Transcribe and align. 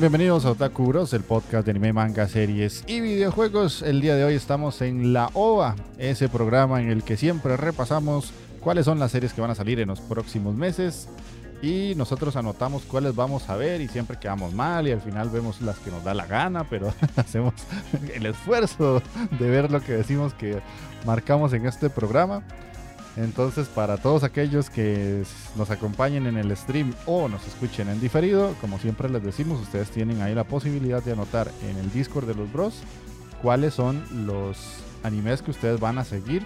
Bienvenidos 0.00 0.46
a 0.46 0.52
Otaku 0.52 0.86
Bros, 0.86 1.12
el 1.12 1.22
podcast 1.22 1.66
de 1.66 1.70
anime, 1.70 1.92
manga, 1.92 2.26
series 2.26 2.82
y 2.86 3.00
videojuegos. 3.00 3.82
El 3.82 4.00
día 4.00 4.16
de 4.16 4.24
hoy 4.24 4.34
estamos 4.34 4.80
en 4.80 5.12
La 5.12 5.28
OVA, 5.34 5.76
ese 5.98 6.30
programa 6.30 6.80
en 6.80 6.88
el 6.88 7.02
que 7.02 7.18
siempre 7.18 7.58
repasamos 7.58 8.32
cuáles 8.60 8.86
son 8.86 8.98
las 8.98 9.12
series 9.12 9.34
que 9.34 9.42
van 9.42 9.50
a 9.50 9.54
salir 9.54 9.80
en 9.80 9.88
los 9.88 10.00
próximos 10.00 10.54
meses 10.54 11.08
y 11.60 11.92
nosotros 11.94 12.36
anotamos 12.36 12.82
cuáles 12.84 13.14
vamos 13.14 13.50
a 13.50 13.56
ver 13.56 13.82
y 13.82 13.88
siempre 13.88 14.18
quedamos 14.18 14.54
mal 14.54 14.88
y 14.88 14.92
al 14.92 15.02
final 15.02 15.28
vemos 15.28 15.60
las 15.60 15.78
que 15.78 15.90
nos 15.90 16.02
da 16.02 16.14
la 16.14 16.24
gana, 16.24 16.64
pero 16.68 16.92
hacemos 17.16 17.52
el 18.14 18.24
esfuerzo 18.24 19.02
de 19.38 19.50
ver 19.50 19.70
lo 19.70 19.82
que 19.82 19.92
decimos 19.92 20.32
que 20.32 20.60
marcamos 21.04 21.52
en 21.52 21.66
este 21.66 21.90
programa. 21.90 22.42
Entonces, 23.16 23.68
para 23.68 23.98
todos 23.98 24.24
aquellos 24.24 24.70
que 24.70 25.22
nos 25.56 25.70
acompañen 25.70 26.26
en 26.26 26.38
el 26.38 26.56
stream 26.56 26.94
o 27.04 27.28
nos 27.28 27.46
escuchen 27.46 27.88
en 27.88 28.00
diferido, 28.00 28.54
como 28.60 28.78
siempre 28.78 29.10
les 29.10 29.22
decimos, 29.22 29.60
ustedes 29.60 29.90
tienen 29.90 30.22
ahí 30.22 30.34
la 30.34 30.44
posibilidad 30.44 31.02
de 31.02 31.12
anotar 31.12 31.50
en 31.68 31.76
el 31.76 31.92
Discord 31.92 32.26
de 32.26 32.34
los 32.34 32.50
Bros 32.50 32.82
cuáles 33.42 33.74
son 33.74 34.02
los 34.26 34.56
animes 35.02 35.42
que 35.42 35.50
ustedes 35.50 35.78
van 35.78 35.98
a 35.98 36.04
seguir 36.04 36.42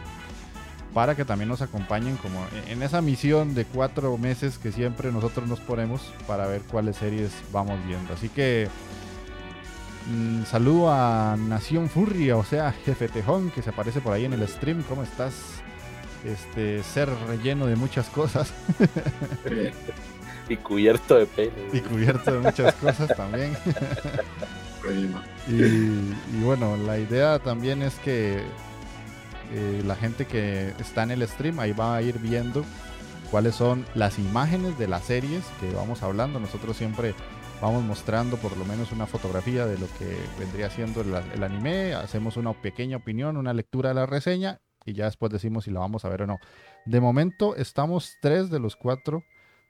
para 0.92 1.14
que 1.14 1.24
también 1.26 1.48
nos 1.50 1.60
acompañen 1.60 2.16
como 2.16 2.44
en 2.68 2.82
esa 2.82 3.02
misión 3.02 3.54
de 3.54 3.66
cuatro 3.66 4.16
meses 4.16 4.58
que 4.58 4.72
siempre 4.72 5.12
nosotros 5.12 5.46
nos 5.46 5.60
ponemos 5.60 6.00
para 6.26 6.46
ver 6.46 6.62
cuáles 6.62 6.96
series 6.96 7.32
vamos 7.52 7.78
viendo. 7.86 8.14
Así 8.14 8.30
que 8.30 8.68
mm, 10.10 10.44
saludo 10.44 10.90
a 10.90 11.36
Nación 11.38 11.90
Furria, 11.90 12.38
o 12.38 12.44
sea, 12.44 12.72
Jefe 12.72 13.08
Tejón, 13.08 13.50
que 13.50 13.60
se 13.60 13.70
aparece 13.70 14.00
por 14.00 14.14
ahí 14.14 14.24
en 14.24 14.32
el 14.32 14.48
stream. 14.48 14.82
¿Cómo 14.88 15.02
estás? 15.02 15.62
Este 16.26 16.82
ser 16.82 17.08
relleno 17.28 17.66
de 17.66 17.76
muchas 17.76 18.08
cosas. 18.08 18.52
y 20.48 20.56
cubierto 20.56 21.16
de 21.16 21.26
pelo. 21.26 21.52
Y 21.72 21.80
cubierto 21.80 22.32
de 22.32 22.38
muchas 22.40 22.74
cosas 22.74 23.16
también. 23.16 23.56
y, 25.48 26.42
bueno, 26.42 26.76
la 26.76 26.98
idea 26.98 27.38
también 27.38 27.82
es 27.82 27.94
que 27.96 28.42
eh, 29.52 29.82
la 29.84 29.96
gente 29.96 30.26
que 30.26 30.72
está 30.78 31.02
en 31.02 31.12
el 31.12 31.26
stream 31.26 31.58
ahí 31.60 31.72
va 31.72 31.96
a 31.96 32.02
ir 32.02 32.18
viendo 32.18 32.64
cuáles 33.30 33.54
son 33.54 33.84
las 33.94 34.18
imágenes 34.18 34.78
de 34.78 34.88
las 34.88 35.04
series 35.04 35.44
que 35.60 35.72
vamos 35.72 36.02
hablando. 36.02 36.40
Nosotros 36.40 36.76
siempre 36.76 37.14
vamos 37.60 37.82
mostrando 37.84 38.36
por 38.36 38.56
lo 38.56 38.64
menos 38.64 38.92
una 38.92 39.06
fotografía 39.06 39.66
de 39.66 39.78
lo 39.78 39.86
que 39.98 40.16
vendría 40.38 40.70
siendo 40.70 41.00
el 41.00 41.42
anime, 41.42 41.94
hacemos 41.94 42.36
una 42.36 42.52
pequeña 42.52 42.98
opinión, 42.98 43.36
una 43.36 43.54
lectura 43.54 43.90
de 43.90 43.94
la 43.94 44.06
reseña 44.06 44.60
y 44.86 44.94
ya 44.94 45.04
después 45.06 45.30
decimos 45.32 45.64
si 45.64 45.70
la 45.70 45.80
vamos 45.80 46.04
a 46.04 46.08
ver 46.08 46.22
o 46.22 46.26
no. 46.26 46.38
De 46.86 47.00
momento 47.00 47.56
estamos 47.56 48.16
tres 48.22 48.48
de 48.50 48.60
los 48.60 48.76
cuatro 48.76 49.24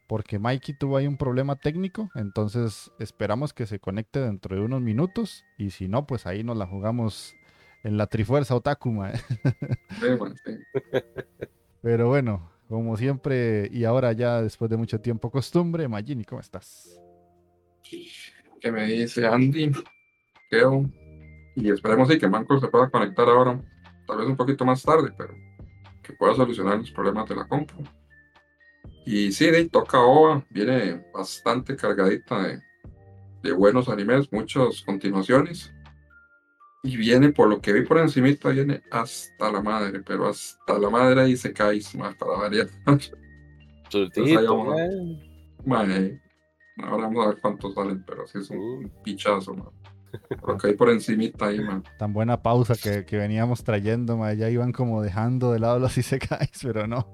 porque 0.07 0.39
Mikey 0.39 0.77
tuvo 0.79 0.97
ahí 0.97 1.07
un 1.07 1.17
problema 1.17 1.57
técnico, 1.57 2.11
entonces 2.15 2.93
esperamos 3.01 3.53
que 3.53 3.67
se 3.67 3.81
conecte 3.81 4.21
dentro 4.21 4.55
de 4.55 4.63
unos 4.63 4.81
minutos 4.81 5.45
y 5.59 5.71
si 5.71 5.89
no, 5.89 6.07
pues 6.07 6.27
ahí 6.27 6.45
nos 6.45 6.57
la 6.57 6.67
jugamos 6.67 7.35
en 7.83 7.97
la 7.97 8.07
Trifuerza 8.07 8.55
Otakuma. 8.55 9.13
Pero 11.83 12.09
bueno, 12.09 12.51
como 12.69 12.97
siempre 12.97 13.69
y 13.73 13.85
ahora 13.85 14.13
ya 14.13 14.43
después 14.43 14.71
de 14.71 14.77
mucho 14.77 15.01
tiempo 15.01 15.31
costumbre, 15.31 15.89
Magini, 15.89 16.25
¿cómo 16.25 16.41
estás? 16.41 17.01
Que 18.61 18.73
me 18.73 18.87
dice 18.87 19.27
Andy, 19.27 19.73
creo, 20.51 20.89
y 21.57 21.71
esperemos 21.71 22.09
que 22.09 22.29
Manco 22.29 22.61
se 22.61 22.69
pueda 22.69 22.91
conectar 22.91 23.29
ahora 23.29 23.61
tal 24.07 24.19
vez 24.19 24.27
un 24.27 24.37
poquito 24.37 24.65
más 24.65 24.83
tarde, 24.83 25.13
pero 25.17 25.35
que 26.03 26.13
pueda 26.13 26.35
solucionar 26.35 26.79
los 26.79 26.91
problemas 26.91 27.29
de 27.29 27.37
la 27.37 27.47
compu. 27.47 27.83
Y 29.05 29.33
sí, 29.33 29.51
de 29.51 29.69
toca 29.69 30.01
OVA, 30.01 30.45
viene 30.51 31.05
bastante 31.13 31.77
cargadita 31.77 32.43
de, 32.43 32.61
de, 33.43 33.53
buenos 33.53 33.89
animes, 33.89 34.33
muchas 34.33 34.83
continuaciones. 34.83 35.73
Y 36.83 36.97
viene, 36.97 37.33
por 37.33 37.49
lo 37.49 37.61
que 37.61 37.73
vi 37.73 37.83
por 37.83 37.99
encimita, 37.99 38.51
viene 38.51 38.83
hasta 38.91 39.51
la 39.51 39.61
madre, 39.61 40.03
pero 40.03 40.29
hasta 40.29 40.79
la 40.79 40.91
madre 40.91 41.29
y 41.29 41.37
se 41.37 41.53
cae 41.53 41.81
más 41.97 42.15
para 42.17 42.37
variar. 42.37 42.69
ahora 46.83 47.05
vamos 47.05 47.25
a 47.25 47.29
ver 47.29 47.41
cuántos 47.41 47.75
salen, 47.75 48.05
pero 48.05 48.27
sí 48.27 48.39
es 48.39 48.51
un, 48.51 48.85
uh. 48.85 49.03
pichazo, 49.03 49.55
man. 49.55 49.69
Porque 50.41 50.69
ahí 50.69 50.75
por 50.75 50.91
encimita 50.91 51.47
ahí, 51.47 51.61
man. 51.61 51.83
Tan 51.99 52.13
buena 52.13 52.43
pausa 52.43 52.75
que, 52.75 53.05
que 53.05 53.17
veníamos 53.17 53.65
trayendo, 53.65 54.17
man. 54.17 54.37
Ya 54.37 54.51
iban 54.51 54.73
como 54.73 55.03
dejando 55.03 55.53
de 55.53 55.61
lado 55.61 55.79
los 55.79 55.97
Isekais, 55.99 56.61
pero 56.63 56.87
no. 56.87 57.07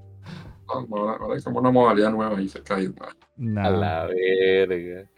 ahora, 0.66 1.34
hay 1.34 1.42
como 1.42 1.60
una 1.60 1.70
modalidad 1.70 2.10
nueva 2.10 2.40
Isekais, 2.40 2.90
man. 2.96 3.58
A 3.58 3.70
la 3.70 4.06
verga. 4.06 5.08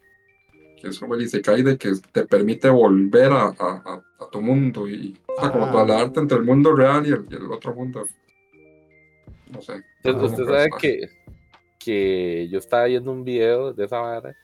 Que 0.80 0.88
es 0.88 0.98
como 0.98 1.14
el 1.14 1.22
Isekai 1.22 1.62
de 1.62 1.78
que 1.78 1.92
te 2.12 2.26
permite 2.26 2.68
volver 2.68 3.32
a, 3.32 3.46
a, 3.58 4.02
a, 4.20 4.30
tu 4.30 4.41
mundo 4.42 4.88
y, 4.88 5.16
o 5.26 5.41
sea, 5.41 5.50
como 5.50 5.70
trasladarte 5.70 6.20
entre 6.20 6.38
el 6.38 6.44
mundo 6.44 6.74
real 6.74 7.06
y 7.06 7.10
el, 7.10 7.26
y 7.30 7.34
el 7.34 7.50
otro 7.50 7.74
mundo. 7.74 8.04
No 9.50 9.62
sé. 9.62 9.82
usted 10.04 10.44
sabe 10.44 10.68
que, 10.80 11.08
que 11.78 12.48
yo 12.50 12.58
estaba 12.58 12.84
viendo 12.84 13.12
un 13.12 13.24
video 13.24 13.72
de 13.72 13.84
esa 13.84 14.00
vara 14.00 14.34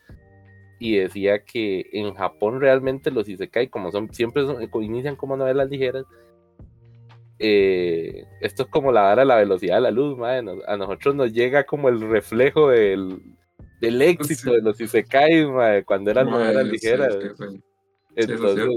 y 0.81 0.97
decía 0.97 1.43
que 1.45 1.91
en 1.93 2.15
Japón 2.15 2.59
realmente 2.59 3.11
los 3.11 3.29
Isekai, 3.29 3.67
como 3.67 3.91
son, 3.91 4.11
siempre 4.11 4.43
inician 4.81 5.15
como 5.15 5.37
novelas 5.37 5.69
ligeras, 5.69 6.05
eh, 7.37 8.25
esto 8.41 8.63
es 8.63 8.69
como 8.69 8.91
la 8.91 9.03
vara 9.03 9.21
de 9.21 9.27
la 9.27 9.35
velocidad 9.35 9.75
de 9.75 9.81
la 9.81 9.91
luz, 9.91 10.17
a 10.23 10.77
nosotros 10.77 11.13
nos 11.13 11.31
llega 11.33 11.65
como 11.65 11.87
el 11.87 12.01
reflejo 12.01 12.69
del, 12.69 13.21
del 13.79 14.01
éxito 14.01 14.53
de 14.53 14.63
los 14.63 14.81
Isekai, 14.81 15.45
cuando 15.85 16.09
eran 16.09 16.31
novelas 16.31 16.65
ligeras. 16.65 17.15
Entonces, 18.15 18.67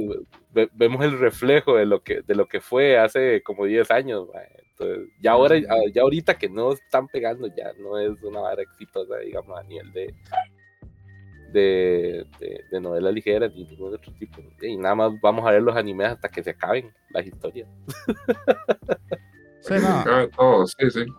vemos 0.75 1.03
el 1.07 1.19
reflejo 1.19 1.77
de 1.77 1.87
lo 1.87 2.03
que 2.03 2.21
de 2.21 2.35
lo 2.35 2.47
que 2.47 2.61
fue 2.61 2.99
hace 2.99 3.43
como 3.43 3.65
10 3.65 3.91
años. 3.91 4.29
Entonces, 4.73 5.09
ya 5.23 5.33
ahora 5.33 5.57
ya 5.91 6.03
ahorita 6.03 6.37
que 6.37 6.51
no 6.51 6.73
están 6.73 7.09
pegando 7.09 7.47
ya 7.47 7.73
no 7.79 7.99
es 7.99 8.23
una 8.23 8.41
vara 8.41 8.63
exitosa, 8.63 9.17
digamos, 9.21 9.59
a 9.59 9.63
nivel 9.63 9.91
de 9.93 10.15
de, 11.55 12.27
de, 12.71 12.81
novelas 12.81 13.15
ligeras 13.15 13.55
ni 13.55 13.65
ningún 13.65 13.95
otro 13.95 14.13
tipo. 14.19 14.43
Y 14.61 14.77
nada 14.77 14.95
más 14.95 15.13
vamos 15.23 15.47
a 15.47 15.53
ver 15.53 15.63
los 15.63 15.77
animes 15.77 16.09
hasta 16.09 16.29
que 16.29 16.43
se 16.43 16.51
acaben 16.51 16.93
las 17.11 17.27
historias. 17.27 17.69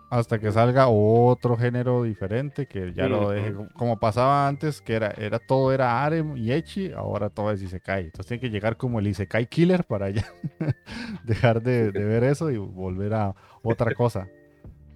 Hasta 0.08 0.38
que 0.38 0.52
salga 0.52 0.86
otro 0.86 1.56
género 1.56 2.04
diferente 2.04 2.66
que 2.66 2.92
ya 2.92 3.08
lo 3.08 3.30
deje 3.30 3.54
como 3.74 3.98
pasaba 3.98 4.46
antes, 4.46 4.80
que 4.80 4.94
era, 4.94 5.10
era 5.18 5.40
todo 5.40 5.72
era 5.72 6.04
Arem 6.04 6.36
y 6.36 6.52
Echi, 6.52 6.92
ahora 6.92 7.28
todo 7.28 7.50
es 7.50 7.60
Isekai. 7.60 8.04
Entonces 8.04 8.26
tiene 8.26 8.40
que 8.40 8.50
llegar 8.50 8.76
como 8.76 9.00
el 9.00 9.08
Isekai 9.08 9.48
Killer 9.48 9.84
para 9.84 10.10
ya 10.10 10.24
dejar 11.24 11.60
de, 11.60 11.90
de 11.90 12.04
ver 12.04 12.22
eso 12.22 12.50
y 12.50 12.56
volver 12.56 13.14
a 13.14 13.34
otra 13.62 13.94
cosa. 13.94 14.28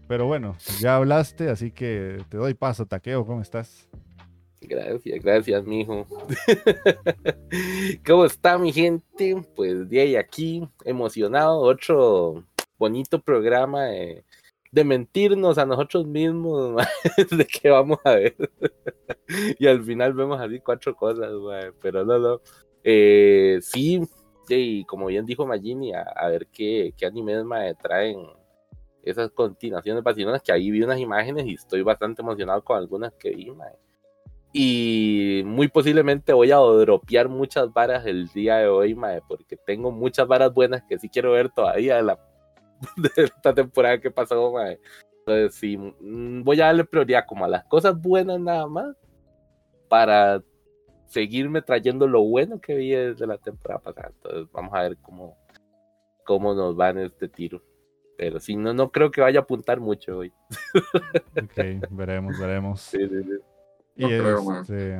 Pero 0.06 0.26
bueno, 0.26 0.56
ya 0.80 0.96
hablaste, 0.96 1.50
así 1.50 1.72
que 1.72 2.24
te 2.28 2.36
doy 2.36 2.54
paso, 2.54 2.86
Taqueo, 2.86 3.26
¿cómo 3.26 3.42
estás? 3.42 3.88
Gracias, 4.60 5.22
gracias, 5.22 5.64
mijo. 5.64 6.06
¿Cómo 8.06 8.26
está 8.26 8.58
mi 8.58 8.72
gente? 8.72 9.42
Pues 9.56 9.88
de 9.88 10.00
ahí 10.00 10.16
aquí, 10.16 10.68
emocionado, 10.84 11.60
otro 11.60 12.44
bonito 12.78 13.20
programa 13.20 13.86
de, 13.86 14.24
mentirnos 14.84 15.58
a 15.58 15.66
nosotros 15.66 16.06
mismos 16.06 16.76
de 17.30 17.46
qué 17.46 17.70
vamos 17.70 17.98
a 18.04 18.14
ver. 18.16 18.36
y 19.58 19.66
al 19.66 19.82
final 19.82 20.12
vemos 20.12 20.38
así 20.40 20.60
cuatro 20.60 20.94
cosas, 20.94 21.30
pero 21.80 22.04
no, 22.04 22.18
no. 22.18 22.40
Eh, 22.84 23.58
sí, 23.62 24.02
y 24.48 24.84
como 24.84 25.06
bien 25.06 25.24
dijo 25.24 25.46
Magini, 25.46 25.92
a, 25.94 26.28
ver 26.28 26.46
qué, 26.48 26.92
qué 26.96 27.06
animes 27.06 27.44
me 27.44 27.74
traen 27.76 28.26
esas 29.02 29.30
continuaciones 29.30 30.02
vacilonas, 30.02 30.42
que 30.42 30.52
ahí 30.52 30.70
vi 30.70 30.82
unas 30.82 30.98
imágenes 30.98 31.46
y 31.46 31.54
estoy 31.54 31.82
bastante 31.82 32.20
emocionado 32.20 32.62
con 32.62 32.76
algunas 32.76 33.14
que 33.14 33.30
vi, 33.30 33.50
mae. 33.50 33.74
Y 34.52 35.42
muy 35.46 35.68
posiblemente 35.68 36.32
voy 36.32 36.50
a 36.50 36.56
dropear 36.56 37.28
muchas 37.28 37.72
varas 37.72 38.04
el 38.06 38.26
día 38.28 38.56
de 38.56 38.68
hoy, 38.68 38.94
mae, 38.94 39.22
porque 39.28 39.56
tengo 39.56 39.92
muchas 39.92 40.26
varas 40.26 40.52
buenas 40.52 40.82
que 40.88 40.98
sí 40.98 41.08
quiero 41.08 41.32
ver 41.32 41.50
todavía 41.50 41.96
de, 41.96 42.02
la, 42.02 42.18
de 42.96 43.10
esta 43.16 43.54
temporada 43.54 44.00
que 44.00 44.10
pasó, 44.10 44.52
mae. 44.52 44.80
Entonces, 45.20 45.54
sí, 45.54 45.76
mm, 45.76 46.42
voy 46.42 46.60
a 46.60 46.66
darle 46.66 46.84
prioridad 46.84 47.26
como 47.28 47.44
a 47.44 47.48
las 47.48 47.64
cosas 47.64 48.00
buenas 48.00 48.40
nada 48.40 48.66
más 48.66 48.96
para 49.88 50.42
seguirme 51.06 51.62
trayendo 51.62 52.06
lo 52.06 52.22
bueno 52.22 52.60
que 52.60 52.74
vi 52.74 52.90
desde 52.90 53.26
la 53.26 53.38
temporada 53.38 53.80
pasada. 53.80 54.12
Entonces, 54.14 54.48
vamos 54.52 54.74
a 54.74 54.82
ver 54.82 54.96
cómo, 54.98 55.36
cómo 56.24 56.54
nos 56.54 56.78
va 56.78 56.90
en 56.90 56.98
este 56.98 57.28
tiro. 57.28 57.62
Pero 58.16 58.38
si 58.38 58.56
no, 58.56 58.74
no 58.74 58.90
creo 58.90 59.10
que 59.10 59.20
vaya 59.20 59.40
a 59.40 59.42
apuntar 59.42 59.80
mucho 59.80 60.18
hoy. 60.18 60.32
Ok, 61.36 61.88
veremos, 61.90 62.38
veremos. 62.38 62.80
Sí, 62.90 62.98
sí, 63.08 63.22
sí. 63.22 63.49
Y 64.00 64.12
este, 64.12 64.98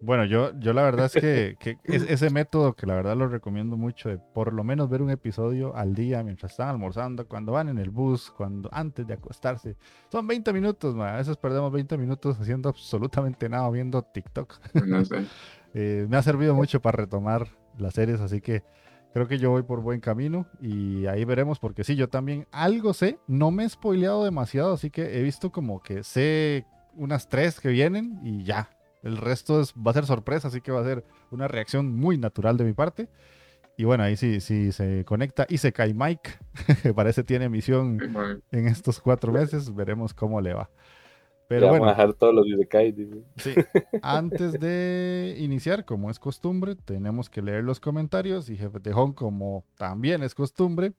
bueno, 0.00 0.26
yo, 0.26 0.52
yo 0.58 0.74
la 0.74 0.82
verdad 0.82 1.06
es 1.06 1.12
que, 1.12 1.78
ese 1.84 2.28
método 2.28 2.74
que 2.74 2.86
la 2.86 2.94
verdad 2.94 3.16
lo 3.16 3.26
recomiendo 3.26 3.76
mucho 3.76 4.10
de 4.10 4.18
por 4.18 4.52
lo 4.52 4.62
menos 4.62 4.90
ver 4.90 5.00
un 5.00 5.10
episodio 5.10 5.74
al 5.74 5.94
día 5.94 6.22
mientras 6.22 6.52
están 6.52 6.68
almorzando, 6.68 7.26
cuando 7.26 7.52
van 7.52 7.70
en 7.70 7.78
el 7.78 7.90
bus, 7.90 8.30
cuando 8.30 8.68
antes 8.72 9.06
de 9.06 9.14
acostarse. 9.14 9.76
Son 10.10 10.26
20 10.26 10.52
minutos, 10.52 10.94
a 10.96 11.16
veces 11.16 11.38
perdemos 11.38 11.72
20 11.72 11.96
minutos 11.96 12.38
haciendo 12.38 12.68
absolutamente 12.68 13.48
nada, 13.48 13.68
viendo 13.70 14.02
TikTok. 14.02 14.54
Eh, 15.76 16.06
me 16.08 16.16
ha 16.16 16.22
servido 16.22 16.54
mucho 16.54 16.80
para 16.80 16.98
retomar 16.98 17.48
las 17.78 17.94
series, 17.94 18.20
así 18.20 18.40
que 18.40 18.62
creo 19.12 19.26
que 19.26 19.38
yo 19.38 19.50
voy 19.50 19.64
por 19.64 19.80
buen 19.80 19.98
camino 19.98 20.46
y 20.60 21.06
ahí 21.06 21.24
veremos 21.24 21.58
porque 21.58 21.82
sí, 21.82 21.96
yo 21.96 22.08
también 22.08 22.46
algo 22.52 22.94
sé, 22.94 23.18
no 23.26 23.50
me 23.50 23.64
he 23.64 23.68
spoileado 23.68 24.22
demasiado, 24.22 24.74
así 24.74 24.90
que 24.90 25.18
he 25.18 25.22
visto 25.24 25.50
como 25.50 25.82
que 25.82 26.04
sé 26.04 26.64
unas 26.96 27.28
tres 27.28 27.60
que 27.60 27.68
vienen 27.68 28.20
y 28.22 28.44
ya, 28.44 28.70
el 29.02 29.18
resto 29.18 29.60
es, 29.60 29.74
va 29.74 29.90
a 29.90 29.94
ser 29.94 30.06
sorpresa, 30.06 30.48
así 30.48 30.60
que 30.60 30.72
va 30.72 30.80
a 30.80 30.84
ser 30.84 31.04
una 31.30 31.46
reacción 31.46 31.94
muy 31.94 32.16
natural 32.16 32.56
de 32.56 32.64
mi 32.64 32.72
parte. 32.72 33.08
Y 33.76 33.84
bueno, 33.84 34.04
ahí 34.04 34.16
sí, 34.16 34.40
sí 34.40 34.72
se 34.72 35.04
conecta 35.04 35.46
y 35.48 35.58
se 35.58 35.72
cae 35.72 35.92
Mike, 35.92 36.30
que 36.82 36.94
parece 36.94 37.24
tiene 37.24 37.48
misión 37.48 37.98
en 38.50 38.68
estos 38.68 39.00
cuatro 39.00 39.32
meses. 39.32 39.74
Veremos 39.74 40.14
cómo 40.14 40.40
le 40.40 40.54
va. 40.54 40.70
Pero 41.48 41.68
bueno, 41.68 41.84
vamos 41.84 41.98
a 41.98 42.02
dejar 42.02 42.14
todos 42.14 42.34
los 42.34 42.46
Sí. 43.36 43.54
Antes 44.00 44.52
de 44.52 45.36
iniciar, 45.38 45.84
como 45.84 46.10
es 46.10 46.18
costumbre, 46.18 46.74
tenemos 46.74 47.28
que 47.28 47.42
leer 47.42 47.64
los 47.64 47.80
comentarios 47.80 48.48
y 48.48 48.56
Jefe 48.56 48.80
Tejón, 48.80 49.12
como 49.12 49.64
también 49.76 50.22
es 50.22 50.34
costumbre, 50.34 50.94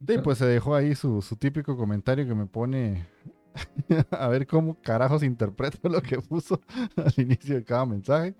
y 0.00 0.18
pues 0.18 0.38
se 0.38 0.46
dejó 0.46 0.74
ahí 0.74 0.94
su, 0.94 1.22
su 1.22 1.36
típico 1.36 1.76
comentario 1.76 2.26
que 2.26 2.34
me 2.34 2.46
pone 2.46 3.06
a 4.10 4.28
ver 4.28 4.46
cómo 4.46 4.76
carajos 4.82 5.22
interpreto 5.22 5.88
lo 5.88 6.00
que 6.02 6.20
puso 6.20 6.60
al 6.96 7.12
inicio 7.16 7.56
de 7.56 7.64
cada 7.64 7.86
mensaje. 7.86 8.34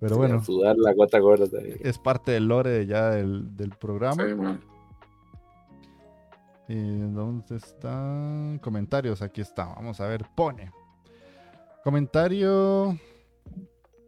Pero 0.00 0.16
bueno. 0.16 0.44
Sudar 0.44 0.76
la 0.78 0.92
gota 0.94 1.18
gorda 1.18 1.46
Es 1.80 1.98
parte 1.98 2.32
del 2.32 2.46
lore 2.46 2.86
ya 2.86 3.10
del, 3.10 3.56
del 3.56 3.70
programa. 3.70 4.60
¿Y 6.68 6.98
dónde 6.98 7.56
están? 7.56 8.58
Comentarios, 8.62 9.22
aquí 9.22 9.40
está. 9.40 9.64
Vamos 9.74 10.00
a 10.00 10.06
ver, 10.06 10.26
pone. 10.34 10.70
Comentario. 11.82 12.96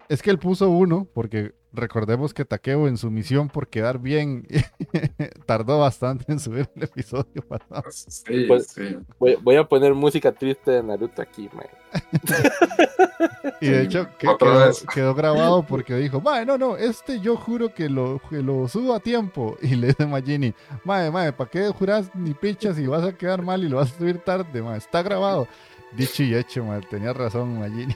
Es 0.08 0.22
que 0.22 0.30
él 0.30 0.38
puso 0.38 0.70
uno, 0.70 1.06
porque 1.12 1.54
recordemos 1.72 2.34
que 2.34 2.44
Takeo 2.44 2.88
en 2.88 2.96
su 2.96 3.10
misión 3.10 3.48
por 3.48 3.68
quedar 3.68 3.98
bien 3.98 4.46
tardó 5.46 5.78
bastante 5.78 6.30
en 6.32 6.40
subir 6.40 6.68
el 6.76 6.84
episodio 6.84 7.42
pasado. 7.48 7.84
Sí, 7.90 8.44
pues, 8.46 8.68
sí. 8.68 8.98
Voy, 9.18 9.56
a 9.56 9.64
poner 9.64 9.94
música 9.94 10.32
triste 10.32 10.70
de 10.72 10.82
Naruto 10.82 11.22
aquí, 11.22 11.48
man. 11.52 11.66
y 13.60 13.68
de 13.68 13.82
hecho 13.82 14.06
quedó, 14.16 15.14
grabado 15.14 15.64
porque 15.64 15.94
dijo, 15.96 16.20
mae, 16.20 16.46
no, 16.46 16.56
no, 16.56 16.76
este 16.76 17.20
yo 17.20 17.36
juro 17.36 17.74
que 17.74 17.88
lo, 17.88 18.20
lo 18.30 18.68
subo 18.68 18.94
a 18.94 19.00
tiempo. 19.00 19.56
Y 19.70 19.76
le 19.76 19.88
dice 19.88 20.06
Magini, 20.06 20.54
mae, 20.84 21.10
mae, 21.10 21.32
¿para 21.32 21.50
qué 21.50 21.68
juras 21.68 22.10
ni 22.14 22.34
pichas 22.34 22.78
y 22.78 22.86
vas 22.86 23.04
a 23.04 23.12
quedar 23.12 23.42
mal 23.42 23.62
y 23.62 23.68
lo 23.68 23.76
vas 23.76 23.92
a 23.92 23.98
subir 23.98 24.18
tarde, 24.18 24.62
mae? 24.62 24.78
Está 24.78 25.02
grabado. 25.02 25.46
Dicho 25.92 26.22
y 26.22 26.34
hecho, 26.34 26.64
mae, 26.64 26.80
tenía 26.80 27.12
razón 27.12 27.58
Magini. 27.58 27.94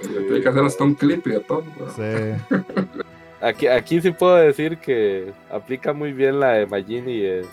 Tiene 0.00 0.40
que 0.40 0.48
hacer 0.48 0.64
hasta 0.64 0.84
un 0.84 0.94
clip 0.94 1.26
y 1.26 1.30
de 1.30 1.40
todo. 1.40 1.64
Sí. 1.96 2.56
aquí, 3.40 3.66
aquí 3.66 4.00
sí 4.00 4.10
puedo 4.10 4.36
decir 4.36 4.78
que 4.78 5.32
aplica 5.50 5.92
muy 5.92 6.12
bien 6.12 6.40
la 6.40 6.52
de 6.52 6.66
Magini 6.66 7.18
de, 7.18 7.46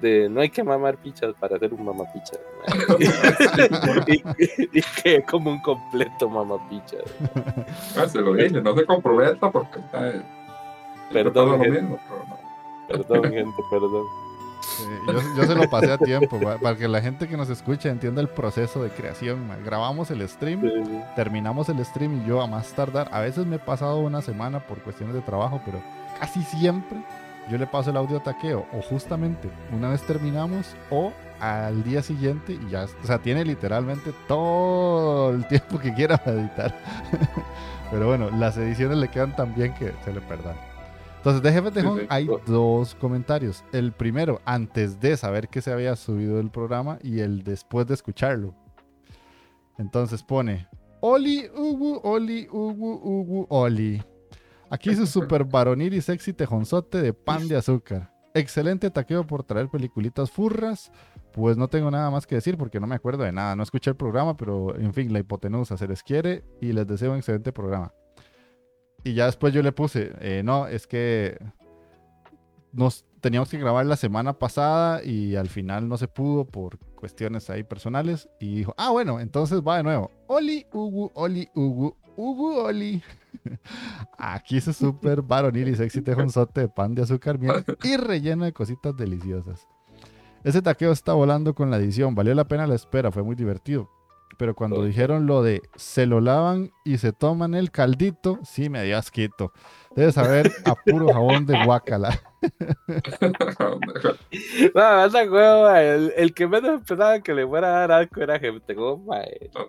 de 0.00 0.28
no 0.28 0.40
hay 0.40 0.50
que 0.50 0.64
mamar 0.64 0.96
pichas 0.96 1.34
para 1.38 1.56
hacer 1.56 1.72
un 1.72 1.84
mamapicha. 1.84 2.36
y, 4.06 4.78
y, 4.78 4.82
que 5.02 5.22
como 5.22 5.50
un 5.50 5.62
completo 5.62 6.28
mamapicha. 6.28 6.98
Ah, 7.96 8.08
se 8.08 8.20
lo 8.20 8.34
dije, 8.34 8.60
no 8.60 8.74
se 8.74 8.84
comprometa 8.84 9.50
porque 9.50 9.80
perdón, 11.12 11.60
gente, 11.60 11.98
perdón, 12.88 13.24
gente, 13.24 13.62
perdón 13.70 14.29
yo, 15.36 15.44
se 15.44 15.54
lo 15.54 15.68
pasé 15.68 15.92
a 15.92 15.98
tiempo, 15.98 16.38
para 16.40 16.76
que 16.76 16.88
la 16.88 17.00
gente 17.00 17.28
que 17.28 17.36
nos 17.36 17.48
escucha 17.50 17.88
entienda 17.88 18.20
el 18.20 18.28
proceso 18.28 18.82
de 18.82 18.90
creación. 18.90 19.48
Grabamos 19.64 20.10
el 20.10 20.26
stream, 20.28 20.62
terminamos 21.16 21.68
el 21.68 21.84
stream 21.84 22.22
y 22.22 22.28
yo 22.28 22.40
a 22.40 22.46
más 22.46 22.72
tardar, 22.72 23.08
a 23.12 23.20
veces 23.20 23.46
me 23.46 23.56
he 23.56 23.60
pasado 23.60 23.98
una 23.98 24.22
semana 24.22 24.60
por 24.60 24.80
cuestiones 24.80 25.14
de 25.14 25.22
trabajo, 25.22 25.60
pero 25.64 25.80
casi 26.18 26.42
siempre 26.42 26.98
yo 27.50 27.58
le 27.58 27.66
paso 27.66 27.90
el 27.90 27.96
audio 27.96 28.18
a 28.18 28.22
taqueo, 28.22 28.66
o 28.72 28.80
justamente 28.82 29.50
una 29.72 29.90
vez 29.90 30.02
terminamos, 30.02 30.76
o 30.90 31.12
al 31.40 31.82
día 31.82 32.02
siguiente 32.02 32.52
y 32.52 32.70
ya, 32.70 32.84
o 32.84 33.06
sea, 33.06 33.18
tiene 33.18 33.44
literalmente 33.44 34.12
todo 34.28 35.30
el 35.30 35.46
tiempo 35.48 35.78
que 35.78 35.92
quiera 35.94 36.18
para 36.24 36.40
editar. 36.40 36.74
pero 37.90 38.06
bueno, 38.06 38.30
las 38.30 38.56
ediciones 38.56 38.98
le 38.98 39.08
quedan 39.08 39.34
tan 39.34 39.54
bien 39.54 39.74
que 39.74 39.92
se 40.04 40.12
le 40.12 40.20
perdan. 40.20 40.69
Entonces, 41.20 41.42
de 41.42 41.52
Jefe 41.52 41.70
Tejón 41.70 42.00
hay 42.08 42.26
dos 42.46 42.94
comentarios. 42.94 43.62
El 43.72 43.92
primero, 43.92 44.40
antes 44.46 44.98
de 45.00 45.18
saber 45.18 45.48
que 45.48 45.60
se 45.60 45.70
había 45.70 45.94
subido 45.94 46.40
el 46.40 46.50
programa, 46.50 46.98
y 47.02 47.20
el 47.20 47.44
después 47.44 47.86
de 47.86 47.92
escucharlo. 47.92 48.54
Entonces 49.76 50.22
pone: 50.22 50.66
Oli, 51.02 51.46
Ugu, 51.54 52.00
Oli, 52.04 52.48
Ugu, 52.50 53.00
Ugu, 53.04 53.46
Oli. 53.50 54.02
Aquí 54.70 54.94
su 54.94 55.06
super 55.06 55.44
varonil 55.44 55.92
y 55.92 56.00
sexy 56.00 56.32
tejonzote 56.32 57.02
de 57.02 57.12
pan 57.12 57.46
de 57.48 57.56
azúcar. 57.56 58.10
Excelente 58.32 58.90
taqueo 58.90 59.26
por 59.26 59.44
traer 59.44 59.68
peliculitas 59.68 60.30
furras. 60.30 60.90
Pues 61.34 61.58
no 61.58 61.68
tengo 61.68 61.90
nada 61.90 62.10
más 62.10 62.26
que 62.26 62.36
decir 62.36 62.56
porque 62.56 62.80
no 62.80 62.86
me 62.86 62.94
acuerdo 62.94 63.24
de 63.24 63.32
nada. 63.32 63.54
No 63.56 63.62
escuché 63.62 63.90
el 63.90 63.96
programa, 63.96 64.38
pero 64.38 64.74
en 64.74 64.94
fin, 64.94 65.12
la 65.12 65.18
hipotenusa 65.18 65.76
se 65.76 65.86
les 65.86 66.02
quiere 66.02 66.44
y 66.62 66.72
les 66.72 66.86
deseo 66.86 67.10
un 67.10 67.18
excelente 67.18 67.52
programa. 67.52 67.92
Y 69.04 69.14
ya 69.14 69.26
después 69.26 69.54
yo 69.54 69.62
le 69.62 69.72
puse, 69.72 70.12
eh, 70.20 70.42
no, 70.44 70.66
es 70.66 70.86
que 70.86 71.38
nos 72.72 73.04
teníamos 73.20 73.48
que 73.50 73.58
grabar 73.58 73.86
la 73.86 73.96
semana 73.96 74.32
pasada 74.34 75.02
y 75.02 75.36
al 75.36 75.48
final 75.48 75.88
no 75.88 75.96
se 75.96 76.08
pudo 76.08 76.44
por 76.44 76.78
cuestiones 76.94 77.48
ahí 77.50 77.62
personales. 77.62 78.28
Y 78.38 78.56
dijo, 78.56 78.74
ah, 78.76 78.90
bueno, 78.90 79.20
entonces 79.20 79.60
va 79.66 79.78
de 79.78 79.82
nuevo. 79.82 80.10
Oli, 80.26 80.66
Ugu, 80.72 81.10
Oli, 81.14 81.48
Ugu, 81.54 81.96
Ugu, 82.16 82.58
Oli. 82.58 83.02
Aquí 84.18 84.58
es 84.58 84.64
súper 84.64 85.22
varonil 85.22 85.68
y 85.68 85.76
sexy 85.76 86.02
tejonzote 86.02 86.62
de 86.62 86.68
pan 86.68 86.94
de 86.94 87.02
azúcar 87.02 87.38
miel 87.38 87.64
y 87.82 87.96
relleno 87.96 88.44
de 88.44 88.52
cositas 88.52 88.96
deliciosas. 88.96 89.66
Ese 90.44 90.62
taqueo 90.62 90.92
está 90.92 91.12
volando 91.12 91.54
con 91.54 91.70
la 91.70 91.76
edición, 91.76 92.14
valió 92.14 92.34
la 92.34 92.48
pena 92.48 92.66
la 92.66 92.74
espera, 92.74 93.12
fue 93.12 93.22
muy 93.22 93.34
divertido 93.34 93.90
pero 94.40 94.54
cuando 94.54 94.82
dijeron 94.82 95.26
lo 95.26 95.42
de 95.42 95.60
se 95.76 96.06
lo 96.06 96.22
lavan 96.22 96.70
y 96.82 96.96
se 96.96 97.12
toman 97.12 97.54
el 97.54 97.70
caldito, 97.70 98.38
sí 98.42 98.70
me 98.70 98.82
dio 98.84 98.96
asquito. 98.96 99.52
Debes 99.94 100.14
saber 100.14 100.50
a 100.64 100.74
puro 100.74 101.12
jabón 101.12 101.44
de 101.44 101.62
guacala. 101.62 102.18
no, 104.74 105.04
esa 105.04 105.30
huevo, 105.30 105.68
el, 105.76 106.14
el, 106.16 106.32
que 106.32 106.46
menos 106.46 106.80
pensaba 106.88 107.20
que 107.20 107.34
le 107.34 107.46
fuera 107.46 107.68
a 107.68 107.80
dar 107.80 107.92
asco 107.92 108.22
era 108.22 108.38
Jefe 108.38 108.62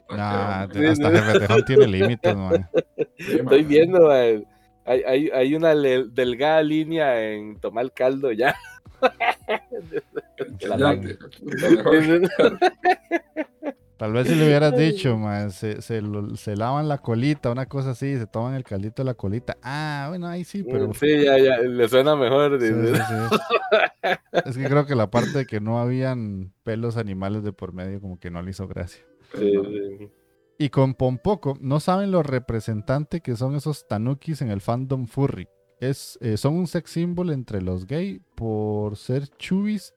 Nah, 0.09 0.61
hasta 0.61 1.11
Jefe 1.11 1.63
tiene 1.67 1.87
límites, 1.87 2.33
man. 2.33 2.69
Estoy 3.17 3.65
viendo, 3.65 4.09
Hay, 4.09 4.41
hay, 4.85 5.29
hay, 5.33 5.53
una 5.53 5.75
delgada 5.75 6.63
línea 6.63 7.29
en 7.29 7.59
tomar 7.59 7.91
caldo 7.91 8.31
ya. 8.31 8.55
Tal 14.01 14.13
vez 14.13 14.27
si 14.27 14.33
le 14.33 14.47
hubieras 14.47 14.75
dicho, 14.75 15.15
se, 15.51 15.79
se, 15.83 16.55
lavan 16.55 16.87
la 16.87 16.97
colita, 16.97 17.51
una 17.51 17.67
cosa 17.67 17.91
así, 17.91 18.17
se 18.17 18.25
toman 18.25 18.55
el 18.55 18.63
caldito 18.63 19.03
de 19.03 19.05
la 19.05 19.13
colita. 19.13 19.57
Ah, 19.61 20.07
bueno, 20.09 20.25
ahí 20.25 20.43
sí, 20.43 20.63
pero. 20.63 20.91
Sí, 20.95 21.23
ya, 21.23 21.37
ya, 21.37 21.59
le 21.59 21.87
suena 21.87 22.15
mejor. 22.15 22.55
es 22.63 24.57
que 24.57 24.63
creo 24.63 24.87
que 24.87 24.95
la 24.95 25.11
parte 25.11 25.37
de 25.37 25.45
que 25.45 25.61
no 25.61 25.79
habían 25.79 26.51
pelos 26.63 26.97
animales 26.97 27.43
de 27.43 27.53
por 27.53 27.73
medio, 27.73 28.01
como 28.01 28.19
que 28.19 28.31
no 28.31 28.41
le 28.41 28.49
hizo 28.49 28.67
gracia. 28.67 29.05
Y 30.57 30.69
con 30.69 30.95
Pompoco, 30.95 31.55
no 31.61 31.79
saben 31.79 32.09
lo 32.09 32.23
representante 32.23 33.21
que 33.21 33.35
son 33.35 33.53
esos 33.53 33.87
tanukis 33.87 34.41
en 34.41 34.49
el 34.49 34.61
fandom 34.61 35.05
furry. 35.05 35.47
es, 35.79 36.17
eh, 36.21 36.37
son 36.37 36.55
un 36.55 36.65
sex 36.65 36.89
symbol 36.89 37.29
entre 37.29 37.61
los 37.61 37.85
gay 37.85 38.19
por 38.33 38.97
ser 38.97 39.27
chubis 39.37 39.93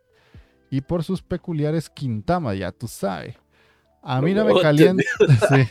y 0.69 0.83
por 0.83 1.05
sus 1.05 1.23
peculiares 1.23 1.89
quintamas, 1.89 2.59
ya 2.59 2.71
tú 2.71 2.87
sabes. 2.87 3.37
A 4.05 4.21
mí 4.21 4.35
no 4.35 4.45
me 4.45 4.61
calientan. 4.61 5.07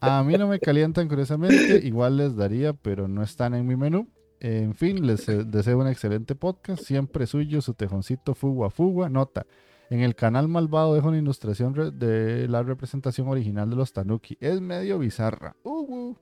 A 0.00 0.22
mí 0.22 0.36
no 0.36 0.46
me 0.46 0.60
calientan, 0.60 1.08
curiosamente. 1.08 1.80
Igual 1.84 2.18
les 2.18 2.36
daría, 2.36 2.74
pero 2.74 3.08
no 3.08 3.22
están 3.22 3.54
en 3.54 3.66
mi 3.66 3.76
menú. 3.76 4.08
En 4.40 4.74
fin, 4.74 5.06
les 5.06 5.26
eh, 5.28 5.44
deseo 5.44 5.78
un 5.78 5.88
excelente 5.88 6.34
podcast. 6.34 6.84
Siempre 6.84 7.26
suyo, 7.26 7.62
su 7.62 7.74
tejoncito 7.74 8.34
Fugua 8.34 8.70
Fugua. 8.70 9.08
Nota. 9.08 9.46
En 9.88 10.00
el 10.00 10.14
canal 10.14 10.48
Malvado 10.48 10.94
dejo 10.94 11.08
una 11.08 11.18
ilustración 11.18 11.98
de 11.98 12.46
la 12.48 12.62
representación 12.62 13.28
original 13.28 13.70
de 13.70 13.76
los 13.76 13.92
Tanuki. 13.92 14.36
Es 14.40 14.60
medio 14.60 14.98
bizarra. 14.98 15.56
Uh, 15.62 16.14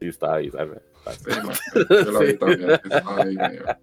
Sí, 0.00 0.08
está 0.08 0.36
bizarra. 0.36 0.82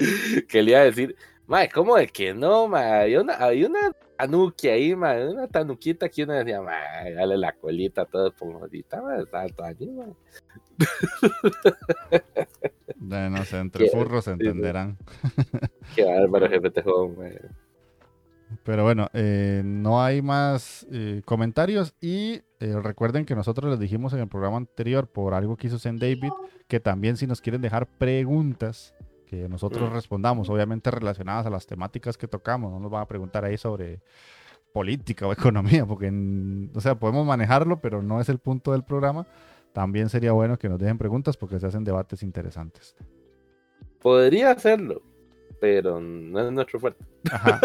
Quería 0.48 0.80
decir, 0.80 1.16
mae, 1.46 1.68
¿cómo 1.68 1.96
de 1.96 2.08
que 2.08 2.34
no, 2.34 2.68
mae? 2.68 3.02
Hay 3.02 3.16
una, 3.16 3.44
hay 3.44 3.64
una 3.64 3.92
tanuki 4.20 4.68
ahí, 4.68 4.94
mae, 4.94 5.28
una 5.28 5.48
tanuquita 5.48 6.08
que 6.08 6.24
uno 6.24 6.34
decía, 6.34 6.60
dale 6.60 7.36
la 7.36 7.52
colita 7.52 8.04
toda 8.04 8.28
esponjosita, 8.28 9.02
mae, 9.02 9.22
está 9.22 9.66
allí, 9.66 9.90
mae. 9.90 10.14
no 13.30 13.44
sé, 13.44 13.58
entre 13.58 13.88
furros 13.88 14.24
se 14.24 14.32
entenderán. 14.32 14.98
Qué 15.94 16.04
bárbaro, 16.04 16.48
jefe 16.48 16.70
Tejón. 16.70 17.16
Pero 18.64 18.82
bueno, 18.82 19.08
eh, 19.12 19.62
no 19.64 20.02
hay 20.02 20.22
más 20.22 20.86
eh, 20.90 21.22
comentarios 21.24 21.94
y 22.00 22.42
eh, 22.58 22.74
recuerden 22.82 23.24
que 23.24 23.36
nosotros 23.36 23.70
les 23.70 23.78
dijimos 23.78 24.12
en 24.12 24.20
el 24.20 24.28
programa 24.28 24.56
anterior 24.56 25.06
por 25.06 25.34
algo 25.34 25.56
que 25.56 25.68
hizo 25.68 25.78
Zen 25.78 25.98
David, 25.98 26.32
que 26.66 26.80
también 26.80 27.16
si 27.16 27.26
nos 27.26 27.40
quieren 27.40 27.62
dejar 27.62 27.86
preguntas 27.86 28.94
que 29.30 29.48
nosotros 29.48 29.88
mm. 29.88 29.94
respondamos, 29.94 30.50
obviamente 30.50 30.90
relacionadas 30.90 31.46
a 31.46 31.50
las 31.50 31.64
temáticas 31.64 32.18
que 32.18 32.26
tocamos, 32.26 32.72
no 32.72 32.80
nos 32.80 32.90
van 32.90 33.02
a 33.02 33.06
preguntar 33.06 33.44
ahí 33.44 33.56
sobre 33.56 34.00
política 34.72 35.28
o 35.28 35.32
economía, 35.40 35.86
porque, 35.86 36.10
o 36.74 36.80
sea, 36.80 36.96
podemos 36.96 37.24
manejarlo, 37.24 37.80
pero 37.80 38.02
no 38.02 38.20
es 38.20 38.28
el 38.28 38.40
punto 38.40 38.72
del 38.72 38.82
programa. 38.82 39.28
También 39.72 40.08
sería 40.08 40.32
bueno 40.32 40.58
que 40.58 40.68
nos 40.68 40.80
dejen 40.80 40.98
preguntas 40.98 41.36
porque 41.36 41.60
se 41.60 41.66
hacen 41.66 41.84
debates 41.84 42.24
interesantes. 42.24 42.96
Podría 44.02 44.50
hacerlo, 44.50 45.00
pero 45.60 46.00
no 46.00 46.40
es 46.40 46.50
nuestro 46.50 46.80
fuerte. 46.80 47.04
Ajá. 47.30 47.60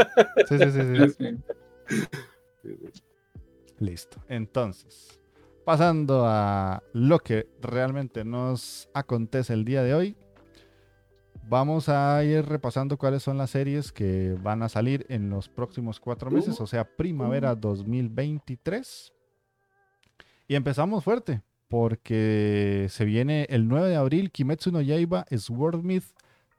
Sí, 0.47 0.59
sí, 0.59 0.71
sí, 0.71 1.09
sí. 1.17 2.77
Listo. 3.79 4.21
Entonces, 4.29 5.19
pasando 5.63 6.25
a 6.27 6.83
lo 6.93 7.17
que 7.17 7.47
realmente 7.59 8.23
nos 8.23 8.87
acontece 8.93 9.53
el 9.53 9.65
día 9.65 9.81
de 9.81 9.95
hoy, 9.95 10.15
vamos 11.47 11.89
a 11.89 12.23
ir 12.23 12.45
repasando 12.45 12.97
cuáles 12.97 13.23
son 13.23 13.37
las 13.37 13.51
series 13.51 13.91
que 13.91 14.35
van 14.41 14.63
a 14.63 14.69
salir 14.69 15.05
en 15.09 15.29
los 15.29 15.49
próximos 15.49 15.99
cuatro 15.99 16.31
meses, 16.31 16.59
o 16.59 16.67
sea, 16.67 16.83
primavera 16.83 17.55
2023. 17.55 19.13
Y 20.47 20.55
empezamos 20.55 21.03
fuerte, 21.03 21.41
porque 21.67 22.87
se 22.89 23.05
viene 23.05 23.47
el 23.49 23.67
9 23.67 23.89
de 23.89 23.95
abril 23.95 24.31
Kimetsu 24.31 24.71
no 24.71 24.81
Yaiba 24.81 25.25
Swordmith 25.37 26.05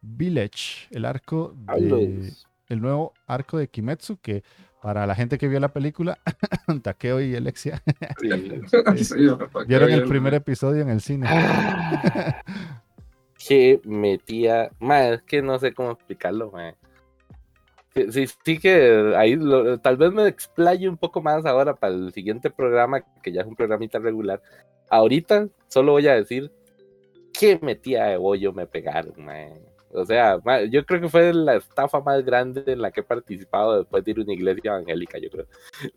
Village, 0.01 0.89
el 0.91 1.05
arco 1.05 1.55
de, 1.77 2.33
el 2.69 2.81
nuevo 2.81 3.13
arco 3.27 3.59
de 3.59 3.69
Kimetsu 3.69 4.19
que 4.19 4.45
para 4.83 5.07
la 5.07 5.15
gente 5.17 5.37
que 5.39 5.49
vio 5.49 5.59
la 5.59 5.73
película, 5.73 6.19
Takeo 6.83 7.21
y 7.21 7.35
Alexia 7.35 7.83
vieron 9.67 9.91
el 9.91 10.05
primer 10.05 10.35
episodio 10.35 10.83
en 10.83 10.91
el 10.91 11.01
cine. 11.01 11.29
que 13.47 13.81
metía, 13.85 14.71
más 14.81 15.23
que 15.23 15.43
no 15.43 15.59
sé 15.59 15.73
cómo 15.73 15.93
explicarlo, 15.93 16.53
Sí, 18.11 18.27
sí, 18.45 18.59
que 18.59 19.15
ahí 19.17 19.39
tal 19.83 19.97
vez 19.97 20.13
me 20.13 20.29
explaye 20.29 20.87
un 20.87 20.99
poco 20.99 21.23
más 21.23 21.47
ahora 21.47 21.75
para 21.75 21.95
el 21.95 22.13
siguiente 22.13 22.51
programa, 22.51 23.01
que 23.23 23.33
ya 23.33 23.41
es 23.41 23.47
un 23.47 23.57
programita 23.57 23.99
regular. 23.99 24.43
Ahorita 24.91 25.49
solo 25.69 25.93
voy 25.93 26.07
a 26.07 26.15
decir 26.15 26.53
que 27.33 27.59
metía 27.63 28.05
de 28.05 28.19
bollo 28.19 28.53
me 28.53 28.67
pegaron, 28.67 29.15
man. 29.25 29.55
O 29.93 30.05
sea, 30.05 30.39
yo 30.69 30.85
creo 30.85 31.01
que 31.01 31.09
fue 31.09 31.33
la 31.33 31.57
estafa 31.57 32.01
más 32.01 32.23
grande 32.23 32.65
en 32.67 32.83
la 32.83 32.91
que 32.91 33.01
he 33.01 33.05
participado 33.05 33.79
después 33.79 34.05
de 34.05 34.11
ir 34.11 34.19
a 34.19 34.23
una 34.25 34.33
iglesia 34.35 34.73
evangélica, 34.73 35.19
yo 35.19 35.31
creo. 35.31 35.47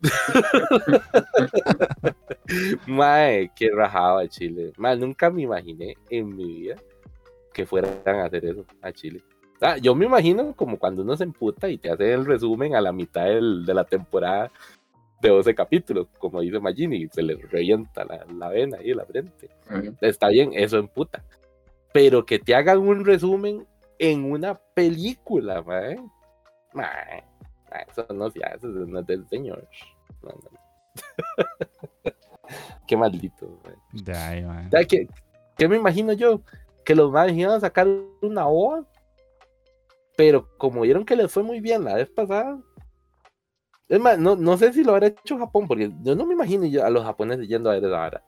Mae, 2.88 3.52
qué 3.54 3.72
rajado 3.72 4.26
Chile. 4.28 4.72
Mae, 4.78 4.96
nunca 4.96 5.30
me 5.30 5.42
imaginé 5.42 5.98
en 6.10 6.34
mi 6.34 6.46
vida 6.46 6.76
que 7.60 7.66
fueran 7.66 8.00
a 8.06 8.26
hacer 8.26 8.46
eso 8.46 8.66
a 8.82 8.94
Chile. 8.94 9.22
Ah, 9.60 9.76
yo 9.76 9.94
me 9.94 10.06
imagino 10.06 10.56
como 10.56 10.80
cuando 10.80 11.02
uno 11.02 11.18
se 11.18 11.26
emputa 11.26 11.68
y 11.68 11.78
te 11.78 11.92
hace 11.92 12.14
el 12.14 12.26
resumen 12.26 12.74
a 12.74 12.80
la 12.80 12.94
mitad 12.94 13.26
de 13.26 13.74
la 13.74 13.84
temporada 13.84 14.50
de 15.22 15.28
12 15.28 15.54
capítulos, 15.54 16.08
como 16.18 16.40
dice 16.40 16.62
Magini, 16.62 17.10
se 17.10 17.22
le 17.22 17.36
revienta 17.36 18.06
la, 18.06 18.26
la 18.34 18.48
vena 18.48 18.78
ahí 18.78 18.92
en 18.92 18.98
la 18.98 19.06
frente. 19.06 19.50
Está 20.00 20.30
bien, 20.30 20.52
eso 20.54 20.78
emputa. 20.78 21.26
Pero 21.92 22.26
que 22.26 22.40
te 22.40 22.56
hagan 22.56 22.78
un 22.78 23.04
resumen 23.04 23.68
en 23.98 24.32
una 24.32 24.56
película, 24.56 25.62
mae. 25.62 26.00
Mae, 26.74 27.26
eso 27.92 28.08
no 28.14 28.30
se 28.30 28.42
hace, 28.46 28.70
eso 28.70 28.70
no 28.70 29.00
es 29.00 29.08
del 29.08 29.28
señor. 29.28 29.68
Qué 32.88 32.96
maldito, 32.96 33.60
mae. 33.66 33.76
¿Qué, 34.88 35.10
¿Qué, 35.58 35.68
me 35.68 35.76
imagino 35.76 36.14
yo? 36.14 36.42
Que 36.90 36.96
los 36.96 37.12
más 37.12 37.32
iban 37.32 37.52
a 37.52 37.60
sacar 37.60 37.88
una 38.24 38.48
OA, 38.48 38.84
pero 40.18 40.50
como 40.58 40.82
vieron 40.82 41.06
que 41.06 41.16
les 41.16 41.32
fue 41.32 41.44
muy 41.44 41.60
bien 41.60 41.84
la 41.84 41.94
vez 41.94 42.10
pasada, 42.10 42.60
es 43.88 44.00
más, 44.00 44.18
no, 44.18 44.36
no 44.36 44.58
sé 44.58 44.74
si 44.74 44.84
lo 44.84 44.94
habrá 44.94 45.06
hecho 45.06 45.38
Japón, 45.38 45.68
porque 45.68 45.92
yo 46.02 46.16
no 46.16 46.26
me 46.26 46.34
imagino 46.34 46.66
a 46.84 46.90
los 46.90 47.04
japoneses 47.04 47.48
yendo 47.48 47.70
a 47.70 47.76
ver 47.76 47.86
esa 47.86 48.04
hora. 48.04 48.24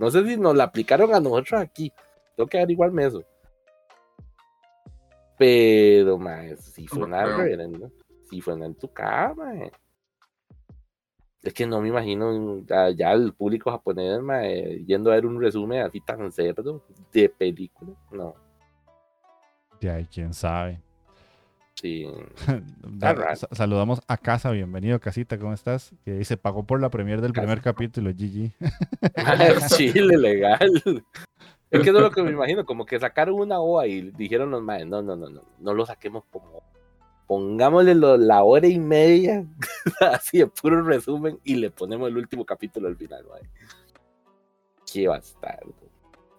No 0.00 0.10
sé 0.10 0.26
si 0.26 0.36
nos 0.36 0.56
la 0.56 0.64
aplicaron 0.64 1.14
a 1.14 1.20
nosotros 1.20 1.60
aquí. 1.60 1.92
Tengo 2.36 2.48
que 2.48 2.58
averiguarme 2.58 3.06
eso. 3.06 3.22
Pero, 5.38 6.18
más 6.18 6.64
si 6.64 6.88
fue 6.88 7.04
una 7.04 7.46
si 8.28 8.40
fue 8.40 8.54
en 8.54 8.74
tu 8.74 8.92
cama, 8.92 9.52
Es 11.44 11.52
que 11.52 11.66
no 11.66 11.82
me 11.82 11.88
imagino 11.88 12.64
ya 12.96 13.12
el 13.12 13.34
público 13.34 13.70
japonés 13.70 14.18
yendo 14.86 15.12
a 15.12 15.14
ver 15.14 15.26
un 15.26 15.38
resumen 15.38 15.82
así 15.82 16.00
tan 16.00 16.32
cerdo 16.32 16.82
de 17.12 17.28
película. 17.28 17.92
No. 18.10 18.34
Ya, 19.78 20.02
quién 20.06 20.32
sabe. 20.32 20.80
Sí. 21.74 22.06
saludamos 23.52 24.00
a 24.08 24.16
casa, 24.16 24.52
bienvenido 24.52 24.98
casita, 25.00 25.38
¿cómo 25.38 25.52
estás? 25.52 25.94
Que 26.02 26.12
dice, 26.12 26.38
pagó 26.38 26.64
por 26.64 26.80
la 26.80 26.88
premier 26.88 27.20
del 27.20 27.34
primer 27.34 27.60
capítulo, 27.60 28.10
GG. 28.10 28.54
Chile, 29.76 30.16
legal. 30.16 31.04
Es 31.70 31.82
que 31.82 31.90
es 31.90 31.94
lo 31.94 32.10
que 32.10 32.22
me 32.22 32.30
imagino, 32.30 32.64
como 32.64 32.86
que 32.86 32.98
sacaron 32.98 33.34
una 33.34 33.60
OA 33.60 33.86
y 33.88 34.10
dijeron 34.12 34.50
los 34.50 34.62
no, 34.62 34.86
no, 34.86 35.02
no, 35.02 35.16
no, 35.16 35.42
no 35.58 35.74
lo 35.74 35.84
saquemos 35.84 36.24
como, 36.30 36.62
pongámosle 37.26 37.94
la 37.94 38.42
hora 38.42 38.66
y 38.66 38.78
media, 38.78 39.44
así 40.00 40.38
de 40.38 40.46
puro 40.46 40.82
resumen, 40.82 41.38
y 41.44 41.56
le 41.56 41.70
ponemos 41.70 42.08
el 42.08 42.16
último 42.16 42.44
capítulo 42.44 42.88
al 42.88 42.96
final, 42.96 43.24
mae. 43.30 43.42
Qué 44.90 45.08
bastardo. 45.08 45.74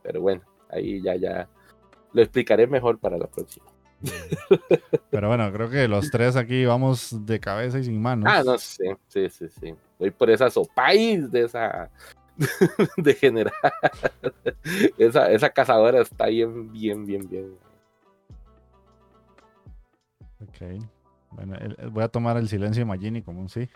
Pero 0.04 0.22
bueno, 0.22 0.42
ahí 0.70 1.02
ya, 1.02 1.16
ya, 1.16 1.50
lo 2.14 2.22
explicaré 2.22 2.68
mejor 2.68 3.00
para 3.00 3.18
la 3.18 3.28
próxima. 3.28 3.66
Pero 5.10 5.28
bueno, 5.28 5.52
creo 5.52 5.70
que 5.70 5.88
los 5.88 6.12
tres 6.12 6.36
aquí 6.36 6.66
vamos 6.66 7.26
de 7.26 7.40
cabeza 7.40 7.80
y 7.80 7.86
sin 7.86 8.02
manos. 8.02 8.32
Ah, 8.32 8.44
no 8.44 8.58
sé, 8.58 8.96
sí, 9.08 9.30
sí, 9.30 9.48
sí. 9.50 9.74
Voy 9.98 10.12
por 10.12 10.30
esa 10.30 10.50
sopáis 10.50 11.32
de 11.32 11.44
esa 11.44 11.90
de 12.98 13.14
generar. 13.14 13.54
esa, 14.98 15.32
esa 15.32 15.50
cazadora 15.50 16.02
está 16.02 16.28
bien, 16.28 16.72
bien, 16.72 17.06
bien, 17.06 17.28
bien. 17.28 17.65
Ok. 20.50 20.86
Bueno, 21.32 21.58
voy 21.92 22.04
a 22.04 22.08
tomar 22.08 22.38
el 22.38 22.48
silencio 22.48 22.82
de 22.82 22.86
Magini 22.86 23.22
como 23.22 23.42
un 23.42 23.50
sí. 23.50 23.68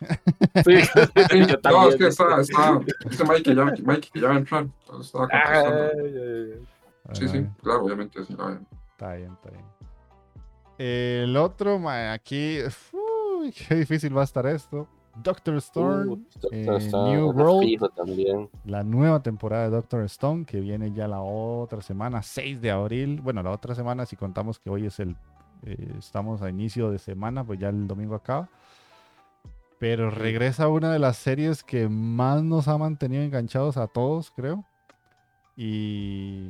Sí, 0.63 0.75
no, 1.63 1.89
es 1.89 1.95
que 1.97 2.07
está, 2.07 2.39
está, 2.39 2.79
este 3.09 3.23
Mike 3.25 3.43
que 3.43 3.55
ya, 3.55 3.65
Mike 3.65 4.09
que 4.13 4.19
ya 4.21 4.29
va 4.29 4.35
a 4.35 4.37
entrar. 4.37 4.67
Estaba 5.01 5.27
sí, 7.11 7.27
sí, 7.27 7.45
claro, 7.61 7.83
obviamente 7.83 8.23
sí. 8.23 8.33
Está 8.91 9.15
bien, 9.15 9.33
está 9.33 9.49
bien. 9.49 9.65
El 10.77 11.35
otro, 11.35 11.81
aquí, 11.89 12.59
uy, 12.93 13.51
qué 13.51 13.75
difícil 13.75 14.15
va 14.15 14.21
a 14.21 14.25
estar 14.25 14.45
esto. 14.45 14.87
Doctor 15.21 15.55
Stone, 15.55 16.23
eh, 16.51 16.89
New 16.93 17.31
World, 17.31 18.49
la 18.63 18.83
nueva 18.83 19.21
temporada 19.21 19.65
de 19.65 19.71
Doctor 19.71 20.03
Stone 20.03 20.45
que 20.45 20.61
viene 20.61 20.93
ya 20.93 21.07
la 21.07 21.21
otra 21.21 21.81
semana, 21.81 22.21
6 22.21 22.61
de 22.61 22.71
abril. 22.71 23.19
Bueno, 23.21 23.43
la 23.43 23.51
otra 23.51 23.75
semana, 23.75 24.05
si 24.05 24.15
contamos 24.15 24.59
que 24.59 24.69
hoy 24.69 24.85
es 24.85 24.99
el, 24.99 25.17
eh, 25.65 25.93
estamos 25.97 26.41
a 26.41 26.49
inicio 26.49 26.91
de 26.91 26.99
semana, 26.99 27.43
pues 27.43 27.59
ya 27.59 27.69
el 27.69 27.87
domingo 27.87 28.15
acaba. 28.15 28.49
Pero 29.79 30.11
regresa 30.11 30.67
una 30.67 30.91
de 30.91 30.99
las 30.99 31.17
series 31.17 31.63
que 31.63 31.87
más 31.87 32.43
nos 32.43 32.67
ha 32.67 32.77
mantenido 32.77 33.23
enganchados 33.23 33.77
a 33.77 33.87
todos, 33.87 34.31
creo. 34.31 34.65
Y 35.55 36.49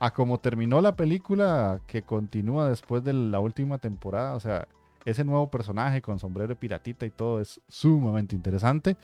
a 0.00 0.12
como 0.12 0.38
terminó 0.38 0.80
la 0.80 0.96
película 0.96 1.80
que 1.86 2.02
continúa 2.02 2.68
después 2.68 3.02
de 3.04 3.12
la 3.12 3.40
última 3.40 3.78
temporada, 3.78 4.34
o 4.34 4.40
sea, 4.40 4.68
ese 5.04 5.24
nuevo 5.24 5.50
personaje 5.50 6.02
con 6.02 6.18
sombrero 6.18 6.48
de 6.48 6.56
piratita 6.56 7.06
y 7.06 7.10
todo 7.10 7.40
es 7.40 7.60
sumamente 7.68 8.36
interesante. 8.36 8.96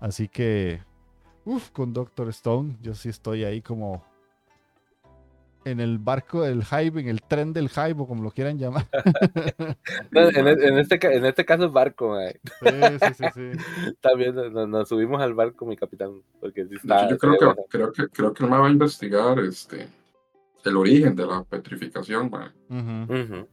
Así 0.00 0.28
que, 0.28 0.80
uff, 1.44 1.70
con 1.70 1.92
Doctor 1.92 2.28
Stone, 2.30 2.76
yo 2.82 2.94
sí 2.94 3.08
estoy 3.08 3.44
ahí 3.44 3.62
como 3.62 4.02
en 5.70 5.80
el 5.80 5.98
barco 5.98 6.42
del 6.42 6.64
hype, 6.64 7.00
en 7.00 7.08
el 7.08 7.22
tren 7.22 7.52
del 7.52 7.68
hype, 7.68 7.96
o 7.98 8.06
como 8.06 8.22
lo 8.22 8.30
quieran 8.30 8.58
llamar. 8.58 8.86
en, 10.12 10.78
este, 10.78 10.98
en 11.16 11.24
este 11.24 11.44
caso 11.44 11.66
es 11.66 11.72
barco, 11.72 12.16
Sí, 12.18 12.68
sí, 13.00 13.14
sí, 13.14 13.24
sí. 13.34 13.94
También 14.00 14.34
nos, 14.52 14.88
subimos 14.88 15.20
al 15.20 15.34
barco, 15.34 15.66
mi 15.66 15.76
capitán. 15.76 16.22
Porque 16.40 16.66
yo 16.68 17.18
creo 17.18 17.38
que, 17.38 17.54
creo, 17.68 17.92
que, 17.92 18.08
creo 18.08 18.32
que 18.32 18.44
él 18.44 18.50
me 18.50 18.58
va 18.58 18.66
a 18.66 18.70
investigar 18.70 19.38
este, 19.40 19.88
el 20.64 20.76
origen 20.76 21.14
de 21.16 21.26
la 21.26 21.44
petrificación, 21.44 22.30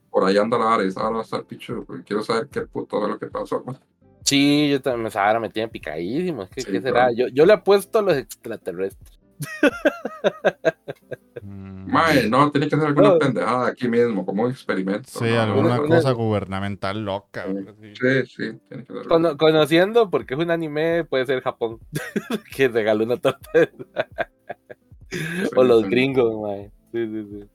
Por 0.10 0.24
ahí 0.24 0.38
anda 0.38 0.58
la 0.58 0.76
Ares, 0.76 0.98
ahora 0.98 1.16
va 1.16 1.20
a 1.20 1.24
estar 1.24 1.44
pichudo, 1.44 1.86
quiero 2.06 2.24
saber 2.24 2.48
qué 2.48 2.62
puto 2.62 3.02
de 3.02 3.10
lo 3.10 3.20
que 3.20 3.28
pasó, 3.28 3.64
Sí, 4.24 4.70
yo 4.72 4.82
también, 4.82 5.12
ahora 5.16 5.40
me 5.40 5.50
tienen 5.52 5.70
picadísimo. 5.70 6.50
¿Qué, 6.50 6.64
¿qué 6.64 6.82
será? 6.82 7.12
Yo, 7.12 7.28
yo 7.28 7.46
le 7.46 7.54
apuesto 7.54 8.00
a 8.00 8.02
los 8.02 8.18
extraterrestres. 8.18 9.20
Mm. 11.46 11.92
Mae, 11.92 12.28
no, 12.28 12.52
tiene 12.52 12.68
que 12.68 12.76
ser 12.76 12.88
alguna 12.88 13.20
pendejada 13.20 13.68
aquí 13.68 13.88
mismo, 13.88 14.26
como 14.26 14.44
un 14.44 14.52
experimento. 14.52 15.08
Sí, 15.08 15.30
alguna 15.30 15.78
cosa 15.78 16.12
gubernamental 16.12 17.06
loca. 17.06 17.46
Sí, 17.82 18.26
sí, 18.26 18.60
tiene 18.68 18.84
que 18.84 18.94
ser. 18.94 19.38
conociendo, 19.38 20.10
porque 20.10 20.34
es 20.34 20.40
un 20.40 20.50
anime, 20.50 21.04
puede 21.04 21.26
ser 21.28 21.42
Japón, 21.42 21.80
que 22.56 22.68
regaló 22.68 23.06
una 23.06 23.18
torta. 23.18 23.50
o 25.56 25.64
los 25.64 25.84
gringos, 25.88 26.34
mae. 26.42 26.72
Sí, 26.92 27.06
sí, 27.08 27.28
sí. 27.30 27.50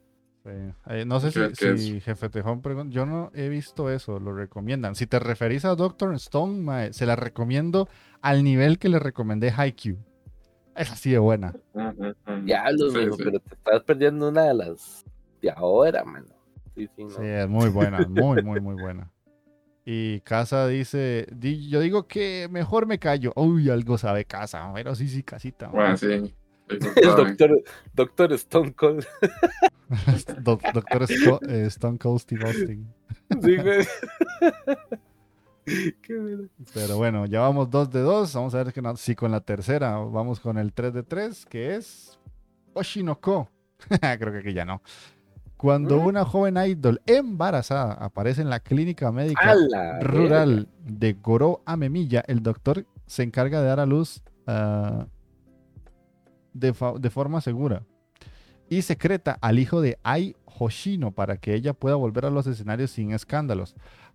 Eh, 0.86 1.04
no 1.06 1.20
sé 1.20 1.30
si, 1.32 1.78
si 1.78 2.00
Jefe 2.00 2.28
Tejón 2.28 2.62
pregunta. 2.62 2.94
Yo 2.94 3.06
no 3.06 3.30
he 3.34 3.48
visto 3.48 3.90
eso, 3.90 4.18
lo 4.18 4.32
recomiendan. 4.32 4.94
Si 4.94 5.06
te 5.06 5.18
referís 5.18 5.64
a 5.64 5.74
Doctor 5.74 6.14
Stone, 6.14 6.62
mae, 6.62 6.92
se 6.92 7.06
la 7.06 7.16
recomiendo 7.16 7.88
al 8.22 8.42
nivel 8.44 8.78
que 8.78 8.88
le 8.88 8.98
recomendé 8.98 9.52
Haikyuu. 9.54 9.98
Es 10.80 10.90
así 10.92 11.10
de 11.10 11.18
buena. 11.18 11.54
Ya, 12.44 12.70
lo 12.72 12.92
pero 13.16 13.38
te 13.38 13.54
estás 13.54 13.82
perdiendo 13.84 14.28
una 14.28 14.44
de 14.44 14.54
las 14.54 15.04
de 15.42 15.50
ahora, 15.50 16.04
mano. 16.04 16.26
Sí, 16.74 16.88
sí, 16.96 17.04
sí, 17.08 17.22
es 17.22 17.48
muy 17.48 17.68
buena, 17.68 17.98
muy, 18.08 18.42
muy, 18.42 18.60
muy 18.60 18.80
buena. 18.80 19.10
Y 19.84 20.20
Casa 20.20 20.66
dice, 20.68 21.26
yo 21.40 21.80
digo 21.80 22.06
que 22.06 22.48
mejor 22.50 22.86
me 22.86 22.98
callo. 22.98 23.32
Uy, 23.36 23.68
algo 23.70 23.98
sabe 23.98 24.24
Casa, 24.24 24.70
pero 24.74 24.94
sí, 24.94 25.08
sí, 25.08 25.22
casita. 25.22 25.68
Bueno, 25.68 25.96
sí. 25.96 26.34
El 26.68 27.16
doctor, 27.16 27.62
doctor 27.94 28.32
Stone 28.34 28.72
Cold. 28.74 29.04
doctor 30.42 31.06
eh, 31.48 31.64
Stone 31.66 31.98
Cold 31.98 32.20
Steve 32.20 32.46
Austin. 32.46 32.86
Sí, 33.42 33.56
güey. 33.56 33.86
Pero 36.74 36.96
bueno, 36.96 37.26
ya 37.26 37.40
vamos 37.40 37.70
2 37.70 37.90
de 37.90 38.00
2. 38.00 38.34
Vamos 38.34 38.54
a 38.54 38.64
ver 38.64 38.72
si 38.96 39.14
con 39.14 39.30
la 39.30 39.40
tercera 39.40 39.96
vamos 39.98 40.40
con 40.40 40.58
el 40.58 40.72
3 40.72 40.94
de 40.94 41.02
3, 41.02 41.46
que 41.46 41.76
es 41.76 42.18
Oshinoko. 42.74 43.48
Creo 44.00 44.32
que 44.32 44.38
aquí 44.38 44.52
ya 44.52 44.64
no. 44.64 44.82
Cuando 45.56 46.00
mm. 46.00 46.06
una 46.06 46.24
joven 46.24 46.56
idol 46.56 47.02
embarazada 47.06 47.92
aparece 47.92 48.40
en 48.40 48.48
la 48.48 48.60
clínica 48.60 49.12
médica 49.12 49.54
rural 50.00 50.68
de 50.86 51.12
Goro 51.12 51.62
Amemiya, 51.66 52.24
el 52.26 52.42
doctor 52.42 52.86
se 53.06 53.22
encarga 53.22 53.60
de 53.60 53.66
dar 53.66 53.80
a 53.80 53.84
luz 53.84 54.22
ah, 54.46 55.06
de, 56.54 56.74
de, 56.98 57.10
forma 57.10 57.42
segura 57.42 57.82
y 58.70 58.82
secreta 58.82 59.36
al 59.42 59.58
hijo 59.58 59.82
de 59.82 59.98
Ai 60.02 60.34
Hoshino 60.46 61.12
para 61.12 61.36
que 61.36 61.54
ella 61.54 61.74
pueda 61.74 61.96
volver 61.96 62.24
a 62.24 62.30
los 62.30 62.46
escenarios 62.46 62.92
sin 62.92 63.12
escándalos. 63.12 63.74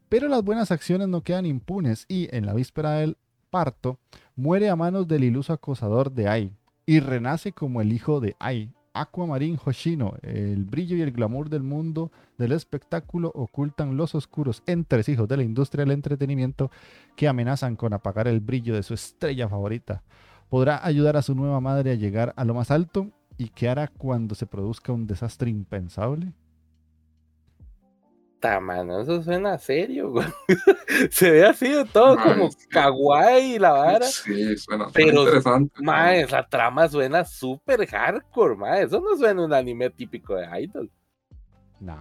Pero 0.10 0.28
las 0.28 0.44
buenas 0.44 0.72
acciones 0.72 1.08
no 1.08 1.22
quedan 1.22 1.46
impunes 1.46 2.06
y 2.08 2.28
en 2.36 2.46
la 2.46 2.54
víspera 2.54 2.91
del 2.91 3.18
parto 3.50 4.00
muere 4.36 4.70
a 4.70 4.76
manos 4.76 5.08
del 5.08 5.24
iluso 5.24 5.54
acosador 5.54 6.12
de 6.12 6.28
Ai 6.28 6.52
y 6.86 7.00
renace 7.00 7.52
como 7.52 7.82
el 7.82 7.91
hijo 7.91 8.20
de 8.20 8.36
Ai, 8.39 8.72
Aquamarin 8.94 9.58
Hoshino. 9.63 10.15
El 10.22 10.63
brillo 10.63 10.96
y 10.96 11.02
el 11.02 11.12
glamour 11.12 11.50
del 11.50 11.63
mundo 11.63 12.12
del 12.38 12.52
espectáculo 12.52 13.32
ocultan 13.34 13.98
los 13.98 14.13
oscuros 14.13 14.62
entresijos 14.68 15.28
de 15.28 15.38
la 15.38 15.44
industria 15.44 15.84
del 15.84 15.94
entretenimiento 15.94 16.70
que 17.15 17.28
amenazan 17.28 17.76
con 17.76 17.94
apagar 17.94 18.28
el 18.28 18.39
brillo 18.39 18.76
de 18.76 18.84
su 18.84 18.94
estrella 18.94 19.50
favorita. 19.50 20.04
Podrá 20.50 20.86
ayudar 20.86 21.18
a 21.18 21.24
su 21.24 21.34
nueva 21.34 21.60
madre 21.60 21.91
a 21.91 21.96
llegar 21.96 22.34
a 22.38 22.46
lo 22.46 22.54
más 22.54 22.70
alto 22.70 23.10
y 23.38 23.50
qué 23.50 23.70
hará 23.70 23.88
cuando 23.88 24.36
se 24.36 24.46
produzca 24.46 24.94
un 24.94 25.08
desastre 25.08 25.50
impensable 25.50 26.32
mano, 28.60 29.01
eso 29.01 29.23
suena 29.23 29.58
serio, 29.58 30.12
güey. 30.12 30.27
Se 31.12 31.31
ve 31.31 31.45
así 31.45 31.69
de 31.69 31.86
todo 31.86 32.17
como 32.17 32.49
kawaii 32.69 33.60
la 33.60 33.71
vara. 33.71 34.05
Sí, 34.05 34.58
suena 34.58 34.88
pero, 34.93 35.23
interesante. 35.23 35.81
Ma, 35.81 36.15
esa 36.15 36.47
trama 36.47 36.88
suena 36.88 37.23
súper 37.23 37.86
hardcore, 37.88 38.55
ma. 38.55 38.79
Eso 38.79 38.99
no 39.01 39.17
suena 39.17 39.43
un 39.43 39.53
anime 39.53 39.89
típico 39.89 40.36
de 40.36 40.62
Idol. 40.62 40.91
No, 41.79 41.97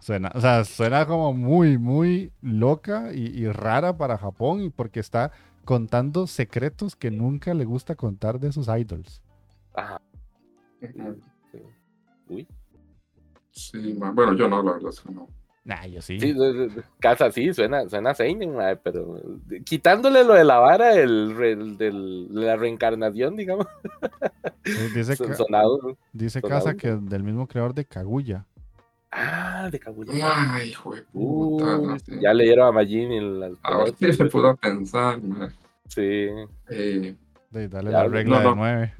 suena, 0.00 0.32
o 0.34 0.40
sea, 0.40 0.64
suena 0.64 1.06
como 1.06 1.32
muy, 1.32 1.78
muy 1.78 2.32
loca 2.42 3.12
y, 3.14 3.46
rara 3.48 3.96
para 3.96 4.18
Japón 4.18 4.62
y 4.62 4.70
porque 4.70 5.00
está 5.00 5.30
contando 5.64 6.26
secretos 6.26 6.96
que 6.96 7.10
nunca 7.10 7.54
le 7.54 7.64
gusta 7.64 7.94
contar 7.94 8.40
de 8.40 8.52
sus 8.52 8.68
idols. 8.68 9.22
Ajá. 9.74 10.00
Uy. 12.28 12.48
Sí, 13.52 13.94
bueno, 13.94 14.34
yo 14.34 14.48
no, 14.48 14.62
la 14.62 14.72
verdad, 14.72 14.90
no. 15.10 15.28
Nah, 15.64 15.86
yo 15.86 16.02
sí. 16.02 16.18
sí 16.18 16.34
casa 16.98 17.30
sí, 17.30 17.54
suena, 17.54 17.88
suena 17.88 18.14
Seinen, 18.14 18.56
pero 18.82 19.20
quitándole 19.64 20.24
lo 20.24 20.34
de 20.34 20.44
la 20.44 20.58
vara, 20.58 20.94
el, 20.94 21.78
del, 21.78 22.34
la 22.34 22.56
reencarnación, 22.56 23.36
digamos. 23.36 23.66
dice 24.94 25.14
dice 26.12 26.42
Casa 26.42 26.74
que 26.74 26.96
del 26.96 27.22
mismo 27.22 27.46
creador 27.46 27.74
de 27.74 27.84
Kaguya. 27.84 28.44
Ah, 29.12 29.68
de 29.70 29.78
Kaguya. 29.78 30.12
Ay, 30.54 30.70
hijo 30.70 30.96
de 30.96 31.02
puta. 31.02 31.96
ya 32.20 32.34
leyeron 32.34 32.66
a 32.66 32.72
Majin 32.72 33.38
las. 33.38 33.52
Ahora 33.62 33.92
sí 33.96 34.12
se 34.12 34.24
pudo 34.24 34.56
pensar, 34.56 35.20
Sí. 35.86 36.28
Eh, 36.70 37.14
dale 37.52 37.90
la 37.90 38.08
regla 38.08 38.40
de 38.40 38.56
nueve. 38.56 38.94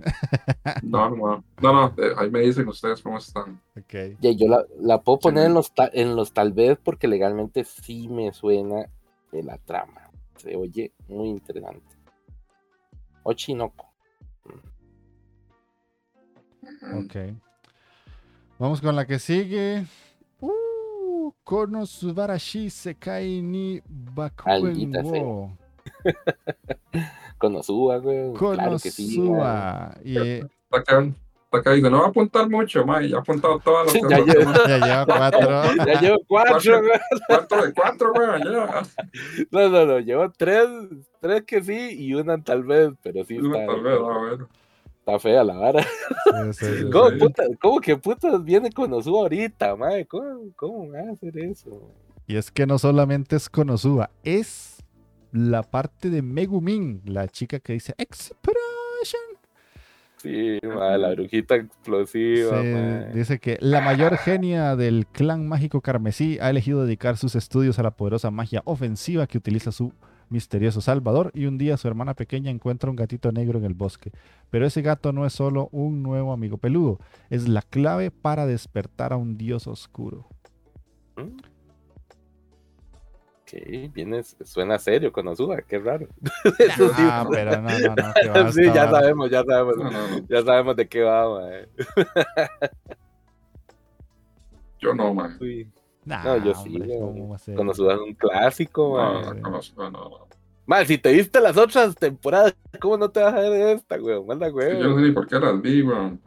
no, 0.83 1.11
no, 1.11 1.45
no, 1.61 1.73
no, 1.73 1.95
eh, 1.97 2.13
ahí 2.19 2.31
me 2.31 2.41
dicen 2.41 2.69
ustedes 2.69 3.01
cómo 3.03 3.19
están. 3.19 3.61
Okay. 3.79 4.17
Ya, 4.21 4.31
yo 4.33 4.49
la, 4.49 4.65
la 4.79 5.01
puedo 5.01 5.19
poner 5.19 5.47
en, 5.47 5.55
los 5.55 5.73
en 5.93 6.17
los 6.17 6.33
tal 6.33 6.53
vez 6.53 6.79
porque 6.83 7.09
legalmente 7.09 7.65
sí 7.65 8.09
me 8.09 8.33
suena 8.33 8.87
de 9.31 9.43
la 9.43 9.59
trama. 9.59 10.11
Se 10.37 10.57
oye 10.57 10.93
muy 11.09 11.29
interesante. 11.29 11.97
Ochinoko. 13.23 13.87
Ok. 16.95 17.17
Vamos 18.59 18.81
con 18.81 18.95
la 18.95 19.07
que 19.07 19.19
sigue. 19.19 19.87
Uh, 20.41 21.33
Konosubarashi 21.45 22.71
Sekai 22.71 23.41
ni 23.43 23.81
Bakuen 23.89 24.93
wo. 25.05 25.62
Konosuba, 27.39 27.99
güey. 27.99 28.33
Claro 28.35 28.79
que 28.79 28.91
sí. 28.91 29.21
Y, 30.05 30.19
eh, 30.19 30.47
acá 31.59 31.73
dice, 31.73 31.91
no 31.91 32.01
va 32.01 32.07
a 32.07 32.09
apuntar 32.09 32.49
mucho, 32.49 32.85
ma, 32.85 33.03
ya 33.03 33.17
ha 33.17 33.21
apuntado 33.21 33.59
todas 33.61 33.93
las 33.95 34.11
ya, 34.11 34.19
llevo, 34.19 34.53
ya 34.69 34.79
lleva 34.79 35.07
cuatro. 35.07 35.85
ya 35.87 36.01
llevo 36.01 36.19
cuatro, 36.27 36.81
güey. 36.81 37.01
¿Cuánto 37.27 37.63
de 37.63 37.73
cuatro, 37.75 38.13
güey? 38.13 38.43
Ya. 38.45 38.83
No, 39.51 39.69
no, 39.69 39.87
no, 39.87 39.99
llevo 40.01 40.31
tres, 40.31 40.67
tres 41.21 41.43
que 41.43 41.63
sí 41.63 41.97
y 41.99 42.15
una 42.15 42.43
tal 42.43 42.65
vez, 42.65 42.91
pero 43.03 43.25
sí 43.25 43.39
una 43.39 43.61
está. 43.61 43.73
Tal 43.73 43.83
vez, 43.83 43.99
a 43.99 44.19
ver. 44.19 44.47
Está 45.01 45.19
fea 45.19 45.43
la 45.43 45.55
vara. 45.55 45.85
¿Cómo, 46.93 47.19
puta, 47.19 47.43
¿Cómo, 47.61 47.81
que 47.81 47.97
putas 47.97 48.43
viene 48.45 48.71
Konosuba 48.71 49.23
ahorita, 49.23 49.75
madre? 49.75 50.07
¿Cómo, 50.07 50.45
¿Cómo 50.55 50.93
va 50.93 51.01
a 51.01 51.13
hacer 51.13 51.37
eso? 51.39 51.91
Y 52.29 52.37
es 52.37 52.53
que 52.53 52.67
no 52.67 52.79
solamente 52.79 53.35
es 53.35 53.51
Konosuba, 53.51 54.11
es 54.23 54.72
la 55.33 55.63
parte 55.63 56.11
de 56.11 56.23
Megumin, 56.23 57.03
la 57.07 57.27
chica 57.29 57.59
que 57.59 57.73
dice 57.73 57.95
Explosion. 57.99 59.23
Sí, 60.19 60.61
la 60.63 61.11
brujita 61.11 61.57
explosiva. 61.57 62.63
dice 63.13 63.41
que 63.41 63.59
la 63.61 63.81
mayor 63.81 64.17
genia 64.19 64.77
del 64.77 65.07
clan 65.09 65.49
mágico 65.49 65.81
carmesí 65.81 66.39
ha 66.41 66.49
elegido 66.49 66.85
dedicar 66.85 67.17
sus 67.17 67.35
estudios 67.35 67.81
a 67.81 67.83
la 67.83 67.91
poderosa 67.91 68.31
magia 68.31 68.63
ofensiva 68.65 69.27
que 69.27 69.39
utiliza 69.39 69.73
su 69.73 69.93
misterioso 70.29 70.81
salvador 70.81 71.33
y 71.35 71.47
un 71.47 71.59
día 71.59 71.77
su 71.77 71.89
hermana 71.89 72.15
pequeña 72.15 72.53
encuentra 72.53 72.89
un 72.89 72.97
gatito 72.97 73.33
negro 73.33 73.59
en 73.59 73.65
el 73.65 73.75
bosque. 73.75 74.13
Pero 74.49 74.65
ese 74.65 74.81
gato 74.81 75.13
no 75.13 75.27
es 75.27 75.33
solo 75.33 75.69
un 75.73 76.05
nuevo 76.05 76.33
amigo 76.33 76.57
peludo, 76.57 77.01
es 77.29 77.49
la 77.49 77.63
clave 77.63 78.13
para 78.13 78.47
despertar 78.47 79.13
a 79.13 79.17
un 79.17 79.37
dios 79.37 79.67
oscuro. 79.67 80.29
¿Mm? 81.17 81.52
Viene, 83.95 84.23
suena 84.23 84.79
serio 84.79 85.13
con 85.13 85.29
Osuba, 85.29 85.61
qué 85.63 85.79
raro. 85.79 86.07
Ah, 86.97 87.27
pero 87.31 87.61
no, 87.61 87.69
no, 87.79 87.95
no. 88.45 88.53
sí, 88.53 88.65
ya 88.65 88.91
sabemos, 88.91 89.31
ya 89.31 89.45
sabemos, 89.45 89.77
ya 90.29 90.43
sabemos 90.43 90.77
de 90.77 90.89
qué 90.89 91.03
va, 91.03 91.27
Yo 94.79 94.95
no, 94.95 95.15
man. 95.15 95.39
no, 96.05 96.37
yo 96.45 96.55
sí. 96.55 96.77
Cuando 97.55 97.73
subas 97.73 98.01
un 98.01 98.15
clásico, 98.15 98.97
man. 98.97 99.41
No, 99.41 99.61
no, 99.77 99.91
no, 99.91 100.27
Mal, 100.67 100.87
si 100.87 100.99
te 100.99 101.13
viste 101.13 101.41
las 101.41 101.57
otras 101.57 101.95
temporadas, 101.95 102.57
¿cómo 102.81 102.97
no 102.97 103.11
te 103.11 103.21
vas 103.21 103.35
a 103.35 103.41
ver 103.41 103.51
de 103.51 103.73
esta, 103.73 103.97
güey? 103.99 104.23
Manda. 104.25 104.49
Yo 104.49 104.89
no 104.89 104.97
sé 104.97 105.03
ni 105.03 105.13
por 105.13 105.27
qué 105.27 105.39
las 105.39 105.61
vi, 105.61 105.83
güey. 105.83 106.19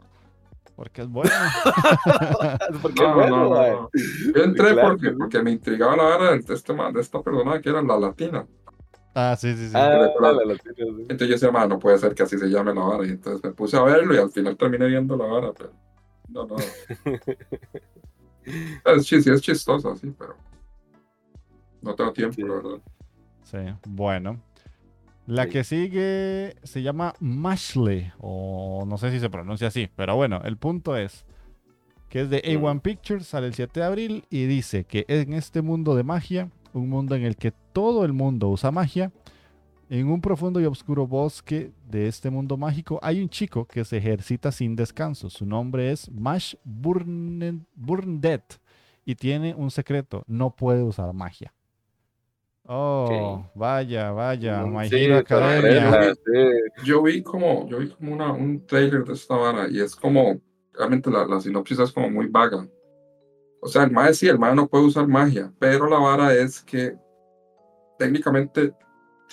Porque 0.75 1.03
es 1.03 1.09
bueno. 1.09 1.31
porque 2.81 3.01
no, 3.01 3.09
es 3.09 3.15
bueno, 3.15 3.37
no, 3.37 3.49
no, 3.49 3.89
Yo 4.35 4.43
entré 4.43 4.75
porque, 4.75 5.11
porque 5.11 5.41
me 5.41 5.51
intrigaba 5.51 5.95
la 5.95 6.03
vara 6.03 6.31
de, 6.31 6.37
este, 6.37 6.73
de 6.73 7.01
esta 7.01 7.21
persona 7.21 7.61
que 7.61 7.69
era 7.69 7.81
la 7.81 7.97
latina. 7.97 8.45
Ah, 9.13 9.37
sí, 9.39 9.55
sí, 9.55 9.69
sí. 9.69 9.73
Ah, 9.73 10.09
la, 10.19 10.33
latina, 10.33 10.73
sí. 10.75 10.83
Entonces 10.83 11.27
yo 11.27 11.47
decía, 11.47 11.67
no 11.67 11.79
puede 11.79 11.97
ser 11.97 12.13
que 12.13 12.23
así 12.23 12.37
se 12.37 12.49
llame 12.49 12.73
la 12.73 12.81
vara. 12.81 13.05
Y 13.05 13.11
entonces 13.11 13.41
me 13.41 13.51
puse 13.51 13.77
a 13.77 13.83
verlo 13.83 14.13
y 14.13 14.17
al 14.17 14.29
final 14.29 14.57
terminé 14.57 14.87
viendo 14.87 15.15
la 15.15 15.25
vara, 15.25 15.53
pero 15.53 15.71
no, 16.27 16.45
no. 16.45 16.57
es, 18.95 19.07
sí, 19.07 19.15
es 19.15 19.41
chistosa, 19.41 19.95
sí, 19.95 20.13
pero 20.17 20.35
no 21.81 21.95
tengo 21.95 22.11
tiempo, 22.11 22.41
la 22.41 22.55
verdad. 22.55 22.81
Sí, 23.43 23.59
bueno. 23.87 24.41
La 25.27 25.47
que 25.47 25.63
sigue 25.63 26.55
se 26.63 26.83
llama 26.83 27.15
Mashley, 27.19 28.11
o 28.19 28.85
no 28.85 28.97
sé 28.97 29.09
si 29.11 29.19
se 29.19 29.29
pronuncia 29.29 29.69
así, 29.69 29.89
pero 29.95 30.15
bueno, 30.15 30.39
el 30.43 30.57
punto 30.57 30.95
es 30.95 31.25
que 32.09 32.21
es 32.21 32.29
de 32.29 32.43
A1 32.43 32.81
Pictures, 32.81 33.25
sale 33.25 33.47
el 33.47 33.55
7 33.55 33.79
de 33.79 33.85
abril 33.85 34.25
y 34.29 34.45
dice 34.45 34.83
que 34.83 35.05
en 35.07 35.33
este 35.33 35.63
mundo 35.63 35.95
de 35.95 36.03
magia, 36.03 36.51
un 36.73 36.89
mundo 36.89 37.15
en 37.15 37.23
el 37.23 37.37
que 37.37 37.51
todo 37.73 38.05
el 38.05 38.13
mundo 38.13 38.49
usa 38.49 38.69
magia, 38.69 39.11
en 39.89 40.07
un 40.09 40.21
profundo 40.21 40.61
y 40.61 40.65
oscuro 40.65 41.07
bosque 41.07 41.71
de 41.89 42.07
este 42.07 42.29
mundo 42.29 42.55
mágico 42.57 42.99
hay 43.01 43.21
un 43.21 43.29
chico 43.29 43.65
que 43.65 43.83
se 43.83 43.97
ejercita 43.97 44.51
sin 44.51 44.75
descanso. 44.75 45.29
Su 45.29 45.45
nombre 45.45 45.91
es 45.91 46.09
Mash 46.11 46.55
Burndet 46.63 48.59
y 49.05 49.15
tiene 49.15 49.55
un 49.55 49.71
secreto, 49.71 50.23
no 50.27 50.55
puede 50.55 50.83
usar 50.83 51.13
magia. 51.13 51.54
Oh, 52.67 53.45
vaya, 53.53 54.11
vaya, 54.11 54.65
My 54.65 54.87
Academia. 55.13 56.15
Yo 56.83 57.03
vi 57.03 57.21
como, 57.21 57.67
yo 57.69 57.77
vi 57.77 57.89
como 57.89 58.13
una, 58.13 58.31
un 58.31 58.65
trailer 58.65 59.03
de 59.03 59.13
esta 59.13 59.35
vara 59.35 59.67
y 59.69 59.79
es 59.79 59.95
como, 59.95 60.41
realmente 60.73 61.11
la, 61.11 61.27
la 61.27 61.39
sinopsis 61.39 61.77
es 61.77 61.91
como 61.91 62.09
muy 62.09 62.27
vaga. 62.27 62.67
O 63.61 63.67
sea, 63.67 63.83
el 63.83 63.91
mae 63.91 64.13
sí, 64.13 64.27
el 64.27 64.39
mae 64.39 64.55
no 64.55 64.67
puede 64.67 64.85
usar 64.85 65.07
magia, 65.07 65.51
pero 65.59 65.87
la 65.87 65.99
vara 65.99 66.33
es 66.33 66.61
que 66.61 66.95
técnicamente 67.99 68.73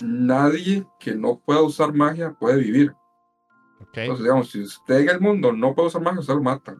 nadie 0.01 0.85
que 0.99 1.15
no 1.15 1.41
pueda 1.43 1.61
usar 1.61 1.91
magia 1.93 2.35
puede 2.39 2.57
vivir. 2.57 2.93
Entonces, 3.93 4.23
digamos, 4.23 4.49
si 4.51 4.61
usted 4.61 5.01
en 5.01 5.09
el 5.09 5.19
mundo 5.19 5.51
no 5.51 5.73
puede 5.73 5.87
usar 5.87 6.01
magia, 6.01 6.19
usted 6.19 6.35
lo 6.35 6.41
mata. 6.41 6.75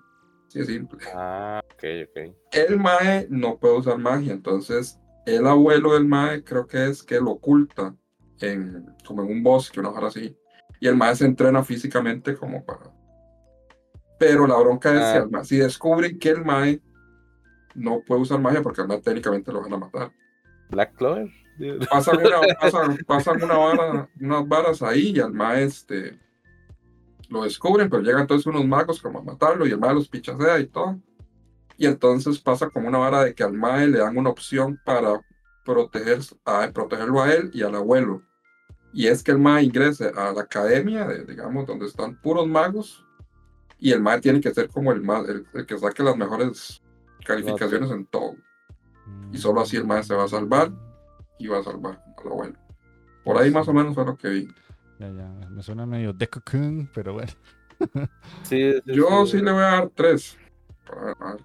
Así 0.47 0.59
es 0.59 0.67
simple. 0.67 0.99
Ah, 1.15 1.61
ok, 1.63 1.83
ok. 2.09 2.35
El 2.51 2.79
mae 2.79 3.27
no 3.29 3.57
puede 3.57 3.77
usar 3.77 3.97
magia, 3.97 4.33
entonces 4.33 4.99
el 5.25 5.47
abuelo 5.47 5.93
del 5.93 6.05
mae 6.05 6.43
creo 6.43 6.67
que 6.67 6.87
es 6.87 7.03
que 7.03 7.19
lo 7.19 7.31
oculta 7.31 7.95
en, 8.39 8.93
como 9.05 9.23
en 9.23 9.31
un 9.31 9.43
bosque, 9.43 9.79
una 9.79 9.89
hora 9.89 10.07
así. 10.07 10.35
Y 10.79 10.87
el 10.87 10.97
mae 10.97 11.15
se 11.15 11.25
entrena 11.25 11.63
físicamente 11.63 12.35
como 12.35 12.63
para... 12.63 12.91
Pero 14.19 14.47
la 14.47 14.57
bronca 14.57 14.93
es 14.93 15.25
ah. 15.33 15.43
si, 15.43 15.57
descubren 15.57 16.19
que 16.19 16.29
el 16.29 16.43
mae 16.43 16.81
no 17.75 18.01
puede 18.05 18.21
usar 18.21 18.39
magia 18.39 18.61
porque 18.61 18.81
el 18.81 18.87
mae 18.87 19.01
técnicamente 19.01 19.51
lo 19.51 19.61
van 19.61 19.73
a 19.73 19.77
matar. 19.77 20.11
Black 20.69 20.95
Clover. 20.95 21.29
Pasan, 21.89 22.17
una, 23.43 23.57
vara, 23.57 24.09
unas 24.19 24.47
varas 24.47 24.81
ahí 24.81 25.13
y 25.15 25.19
al 25.19 25.33
mae 25.33 25.63
este, 25.63 26.19
lo 27.29 27.43
descubren, 27.43 27.89
pero 27.89 28.01
llegan 28.01 28.21
entonces 28.21 28.47
unos 28.47 28.65
magos 28.65 29.01
como 29.01 29.19
a 29.19 29.23
matarlo 29.23 29.67
y 29.67 29.71
el 29.71 29.79
mae 29.79 29.93
los 29.93 30.09
pichasea 30.09 30.59
y 30.59 30.67
todo 30.67 30.99
y 31.77 31.85
entonces 31.85 32.39
pasa 32.39 32.69
como 32.69 32.87
una 32.87 32.97
vara 32.97 33.23
de 33.23 33.33
que 33.33 33.43
al 33.43 33.53
mae 33.53 33.87
le 33.87 33.99
dan 33.99 34.17
una 34.17 34.29
opción 34.29 34.79
para 34.85 35.19
proteger, 35.65 36.19
a, 36.45 36.69
protegerlo 36.71 37.21
a 37.21 37.33
él 37.33 37.51
y 37.53 37.63
al 37.63 37.75
abuelo. 37.75 38.21
Y 38.93 39.07
es 39.07 39.23
que 39.23 39.31
el 39.31 39.39
mae 39.39 39.63
ingrese 39.63 40.11
a 40.15 40.31
la 40.31 40.41
academia, 40.41 41.07
digamos, 41.07 41.65
donde 41.65 41.87
están 41.87 42.19
puros 42.21 42.47
magos, 42.47 43.03
y 43.79 43.91
el 43.91 44.01
mae 44.01 44.21
tiene 44.21 44.39
que 44.39 44.53
ser 44.53 44.69
como 44.69 44.91
el, 44.91 45.01
más, 45.01 45.27
el, 45.27 45.45
que 45.65 45.77
saque 45.77 46.03
las 46.03 46.15
mejores 46.15 46.81
calificaciones 47.25 47.89
en 47.91 48.05
todo. 48.05 48.35
Y 49.31 49.37
solo 49.37 49.61
así 49.61 49.77
el 49.77 49.85
mae 49.85 50.03
se 50.03 50.15
va 50.15 50.25
a 50.25 50.29
salvar 50.29 50.71
y 51.39 51.47
va 51.47 51.59
a 51.59 51.63
salvar 51.63 52.03
al 52.17 52.31
abuelo. 52.31 52.57
Por 53.23 53.37
ahí 53.37 53.51
más 53.51 53.67
o 53.67 53.73
menos 53.73 53.95
fue 53.95 54.05
lo 54.05 54.15
que 54.15 54.29
vi. 54.29 54.47
Ya, 54.99 55.09
ya, 55.09 55.27
me 55.49 55.63
suena 55.63 55.85
medio 55.85 56.13
de 56.13 56.29
pero 56.93 57.13
bueno. 57.13 57.31
Sí, 58.43 58.73
Yo 58.85 59.25
sí 59.25 59.41
le 59.41 59.51
voy 59.51 59.63
a 59.63 59.65
dar 59.65 59.89
tres 59.93 60.37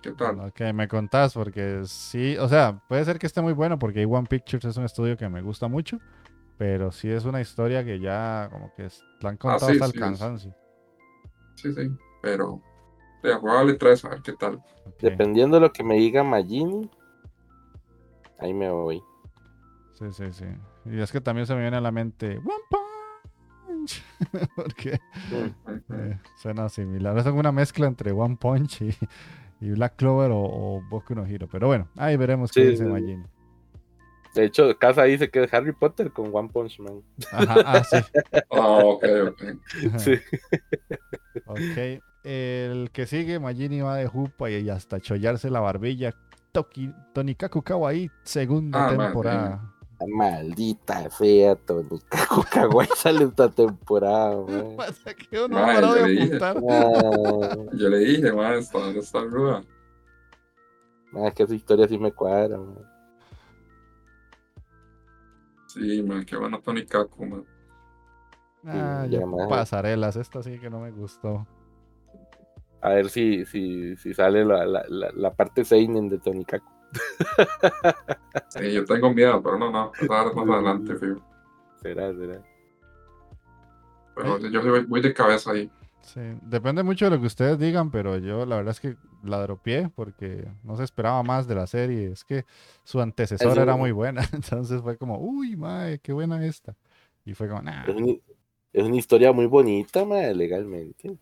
qué 0.02 0.12
tal. 0.12 0.40
Ok, 0.40 0.60
me 0.74 0.88
contás, 0.88 1.34
porque 1.34 1.82
sí, 1.84 2.36
o 2.38 2.48
sea, 2.48 2.80
puede 2.88 3.04
ser 3.04 3.18
que 3.18 3.26
esté 3.26 3.40
muy 3.40 3.52
bueno, 3.52 3.78
porque 3.78 4.04
One 4.04 4.26
Pictures 4.28 4.64
es 4.64 4.76
un 4.76 4.84
estudio 4.84 5.16
que 5.16 5.28
me 5.28 5.42
gusta 5.42 5.68
mucho, 5.68 5.98
pero 6.56 6.92
sí 6.92 7.10
es 7.10 7.24
una 7.24 7.40
historia 7.40 7.84
que 7.84 8.00
ya 8.00 8.48
como 8.50 8.72
que 8.74 8.88
la 9.20 9.30
han 9.30 9.36
ah, 9.36 9.38
contado 9.38 9.72
hasta 9.72 9.84
el 9.86 9.92
cansancio. 9.92 10.54
Sí, 11.54 11.72
sí, 11.72 11.90
pero 12.22 12.60
de 13.22 13.34
jugarle 13.34 13.74
tres, 13.74 14.04
a 14.04 14.10
ver 14.10 14.22
qué 14.22 14.32
tal. 14.32 14.62
Dependiendo 15.00 15.56
de 15.56 15.62
lo 15.62 15.72
que 15.72 15.84
me 15.84 15.96
diga 15.96 16.22
Magini, 16.22 16.90
ahí 18.38 18.54
me 18.54 18.70
voy. 18.70 19.02
Sí, 19.94 20.12
sí, 20.12 20.32
sí. 20.32 20.44
Y 20.84 21.00
es 21.00 21.10
que 21.10 21.20
también 21.20 21.46
se 21.46 21.54
me 21.54 21.60
viene 21.60 21.76
a 21.76 21.80
la 21.80 21.90
mente 21.90 22.38
One 22.38 22.64
Punch. 23.68 24.02
porque 24.56 25.00
eh, 25.92 26.18
suena 26.36 26.68
similar. 26.68 27.16
Es 27.18 27.26
una 27.26 27.52
mezcla 27.52 27.86
entre 27.86 28.12
One 28.12 28.36
Punch 28.36 28.82
y, 28.82 28.96
y 29.60 29.70
Black 29.70 29.96
Clover 29.96 30.30
o, 30.30 30.40
o, 30.40 30.82
Boku 30.88 31.14
no 31.14 31.26
Hero. 31.26 31.48
Pero 31.50 31.66
bueno, 31.66 31.88
ahí 31.96 32.16
veremos 32.16 32.50
qué 32.50 32.64
dice 32.64 32.84
Majin. 32.84 33.26
De 34.34 34.44
hecho, 34.44 34.78
Casa 34.78 35.04
dice 35.04 35.30
que 35.30 35.42
es 35.42 35.52
Harry 35.52 35.72
Potter 35.72 36.12
con 36.12 36.30
One 36.32 36.48
Punch 36.48 36.80
Man. 36.80 37.02
Ajá, 37.32 37.56
ah, 37.64 37.84
sí. 37.84 37.96
Ah, 38.50 38.78
ok, 38.84 39.04
ok. 39.28 39.42
Sí. 39.98 40.14
ok. 41.46 42.02
El 42.24 42.90
que 42.92 43.06
sigue, 43.06 43.38
Majini 43.38 43.80
va 43.80 43.96
de 43.96 44.06
jupa 44.06 44.50
y 44.50 44.68
hasta 44.68 45.00
chollarse 45.00 45.50
la 45.50 45.60
barbilla. 45.60 46.14
Toki, 46.52 46.92
Tonikaku 47.14 47.62
Kawaii, 47.62 48.10
segunda 48.22 48.86
ah, 48.86 48.96
temporada. 48.96 49.74
Maldita 50.06 51.10
fea, 51.10 51.56
Tony 51.56 52.00
Kawaii 52.52 52.88
sale 52.94 53.24
esta 53.24 53.48
temporada, 53.48 54.36
Pasa 54.76 55.12
que 55.14 55.26
yo 55.32 55.48
no 55.48 55.56
parado 55.56 55.94
de 55.94 56.22
apuntar. 56.22 56.56
Yo 57.74 57.88
le 57.88 57.98
dije, 57.98 58.32
man, 58.32 58.54
está, 58.54 58.90
está 58.90 59.20
ruda. 59.22 59.64
es 61.26 61.34
que 61.34 61.42
esa 61.42 61.54
historia 61.54 61.88
sí 61.88 61.98
me 61.98 62.12
cuadra, 62.12 62.58
man. 62.58 62.78
Sí, 65.66 66.02
man, 66.02 66.24
qué 66.24 66.36
bueno 66.36 66.60
Tony 66.60 66.86
Kaku, 66.86 67.26
man. 67.26 67.44
Ah, 68.64 69.06
ya, 69.08 69.20
pasarelas, 69.48 70.16
esta 70.16 70.42
sí 70.42 70.58
que 70.58 70.70
no 70.70 70.80
me 70.80 70.90
gustó. 70.92 71.46
A 72.80 72.90
ver 72.90 73.10
si, 73.10 73.44
si, 73.44 73.96
si 73.96 74.14
sale 74.14 74.44
la, 74.44 74.64
la, 74.64 74.84
la, 74.88 75.10
la 75.12 75.34
parte 75.34 75.64
Seinen 75.64 76.08
de 76.08 76.18
Tony 76.18 76.44
Kaku. 76.44 76.77
Sí, 78.48 78.72
yo 78.72 78.84
tengo 78.84 79.12
miedo, 79.12 79.42
pero 79.42 79.58
no, 79.58 79.70
no, 79.70 79.92
más 80.08 80.36
adelante, 80.36 80.96
fijo. 80.96 81.20
Será, 81.82 82.12
será. 82.14 82.42
Pero 84.14 84.38
yo 84.38 84.86
voy 84.86 85.00
de 85.00 85.14
cabeza 85.14 85.52
ahí. 85.52 85.70
Sí, 86.02 86.20
depende 86.42 86.82
mucho 86.82 87.04
de 87.04 87.12
lo 87.12 87.20
que 87.20 87.26
ustedes 87.26 87.58
digan, 87.58 87.90
pero 87.90 88.16
yo 88.18 88.46
la 88.46 88.56
verdad 88.56 88.70
es 88.70 88.80
que 88.80 88.96
la 89.22 89.40
dropié 89.42 89.90
porque 89.94 90.48
no 90.62 90.76
se 90.76 90.84
esperaba 90.84 91.22
más 91.22 91.46
de 91.46 91.54
la 91.54 91.66
serie. 91.66 92.12
Es 92.12 92.24
que 92.24 92.44
su 92.82 93.00
antecesora 93.00 93.62
era 93.62 93.76
muy 93.76 93.92
buena, 93.92 94.22
entonces 94.32 94.80
fue 94.80 94.96
como, 94.96 95.18
uy, 95.18 95.56
madre, 95.56 95.98
qué 95.98 96.12
buena 96.12 96.44
esta. 96.44 96.74
Y 97.24 97.34
fue 97.34 97.48
como, 97.48 97.62
nah. 97.62 97.84
Es, 98.72 98.84
una, 98.84 98.96
historia 98.96 99.32
muy 99.32 99.46
bonita, 99.46 100.04
madre, 100.04 100.34
legalmente. 100.34 101.18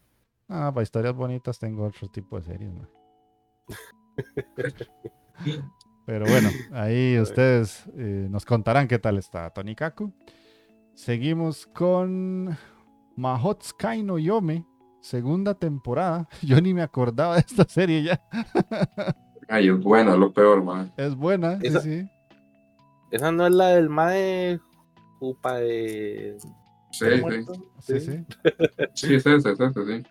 Ah, 0.49 0.71
para 0.73 0.83
historias 0.85 1.15
bonitas 1.15 1.59
tengo 1.59 1.85
otro 1.87 2.09
tipo 2.09 2.37
de 2.39 2.43
series, 2.45 2.73
madre. 2.73 2.91
Pero 6.07 6.25
bueno, 6.27 6.49
ahí 6.73 7.19
ustedes 7.21 7.85
eh, 7.97 8.29
nos 8.31 8.45
contarán 8.45 8.87
qué 8.89 8.99
tal 8.99 9.19
está 9.19 9.51
Tony 9.51 9.75
Kaku. 9.75 10.13
Seguimos 10.95 11.67
con 11.67 12.57
Mahotsukai 13.17 14.03
no 14.03 14.19
Yome, 14.19 14.65
segunda 15.01 15.55
temporada. 15.55 16.29
Yo 16.43 16.61
ni 16.61 16.73
me 16.73 16.83
acordaba 16.83 17.35
de 17.35 17.41
esta 17.41 17.65
serie 17.65 18.03
ya. 18.03 18.23
Ay, 19.49 19.69
es 19.69 19.79
buena, 19.79 20.17
lo 20.17 20.33
peor, 20.33 20.63
man. 20.63 20.93
Es 20.97 21.15
buena, 21.15 21.59
esa, 21.63 21.81
sí, 21.81 22.09
Esa 23.11 23.31
no 23.31 23.47
es 23.47 23.53
la 23.53 23.69
del 23.69 23.89
Mae 23.89 24.59
Jupa 25.21 25.57
de. 25.57 26.37
Sí, 26.91 27.07
sí. 27.07 27.45
Sí, 27.81 28.01
sí. 28.01 28.25
Sí, 28.95 29.15
es 29.15 29.27
es 29.27 29.45
sí. 29.45 30.03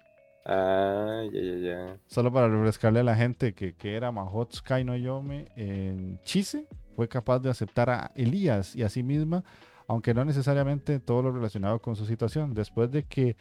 Ah, 0.45 1.23
ya, 1.31 1.41
ya, 1.41 1.57
ya. 1.57 1.97
Solo 2.05 2.31
para 2.31 2.47
refrescarle 2.47 2.99
a 2.99 3.03
la 3.03 3.15
gente 3.15 3.53
que, 3.53 3.73
que 3.73 3.95
era 3.95 4.11
Mahotsukai 4.11 4.83
no 4.83 4.95
Yome 4.95 5.47
en 5.55 6.19
Chise, 6.23 6.67
fue 6.95 7.07
capaz 7.07 7.39
de 7.39 7.49
aceptar 7.49 7.89
a 7.89 8.11
Elías 8.15 8.75
y 8.75 8.83
a 8.83 8.89
sí 8.89 9.01
misma, 9.01 9.43
aunque 9.87 10.13
no 10.13 10.23
necesariamente 10.23 10.99
todo 10.99 11.23
lo 11.23 11.31
relacionado 11.31 11.79
con 11.79 11.95
su 11.95 12.05
situación. 12.05 12.53
Después 12.53 12.91
de 12.91 13.03
que 13.03 13.35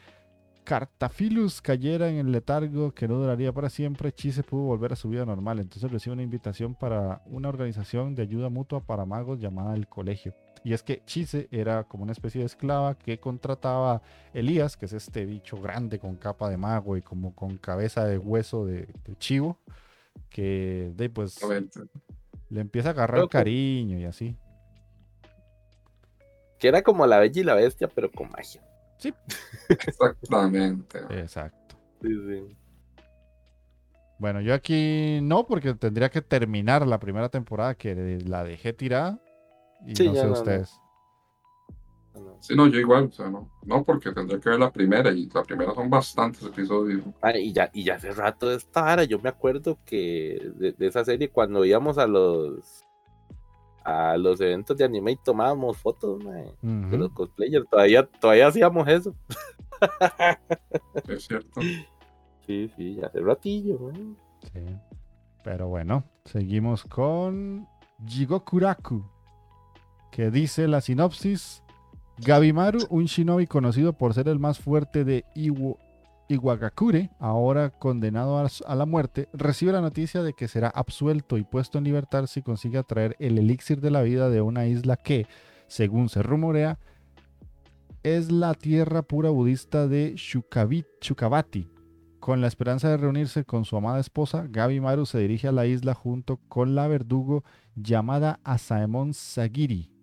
Cartafilus 0.64 1.60
cayera 1.60 2.08
en 2.08 2.16
el 2.16 2.32
letargo 2.32 2.92
que 2.92 3.06
no 3.06 3.16
duraría 3.16 3.52
para 3.52 3.68
siempre, 3.68 4.12
Chise 4.12 4.42
pudo 4.42 4.62
volver 4.62 4.94
a 4.94 4.96
su 4.96 5.10
vida 5.10 5.26
normal. 5.26 5.58
Entonces 5.60 5.92
recibe 5.92 6.14
una 6.14 6.22
invitación 6.22 6.74
para 6.74 7.20
una 7.26 7.50
organización 7.50 8.14
de 8.14 8.22
ayuda 8.22 8.48
mutua 8.48 8.80
para 8.80 9.04
magos 9.04 9.38
llamada 9.38 9.74
el 9.74 9.86
Colegio. 9.88 10.34
Y 10.64 10.72
es 10.72 10.82
que 10.82 11.02
Chise 11.04 11.46
era 11.50 11.84
como 11.84 12.04
una 12.04 12.12
especie 12.12 12.40
de 12.40 12.46
esclava 12.46 12.98
que 12.98 13.20
contrataba 13.20 14.00
Elías, 14.32 14.78
que 14.78 14.86
es 14.86 14.94
este 14.94 15.26
bicho 15.26 15.60
grande 15.60 15.98
con 15.98 16.16
capa 16.16 16.48
de 16.48 16.56
mago 16.56 16.96
y 16.96 17.02
como 17.02 17.34
con 17.34 17.58
cabeza 17.58 18.06
de 18.06 18.16
hueso 18.16 18.64
de, 18.64 18.88
chivo, 19.18 19.58
que 20.30 20.90
de 20.96 21.10
pues 21.10 21.38
le 22.48 22.60
empieza 22.60 22.88
a 22.88 22.92
agarrar 22.92 23.28
cariño 23.28 23.98
y 23.98 24.06
así. 24.06 24.38
Que 26.58 26.68
era 26.68 26.82
como 26.82 27.06
la 27.06 27.18
bella 27.18 27.42
y 27.42 27.44
la 27.44 27.54
bestia, 27.54 27.88
pero 27.88 28.10
con 28.10 28.30
magia. 28.30 28.62
Sí. 28.96 29.12
Exactamente. 29.68 30.98
Exacto. 31.10 31.76
Sí, 32.00 32.08
sí. 32.08 32.56
Bueno, 34.18 34.40
yo 34.40 34.54
aquí 34.54 35.18
no, 35.20 35.46
porque 35.46 35.74
tendría 35.74 36.08
que 36.08 36.22
terminar 36.22 36.86
la 36.86 36.98
primera 36.98 37.28
temporada 37.28 37.74
que 37.74 38.18
la 38.24 38.44
dejé 38.44 38.72
tirada. 38.72 39.20
Y 39.86 40.04
no 40.04 40.14
sé 40.14 40.28
ustedes. 40.28 40.80
Sí, 42.40 42.54
no, 42.54 42.66
yo 42.66 42.78
igual, 42.78 43.04
o 43.04 43.10
sea, 43.10 43.30
no, 43.30 43.50
no, 43.64 43.82
porque 43.84 44.12
tendría 44.12 44.38
que 44.38 44.50
ver 44.50 44.58
la 44.58 44.70
primera 44.70 45.10
y 45.10 45.28
la 45.30 45.42
primera 45.42 45.74
son 45.74 45.88
bastantes 45.88 46.42
episodios. 46.42 47.02
Y 47.34 47.52
ya, 47.52 47.70
y 47.72 47.84
ya 47.84 47.94
hace 47.94 48.12
rato 48.12 48.50
de 48.50 48.56
esta 48.56 49.02
yo 49.04 49.18
me 49.18 49.30
acuerdo 49.30 49.78
que 49.84 50.52
de, 50.56 50.74
esa 50.86 51.04
serie 51.04 51.30
cuando 51.30 51.64
íbamos 51.64 51.96
a 51.96 52.06
los 52.06 52.84
a 53.82 54.16
los 54.16 54.40
eventos 54.40 54.76
de 54.76 54.84
anime 54.84 55.12
y 55.12 55.16
tomábamos 55.16 55.76
fotos 55.78 56.22
de 56.62 56.98
los 56.98 57.10
cosplayers, 57.12 57.68
todavía, 57.68 58.06
todavía 58.06 58.48
hacíamos 58.48 58.88
eso. 58.88 59.14
es 61.08 61.26
cierto. 61.26 61.60
Sí, 62.46 62.70
sí, 62.76 62.96
ya 62.96 63.06
hace 63.06 63.20
ratillo. 63.20 63.90
Sí. 64.52 64.60
Pero 65.42 65.68
bueno, 65.68 66.04
seguimos 66.26 66.84
con 66.84 67.66
Jigokuraku, 68.06 69.02
que 70.14 70.30
dice 70.30 70.68
la 70.68 70.80
sinopsis 70.80 71.64
Gabimaru, 72.18 72.86
un 72.88 73.06
shinobi 73.06 73.48
conocido 73.48 73.94
por 73.94 74.14
ser 74.14 74.28
el 74.28 74.38
más 74.38 74.60
fuerte 74.60 75.04
de 75.04 75.24
Iwagakure, 76.28 77.10
ahora 77.18 77.70
condenado 77.70 78.38
a 78.38 78.74
la 78.76 78.86
muerte, 78.86 79.28
recibe 79.32 79.72
la 79.72 79.80
noticia 79.80 80.22
de 80.22 80.32
que 80.32 80.46
será 80.46 80.68
absuelto 80.68 81.36
y 81.36 81.42
puesto 81.42 81.78
en 81.78 81.84
libertad 81.84 82.26
si 82.26 82.42
consigue 82.42 82.78
atraer 82.78 83.16
el 83.18 83.38
elixir 83.38 83.80
de 83.80 83.90
la 83.90 84.02
vida 84.02 84.30
de 84.30 84.40
una 84.40 84.66
isla 84.66 84.96
que, 84.96 85.26
según 85.66 86.08
se 86.08 86.22
rumorea, 86.22 86.78
es 88.04 88.30
la 88.30 88.54
tierra 88.54 89.02
pura 89.02 89.30
budista 89.30 89.88
de 89.88 90.14
Shukabati. 90.14 91.68
Con 92.20 92.40
la 92.40 92.46
esperanza 92.46 92.88
de 92.88 92.98
reunirse 92.98 93.44
con 93.44 93.64
su 93.64 93.76
amada 93.76 93.98
esposa, 93.98 94.46
Gabimaru 94.48 95.06
se 95.06 95.18
dirige 95.18 95.48
a 95.48 95.52
la 95.52 95.66
isla 95.66 95.92
junto 95.92 96.36
con 96.46 96.76
la 96.76 96.86
verdugo 96.86 97.42
llamada 97.74 98.38
Asaemon 98.44 99.12
Sagiri 99.12 99.93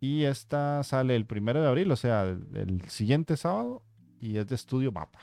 y 0.00 0.24
esta 0.24 0.82
sale 0.82 1.14
el 1.14 1.26
primero 1.26 1.60
de 1.60 1.68
abril, 1.68 1.92
o 1.92 1.96
sea, 1.96 2.24
el, 2.24 2.82
siguiente 2.88 3.36
sábado, 3.36 3.82
y 4.18 4.38
es 4.38 4.46
de 4.48 4.54
estudio 4.54 4.90
mapa. 4.90 5.20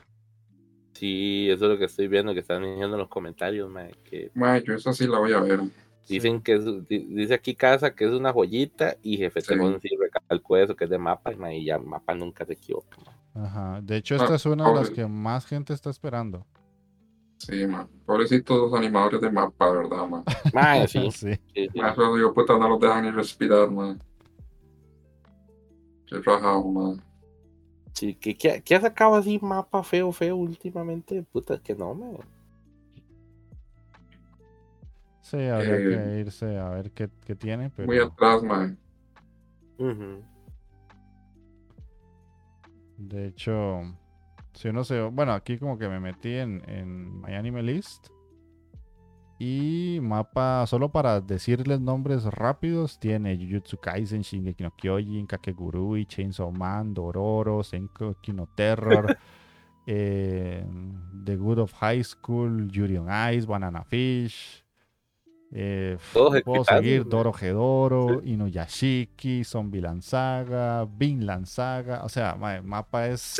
Sí, 0.94 1.50
eso 1.50 1.66
es 1.66 1.72
lo 1.72 1.78
que 1.78 1.86
estoy 1.86 2.08
viendo, 2.08 2.34
que 2.34 2.40
están 2.40 2.63
diciendo 2.63 2.96
en 2.96 3.00
los 3.00 3.10
comentarios, 3.10 3.70
mae, 3.70 3.92
que... 4.04 4.32
yo 4.66 4.74
esa 4.76 4.94
sí 4.94 5.08
la 5.08 5.20
voy 5.20 5.34
a 5.34 5.40
ver. 5.40 5.62
Dicen 6.08 6.42
que 6.42 6.58
dice 6.88 7.34
aquí 7.34 7.54
casa 7.54 7.94
que 7.94 8.06
es 8.06 8.12
una 8.12 8.32
joyita 8.32 8.96
y 9.04 9.18
jefe 9.18 9.42
sí. 9.42 9.54
sí 9.82 9.90
recalcó 10.00 10.56
eso, 10.56 10.76
que 10.76 10.86
es 10.86 10.90
de 10.90 10.98
mapa, 10.98 11.34
y 11.54 11.66
ya 11.66 11.80
mapa 11.80 12.16
nunca 12.16 12.46
se 12.46 12.54
equivoca. 12.54 12.98
Ajá, 13.34 13.82
de 13.84 13.98
hecho 13.98 14.16
esta 14.16 14.34
ah, 14.34 14.36
es 14.36 14.46
una 14.46 14.70
de 14.70 14.76
las 14.76 14.90
que 14.90 15.06
más 15.06 15.46
gente 15.46 15.74
está 15.74 15.90
esperando. 15.90 16.46
Sí, 17.38 17.68
man. 17.68 17.88
Pobrecitos 18.06 18.58
los 18.58 18.74
animadores 18.74 19.22
de 19.22 19.30
mapa, 19.30 19.70
¿verdad, 19.70 20.08
man? 20.08 20.24
sí. 20.88 21.12
sí. 21.12 21.12
sí, 21.12 21.32
sí. 21.54 21.70
Eso, 21.74 22.34
puta, 22.34 22.58
no 22.58 22.70
los 22.70 22.80
dejan 22.80 23.04
ni 23.04 23.12
respirar, 23.12 23.70
man. 23.70 24.02
Qué 26.08 26.20
rajado, 26.22 26.63
man. 26.65 27.02
Sí, 27.93 28.13
¿qué, 28.15 28.76
ha 28.76 28.82
sacado 28.82 29.15
así 29.15 29.39
mapa 29.41 29.84
feo, 29.84 30.12
feo 30.12 30.36
últimamente? 30.36 31.24
Puta, 31.24 31.60
que 31.60 31.76
no, 31.76 31.96
me. 31.96 32.17
Sí, 35.22 35.38
habría 35.38 35.78
que 35.78 35.93
eh, 35.93 36.20
irse 36.22 36.58
a 36.58 36.70
ver 36.70 36.91
qué, 36.91 37.10
qué 37.26 37.36
tiene. 37.36 37.70
Pero... 37.72 37.88
Muy 37.88 37.98
atrás, 37.98 38.43
man. 38.43 38.78
De 42.98 43.28
hecho, 43.28 43.82
si 44.54 44.70
uno 44.70 44.84
se. 44.84 45.02
Bueno, 45.02 45.34
aquí 45.34 45.58
como 45.58 45.78
que 45.78 45.89
me 45.89 46.00
metí 46.00 46.34
en, 46.34 46.63
en 46.70 47.22
My 47.22 47.34
Anime 47.34 47.62
List. 47.62 48.10
Y 49.39 50.00
mapa, 50.02 50.65
solo 50.65 50.89
para 50.89 51.21
decirles 51.21 51.80
nombres 51.80 52.23
rápidos, 52.26 53.00
tiene 53.00 53.38
Jujutsu 53.38 53.78
Kaisen, 53.78 54.23
Shingeki 54.23 54.63
no 54.63 54.71
Kyojin, 54.76 55.28
Kakegurui, 55.28 56.08
Chainsaw 56.08 56.52
Man, 56.52 56.93
Dororo, 56.95 57.63
Senko 57.63 58.15
Kino 58.19 58.50
Terror, 58.56 59.15
eh, 59.86 60.65
The 61.23 61.36
Good 61.36 61.60
of 61.60 61.73
High 61.73 62.04
School, 62.04 62.67
Yuri 62.71 62.97
on 62.97 63.10
Ice, 63.34 63.45
Banana 63.45 63.84
Fish. 63.84 64.63
Eh, 65.52 65.97
puedo 66.43 66.63
seguir 66.65 67.08
Doro 67.08 67.32
Gedoro, 67.32 68.21
Inuyashiki, 68.23 69.43
Zombie 69.43 69.82
Lanzaga, 69.82 70.86
Bin 70.86 71.26
Lanzaga. 71.28 72.04
O 72.04 72.10
sea, 72.10 72.36
mapa 72.63 73.08
es 73.08 73.38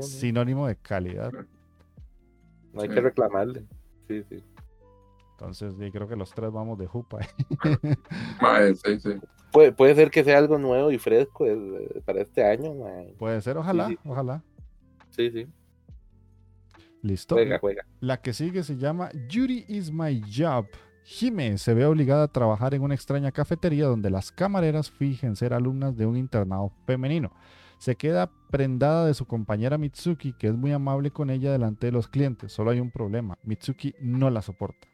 sinónimo 0.00 0.68
de 0.68 0.76
calidad. 0.76 1.32
No 2.72 2.82
hay 2.82 2.88
que 2.88 3.00
reclamarle. 3.00 3.64
Sí, 4.06 4.22
sí. 4.22 4.42
Entonces, 5.38 5.72
yo 5.78 5.88
creo 5.92 6.08
que 6.08 6.16
los 6.16 6.34
tres 6.34 6.50
vamos 6.50 6.76
de 6.80 6.88
jupa. 6.88 7.20
sí, 8.84 8.98
sí. 8.98 9.10
Puede, 9.52 9.70
puede 9.70 9.94
ser 9.94 10.10
que 10.10 10.24
sea 10.24 10.36
algo 10.36 10.58
nuevo 10.58 10.90
y 10.90 10.98
fresco 10.98 11.46
eh, 11.46 12.02
para 12.04 12.22
este 12.22 12.44
año. 12.44 12.74
Puede 13.18 13.40
ser, 13.40 13.56
ojalá, 13.56 13.88
ojalá. 14.04 14.42
Sí, 15.10 15.30
sí. 15.30 15.46
Listo. 17.02 17.36
Juega, 17.36 17.60
juega. 17.60 17.86
La 18.00 18.20
que 18.20 18.32
sigue 18.32 18.64
se 18.64 18.76
llama 18.76 19.10
Yuri 19.28 19.64
is 19.68 19.92
my 19.92 20.20
job. 20.22 20.66
Jime 21.04 21.56
se 21.56 21.72
ve 21.72 21.86
obligada 21.86 22.24
a 22.24 22.28
trabajar 22.32 22.74
en 22.74 22.82
una 22.82 22.96
extraña 22.96 23.30
cafetería 23.30 23.86
donde 23.86 24.10
las 24.10 24.32
camareras 24.32 24.90
fingen 24.90 25.36
ser 25.36 25.54
alumnas 25.54 25.96
de 25.96 26.04
un 26.04 26.16
internado 26.16 26.72
femenino. 26.84 27.30
Se 27.78 27.94
queda 27.94 28.28
prendada 28.50 29.06
de 29.06 29.14
su 29.14 29.24
compañera 29.24 29.78
Mitsuki, 29.78 30.32
que 30.32 30.48
es 30.48 30.56
muy 30.56 30.72
amable 30.72 31.12
con 31.12 31.30
ella 31.30 31.52
delante 31.52 31.86
de 31.86 31.92
los 31.92 32.08
clientes. 32.08 32.52
Solo 32.52 32.72
hay 32.72 32.80
un 32.80 32.90
problema. 32.90 33.38
Mitsuki 33.44 33.94
no 34.00 34.30
la 34.30 34.42
soporta. 34.42 34.88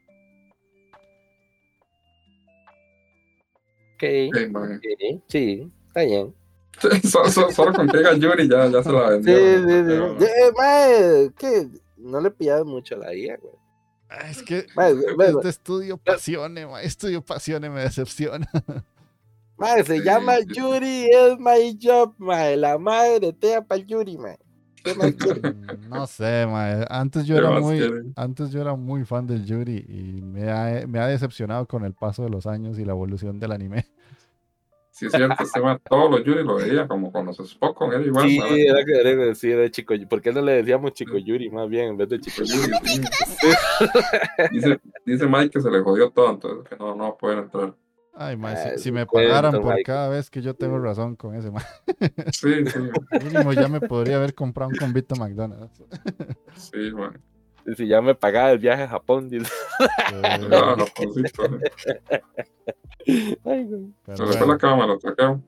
Sí, 5.28 5.70
está 5.88 6.02
bien. 6.02 6.34
solo, 7.04 7.72
con 7.72 7.88
que 7.88 8.18
Yuri 8.18 8.48
ya, 8.48 8.66
ya 8.66 8.82
se 8.82 8.92
la 8.92 9.10
vendió. 9.10 9.36
Sí, 9.36 9.64
sí, 9.66 10.18
sí. 10.18 10.26
Eh, 10.26 11.30
¿qué? 11.38 11.68
No 11.96 12.20
le 12.20 12.30
pillado 12.30 12.64
mucho 12.64 12.96
a 12.96 12.98
la 12.98 13.14
IA, 13.14 13.36
güey. 13.36 13.54
Ah, 14.08 14.30
es 14.30 14.42
que 14.42 14.66
este 14.66 15.48
estudio 15.48 15.96
pasione, 15.96 16.66
ma, 16.66 16.82
estudio 16.82 17.22
pasione 17.22 17.68
me 17.70 17.82
decepciona. 17.82 18.48
Madre, 19.56 19.84
se 19.84 20.02
llama 20.02 20.40
Yuri, 20.40 21.08
es 21.10 21.38
my 21.38 21.78
job, 21.80 22.14
madre. 22.18 22.56
La 22.56 22.76
madre 22.76 23.32
te 23.32 23.62
para 23.62 23.80
Yuri, 23.80 24.18
madre. 24.18 24.43
Mm, 24.94 25.88
no 25.88 26.06
sé, 26.06 26.46
mae. 26.46 26.84
Antes 26.90 27.24
yo 27.26 27.36
era 27.36 27.58
muy, 27.58 27.80
antes 28.16 28.50
yo 28.50 28.60
era 28.60 28.74
muy 28.74 29.04
fan 29.04 29.26
del 29.26 29.44
Yuri 29.44 29.84
y 29.88 30.22
me 30.22 30.50
ha, 30.50 30.86
me 30.86 30.98
ha, 30.98 31.06
decepcionado 31.06 31.66
con 31.66 31.84
el 31.84 31.94
paso 31.94 32.22
de 32.22 32.30
los 32.30 32.46
años 32.46 32.78
y 32.78 32.84
la 32.84 32.92
evolución 32.92 33.40
del 33.40 33.52
anime. 33.52 33.86
Sí, 34.90 35.06
es 35.06 35.12
cierto, 35.12 35.42
este 35.42 35.60
todos 35.88 36.08
los 36.08 36.22
Yuri 36.22 36.44
lo 36.44 36.54
veía 36.54 36.86
como 36.86 37.10
cuando 37.10 37.32
se 37.32 37.42
Spock 37.42 37.76
con 37.76 37.92
él 37.92 38.06
igual. 38.06 38.28
Sí, 38.28 38.38
era 38.38 38.84
que 38.84 38.92
era, 38.92 39.34
sí, 39.34 39.50
era 39.50 39.68
chico 39.68 39.92
¿Por 40.08 40.22
qué 40.22 40.32
no 40.32 40.40
le 40.40 40.52
decíamos 40.52 40.92
chico 40.92 41.18
Yuri 41.18 41.50
más 41.50 41.68
bien 41.68 41.88
en 41.88 41.96
vez 41.96 42.10
de 42.10 42.20
chico 42.20 42.44
Yuri? 42.44 42.70
dice, 44.52 44.80
dice 45.04 45.26
Mike 45.26 45.50
que 45.50 45.60
se 45.60 45.70
le 45.70 45.80
jodió 45.80 46.10
todo, 46.10 46.30
entonces 46.30 46.68
que 46.68 46.76
no, 46.76 46.94
no 46.94 47.16
pueden 47.16 47.40
entrar. 47.40 47.74
Ay, 48.16 48.38
si, 48.76 48.92
me 48.92 49.06
pagaran 49.06 49.60
por 49.60 49.82
cada 49.82 50.08
vez 50.08 50.30
que 50.30 50.40
yo 50.40 50.54
tengo 50.54 50.78
razón 50.78 51.16
con 51.16 51.34
ese, 51.34 51.50
man. 51.50 51.64
Sí, 52.32 52.64
sí. 52.66 52.78
Mínimo 53.24 53.52
ya 53.52 53.66
me 53.68 53.80
podría 53.80 54.16
haber 54.16 54.34
comprado 54.34 54.70
un 54.70 54.76
convito 54.76 55.16
McDonald's. 55.16 55.82
Sí, 56.54 56.92
man. 56.92 57.20
Si 57.76 57.88
ya 57.88 58.00
me 58.00 58.14
pagaba 58.14 58.52
el 58.52 58.58
viaje 58.58 58.82
a 58.82 58.88
Japón, 58.88 59.28
dice. 59.28 59.50
No, 60.48 60.76
no, 60.76 60.84
Ay, 63.44 63.64
güey. 63.64 63.92
Pero 64.04 64.26
después 64.26 64.48
la 64.48 64.58
cama 64.58 64.86
lo 64.86 65.00
saqueo. 65.00 65.40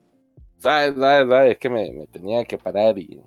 ¿Sabes, 0.57 0.95
sabes, 0.95 1.29
sabes? 1.29 1.51
Es 1.51 1.57
que 1.59 1.69
me, 1.69 1.91
me, 1.91 2.07
tenía 2.07 2.43
que 2.43 2.57
parar 2.57 2.97
y. 2.97 3.21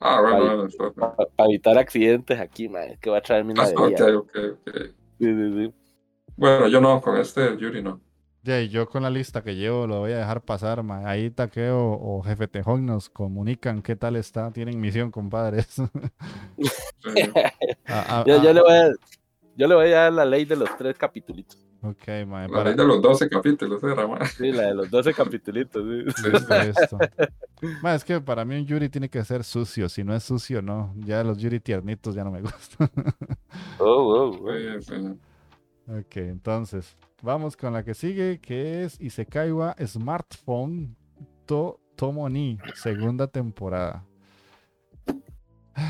Ah, 0.00 0.20
bueno, 0.20 0.68
para, 0.94 1.16
para, 1.16 1.48
evitar 1.48 1.76
accidentes 1.76 2.38
aquí, 2.38 2.68
man. 2.68 2.84
Es 2.84 3.00
que 3.00 3.10
va 3.10 3.18
a 3.18 3.22
traer 3.22 3.44
mi 3.44 3.52
ah, 3.58 3.68
ok, 3.76 4.00
ok, 4.16 4.36
ok. 4.52 4.76
Sí, 5.18 5.26
sí, 5.26 5.52
sí. 5.56 5.74
Bueno, 6.38 6.68
yo 6.68 6.80
no, 6.80 7.00
con 7.00 7.16
este 7.16 7.56
Yuri 7.56 7.82
no. 7.82 8.00
Ya, 8.44 8.60
y 8.62 8.68
yo 8.68 8.88
con 8.88 9.02
la 9.02 9.10
lista 9.10 9.42
que 9.42 9.56
llevo 9.56 9.88
lo 9.88 9.98
voy 9.98 10.12
a 10.12 10.18
dejar 10.18 10.40
pasar, 10.40 10.84
ma. 10.84 11.08
Ahí 11.10 11.30
Taqueo 11.30 11.98
o 12.00 12.22
Jefe 12.22 12.46
Tejón 12.46 12.86
nos 12.86 13.10
comunican 13.10 13.82
qué 13.82 13.96
tal 13.96 14.14
está. 14.14 14.52
Tienen 14.52 14.80
misión, 14.80 15.10
compadres. 15.10 15.76
Ah, 17.90 18.04
ah, 18.08 18.24
yo, 18.26 18.42
yo, 18.42 18.50
ah. 18.50 18.52
le 18.52 18.60
voy 18.60 18.72
a, 18.72 18.92
yo 19.56 19.66
le 19.66 19.74
voy 19.74 19.86
a 19.92 20.02
dar 20.02 20.12
la 20.12 20.24
ley 20.26 20.44
de 20.44 20.56
los 20.56 20.68
tres 20.76 20.96
capítulos. 20.96 21.46
Ok, 21.82 22.26
ma. 22.26 22.46
La 22.46 22.64
ley 22.64 22.74
de 22.74 22.84
los 22.84 23.00
12 23.00 23.28
capítulos, 23.28 23.82
era, 23.82 24.06
ma. 24.06 24.24
Sí, 24.26 24.52
la 24.52 24.66
de 24.66 24.74
los 24.74 24.90
12 24.90 25.14
capítulos. 25.14 25.66
Sí. 25.72 27.66
ma, 27.82 27.94
es 27.94 28.04
que 28.04 28.20
para 28.20 28.44
mí 28.44 28.56
un 28.56 28.66
Yuri 28.66 28.88
tiene 28.88 29.08
que 29.08 29.24
ser 29.24 29.42
sucio. 29.42 29.88
Si 29.88 30.04
no 30.04 30.14
es 30.14 30.22
sucio, 30.22 30.62
no. 30.62 30.94
Ya 30.98 31.24
los 31.24 31.38
Yuri 31.38 31.60
tiernitos 31.60 32.14
ya 32.14 32.24
no 32.24 32.30
me 32.30 32.42
gustan. 32.42 32.90
oh, 33.78 33.84
oh, 33.84 34.38
oh. 34.44 35.27
Ok, 35.88 36.16
entonces, 36.16 36.96
Vamos 37.20 37.56
con 37.56 37.72
la 37.72 37.82
que 37.82 37.94
sigue, 37.94 38.38
que 38.40 38.84
es 38.84 39.00
Isekaiwa 39.00 39.74
Smartphone 39.84 40.94
to 41.46 41.80
Tomoni, 41.96 42.58
segunda 42.74 43.26
temporada. 43.26 44.04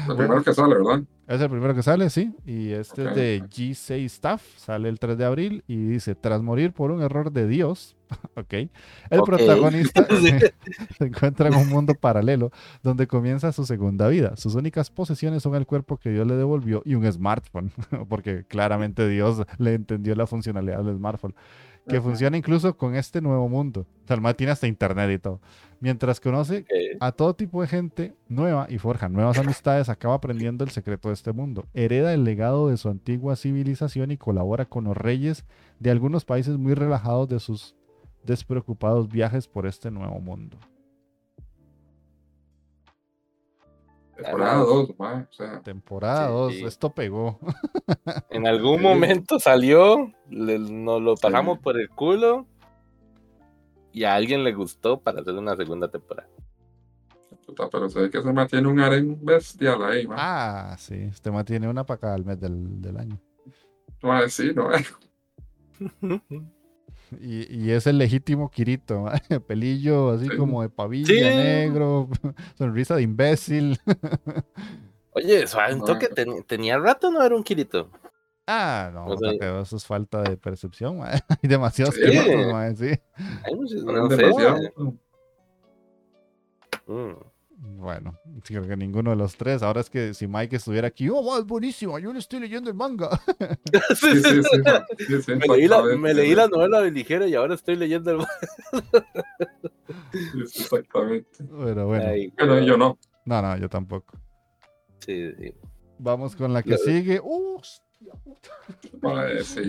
Primero 0.06 0.42
que 0.42 0.54
sale, 0.54 0.74
¿verdad? 0.74 1.02
Es 1.28 1.42
el 1.42 1.50
primero 1.50 1.74
que 1.74 1.82
sale, 1.82 2.08
sí. 2.08 2.34
Y 2.46 2.70
este 2.70 3.06
es 3.06 3.14
de 3.14 3.42
G6 3.42 4.04
Staff, 4.06 4.42
sale 4.56 4.88
el 4.88 4.98
3 4.98 5.18
de 5.18 5.26
abril 5.26 5.62
y 5.68 5.76
dice, 5.76 6.14
tras 6.14 6.40
morir 6.40 6.72
por 6.72 6.90
un 6.90 7.02
error 7.02 7.30
de 7.30 7.46
Dios, 7.46 7.96
ok, 8.34 8.54
el 9.10 9.22
protagonista 9.26 10.06
se 10.98 11.04
encuentra 11.04 11.48
en 11.48 11.56
un 11.56 11.68
mundo 11.68 11.92
paralelo 11.94 12.50
donde 12.82 13.06
comienza 13.06 13.52
su 13.52 13.66
segunda 13.66 14.08
vida. 14.08 14.38
Sus 14.38 14.54
únicas 14.54 14.88
posesiones 14.90 15.42
son 15.42 15.54
el 15.54 15.66
cuerpo 15.66 15.98
que 15.98 16.08
Dios 16.08 16.26
le 16.26 16.34
devolvió 16.34 16.80
y 16.86 16.94
un 16.94 17.12
smartphone, 17.12 17.72
porque 18.08 18.44
claramente 18.44 19.06
Dios 19.06 19.42
le 19.58 19.74
entendió 19.74 20.14
la 20.14 20.26
funcionalidad 20.26 20.82
del 20.82 20.96
smartphone 20.96 21.34
que 21.88 22.00
funciona 22.00 22.36
incluso 22.36 22.76
con 22.76 22.94
este 22.94 23.20
nuevo 23.20 23.48
mundo. 23.48 23.86
O 24.04 24.06
sea, 24.06 24.16
el 24.16 24.36
tiene 24.36 24.52
hasta 24.52 24.66
internet 24.66 25.10
y 25.10 25.18
todo. 25.18 25.40
Mientras 25.80 26.20
conoce 26.20 26.64
a 27.00 27.12
todo 27.12 27.34
tipo 27.34 27.60
de 27.60 27.68
gente 27.68 28.14
nueva 28.28 28.66
y 28.68 28.78
forja 28.78 29.08
nuevas 29.08 29.38
amistades, 29.38 29.88
acaba 29.88 30.14
aprendiendo 30.14 30.64
el 30.64 30.70
secreto 30.70 31.08
de 31.08 31.14
este 31.14 31.32
mundo. 31.32 31.66
Hereda 31.74 32.12
el 32.12 32.24
legado 32.24 32.68
de 32.68 32.76
su 32.76 32.88
antigua 32.88 33.36
civilización 33.36 34.10
y 34.10 34.16
colabora 34.16 34.64
con 34.64 34.84
los 34.84 34.96
reyes 34.96 35.44
de 35.78 35.90
algunos 35.90 36.24
países 36.24 36.58
muy 36.58 36.74
relajados 36.74 37.28
de 37.28 37.40
sus 37.40 37.74
despreocupados 38.24 39.08
viajes 39.08 39.48
por 39.48 39.66
este 39.66 39.90
nuevo 39.90 40.20
mundo. 40.20 40.58
Temporada 44.22 44.56
2, 44.58 44.90
o 44.98 45.26
sea. 45.30 45.62
Temporada 45.62 46.28
2, 46.28 46.54
esto 46.54 46.90
pegó. 46.90 47.38
En 48.30 48.46
algún 48.46 48.82
momento 48.82 49.38
salió, 49.38 50.12
nos 50.28 51.02
lo 51.02 51.14
pagamos 51.16 51.58
por 51.58 51.80
el 51.80 51.88
culo 51.88 52.46
y 53.92 54.04
a 54.04 54.14
alguien 54.14 54.44
le 54.44 54.52
gustó 54.52 55.00
para 55.00 55.20
hacer 55.20 55.34
una 55.34 55.56
segunda 55.56 55.88
temporada. 55.88 56.28
Puta, 57.46 57.68
pero 57.70 57.88
se 57.88 58.00
ve 58.00 58.10
que 58.10 58.22
se 58.22 58.32
mantiene 58.32 58.68
un 58.68 58.80
aren 58.80 59.18
bestial 59.24 59.82
ahí, 59.82 60.06
man. 60.06 60.18
Ah, 60.20 60.76
sí, 60.78 60.94
este 60.94 61.30
mantiene 61.30 61.68
una 61.68 61.84
para 61.84 62.00
cada 62.00 62.18
mes 62.18 62.38
del, 62.38 62.80
del 62.80 62.96
año. 62.96 63.20
No, 64.02 64.28
sí, 64.28 64.52
no. 66.00 66.22
Y, 67.20 67.70
es 67.70 67.86
el 67.86 67.98
legítimo 67.98 68.50
Kirito, 68.50 69.06
pelillo 69.46 70.10
así 70.10 70.28
como 70.28 70.62
de 70.62 70.68
pavilla 70.68 71.30
negro, 71.30 72.08
sonrisa 72.58 72.96
de 72.96 73.02
imbécil. 73.02 73.78
Oye, 75.12 75.46
suavento 75.46 75.98
que 75.98 76.08
tenía 76.46 76.78
rato 76.78 77.10
no 77.10 77.22
era 77.22 77.34
un 77.34 77.42
Kirito. 77.42 77.90
Ah, 78.46 78.90
no, 78.92 79.12
eso 79.62 79.76
es 79.76 79.84
falta 79.84 80.22
de 80.22 80.36
percepción, 80.36 81.00
hay 81.02 81.20
demasiados 81.42 81.94
sí. 81.94 82.02
Kiritos, 82.02 82.78
sí. 82.78 82.98
Hay 83.44 83.54
muchos, 83.54 83.84
no, 83.84 84.08
bueno, 87.60 88.18
creo 88.44 88.66
que 88.66 88.76
ninguno 88.76 89.10
de 89.10 89.16
los 89.16 89.36
tres. 89.36 89.62
Ahora 89.62 89.80
es 89.80 89.90
que 89.90 90.14
si 90.14 90.28
Mike 90.28 90.56
estuviera 90.56 90.88
aquí, 90.88 91.08
oh, 91.10 91.38
es 91.38 91.44
buenísimo, 91.44 91.98
yo 91.98 92.12
le 92.12 92.20
estoy 92.20 92.40
leyendo 92.40 92.70
el 92.70 92.76
manga. 92.76 93.10
sí, 93.96 94.22
sí, 94.22 94.42
sí, 95.22 95.32
me, 95.34 95.46
leí 95.46 95.66
la, 95.66 95.82
me 95.82 96.14
leí 96.14 96.34
la, 96.34 96.46
novela 96.46 96.80
de 96.80 96.90
ligera 96.92 97.26
y 97.26 97.34
ahora 97.34 97.54
estoy 97.54 97.76
leyendo 97.76 98.12
el 98.12 98.16
manga. 98.18 99.06
exactamente. 100.40 101.38
Pero 101.38 101.86
bueno. 101.86 102.32
Pero 102.36 102.60
yo 102.60 102.76
no. 102.76 102.98
No, 103.24 103.42
no, 103.42 103.56
yo 103.56 103.68
tampoco. 103.68 104.16
Sí, 105.00 105.32
sí. 105.34 105.54
Vamos 105.98 106.36
con 106.36 106.52
la 106.52 106.62
que 106.62 106.78
sigue. 106.78 107.20
¡Uh! 107.20 107.60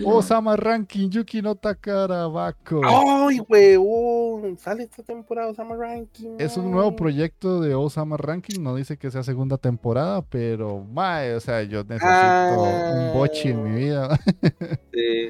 Osama 0.06 0.56
Ranking, 0.56 1.10
Yuki 1.10 1.42
no 1.42 1.56
Takarabako. 1.56 2.82
¡Ay, 2.84 3.40
weón! 3.48 4.58
Sale 4.58 4.84
esta 4.84 5.04
temporada 5.04 5.50
Osama 5.50 5.76
Ranking. 5.76 6.36
Es 6.40 6.58
un 6.58 6.72
nuevo 6.72 6.96
proyecto 6.96 7.60
de 7.62 7.76
Osama 7.76 8.18
Ranking. 8.18 8.62
No 8.62 8.76
dice 8.76 8.98
que 8.98 9.12
sea 9.12 9.24
segunda 9.24 9.58
temporada, 9.58 10.22
pero, 10.22 10.84
mae, 10.84 11.36
o 11.36 11.40
sea, 11.40 11.64
yo 11.64 11.84
necesito 11.84 12.62
un 12.94 13.14
bochi 13.14 13.50
en 13.50 13.64
mi 13.64 13.80
vida. 13.80 14.20
sí. 14.94 15.30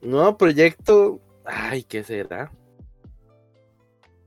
Nuevo 0.00 0.36
proyecto. 0.36 1.20
Ay, 1.44 1.82
¿qué 1.82 2.02
será? 2.02 2.50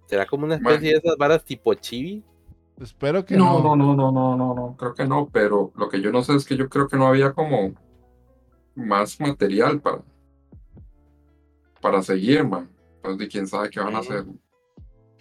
¿Será 0.05 0.25
como 0.25 0.45
una 0.45 0.55
especie 0.55 0.91
de 0.91 0.97
esas 0.97 1.17
varas 1.17 1.43
tipo 1.43 1.73
chibi? 1.73 2.23
Espero 2.79 3.25
que 3.25 3.35
no. 3.35 3.59
No, 3.61 3.75
no, 3.75 3.95
no, 3.95 4.11
no, 4.11 4.37
no, 4.37 4.53
no, 4.53 4.75
creo 4.77 4.93
que 4.93 5.05
no, 5.05 5.29
pero 5.31 5.71
lo 5.75 5.89
que 5.89 5.99
yo 5.99 6.11
no 6.11 6.23
sé 6.23 6.35
es 6.35 6.45
que 6.45 6.55
yo 6.55 6.69
creo 6.69 6.87
que 6.87 6.97
no 6.97 7.07
había 7.07 7.33
como 7.33 7.73
más 8.75 9.19
material 9.19 9.81
para, 9.81 10.03
para 11.81 12.03
seguir, 12.03 12.45
man. 12.45 12.69
Pues 13.01 13.17
de 13.17 13.27
quién 13.27 13.47
sabe 13.47 13.69
qué 13.69 13.79
van 13.79 13.95
a 13.95 13.99
hacer. 13.99 14.25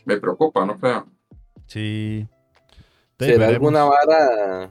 Me 0.05 0.19
preocupa, 0.19 0.67
no 0.67 0.79
creo. 0.79 1.07
Sí. 1.67 2.29
¿Será 3.19 3.49
alguna 3.49 3.85
vara? 3.85 4.71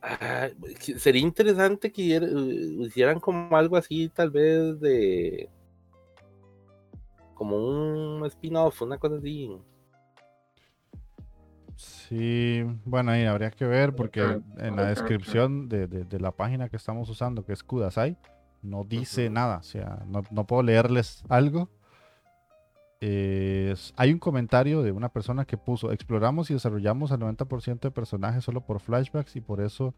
Ah, 0.00 0.48
sería 0.96 1.20
interesante 1.20 1.90
que 1.90 2.02
hicieran 2.80 3.18
como 3.18 3.56
algo 3.56 3.76
así, 3.76 4.08
tal 4.08 4.30
vez 4.30 4.78
de. 4.80 5.50
como 7.34 7.56
un 7.56 8.24
spin-off, 8.26 8.82
una 8.82 8.98
cosa 8.98 9.16
así. 9.16 9.50
Sí, 12.08 12.64
bueno, 12.86 13.10
ahí 13.10 13.26
habría 13.26 13.50
que 13.50 13.66
ver 13.66 13.94
porque 13.94 14.40
en 14.56 14.76
la 14.76 14.86
descripción 14.86 15.68
de, 15.68 16.06
la 16.18 16.32
página 16.32 16.70
que 16.70 16.76
estamos 16.76 17.10
usando, 17.10 17.44
que 17.44 17.52
es 17.52 17.62
Kudasai, 17.62 18.16
no 18.62 18.84
dice 18.84 19.28
nada, 19.28 19.58
o 19.58 19.62
sea, 19.62 20.02
no, 20.06 20.46
puedo 20.46 20.62
leerles 20.62 21.22
algo. 21.28 21.68
hay 23.02 24.12
un 24.12 24.18
comentario 24.18 24.82
de 24.82 24.90
una 24.90 25.10
persona 25.10 25.44
que 25.44 25.58
puso, 25.58 25.92
exploramos 25.92 26.50
y 26.50 26.54
desarrollamos 26.54 27.12
al 27.12 27.20
90% 27.20 27.80
de 27.80 27.90
personajes 27.90 28.42
solo 28.42 28.62
por 28.62 28.80
flashbacks 28.80 29.36
y 29.36 29.42
por 29.42 29.60
eso 29.60 29.94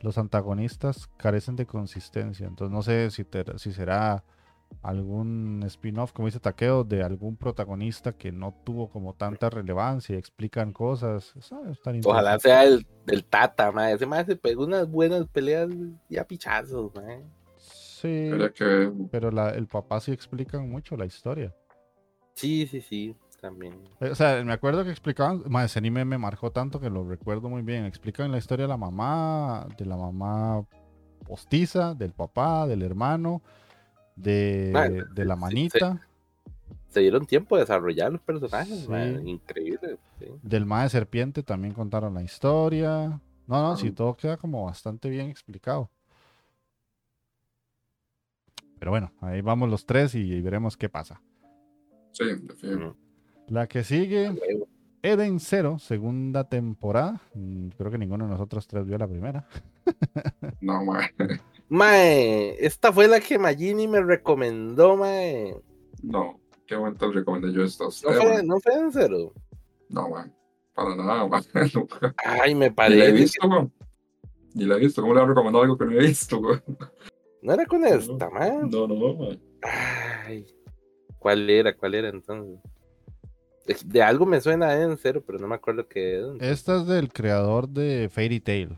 los 0.00 0.18
antagonistas 0.18 1.08
carecen 1.16 1.54
de 1.54 1.66
consistencia. 1.66 2.48
Entonces 2.48 2.74
no 2.74 2.82
sé 2.82 3.12
si, 3.12 3.24
si 3.58 3.72
será 3.72 4.24
algún 4.82 5.62
spin-off, 5.66 6.12
como 6.12 6.26
dice 6.26 6.40
Takeo, 6.40 6.84
de 6.84 7.02
algún 7.02 7.36
protagonista 7.36 8.12
que 8.12 8.32
no 8.32 8.54
tuvo 8.64 8.90
como 8.90 9.14
tanta 9.14 9.50
relevancia, 9.50 10.16
explican 10.16 10.72
cosas. 10.72 11.34
Ojalá 12.04 12.38
sea 12.38 12.64
el, 12.64 12.84
Tata, 13.28 13.72
ma. 13.72 13.90
ese 13.90 14.06
más 14.06 14.26
se 14.26 14.36
pegó 14.36 14.64
unas 14.64 14.90
buenas 14.90 15.26
peleas 15.28 15.68
ya 16.08 16.26
pichazos. 16.26 16.92
Sí, 17.56 18.30
pero 19.10 19.48
el 19.50 19.66
papá 19.66 20.00
sí 20.00 20.12
explica 20.12 20.58
mucho 20.60 20.96
la 20.96 21.06
historia. 21.06 21.54
Sí, 22.34 22.66
sí, 22.66 22.80
sí, 22.80 23.16
también. 23.40 23.80
Eh, 24.00 24.10
o 24.10 24.14
sea, 24.14 24.42
me 24.44 24.52
acuerdo 24.52 24.84
que 24.84 24.90
explicaban, 24.90 25.42
más 25.46 25.66
ese 25.70 25.78
anime 25.78 26.04
me 26.04 26.18
marcó 26.18 26.50
tanto 26.50 26.80
que 26.80 26.90
lo 26.90 27.04
recuerdo 27.08 27.48
muy 27.48 27.62
bien. 27.62 27.84
Explican 27.84 28.32
la 28.32 28.38
historia 28.38 28.64
de 28.64 28.68
la 28.68 28.76
mamá, 28.76 29.66
de 29.78 29.86
la 29.86 29.96
mamá 29.96 30.66
postiza, 31.24 31.94
del 31.94 32.12
papá, 32.12 32.66
del 32.66 32.82
hermano 32.82 33.42
de, 34.16 35.04
de 35.14 35.24
la 35.24 35.36
manita. 35.36 36.00
Se, 36.88 37.00
dieron 37.00 37.26
tiempo 37.26 37.56
de 37.56 37.62
desarrollar 37.62 38.12
los 38.12 38.20
personajes, 38.20 38.88
increíble. 39.24 39.98
Del 40.42 40.68
de 40.68 40.88
serpiente 40.88 41.42
también 41.42 41.74
contaron 41.74 42.14
la 42.14 42.22
historia. 42.22 43.20
No, 43.46 43.62
no, 43.62 43.76
si 43.76 43.90
todo 43.90 44.16
queda 44.16 44.36
como 44.36 44.64
bastante 44.64 45.10
bien 45.10 45.28
explicado. 45.28 45.90
Pero 48.78 48.90
bueno, 48.90 49.12
ahí 49.20 49.40
vamos 49.40 49.68
los 49.68 49.86
tres 49.86 50.14
y, 50.14 50.40
veremos 50.40 50.76
qué 50.76 50.88
pasa. 50.88 51.20
Sí, 52.12 52.24
La 53.48 53.66
que 53.66 53.82
sigue, 53.82 54.30
Eden 55.02 55.40
Zero, 55.40 55.78
segunda 55.78 56.44
temporada. 56.44 57.20
Mm, 57.34 57.68
creo 57.68 57.90
que 57.90 57.98
ninguno 57.98 58.24
de 58.24 58.30
nosotros 58.30 58.66
tres 58.66 58.86
vio 58.86 58.96
la 58.98 59.08
primera. 59.08 59.46
No, 60.60 60.84
man. 60.84 61.10
Mae, 61.68 62.56
esta 62.64 62.92
fue 62.92 63.08
la 63.08 63.20
que 63.20 63.38
Magini 63.38 63.88
me 63.88 64.00
recomendó, 64.02 64.96
mae. 64.96 65.56
No, 66.02 66.40
qué 66.66 66.76
momento 66.76 67.10
recomendé 67.10 67.52
yo 67.52 67.62
esto. 67.62 67.84
¿No 67.84 68.12
fue, 68.12 68.42
¿No 68.42 68.60
fue 68.60 68.74
en 68.74 68.92
cero? 68.92 69.32
No, 69.88 70.08
man. 70.10 70.34
Para 70.74 70.96
nada, 70.96 71.26
man. 71.28 71.42
Ay, 72.24 72.54
me 72.54 72.70
parece. 72.70 72.96
Ni 72.96 73.02
la 73.02 73.08
he 73.08 73.12
visto. 73.12 73.70
Ni 74.54 74.64
la 74.64 74.76
he 74.76 74.80
visto. 74.80 75.02
¿Cómo 75.02 75.14
le 75.14 75.22
he 75.22 75.26
recomendado 75.26 75.64
algo 75.64 75.78
que 75.78 75.84
no 75.84 75.92
he 75.92 76.06
visto, 76.06 76.40
man? 76.40 76.62
No 77.42 77.52
era 77.52 77.66
con 77.66 77.84
esta, 77.84 78.30
man. 78.30 78.70
No, 78.70 78.86
no, 78.86 79.14
man. 79.14 79.40
Ay, 79.62 80.46
¿cuál 81.18 81.48
era? 81.48 81.76
¿Cuál 81.76 81.94
era 81.94 82.08
entonces? 82.08 82.58
De 83.86 84.02
algo 84.02 84.26
me 84.26 84.40
suena 84.40 84.82
en 84.82 84.98
cero, 84.98 85.22
pero 85.26 85.38
no 85.38 85.48
me 85.48 85.54
acuerdo 85.54 85.88
qué 85.88 86.20
es. 86.20 86.26
Esta 86.40 86.76
es 86.76 86.86
del 86.86 87.10
creador 87.10 87.68
de 87.68 88.10
Fairy 88.12 88.40
Tail. 88.40 88.76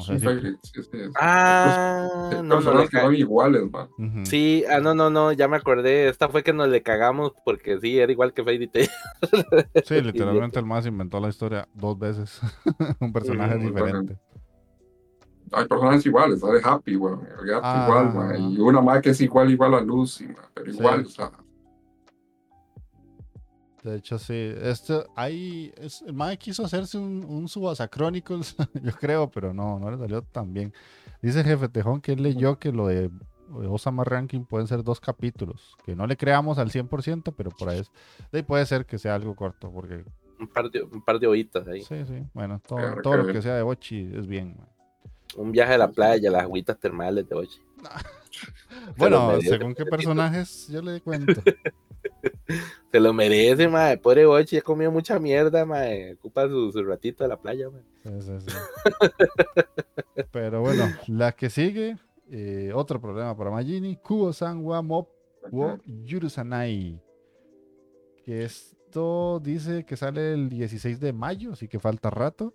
Sí, 0.00 0.18
Fairy, 0.18 0.56
sí, 0.62 0.82
sí, 0.82 0.98
ah, 1.20 2.30
no, 2.42 2.60
no, 2.60 2.86
son 2.86 3.14
iguales, 3.14 3.62
man. 3.70 3.88
Sí, 4.24 4.64
ah, 4.70 4.80
no, 4.80 4.94
no, 4.94 5.10
no, 5.10 5.32
ya 5.32 5.48
me 5.48 5.56
acordé. 5.56 6.08
Esta 6.08 6.28
fue 6.28 6.42
que 6.42 6.52
nos 6.52 6.68
le 6.68 6.82
cagamos 6.82 7.32
porque 7.44 7.78
sí, 7.80 7.98
era 7.98 8.10
igual 8.10 8.32
que 8.32 8.44
Fairy 8.44 8.68
Tail. 8.68 8.88
sí, 9.84 10.00
literalmente 10.00 10.58
el 10.58 10.66
más 10.66 10.86
inventó 10.86 11.20
la 11.20 11.28
historia 11.28 11.68
dos 11.74 11.98
veces. 11.98 12.40
Un 13.00 13.12
personaje 13.12 13.56
diferente. 13.58 14.18
Hay 15.52 15.66
personajes 15.66 16.06
iguales, 16.06 16.40
¿sabes? 16.40 16.64
Happy, 16.64 16.94
bueno, 16.94 17.22
ah, 17.62 17.84
igual, 17.86 18.14
man. 18.14 18.52
Y 18.52 18.58
una 18.58 18.80
más 18.80 19.02
que 19.02 19.10
es 19.10 19.20
igual, 19.20 19.50
igual 19.50 19.74
a 19.74 19.80
Lucy, 19.80 20.26
man, 20.26 20.36
pero 20.54 20.70
igual, 20.70 21.06
o 21.06 21.08
sea. 21.08 21.30
De 23.82 23.96
hecho, 23.96 24.18
sí. 24.18 24.54
Este, 24.62 25.04
hay, 25.16 25.72
es, 25.76 26.02
el 26.02 26.12
Mae 26.12 26.36
quiso 26.36 26.64
hacerse 26.64 26.98
un, 26.98 27.24
un 27.24 27.48
Subasa 27.48 27.88
Chronicles, 27.88 28.54
yo 28.82 28.92
creo, 28.92 29.30
pero 29.30 29.54
no, 29.54 29.78
no 29.78 29.90
le 29.90 29.98
salió 29.98 30.22
tan 30.22 30.52
bien. 30.52 30.72
Dice 31.22 31.42
Jefe 31.44 31.68
Tejón 31.68 32.00
que 32.00 32.12
él 32.12 32.22
leyó 32.22 32.58
que 32.58 32.72
lo 32.72 32.86
de 32.88 33.10
Osama 33.52 34.04
Ranking 34.04 34.44
pueden 34.44 34.66
ser 34.66 34.82
dos 34.82 35.00
capítulos, 35.00 35.76
que 35.84 35.96
no 35.96 36.06
le 36.06 36.16
creamos 36.16 36.58
al 36.58 36.70
100%, 36.70 37.34
pero 37.36 37.50
por 37.50 37.68
ahí, 37.68 37.80
es, 37.80 37.90
ahí 38.32 38.42
puede 38.42 38.64
ser 38.66 38.86
que 38.86 38.98
sea 38.98 39.14
algo 39.14 39.34
corto, 39.34 39.70
porque... 39.70 40.04
Un 40.38 40.48
par 40.48 40.70
de, 40.70 40.82
un 40.82 41.02
par 41.02 41.18
de 41.18 41.26
hojitas 41.26 41.66
ahí. 41.68 41.82
Sí, 41.82 42.04
sí, 42.06 42.22
bueno, 42.32 42.60
todo, 42.66 43.02
todo 43.02 43.16
lo 43.18 43.26
que 43.26 43.42
sea 43.42 43.56
de 43.56 43.62
Bochi 43.62 44.10
es 44.14 44.26
bien. 44.26 44.56
Un 45.36 45.52
viaje 45.52 45.74
a 45.74 45.78
la 45.78 45.90
playa, 45.90 46.30
las 46.30 46.42
agüitas 46.42 46.78
termales 46.78 47.28
de 47.28 47.34
Bochi. 47.34 47.60
bueno, 48.96 49.40
según 49.40 49.74
qué 49.74 49.84
personajes, 49.84 50.68
yo 50.68 50.82
le 50.82 51.00
cuento. 51.00 51.40
Se 52.92 52.98
lo 52.98 53.12
merece, 53.12 53.68
mae. 53.68 53.98
Pobre 53.98 54.26
Bochi, 54.26 54.56
ha 54.56 54.62
comido 54.62 54.90
mucha 54.90 55.18
mierda, 55.18 55.64
mae. 55.64 56.14
Ocupa 56.14 56.48
su, 56.48 56.72
ratito 56.82 57.24
de 57.24 57.28
la 57.28 57.36
playa, 57.36 57.68
mae. 57.70 57.82
Pero 60.32 60.60
bueno, 60.60 60.92
la 61.06 61.32
que 61.32 61.50
sigue, 61.50 61.96
eh, 62.30 62.72
otro 62.74 63.00
problema 63.00 63.36
para 63.36 63.50
Magini. 63.50 63.96
Kubo 63.96 64.32
Sanwa 64.32 64.82
Mop 64.82 65.08
wo 65.50 65.78
Yurusanai. 65.86 67.00
Que 68.24 68.44
esto 68.44 69.40
dice 69.42 69.84
que 69.84 69.96
sale 69.96 70.34
el 70.34 70.48
16 70.48 71.00
de 71.00 71.12
mayo, 71.12 71.52
así 71.52 71.68
que 71.68 71.78
falta 71.78 72.10
rato. 72.10 72.52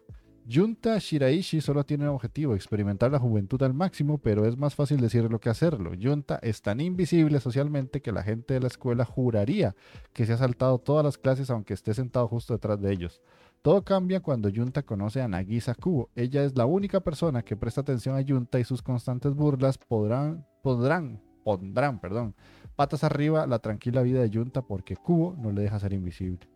Junta 0.47 0.99
Shiraishi 0.99 1.59
solo 1.59 1.83
tiene 1.83 2.03
un 2.03 2.13
objetivo, 2.13 2.53
experimentar 2.53 3.11
la 3.11 3.17
juventud 3.17 3.61
al 3.63 3.73
máximo, 3.73 4.19
pero 4.19 4.45
es 4.45 4.55
más 4.55 4.75
fácil 4.75 5.01
decirlo 5.01 5.39
que 5.39 5.49
hacerlo. 5.49 5.91
Junta 5.99 6.39
es 6.43 6.61
tan 6.61 6.79
invisible 6.81 7.39
socialmente 7.39 7.99
que 8.01 8.11
la 8.11 8.21
gente 8.21 8.53
de 8.53 8.59
la 8.59 8.67
escuela 8.67 9.05
juraría 9.05 9.75
que 10.13 10.25
se 10.27 10.33
ha 10.33 10.37
saltado 10.37 10.77
todas 10.77 11.03
las 11.03 11.17
clases 11.17 11.49
aunque 11.49 11.73
esté 11.73 11.95
sentado 11.95 12.27
justo 12.27 12.53
detrás 12.53 12.79
de 12.79 12.91
ellos. 12.91 13.21
Todo 13.63 13.83
cambia 13.83 14.19
cuando 14.19 14.51
Junta 14.53 14.83
conoce 14.83 15.19
a 15.19 15.27
Nagisa 15.27 15.73
Kubo. 15.73 16.11
Ella 16.15 16.43
es 16.43 16.55
la 16.55 16.67
única 16.67 16.99
persona 16.99 17.41
que 17.41 17.57
presta 17.57 17.81
atención 17.81 18.15
a 18.15 18.23
Junta 18.23 18.59
y 18.59 18.63
sus 18.63 18.83
constantes 18.83 19.33
burlas 19.33 19.79
podrán, 19.79 20.45
podrán, 20.61 21.19
pondrán, 21.43 21.99
perdón, 21.99 22.35
patas 22.75 23.03
arriba 23.03 23.47
la 23.47 23.57
tranquila 23.57 24.03
vida 24.03 24.21
de 24.21 24.29
Junta 24.31 24.61
porque 24.61 24.95
Kubo 24.95 25.35
no 25.39 25.51
le 25.51 25.63
deja 25.63 25.79
ser 25.79 25.93
invisible. 25.93 26.47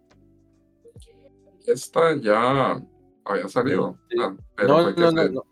Esta 1.66 2.16
ya 2.18 2.80
había 3.32 3.48
salido. 3.48 3.98
Ah, 4.20 4.36
pero 4.56 4.68
no, 4.68 4.92
no, 4.92 5.30
no, 5.30 5.46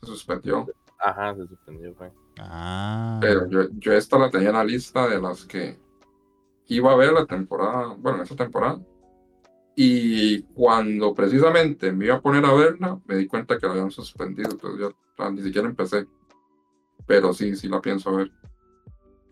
se, 0.00 0.06
suspendió. 0.06 0.66
Ajá, 0.98 1.34
se 1.34 1.46
suspendió, 1.46 1.94
fue. 1.94 2.12
Ah. 2.38 3.18
Pero 3.20 3.48
yo, 3.48 3.68
yo 3.72 3.92
esta 3.92 4.18
la 4.18 4.30
tenía 4.30 4.48
en 4.48 4.56
la 4.56 4.64
lista 4.64 5.08
de 5.08 5.20
las 5.20 5.44
que 5.44 5.78
iba 6.68 6.92
a 6.92 6.96
ver 6.96 7.12
la 7.12 7.26
temporada, 7.26 7.94
bueno, 7.98 8.18
en 8.18 8.24
esa 8.24 8.36
temporada. 8.36 8.80
Y 9.74 10.42
cuando 10.42 11.14
precisamente 11.14 11.92
me 11.92 12.06
iba 12.06 12.16
a 12.16 12.20
poner 12.20 12.44
a 12.44 12.52
verla, 12.52 13.00
me 13.06 13.16
di 13.16 13.26
cuenta 13.26 13.58
que 13.58 13.66
la 13.66 13.72
habían 13.72 13.90
suspendido, 13.90 14.50
entonces 14.50 14.80
yo 14.80 15.30
ni 15.30 15.42
siquiera 15.42 15.68
empecé. 15.68 16.06
Pero 17.06 17.32
sí, 17.32 17.56
sí 17.56 17.68
la 17.68 17.80
pienso 17.80 18.14
ver. 18.14 18.30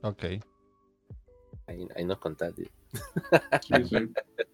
Ok. 0.02 0.24
Ahí, 1.66 1.86
ahí 1.94 2.04
nos 2.04 2.18
contaste. 2.18 2.70
Sí, 3.62 3.84
sí. 3.84 4.12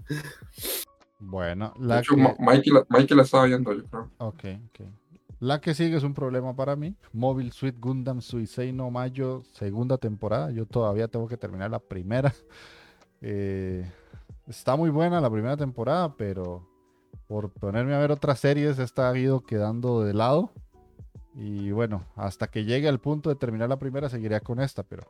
Bueno, 1.26 1.72
la 1.78 2.02
que... 2.02 2.16
Mikey, 2.38 2.72
la, 3.16 3.22
estaba 3.22 3.46
viendo, 3.46 3.72
yo 3.72 3.84
creo. 3.84 4.10
Ok, 4.18 4.44
ok. 4.68 4.86
La 5.40 5.60
que 5.60 5.74
sigue 5.74 5.96
es 5.96 6.02
un 6.04 6.14
problema 6.14 6.54
para 6.54 6.76
mí. 6.76 6.94
Mobile 7.12 7.50
Suit 7.50 7.76
Gundam 7.78 8.20
Suisei 8.20 8.72
no 8.72 8.90
Mayo, 8.90 9.42
segunda 9.52 9.98
temporada. 9.98 10.50
Yo 10.50 10.66
todavía 10.66 11.08
tengo 11.08 11.28
que 11.28 11.36
terminar 11.36 11.70
la 11.70 11.80
primera. 11.80 12.32
Eh, 13.26 13.90
está 14.46 14.76
muy 14.76 14.90
buena 14.90 15.18
la 15.18 15.30
primera 15.30 15.56
temporada, 15.56 16.14
pero 16.14 16.68
por 17.26 17.48
ponerme 17.48 17.94
a 17.94 17.98
ver 17.98 18.10
otras 18.10 18.38
series, 18.38 18.78
esta 18.78 19.08
ha 19.08 19.16
ido 19.16 19.40
quedando 19.40 20.02
de 20.02 20.12
lado. 20.12 20.52
Y 21.34 21.70
bueno, 21.70 22.04
hasta 22.16 22.48
que 22.48 22.66
llegue 22.66 22.86
al 22.86 23.00
punto 23.00 23.30
de 23.30 23.36
terminar 23.36 23.70
la 23.70 23.78
primera, 23.78 24.10
seguiré 24.10 24.38
con 24.42 24.60
esta, 24.60 24.82
pero 24.82 25.04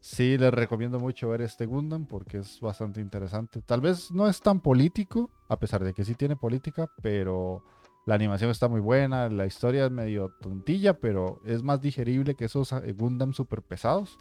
sí 0.00 0.38
les 0.38 0.52
recomiendo 0.52 0.98
mucho 0.98 1.28
ver 1.28 1.42
este 1.42 1.66
Gundam 1.66 2.06
porque 2.06 2.38
es 2.38 2.60
bastante 2.60 3.00
interesante. 3.00 3.62
Tal 3.62 3.80
vez 3.80 4.10
no 4.10 4.28
es 4.28 4.40
tan 4.40 4.60
político, 4.60 5.30
a 5.48 5.58
pesar 5.58 5.84
de 5.84 5.94
que 5.94 6.04
sí 6.04 6.14
tiene 6.14 6.36
política, 6.36 6.90
pero 7.02 7.62
la 8.06 8.14
animación 8.14 8.50
está 8.50 8.68
muy 8.68 8.80
buena, 8.80 9.28
la 9.28 9.46
historia 9.46 9.84
es 9.86 9.90
medio 9.90 10.34
tontilla, 10.40 10.94
pero 10.94 11.40
es 11.44 11.62
más 11.62 11.80
digerible 11.80 12.34
que 12.34 12.46
esos 12.46 12.72
eh, 12.72 12.92
Gundam 12.92 13.32
super 13.32 13.62
pesados 13.62 14.18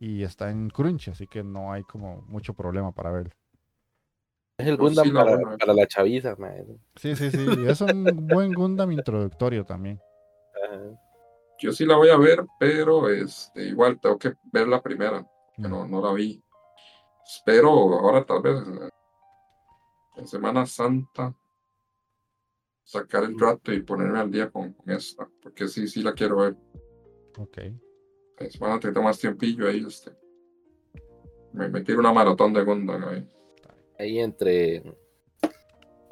y 0.00 0.22
está 0.22 0.50
en 0.50 0.68
crunch, 0.68 1.08
así 1.08 1.26
que 1.26 1.42
no 1.42 1.72
hay 1.72 1.84
como 1.84 2.22
mucho 2.28 2.54
problema 2.54 2.92
para 2.92 3.10
verlo. 3.10 3.34
Es 4.58 4.66
el 4.66 4.76
Gundam 4.76 5.12
para, 5.12 5.74
la 5.74 5.86
chaviza, 5.86 6.36
Sí, 6.96 7.16
sí, 7.16 7.30
sí, 7.30 7.46
es 7.66 7.80
un 7.80 8.28
buen 8.28 8.52
Gundam 8.52 8.92
introductorio 8.92 9.64
también. 9.64 10.00
Yo 11.58 11.72
sí 11.72 11.84
la 11.86 11.96
voy 11.96 12.10
a 12.10 12.16
ver, 12.16 12.44
pero 12.58 13.08
este, 13.08 13.64
igual 13.64 14.00
tengo 14.00 14.18
que 14.18 14.34
ver 14.52 14.68
la 14.68 14.82
primera, 14.82 15.26
que 15.54 15.62
no, 15.62 15.86
la 15.86 16.12
vi. 16.12 16.42
Espero 17.24 17.70
ahora 17.70 18.24
tal 18.24 18.42
vez 18.42 18.56
en 20.16 20.26
Semana 20.26 20.66
Santa 20.66 21.34
sacar 22.82 23.24
el 23.24 23.38
rato 23.38 23.72
y 23.72 23.82
ponerme 23.82 24.18
al 24.18 24.30
día 24.30 24.50
con, 24.50 24.76
esta, 24.86 25.28
porque 25.42 25.68
sí, 25.68 25.88
sí 25.88 26.02
la 26.02 26.12
quiero 26.12 26.36
ver. 26.36 26.56
Ok. 27.38 27.58
Es 28.38 28.58
bueno, 28.58 28.78
tener 28.78 29.02
más 29.02 29.18
tiempillo 29.18 29.68
ahí, 29.68 29.84
este. 29.86 30.12
Me, 31.52 31.68
me 31.68 31.82
tiro 31.82 32.00
una 32.00 32.12
maratón 32.12 32.52
de 32.52 32.64
Gundam 32.64 33.04
ahí. 33.04 33.28
Ahí 33.98 34.18
entre 34.18 34.82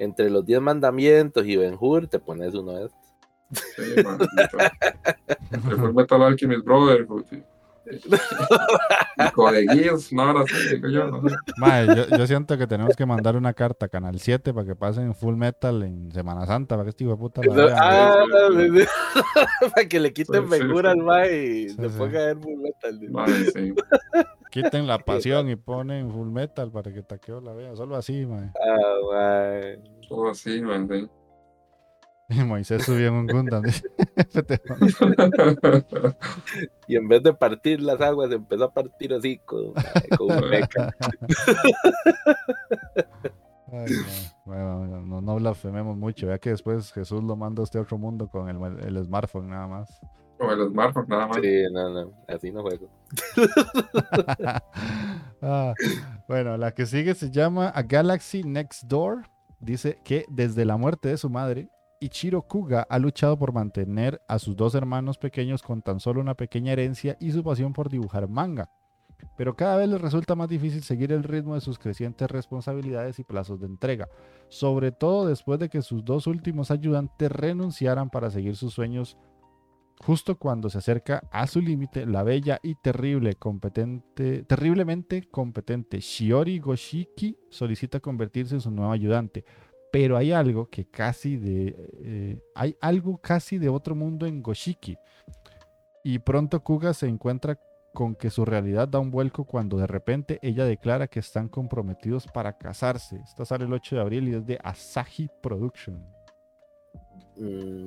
entre 0.03 0.30
los 0.30 0.45
10 0.45 0.61
mandamientos 0.61 1.47
y 1.47 1.57
Ben 1.57 1.76
Hur 1.78 2.09
te 2.09 2.18
pones 2.18 2.55
uno 2.55 2.72
de 2.72 2.86
estos. 2.86 3.01
Sí, 3.53 4.03
man. 4.03 4.18
Fue 5.78 5.92
Metal 5.92 6.22
Alchemist 6.22 6.64
Brother, 6.64 7.07
de 9.53 9.66
Gears, 9.68 10.12
no, 10.12 10.22
ahora 10.22 10.44
sí, 10.46 10.76
digo 10.76 10.88
yo, 10.88 11.07
no 11.09 11.22
yo, 11.94 12.16
yo, 12.16 12.26
siento 12.26 12.57
que 12.57 12.66
tenemos 12.66 12.96
que 12.96 13.05
mandar 13.07 13.36
una 13.36 13.53
carta 13.53 13.86
a 13.86 13.88
Canal 13.88 14.18
7 14.18 14.55
para 14.55 14.66
que 14.66 14.76
pasen 14.76 15.14
Full 15.14 15.36
Metal 15.36 15.82
en 15.82 16.12
Semana 16.12 16.46
Santa, 16.46 16.76
para 16.76 16.84
que 16.84 16.90
este 16.90 17.05
hijo 17.05 17.12
de 17.12 17.18
puta 17.18 17.40
vea. 17.40 17.76
Ah, 17.78 18.24
para 19.74 19.88
que 19.88 20.00
le 20.00 20.12
quiten 20.12 20.48
sí, 20.48 20.61
al 20.84 20.96
Mae 20.98 21.46
y 21.46 21.68
sí, 21.70 21.76
le 21.80 21.88
pongan 21.88 22.22
el 22.22 22.38
Full 22.38 22.61
Metal. 22.62 23.74
Quiten 24.50 24.86
la 24.86 24.98
pasión 24.98 25.48
y 25.50 25.57
ponen 25.57 26.11
Full 26.11 26.30
Metal 26.30 26.70
para 26.70 26.92
que 26.92 27.03
Taqueo 27.03 27.40
la 27.40 27.53
vea, 27.53 27.74
solo 27.74 27.96
así, 27.96 28.26
mae. 28.26 28.50
Ah, 28.55 28.96
mae. 29.12 29.80
Solo 30.09 30.30
así, 30.30 30.61
man, 30.62 30.88
sí. 30.88 31.09
Y 31.18 31.21
Moisés 32.47 32.85
subió 32.85 33.09
en 33.09 33.14
un 33.14 33.26
Gundam. 33.26 33.62
y 36.89 36.97
en 36.97 37.09
vez 37.09 37.22
de 37.22 37.35
partir 37.35 37.80
las 37.80 38.01
aguas, 38.01 38.33
empezó 38.33 38.64
a 38.64 38.72
partir 38.72 39.14
así 39.14 39.39
con, 39.39 39.72
un 40.20 40.51
meca. 40.51 40.95
bueno, 44.45 44.87
no, 45.05 45.20
no 45.20 45.35
blasfememos 45.37 45.97
mucho. 45.97 46.26
Vea 46.26 46.39
que 46.39 46.51
después 46.51 46.93
Jesús 46.93 47.22
lo 47.22 47.37
manda 47.37 47.62
a 47.62 47.64
este 47.64 47.78
otro 47.78 47.99
mundo 47.99 48.28
con 48.28 48.49
el, 48.49 48.85
el 48.85 49.05
smartphone 49.05 49.49
nada 49.49 49.66
más. 49.66 50.01
Con 50.39 50.51
el 50.51 50.68
smartphone 50.68 51.07
nada 51.09 51.26
más. 51.26 51.39
Sí, 51.41 51.62
no, 51.72 51.91
no, 51.91 52.12
así 52.28 52.51
no 52.51 52.62
juego. 52.62 52.89
ah, 55.43 55.74
bueno, 56.28 56.57
la 56.57 56.72
que 56.72 56.87
sigue 56.87 57.14
se 57.14 57.30
llama 57.30 57.68
A 57.68 57.83
Galaxy 57.83 58.43
Next 58.43 58.85
Door. 58.85 59.24
Dice 59.61 60.01
que 60.03 60.24
desde 60.28 60.64
la 60.64 60.76
muerte 60.76 61.09
de 61.09 61.16
su 61.16 61.30
madre, 61.30 61.70
Ichiro 62.03 62.42
Kuga 62.42 62.86
ha 62.88 62.98
luchado 62.98 63.38
por 63.38 63.53
mantener 63.53 64.20
a 64.28 64.38
sus 64.38 64.57
dos 64.57 64.74
hermanos 64.74 65.18
pequeños 65.18 65.62
con 65.62 65.82
tan 65.82 66.00
solo 66.00 66.20
una 66.20 66.34
pequeña 66.34 66.72
herencia 66.72 67.16
y 67.20 67.30
su 67.30 67.44
pasión 67.44 67.72
por 67.72 67.88
dibujar 67.88 68.28
manga. 68.28 68.70
Pero 69.36 69.55
cada 69.55 69.76
vez 69.76 69.88
les 69.88 70.00
resulta 70.00 70.34
más 70.34 70.48
difícil 70.48 70.82
seguir 70.82 71.12
el 71.12 71.22
ritmo 71.22 71.55
de 71.55 71.61
sus 71.61 71.78
crecientes 71.78 72.28
responsabilidades 72.28 73.20
y 73.20 73.24
plazos 73.24 73.61
de 73.61 73.66
entrega, 73.66 74.09
sobre 74.48 74.90
todo 74.90 75.26
después 75.26 75.61
de 75.61 75.68
que 75.68 75.80
sus 75.80 76.05
dos 76.05 76.26
últimos 76.26 76.72
ayudantes 76.72 77.30
renunciaran 77.30 78.11
para 78.11 78.30
seguir 78.30 78.57
sus 78.57 78.74
sueños 78.74 79.16
Justo 80.05 80.36
cuando 80.36 80.68
se 80.68 80.78
acerca 80.78 81.22
a 81.30 81.46
su 81.46 81.61
límite, 81.61 82.07
la 82.07 82.24
bella 82.24 82.59
y 82.61 82.74
terrible, 82.74 83.34
competente, 83.34 84.42
terriblemente 84.42 85.28
competente 85.30 86.00
Shiori 86.00 86.59
Goshiki 86.59 87.36
solicita 87.50 88.00
convertirse 88.00 88.57
en 88.57 88.61
su 88.61 88.72
nuevo 88.72 88.90
ayudante. 88.90 89.44
Pero 89.93 90.16
hay 90.16 90.32
algo 90.32 90.68
que 90.68 90.86
casi 90.86 91.36
de. 91.36 91.76
Eh, 92.03 92.40
hay 92.55 92.76
algo 92.80 93.18
casi 93.18 93.59
de 93.59 93.68
otro 93.68 93.95
mundo 93.95 94.26
en 94.26 94.43
Goshiki. 94.43 94.97
Y 96.03 96.18
pronto 96.18 96.64
Kuga 96.64 96.95
se 96.95 97.07
encuentra 97.07 97.61
con 97.93 98.14
que 98.14 98.30
su 98.30 98.45
realidad 98.45 98.88
da 98.88 98.99
un 98.99 99.11
vuelco 99.11 99.45
cuando 99.45 99.76
de 99.76 99.86
repente 99.86 100.38
ella 100.43 100.64
declara 100.64 101.07
que 101.09 101.20
están 101.20 101.49
comprometidos 101.49 102.26
para 102.26 102.57
casarse. 102.57 103.20
Esta 103.22 103.45
sale 103.45 103.66
el 103.66 103.72
8 103.72 103.97
de 103.97 104.01
abril 104.01 104.28
y 104.28 104.34
es 104.34 104.47
de 104.47 104.59
Asahi 104.64 105.28
Production. 105.43 106.03
Mm, 107.36 107.86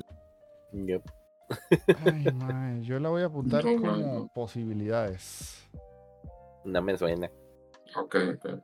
Ay, 2.05 2.83
yo 2.83 2.99
la 2.99 3.09
voy 3.09 3.23
a 3.23 3.25
apuntar 3.25 3.63
como 3.63 4.27
posibilidades. 4.33 5.67
No 6.63 6.81
me 6.81 6.97
suena. 6.97 7.29
Ok, 7.95 8.15
ok. 8.35 8.61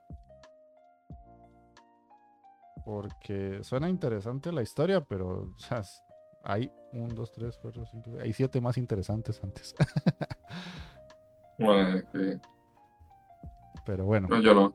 Porque 2.85 3.59
suena 3.63 3.89
interesante 3.89 4.51
la 4.51 4.61
historia, 4.61 5.01
pero 5.01 5.53
hay 6.43 6.71
un, 6.93 7.09
dos, 7.09 7.31
tres, 7.31 7.57
cuatro, 7.61 7.85
cinco, 7.85 8.11
hay 8.19 8.33
siete 8.33 8.59
más 8.61 8.77
interesantes 8.77 9.41
antes. 9.43 9.75
Pero 13.85 14.05
bueno. 14.05 14.41
yo 14.41 14.53
no. 14.53 14.73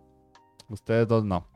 Ustedes 0.68 1.06
dos 1.08 1.24
no. 1.24 1.48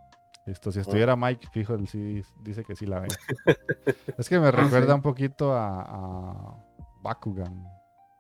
Listo, 0.47 0.73
si 0.73 0.81
estuviera 0.81 1.17
Mike, 1.17 1.49
fijo, 1.53 1.75
él 1.75 1.87
sí 1.87 2.23
dice 2.41 2.65
que 2.65 2.75
sí 2.75 2.87
la 2.87 3.01
ve. 3.01 3.09
es 4.19 4.29
que 4.29 4.41
me 4.41 4.49
ah, 4.49 4.51
recuerda 4.51 4.95
un 4.95 5.03
poquito 5.03 5.53
a, 5.53 5.83
a, 5.83 6.57
Bakugan. 7.03 7.65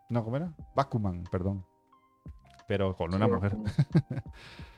No, 0.08 0.22
¿cómo 0.24 0.36
era? 0.36 0.52
Bakuman, 0.74 1.24
perdón. 1.24 1.64
Pero 2.68 2.94
con 2.94 3.14
una 3.14 3.26
mujer. 3.26 3.56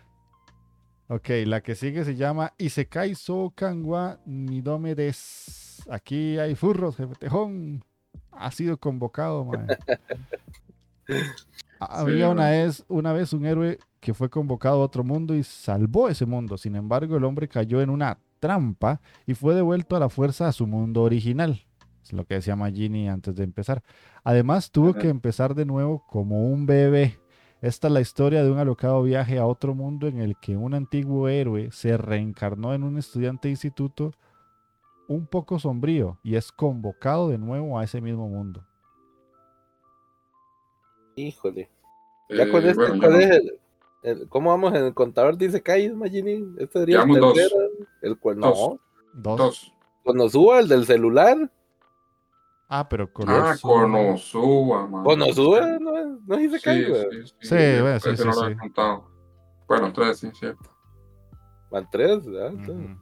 ok, 1.13 1.29
la 1.47 1.61
que 1.61 1.75
sigue 1.75 2.05
se 2.05 2.17
llama 2.17 2.55
Isekai 2.57 3.15
So 3.15 3.53
Kanwa 3.55 4.19
Nidome 4.25 4.95
Des. 4.95 5.83
Aquí 5.91 6.39
hay 6.39 6.55
furros, 6.55 6.97
jefe 6.97 7.15
tejón. 7.17 7.85
Ha 8.31 8.51
sido 8.51 8.79
convocado, 8.79 9.45
man. 9.45 9.67
Había 11.81 12.31
una 12.31 12.51
vez, 12.51 12.85
una 12.89 13.13
vez 13.13 13.33
un 13.33 13.45
héroe 13.45 13.79
que 14.01 14.15
fue 14.15 14.31
convocado 14.31 14.81
a 14.81 14.85
otro 14.85 15.05
mundo 15.05 15.35
y 15.35 15.43
salvó 15.43 16.09
ese 16.09 16.25
mundo. 16.25 16.57
Sin 16.57 16.77
embargo, 16.77 17.17
el 17.17 17.25
hombre 17.25 17.49
cayó 17.49 17.83
en 17.83 17.91
una 17.91 18.19
trampa 18.41 19.01
y 19.27 19.35
fue 19.35 19.55
devuelto 19.55 19.97
a 19.97 20.01
la 20.01 20.09
fuerza 20.09 20.49
a 20.49 20.53
su 20.53 20.67
mundo 20.67 21.03
original. 21.03 21.67
Es 22.03 22.13
lo 22.13 22.25
que 22.25 22.35
decía 22.35 22.57
Magini 22.57 23.09
antes 23.09 23.35
de 23.35 23.45
empezar. 23.45 23.83
Además, 24.25 24.71
tuvo 24.71 24.95
que 24.95 25.09
empezar 25.09 25.55
de 25.55 25.67
nuevo 25.67 26.05
como 26.07 26.47
un 26.47 26.67
bebé. 26.67 27.19
Esta 27.63 27.87
es 27.87 27.93
la 27.93 28.01
historia 28.01 28.43
de 28.43 28.51
un 28.51 28.59
alocado 28.59 29.05
viaje 29.05 29.39
a 29.39 29.47
otro 29.47 29.73
mundo 29.73 30.09
en 30.09 30.19
el 30.19 30.37
que 30.37 30.57
un 30.57 30.75
antiguo 30.75 31.29
héroe 31.29 31.71
se 31.71 31.97
reencarnó 31.97 32.75
en 32.75 32.83
un 32.83 32.99
estudiante 32.99 33.47
de 33.47 33.53
instituto 33.53 34.13
un 35.07 35.29
poco 35.29 35.61
sombrío 35.61 36.19
y 36.25 36.35
es 36.35 36.51
convocado 36.51 37.29
de 37.29 37.39
nuevo 37.39 37.79
a 37.79 37.85
ese 37.85 38.01
mismo 38.01 38.29
mundo. 38.29 38.65
Híjole. 41.15 41.71
Ya 42.31 42.51
con 42.51 42.67
este, 42.67 44.27
¿cómo 44.29 44.51
vamos 44.51 44.75
en 44.75 44.85
el 44.85 44.95
contador? 44.95 45.39
Dice 45.39 45.63
Kai, 45.63 45.89
Magini. 45.91 46.45
Este 46.59 46.81
sería 46.81 47.03
el 47.03 47.13
tercero. 47.13 47.57
El 48.01 48.19
cual 48.19 48.41
no. 48.41 48.81
Dos. 49.13 49.73
Konosuba, 50.03 50.59
el 50.59 50.67
del 50.67 50.85
celular. 50.85 51.49
Ah, 52.75 52.89
pero 52.89 53.13
Konosuba. 53.13 53.53
Ah, 53.53 53.57
Konosuba, 53.61 54.87
man. 54.87 55.05
Konosuba, 55.05 55.79
no, 55.79 56.19
no 56.25 56.37
dice 56.39 56.59
Kai, 56.59 56.85
güey. 56.89 57.03
Sí, 57.03 57.35
sí, 57.43 57.49
sí, 57.49 57.81
bueno, 57.83 58.01
sí, 58.01 58.17
sí, 58.17 58.23
sí. 58.23 58.73
Bueno, 59.69 59.93
tres, 59.93 60.19
sí, 60.19 60.31
cierto. 60.33 60.71
Van 61.71 61.87
tres, 61.91 62.25
¿verdad? 62.25 62.53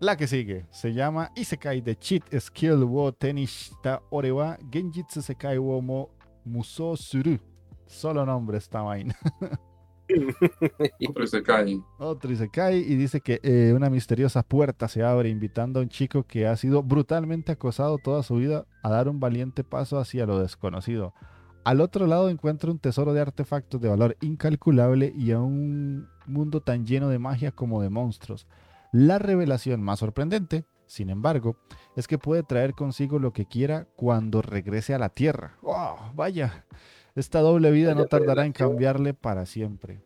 La 0.00 0.16
que 0.16 0.26
sigue 0.26 0.66
se 0.70 0.92
llama 0.92 1.30
Isekai 1.34 1.80
de 1.80 1.96
Cheat 1.96 2.24
Skill 2.38 2.84
wo 2.84 3.12
Tenishita 3.12 4.02
Orewa 4.10 4.58
Genjitsu 4.70 5.22
Sekai 5.22 5.56
wo 5.56 5.80
mo 5.80 6.10
Muso 6.44 6.96
Suru. 6.96 7.38
Solo 7.86 8.24
nombre 8.24 8.58
esta 8.58 8.82
vaina. 8.82 9.16
Otro 11.08 11.26
se 11.26 11.42
cae. 11.42 11.80
Otro 11.98 12.34
se 12.36 12.48
cae 12.50 12.78
y 12.78 12.94
dice 12.96 13.20
que 13.20 13.40
eh, 13.42 13.72
una 13.74 13.90
misteriosa 13.90 14.42
puerta 14.42 14.88
se 14.88 15.02
abre 15.02 15.28
invitando 15.28 15.80
a 15.80 15.82
un 15.82 15.88
chico 15.88 16.24
que 16.24 16.46
ha 16.46 16.56
sido 16.56 16.82
brutalmente 16.82 17.52
acosado 17.52 17.98
toda 17.98 18.22
su 18.22 18.36
vida 18.36 18.66
a 18.82 18.90
dar 18.90 19.08
un 19.08 19.20
valiente 19.20 19.64
paso 19.64 19.98
hacia 19.98 20.26
lo 20.26 20.38
desconocido. 20.38 21.14
Al 21.64 21.80
otro 21.80 22.06
lado 22.06 22.28
encuentra 22.28 22.70
un 22.70 22.78
tesoro 22.78 23.14
de 23.14 23.22
artefactos 23.22 23.80
de 23.80 23.88
valor 23.88 24.16
incalculable 24.20 25.14
y 25.16 25.32
a 25.32 25.40
un 25.40 26.08
mundo 26.26 26.60
tan 26.60 26.84
lleno 26.84 27.08
de 27.08 27.18
magia 27.18 27.52
como 27.52 27.80
de 27.80 27.88
monstruos. 27.88 28.46
La 28.92 29.18
revelación 29.18 29.82
más 29.82 30.00
sorprendente, 30.00 30.66
sin 30.86 31.08
embargo, 31.08 31.56
es 31.96 32.06
que 32.06 32.18
puede 32.18 32.42
traer 32.42 32.74
consigo 32.74 33.18
lo 33.18 33.32
que 33.32 33.46
quiera 33.46 33.88
cuando 33.96 34.42
regrese 34.42 34.92
a 34.92 34.98
la 34.98 35.08
Tierra. 35.08 35.56
¡Oh, 35.62 35.96
vaya! 36.14 36.66
Esta 37.14 37.40
doble 37.40 37.70
vida 37.70 37.94
no 37.94 38.06
tardará 38.06 38.44
en 38.44 38.52
cambiarle 38.52 39.14
para 39.14 39.46
siempre. 39.46 40.02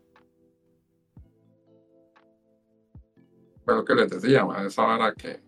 Pero 3.65 3.83
que 3.83 3.95
les 3.95 4.09
decía, 4.09 4.47
esa 4.65 4.85
hora 4.85 5.13
que 5.13 5.41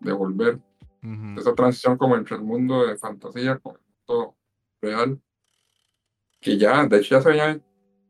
devolver 0.00 0.58
esa 1.36 1.54
transición 1.54 1.96
como 1.96 2.16
entre 2.16 2.36
el 2.36 2.42
mundo 2.42 2.84
de 2.86 2.96
fantasía 2.96 3.58
con 3.58 3.78
todo 4.04 4.36
real, 4.80 5.20
que 6.40 6.58
ya, 6.58 6.86
de 6.86 6.98
hecho 6.98 7.16
ya 7.16 7.22
se 7.22 7.28
veía, 7.28 7.60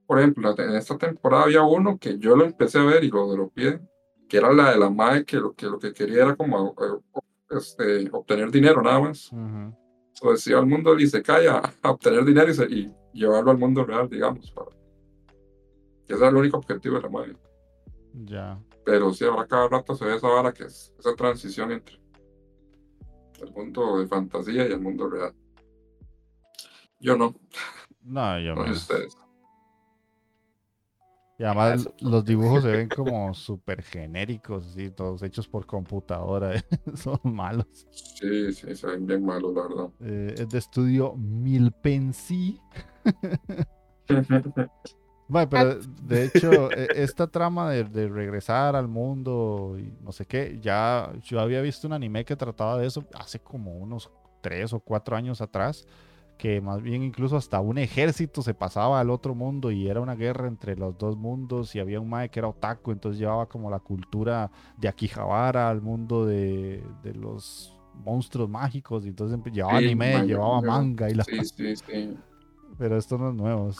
por 0.06 0.18
ejemplo, 0.18 0.54
en 0.58 0.76
esta 0.76 0.96
temporada 0.96 1.44
había 1.44 1.62
uno 1.62 1.98
que 1.98 2.18
yo 2.18 2.36
lo 2.36 2.44
empecé 2.44 2.78
a 2.78 2.84
ver 2.84 3.04
y 3.04 3.10
lo 3.10 3.30
de 3.30 3.36
lo 3.36 3.48
pie 3.50 3.80
que 4.28 4.38
era 4.38 4.52
la 4.52 4.72
de 4.72 4.78
la 4.78 4.90
madre 4.90 5.24
que 5.24 5.36
lo 5.36 5.54
que, 5.54 5.66
lo 5.66 5.78
que 5.78 5.92
quería 5.92 6.24
era 6.24 6.36
como 6.36 6.74
eh, 6.80 7.20
este, 7.50 8.08
obtener 8.12 8.50
dinero 8.50 8.82
nada 8.82 9.00
más. 9.00 9.30
Uh 9.32 9.85
decía 10.22 10.58
al 10.58 10.66
mundo 10.66 10.98
y 10.98 11.06
se 11.06 11.22
calla 11.22 11.60
a 11.82 11.90
obtener 11.90 12.24
dinero 12.24 12.52
y, 12.68 12.92
llevarlo 13.12 13.50
al 13.50 13.58
mundo 13.58 13.84
real, 13.84 14.08
digamos. 14.08 14.50
Para... 14.50 14.70
Ese 16.06 16.18
era 16.18 16.28
el 16.28 16.36
único 16.36 16.58
objetivo 16.58 16.96
de 16.96 17.02
la 17.02 17.08
madre. 17.08 17.36
Ya. 18.24 18.58
Pero 18.84 19.12
sí, 19.12 19.24
ahora 19.24 19.46
cada 19.46 19.68
rato 19.68 19.94
se 19.96 20.04
ve 20.04 20.16
esa 20.16 20.28
vara 20.28 20.52
que 20.52 20.64
es 20.64 20.92
esa 20.98 21.14
transición 21.14 21.72
entre 21.72 21.98
el 23.40 23.52
mundo 23.52 23.98
de 23.98 24.06
fantasía 24.06 24.68
y 24.68 24.72
el 24.72 24.80
mundo 24.80 25.08
real. 25.08 25.34
Yo 27.00 27.16
no. 27.16 27.34
No, 28.02 28.40
yo 28.40 28.54
no. 28.54 28.70
ustedes. 28.70 29.16
Y 31.38 31.44
además 31.44 31.88
los 32.00 32.24
dibujos 32.24 32.62
se 32.62 32.70
ven 32.70 32.88
como 32.96 33.34
súper 33.34 33.82
genéricos, 33.82 34.72
¿sí? 34.74 34.90
todos 34.90 35.22
hechos 35.22 35.46
por 35.46 35.66
computadora. 35.66 36.64
Son 36.94 37.20
malos. 37.24 37.66
Sí, 37.90 38.52
sí, 38.54 38.74
se 38.74 38.86
ven 38.86 39.06
bien 39.06 39.24
malos, 39.24 39.54
la 39.54 39.62
verdad. 39.62 39.90
Eh, 40.00 40.34
es 40.38 40.48
de 40.48 40.58
estudio 40.58 41.14
Milpensi. 41.14 42.60
Bueno, 45.28 45.48
pero 45.50 45.74
de 46.04 46.26
hecho, 46.26 46.70
e, 46.70 46.86
esta 47.02 47.26
trama 47.26 47.68
de, 47.68 47.82
de, 47.82 48.08
regresar 48.08 48.76
al 48.76 48.86
mundo 48.86 49.74
y 49.76 49.92
no 50.00 50.12
sé 50.12 50.24
qué, 50.24 50.60
ya 50.62 51.12
yo 51.20 51.40
había 51.40 51.60
visto 51.62 51.88
un 51.88 51.94
anime 51.94 52.24
que 52.24 52.36
trataba 52.36 52.78
de 52.78 52.86
eso 52.86 53.04
hace 53.12 53.40
como 53.40 53.76
unos 53.76 54.08
tres 54.40 54.72
o 54.72 54.78
cuatro 54.78 55.16
años 55.16 55.40
atrás 55.40 55.84
que 56.36 56.60
más 56.60 56.82
bien 56.82 57.02
incluso 57.02 57.36
hasta 57.36 57.60
un 57.60 57.78
ejército 57.78 58.42
se 58.42 58.54
pasaba 58.54 59.00
al 59.00 59.10
otro 59.10 59.34
mundo 59.34 59.70
y 59.70 59.88
era 59.88 60.00
una 60.00 60.14
guerra 60.14 60.48
entre 60.48 60.76
los 60.76 60.96
dos 60.98 61.16
mundos 61.16 61.74
y 61.74 61.80
había 61.80 62.00
un 62.00 62.08
mae 62.08 62.28
que 62.28 62.40
era 62.40 62.48
otaku, 62.48 62.92
entonces 62.92 63.18
llevaba 63.18 63.46
como 63.46 63.70
la 63.70 63.78
cultura 63.78 64.50
de 64.76 64.88
Akihabara 64.88 65.70
al 65.70 65.80
mundo 65.80 66.26
de, 66.26 66.82
de 67.02 67.14
los 67.14 67.76
monstruos 68.04 68.48
mágicos 68.48 69.04
y 69.06 69.08
entonces 69.08 69.38
llevaba 69.52 69.78
anime, 69.78 70.26
llevaba 70.26 70.60
manga 70.60 71.08
y 71.08 71.14
la... 71.14 71.24
Sí, 71.24 71.44
sí, 71.44 71.76
sí. 71.76 72.18
Pero 72.78 72.98
esto 72.98 73.16
no 73.16 73.30
es 73.30 73.34
nuevo. 73.34 73.70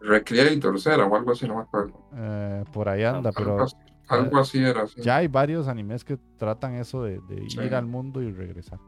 Recreators 0.00 0.86
era 0.86 1.06
o 1.06 1.14
algo 1.14 1.30
así, 1.30 1.46
no 1.46 1.56
me 1.56 1.62
acuerdo. 1.62 1.94
Eh, 2.16 2.64
por 2.72 2.88
ahí 2.88 3.04
anda, 3.04 3.30
pero... 3.30 3.66
Algo 4.08 4.38
así, 4.38 4.58
era. 4.58 4.84
Ya 4.96 5.18
hay 5.18 5.28
varios 5.28 5.68
animes 5.68 6.04
que 6.04 6.18
tratan 6.36 6.74
eso 6.74 7.04
de, 7.04 7.20
de 7.28 7.64
ir 7.64 7.74
al 7.74 7.86
mundo 7.86 8.20
y 8.20 8.32
regresar. 8.32 8.80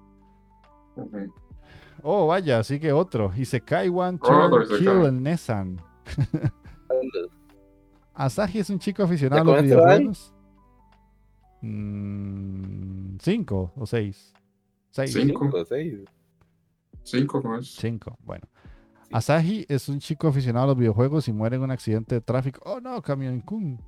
Oh, 2.03 2.27
vaya, 2.27 2.59
así 2.59 2.79
que 2.79 2.93
otro. 2.93 3.33
Isekai 3.37 3.89
One 3.89 4.19
Turn 4.19 4.67
Kill 4.79 4.89
el 4.89 5.23
Nessan. 5.23 5.81
Asahi 8.15 8.59
es 8.61 8.71
un 8.71 8.79
chico 8.79 9.03
aficionado 9.03 9.53
a 9.53 9.57
los 9.57 9.63
videojuegos. 9.63 10.35
Mm, 11.63 13.17
cinco 13.21 13.73
o 13.77 13.87
seis. 13.87 14.33
Seis. 14.91 15.13
Cinco 15.13 15.51
o 15.53 15.65
seis. 15.65 16.05
Cinco, 17.03 17.41
¿no 17.43 17.59
es? 17.59 17.75
Cinco, 17.75 18.17
bueno. 18.23 18.47
Asahi 19.13 19.67
es 19.69 19.89
un 19.89 19.99
chico 19.99 20.29
aficionado 20.29 20.65
a 20.65 20.69
los 20.69 20.77
videojuegos 20.77 21.29
y 21.29 21.33
muere 21.33 21.57
en 21.57 21.63
un 21.63 21.71
accidente 21.71 22.17
de 22.17 22.21
tráfico. 22.21 22.61
Oh 22.65 22.81
no, 22.81 23.01
Camión 23.03 23.41
Kun. 23.41 23.81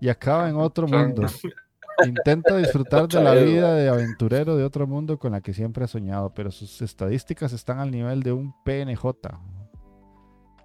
Y 0.00 0.08
acaba 0.08 0.48
en 0.48 0.56
otro 0.56 0.86
mundo. 0.86 1.22
Intenta 2.06 2.56
disfrutar 2.56 3.08
de 3.08 3.22
la 3.22 3.34
vida 3.34 3.74
de 3.74 3.88
aventurero 3.88 4.56
de 4.56 4.64
otro 4.64 4.86
mundo 4.86 5.18
con 5.18 5.32
la 5.32 5.40
que 5.40 5.52
siempre 5.52 5.84
ha 5.84 5.88
soñado, 5.88 6.32
pero 6.34 6.50
sus 6.50 6.82
estadísticas 6.82 7.52
están 7.52 7.78
al 7.78 7.90
nivel 7.90 8.22
de 8.22 8.32
un 8.32 8.54
PNJ. 8.64 9.04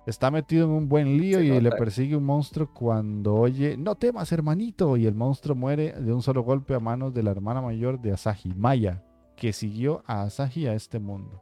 Está 0.05 0.29
metido 0.29 0.65
en 0.65 0.71
un 0.71 0.87
buen 0.87 1.17
lío 1.17 1.41
y 1.41 1.59
le 1.59 1.71
persigue 1.71 2.15
un 2.15 2.25
monstruo 2.25 2.71
cuando 2.71 3.33
oye, 3.33 3.75
no 3.75 3.95
temas 3.95 4.31
hermanito, 4.31 4.97
y 4.97 5.07
el 5.07 5.15
monstruo 5.15 5.55
muere 5.55 5.93
de 5.93 6.13
un 6.13 6.21
solo 6.21 6.43
golpe 6.43 6.75
a 6.75 6.79
manos 6.79 7.13
de 7.13 7.23
la 7.23 7.31
hermana 7.31 7.61
mayor 7.61 7.99
de 7.99 8.11
Asahi, 8.11 8.53
Maya, 8.55 9.03
que 9.35 9.51
siguió 9.51 10.03
a 10.05 10.23
Asahi 10.23 10.67
a 10.67 10.73
este 10.73 10.99
mundo. 10.99 11.41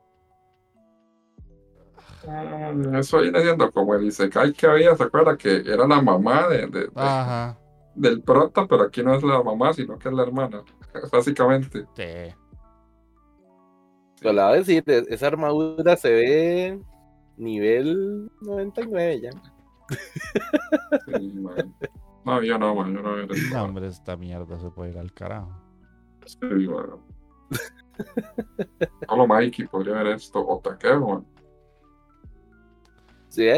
Mm, 2.26 2.96
eso 2.96 3.20
viene 3.20 3.42
siendo 3.42 3.70
como 3.70 3.96
el 3.96 4.06
Isekai 4.06 4.54
que 4.54 4.66
había, 4.66 4.96
¿se 4.96 5.04
acuerda? 5.04 5.36
Que 5.36 5.58
era 5.58 5.86
la 5.86 6.02
mamá 6.02 6.48
de, 6.48 6.90
Ajá 6.96 7.58
del 7.96 8.22
prota, 8.22 8.68
pero 8.68 8.84
aquí 8.84 9.04
no 9.04 9.16
es 9.16 9.24
la 9.24 9.42
mamá, 9.42 9.74
sino 9.74 9.98
que 9.98 10.10
es 10.10 10.14
la 10.14 10.24
hermana, 10.24 10.64
básicamente. 11.12 11.86
Sí. 11.96 12.36
Pero 14.20 14.34
la 14.34 14.48
voy 14.48 14.56
a 14.56 14.60
decir, 14.60 14.84
esa 14.88 15.28
armadura 15.28 15.98
se 15.98 16.12
ve 16.12 16.80
nivel 17.38 18.32
99 18.42 19.22
ya. 19.22 19.30
no, 22.26 22.42
yo 22.42 22.58
no, 22.58 22.76
man, 22.76 22.94
yo 22.94 23.02
no 23.02 23.16
veo 23.16 23.28
No, 23.52 23.64
hombre, 23.64 23.88
esta 23.88 24.16
mierda 24.16 24.60
se 24.60 24.70
puede 24.70 24.92
ir 24.92 24.98
al 24.98 25.12
carajo. 25.14 25.52
Sí, 26.26 26.66
bueno. 26.66 27.04
Solo 29.08 29.28
Mikey 29.28 29.68
podría 29.68 29.96
ver 29.96 30.08
esto, 30.08 30.46
o 30.48 30.60
taqueo, 30.60 31.08
man. 31.08 31.26
Sí, 33.28 33.50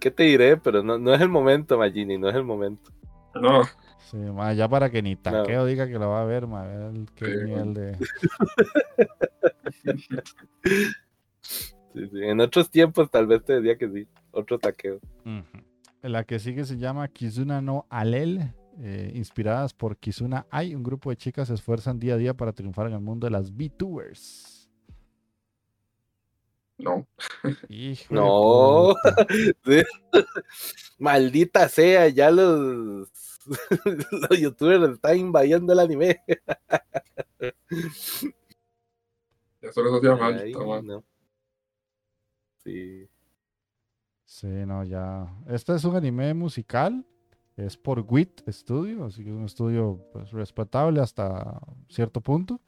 ¿qué 0.00 0.10
te 0.10 0.24
diré? 0.24 0.56
Pero 0.56 0.82
no, 0.82 0.98
no 0.98 1.14
es 1.14 1.20
el 1.20 1.28
momento, 1.28 1.78
Magini, 1.78 2.18
no 2.18 2.28
es 2.28 2.34
el 2.34 2.44
momento. 2.44 2.90
No. 3.40 3.62
Sí, 4.10 4.16
ya 4.56 4.68
para 4.68 4.90
que 4.90 5.02
ni 5.02 5.16
taqueo 5.16 5.66
diga 5.66 5.86
que 5.86 5.98
lo 5.98 6.08
va 6.08 6.22
a 6.22 6.24
ver, 6.24 6.46
ma, 6.46 6.62
ver 6.62 6.92
qué 7.14 7.44
nivel 7.44 7.74
de. 7.74 7.98
En 11.94 12.40
otros 12.40 12.70
tiempos 12.70 13.10
tal 13.10 13.26
vez 13.26 13.44
te 13.44 13.60
decía 13.60 13.76
que 13.76 13.88
sí, 13.90 14.08
otro 14.30 14.58
taqueo. 14.58 15.00
La 16.02 16.24
que 16.24 16.38
sigue 16.38 16.64
se 16.64 16.78
llama 16.78 17.08
Kizuna 17.08 17.60
no 17.60 17.86
Alel, 17.90 18.54
eh, 18.78 19.12
inspiradas 19.14 19.74
por 19.74 19.96
Kizuna 19.96 20.46
Ai, 20.50 20.74
un 20.74 20.82
grupo 20.82 21.10
de 21.10 21.16
chicas 21.16 21.48
se 21.48 21.54
esfuerzan 21.54 21.98
día 21.98 22.14
a 22.14 22.18
día 22.18 22.34
para 22.34 22.52
triunfar 22.52 22.86
en 22.86 22.94
el 22.94 23.00
mundo 23.00 23.26
de 23.26 23.32
las 23.32 23.52
VTubers. 23.52 24.70
No. 26.78 27.06
no. 28.08 28.94
Maldita 30.98 31.68
sea, 31.68 32.08
ya 32.08 32.30
los, 32.30 33.10
los 34.30 34.40
youtubers 34.40 34.94
están 34.94 35.18
invadiendo 35.18 35.72
el 35.72 35.78
anime. 35.80 36.22
ya 39.60 39.72
solo 39.72 39.88
eso 39.88 39.98
hacía 39.98 40.16
mal. 40.16 40.86
No. 40.86 41.04
Sí. 42.64 43.08
Sí, 44.24 44.46
no, 44.46 44.84
ya. 44.84 45.26
Este 45.48 45.74
es 45.74 45.84
un 45.84 45.96
anime 45.96 46.34
musical. 46.34 47.04
Es 47.56 47.76
por 47.76 48.00
WIT 48.00 48.48
Studio, 48.50 49.06
así 49.06 49.24
que 49.24 49.30
es 49.30 49.36
un 49.36 49.46
estudio 49.46 50.00
pues, 50.12 50.30
respetable 50.30 51.00
hasta 51.00 51.60
cierto 51.88 52.20
punto. 52.20 52.60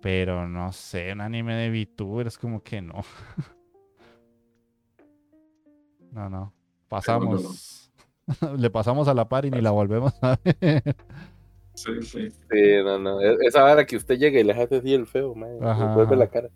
Pero 0.00 0.48
no 0.48 0.72
sé, 0.72 1.12
un 1.12 1.20
anime 1.20 1.54
de 1.54 1.70
VTuber 1.70 2.30
como 2.40 2.62
que 2.62 2.80
no. 2.82 3.02
no, 6.12 6.30
no. 6.30 6.54
Pasamos. 6.88 7.87
Le 8.58 8.70
pasamos 8.70 9.08
a 9.08 9.14
la 9.14 9.28
par 9.28 9.44
y 9.44 9.50
ni 9.50 9.60
la 9.60 9.70
volvemos 9.70 10.12
a 10.22 10.38
ver. 10.44 10.82
Sí, 11.74 12.02
sí. 12.02 12.28
Sí, 12.30 12.82
no, 12.84 12.98
no. 12.98 13.20
E-, 13.20 13.36
esa 13.46 13.64
hora 13.64 13.86
que 13.86 13.96
usted 13.96 14.18
llega 14.18 14.40
y 14.40 14.44
le 14.44 14.52
hace 14.52 14.76
así 14.76 14.94
el 14.94 15.06
feo, 15.06 15.34
man. 15.34 15.58
Vuelve 15.94 16.16
la 16.16 16.26
cara. 16.26 16.50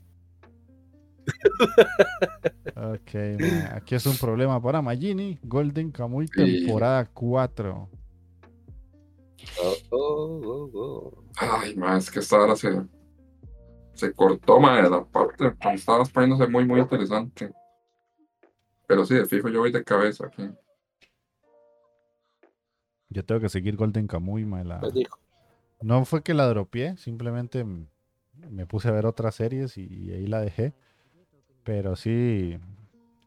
ok, 2.76 3.40
aquí 3.72 3.94
es 3.94 4.06
un 4.06 4.16
problema 4.16 4.60
para 4.60 4.82
Magini. 4.82 5.38
Golden 5.42 5.92
Kamuy 5.92 6.26
temporada 6.26 7.06
4. 7.06 7.88
Oh, 9.60 9.76
oh, 9.90 10.70
oh, 10.74 11.24
Ay, 11.36 11.76
más 11.76 12.10
que 12.10 12.18
esta 12.20 12.40
hora 12.40 12.56
se, 12.56 12.80
se 13.94 14.12
cortó, 14.12 14.58
man, 14.58 14.90
la 14.90 15.04
parte. 15.04 15.52
Estabas 15.72 16.10
poniéndose 16.10 16.48
muy, 16.48 16.64
muy 16.64 16.80
interesante. 16.80 17.52
Pero 18.88 19.04
sí, 19.06 19.14
de 19.14 19.26
fijo 19.26 19.48
yo 19.48 19.60
voy 19.60 19.70
de 19.72 19.84
cabeza 19.84 20.26
aquí. 20.26 20.50
Yo 23.12 23.24
tengo 23.24 23.40
que 23.40 23.48
seguir 23.48 23.76
Golden 23.76 24.06
Kamuy, 24.06 24.44
la... 24.44 24.80
No 25.80 26.04
fue 26.04 26.22
que 26.22 26.34
la 26.34 26.46
dropié, 26.46 26.96
simplemente 26.96 27.64
me 28.34 28.66
puse 28.66 28.88
a 28.88 28.92
ver 28.92 29.06
otras 29.06 29.34
series 29.34 29.76
y, 29.76 30.12
ahí 30.12 30.26
la 30.26 30.40
dejé. 30.40 30.74
Pero 31.64 31.96
sí, 31.96 32.58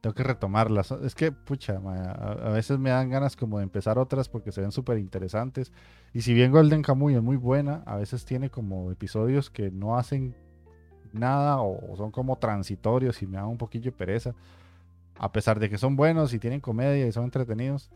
tengo 0.01 0.13
que 0.13 0.23
retomarlas. 0.23 0.91
Es 0.91 1.15
que, 1.15 1.31
pucha, 1.31 1.75
a, 1.77 2.49
veces 2.49 2.79
me 2.79 2.89
dan 2.89 3.09
ganas 3.09 3.35
como 3.35 3.57
de 3.57 3.63
empezar 3.63 3.97
otras 3.97 4.29
porque 4.29 4.51
se 4.51 4.61
ven 4.61 4.71
súper 4.71 4.97
interesantes. 4.97 5.71
Y 6.13 6.21
si 6.21 6.33
bien 6.33 6.51
Golden 6.51 6.81
Kamuy 6.81 7.15
es 7.15 7.21
muy 7.21 7.37
buena, 7.37 7.83
a 7.85 7.97
veces 7.97 8.25
tiene 8.25 8.49
como 8.49 8.91
episodios 8.91 9.49
que 9.49 9.71
no 9.71 9.97
hacen 9.97 10.35
nada 11.11 11.61
o 11.61 11.95
son 11.95 12.11
como 12.11 12.37
transitorios 12.37 13.21
y 13.21 13.27
me 13.27 13.37
dan 13.37 13.47
un 13.47 13.57
poquillo 13.57 13.85
de 13.85 13.97
pereza 13.97 14.35
a 15.17 15.31
pesar 15.31 15.59
de 15.59 15.69
que 15.69 15.77
son 15.77 15.95
buenos 15.95 16.33
y 16.33 16.39
tienen 16.39 16.59
comedia 16.59 17.07
y 17.07 17.11
son 17.11 17.25
entretenidos. 17.25 17.89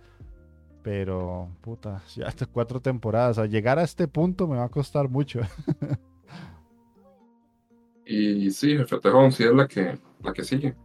Pero, 0.82 1.50
puta, 1.62 2.02
ya 2.16 2.28
estas 2.28 2.48
cuatro 2.48 2.80
temporadas, 2.80 3.38
a 3.38 3.46
llegar 3.46 3.80
a 3.80 3.84
este 3.84 4.08
punto 4.08 4.48
me 4.48 4.58
va 4.58 4.66
a 4.66 4.70
costar 4.70 5.10
mucho. 5.10 5.42
y 8.06 8.50
sí, 8.52 8.72
el 8.72 8.88
Tejón 8.88 9.32
sí 9.32 9.44
es 9.44 9.54
la 9.54 9.68
que, 9.68 10.00
la 10.24 10.34
que 10.34 10.44
sigue. 10.44 10.76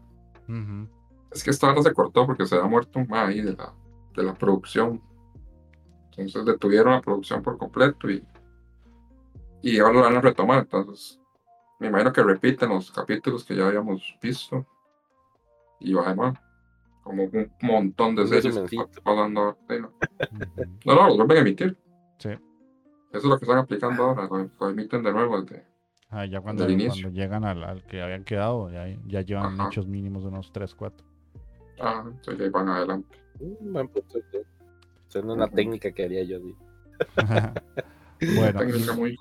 Es 1.31 1.43
que 1.43 1.51
esta 1.51 1.71
hora 1.71 1.83
se 1.83 1.93
cortó 1.93 2.27
porque 2.27 2.47
se 2.47 2.57
ha 2.57 2.65
muerto 2.65 2.99
un 2.99 3.15
ahí 3.15 3.41
de 3.41 3.55
la, 3.55 3.73
de 4.17 4.23
la 4.23 4.35
producción. 4.35 5.01
Entonces 6.11 6.45
detuvieron 6.45 6.93
la 6.93 7.01
producción 7.01 7.43
por 7.43 7.59
completo 7.59 8.11
y, 8.11 8.25
y 9.63 9.79
ahora 9.79 9.95
lo 9.95 10.01
van 10.03 10.17
a 10.17 10.21
retomar. 10.21 10.61
Entonces, 10.61 11.21
me 11.81 11.89
imagino 11.89 12.13
que 12.13 12.23
repiten 12.23 12.69
los 12.69 12.91
capítulos 12.91 13.45
que 13.45 13.57
ya 13.57 13.67
habíamos 13.67 14.17
visto. 14.23 14.67
Y 15.81 15.97
además, 15.99 16.39
como 17.05 17.25
un 17.25 17.53
montón 17.61 18.17
de 18.17 18.27
series 18.27 18.59
pasando. 19.05 19.57
No, 20.85 20.95
no, 20.95 21.07
los 21.09 21.17
vuelven 21.19 21.37
a 21.37 21.41
emitir. 21.41 21.77
Sí. 22.19 22.31
Eso 22.31 22.39
es 23.13 23.25
lo 23.25 23.39
que 23.39 23.45
están 23.45 23.59
aplicando 23.59 24.03
ahora, 24.03 24.29
lo, 24.59 24.71
emiten 24.71 25.03
de 25.05 25.13
nuevo 25.13 25.41
desde, 25.41 25.65
ah, 26.11 26.25
ya 26.25 26.41
cuando, 26.41 26.67
cuando 26.67 27.11
llegan 27.11 27.45
al, 27.45 27.85
que 27.85 28.03
habían 28.03 28.25
quedado, 28.25 28.73
ya, 28.73 28.87
ya 29.07 29.21
llevan 29.21 29.57
hechos 29.61 29.87
mínimos 29.87 30.25
de 30.25 30.31
unos 30.31 30.51
3, 30.51 30.75
4. 30.75 31.07
Ah, 31.81 32.03
entonces 32.05 32.39
ya 32.39 32.51
van 32.51 32.69
adelante. 32.69 33.17
Mm, 33.39 33.77
es 35.09 35.15
una 35.17 35.49
técnica 35.49 35.93
que 35.93 36.05
haría 36.05 36.25
yo. 36.25 36.39
bueno. 38.37 38.59
técnica 38.59 38.95
muy 38.95 39.17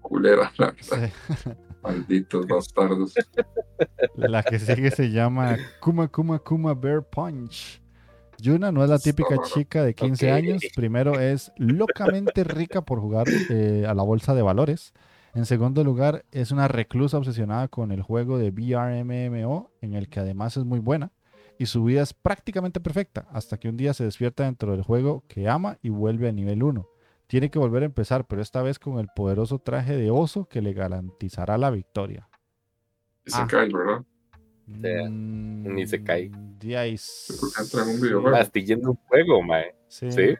culera, 0.00 0.50
la 0.56 0.74
Malditos 1.82 2.46
bastardos. 2.46 3.14
La 4.16 4.42
que 4.42 4.58
sigue 4.58 4.90
se 4.90 5.10
llama 5.10 5.56
Kuma 5.80 6.08
Kuma 6.08 6.38
Kuma 6.38 6.74
Bear 6.74 7.02
Punch. 7.02 7.82
Yuna 8.38 8.72
no 8.72 8.82
es 8.82 8.90
la 8.90 8.98
típica 8.98 9.36
chica 9.42 9.84
de 9.84 9.94
15 9.94 10.30
años. 10.30 10.62
Primero 10.74 11.20
es 11.20 11.52
locamente 11.56 12.44
rica 12.44 12.82
por 12.82 13.00
jugar 13.00 13.26
eh, 13.50 13.84
a 13.88 13.94
la 13.94 14.02
bolsa 14.02 14.34
de 14.34 14.42
valores. 14.42 14.92
En 15.34 15.46
segundo 15.46 15.82
lugar, 15.82 16.24
es 16.30 16.50
una 16.50 16.68
reclusa 16.68 17.16
obsesionada 17.16 17.68
con 17.68 17.90
el 17.90 18.02
juego 18.02 18.38
de 18.38 18.50
VRMMO, 18.50 19.70
en 19.80 19.94
el 19.94 20.08
que 20.08 20.20
además 20.20 20.56
es 20.56 20.64
muy 20.64 20.78
buena. 20.78 21.12
Y 21.58 21.66
su 21.66 21.84
vida 21.84 22.02
es 22.02 22.12
prácticamente 22.12 22.80
perfecta, 22.80 23.28
hasta 23.30 23.56
que 23.56 23.68
un 23.68 23.76
día 23.76 23.94
se 23.94 24.04
despierta 24.04 24.44
dentro 24.44 24.72
del 24.72 24.82
juego 24.82 25.24
que 25.28 25.48
ama 25.48 25.78
y 25.80 25.88
vuelve 25.90 26.28
a 26.28 26.32
nivel 26.32 26.62
1. 26.62 26.86
Tiene 27.32 27.50
que 27.50 27.58
volver 27.58 27.82
a 27.82 27.86
empezar, 27.86 28.26
pero 28.26 28.42
esta 28.42 28.60
vez 28.60 28.78
con 28.78 28.98
el 28.98 29.08
poderoso 29.08 29.58
traje 29.58 29.96
de 29.96 30.10
oso 30.10 30.50
que 30.50 30.60
le 30.60 30.74
garantizará 30.74 31.56
la 31.56 31.70
victoria. 31.70 32.28
Se 33.24 33.40
ah. 33.40 33.46
cae, 33.48 33.70
¿verdad? 33.72 34.04
Mm, 34.66 35.74
ni 35.74 35.86
se 35.86 36.04
cae. 36.04 36.24
Entra 36.24 36.84
en 36.84 36.98
un 37.88 38.02
videojuego. 38.02 38.36
Astillando 38.36 38.90
un 38.90 38.96
juego, 38.96 39.42
mae. 39.42 39.74
Sí. 39.88 40.10
Sí, 40.10 40.36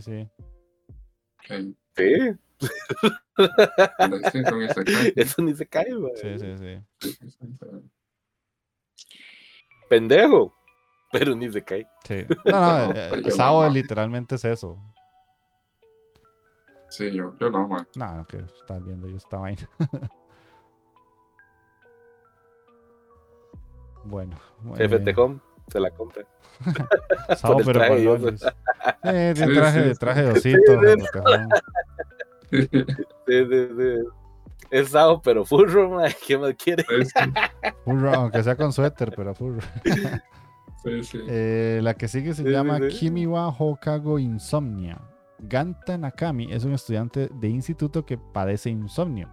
sí. 0.00 0.28
Sí. 1.44 1.76
Sí. 1.96 2.14
Eso 5.16 5.42
ni 5.42 5.56
se 5.56 5.66
cae, 5.66 5.92
mae. 5.92 6.14
Sí, 6.14 6.38
sí, 6.38 6.56
sí. 6.56 6.80
Pendejo. 9.90 10.54
Pero 11.10 11.34
ni 11.34 11.50
se 11.50 11.64
cae. 11.64 11.84
Sí. 12.06 12.24
No, 12.44 12.86
no, 12.86 12.92
eh, 12.94 13.28
Sao 13.32 13.68
literalmente 13.68 14.36
es 14.36 14.44
eso. 14.44 14.80
Sí, 16.88 17.10
yo, 17.12 17.34
yo 17.38 17.50
no, 17.50 17.68
man. 17.68 17.86
No, 17.96 18.16
no, 18.16 18.26
que 18.26 18.38
estás 18.38 18.84
viendo 18.84 19.08
yo 19.08 19.16
esta 19.16 19.36
vaina. 19.36 19.68
bueno. 24.04 24.36
FT 24.76 25.14
Home 25.16 25.40
se 25.68 25.80
la 25.80 25.90
compra. 25.90 26.24
Sao, 27.36 27.56
pero 27.64 27.86
con 27.86 28.04
lones. 28.04 28.44
Eh, 29.04 29.34
traje, 29.36 29.94
traje 29.94 30.22
de 30.22 30.32
osito. 30.32 30.80
Sí, 32.50 32.68
sí, 32.72 33.68
sí. 33.76 33.94
Es 34.70 34.88
Sao, 34.88 35.20
pero 35.20 35.44
furro, 35.44 35.90
man. 35.90 36.10
¿Qué 36.26 36.38
más 36.38 36.54
quiere? 36.54 36.84
furro, 37.84 38.14
aunque 38.14 38.42
sea 38.42 38.56
con 38.56 38.72
suéter, 38.72 39.12
pero 39.14 39.34
furro. 39.34 39.60
Sí, 40.82 41.04
sí. 41.04 41.20
Eh, 41.28 41.80
la 41.82 41.94
que 41.94 42.08
sigue 42.08 42.34
se 42.34 42.44
llama 42.44 42.80
Kimiwa 42.88 43.48
Hokago 43.48 44.18
Insomnia. 44.18 44.98
Ganta 45.38 45.96
Nakami 45.96 46.52
es 46.52 46.64
un 46.64 46.72
estudiante 46.72 47.28
de 47.32 47.48
instituto 47.48 48.04
que 48.04 48.18
padece 48.18 48.70
insomnio. 48.70 49.28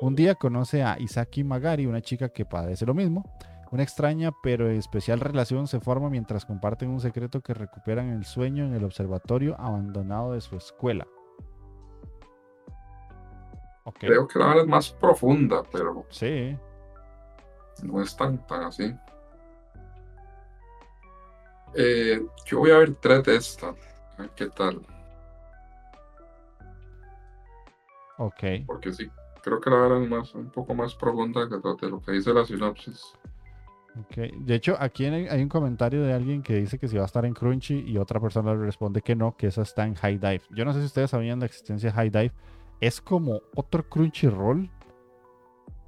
Un 0.00 0.14
día 0.16 0.34
conoce 0.34 0.82
a 0.82 0.98
Isaki 0.98 1.44
Magari, 1.44 1.86
una 1.86 2.00
chica 2.00 2.30
que 2.30 2.44
padece 2.44 2.86
lo 2.86 2.94
mismo. 2.94 3.24
Una 3.70 3.82
extraña 3.82 4.32
pero 4.42 4.68
especial 4.68 5.20
relación 5.20 5.66
se 5.66 5.80
forma 5.80 6.10
mientras 6.10 6.44
comparten 6.44 6.90
un 6.90 7.00
secreto 7.00 7.40
que 7.40 7.54
recuperan 7.54 8.10
el 8.10 8.24
sueño 8.24 8.66
en 8.66 8.74
el 8.74 8.84
observatorio 8.84 9.56
abandonado 9.58 10.32
de 10.32 10.40
su 10.40 10.56
escuela. 10.56 11.06
Creo 13.98 14.28
que 14.28 14.38
la 14.38 14.56
es 14.60 14.66
más 14.66 14.90
profunda, 14.90 15.62
pero. 15.72 16.06
Sí. 16.10 16.56
No 17.82 18.00
es 18.00 18.16
tan, 18.16 18.46
tan 18.46 18.64
así. 18.64 18.94
Eh, 21.74 22.20
yo 22.44 22.58
voy 22.58 22.70
a 22.70 22.78
ver 22.78 22.94
tres 22.96 23.24
de 23.24 23.36
esta. 23.36 23.74
¿Qué 24.36 24.48
tal? 24.48 24.84
Ok. 28.22 28.64
Porque 28.66 28.92
sí, 28.92 29.10
creo 29.42 29.60
que 29.60 29.68
la 29.68 29.76
verdad 29.76 30.02
es 30.02 30.08
más, 30.08 30.34
un 30.34 30.50
poco 30.50 30.74
más 30.74 30.94
profunda 30.94 31.48
que 31.48 31.86
lo 31.88 32.00
que 32.00 32.12
dice 32.12 32.32
la 32.32 32.44
sinopsis. 32.44 33.14
Ok. 33.98 34.16
De 34.38 34.54
hecho, 34.54 34.76
aquí 34.78 35.04
hay 35.06 35.42
un 35.42 35.48
comentario 35.48 36.02
de 36.02 36.12
alguien 36.12 36.42
que 36.42 36.54
dice 36.54 36.78
que 36.78 36.86
si 36.86 36.96
va 36.96 37.02
a 37.02 37.06
estar 37.06 37.24
en 37.24 37.34
Crunchy 37.34 37.80
y 37.80 37.98
otra 37.98 38.20
persona 38.20 38.54
le 38.54 38.64
responde 38.64 39.02
que 39.02 39.16
no, 39.16 39.36
que 39.36 39.48
esa 39.48 39.62
está 39.62 39.84
en 39.86 39.94
High 39.96 40.18
Dive. 40.18 40.42
Yo 40.50 40.64
no 40.64 40.72
sé 40.72 40.80
si 40.80 40.86
ustedes 40.86 41.10
sabían 41.10 41.40
la 41.40 41.46
existencia 41.46 41.90
de 41.90 41.94
High 41.94 42.10
Dive. 42.10 42.32
Es 42.80 43.00
como 43.00 43.40
otro 43.54 43.88
Crunchyroll 43.88 44.70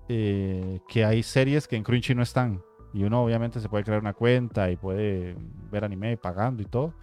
eh, 0.08 0.80
que 0.88 1.04
hay 1.04 1.22
series 1.22 1.68
que 1.68 1.76
en 1.76 1.84
Crunchy 1.84 2.14
no 2.14 2.22
están. 2.22 2.62
Y 2.92 3.04
uno 3.04 3.24
obviamente 3.24 3.60
se 3.60 3.68
puede 3.68 3.84
crear 3.84 4.00
una 4.00 4.12
cuenta 4.12 4.70
y 4.70 4.76
puede 4.76 5.36
ver 5.70 5.84
anime 5.84 6.16
pagando 6.16 6.62
y 6.62 6.66
todo. 6.66 6.94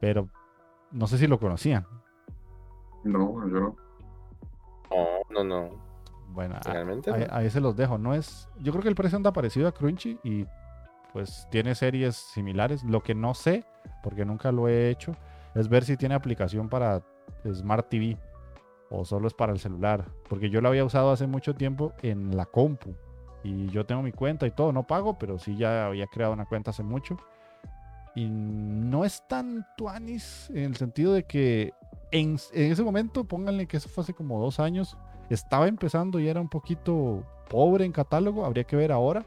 Pero 0.00 0.28
no 0.92 1.08
sé 1.08 1.18
si 1.18 1.26
lo 1.26 1.38
conocían. 1.38 1.86
No, 3.02 3.46
yo 3.48 3.60
no. 3.60 3.83
No, 5.34 5.44
no, 5.44 5.68
no. 5.68 5.84
Bueno, 6.28 6.56
ahí, 7.30 7.50
se 7.50 7.60
los 7.60 7.76
dejo. 7.76 7.98
No 7.98 8.14
es. 8.14 8.48
Yo 8.58 8.72
creo 8.72 8.82
que 8.82 8.88
el 8.88 8.94
precio 8.94 9.16
anda 9.16 9.32
parecido 9.32 9.68
a 9.68 9.72
Crunchy 9.72 10.18
y 10.24 10.46
pues 11.12 11.46
tiene 11.50 11.74
series 11.74 12.16
similares. 12.16 12.82
Lo 12.82 13.02
que 13.02 13.14
no 13.14 13.34
sé, 13.34 13.64
porque 14.02 14.24
nunca 14.24 14.50
lo 14.50 14.68
he 14.68 14.90
hecho, 14.90 15.14
es 15.54 15.68
ver 15.68 15.84
si 15.84 15.96
tiene 15.96 16.14
aplicación 16.14 16.68
para 16.68 17.02
Smart 17.52 17.88
TV 17.88 18.18
o 18.90 19.04
solo 19.04 19.28
es 19.28 19.34
para 19.34 19.52
el 19.52 19.60
celular. 19.60 20.06
Porque 20.28 20.50
yo 20.50 20.60
lo 20.60 20.68
había 20.68 20.84
usado 20.84 21.12
hace 21.12 21.26
mucho 21.26 21.54
tiempo 21.54 21.92
en 22.02 22.36
la 22.36 22.46
compu. 22.46 22.94
Y 23.44 23.68
yo 23.68 23.84
tengo 23.84 24.02
mi 24.02 24.12
cuenta 24.12 24.46
y 24.46 24.50
todo, 24.50 24.72
no 24.72 24.86
pago, 24.86 25.18
pero 25.18 25.38
sí 25.38 25.56
ya 25.56 25.86
había 25.86 26.06
creado 26.06 26.32
una 26.32 26.46
cuenta 26.46 26.70
hace 26.70 26.82
mucho. 26.82 27.16
Y 28.16 28.28
no 28.28 29.04
es 29.04 29.26
tan 29.28 29.66
tuanis 29.76 30.48
en 30.50 30.64
el 30.64 30.76
sentido 30.76 31.12
de 31.12 31.24
que 31.24 31.74
en, 32.10 32.38
ese 32.52 32.82
momento, 32.82 33.24
pónganle 33.24 33.66
que 33.66 33.76
eso 33.76 33.88
fue 33.88 34.02
hace 34.02 34.14
como 34.14 34.40
dos 34.40 34.60
años, 34.60 34.96
estaba 35.30 35.68
empezando 35.68 36.18
y 36.20 36.28
era 36.28 36.40
un 36.40 36.48
poquito 36.48 37.22
pobre 37.48 37.84
en 37.84 37.92
catálogo, 37.92 38.44
habría 38.44 38.64
que 38.64 38.76
ver 38.76 38.92
ahora, 38.92 39.24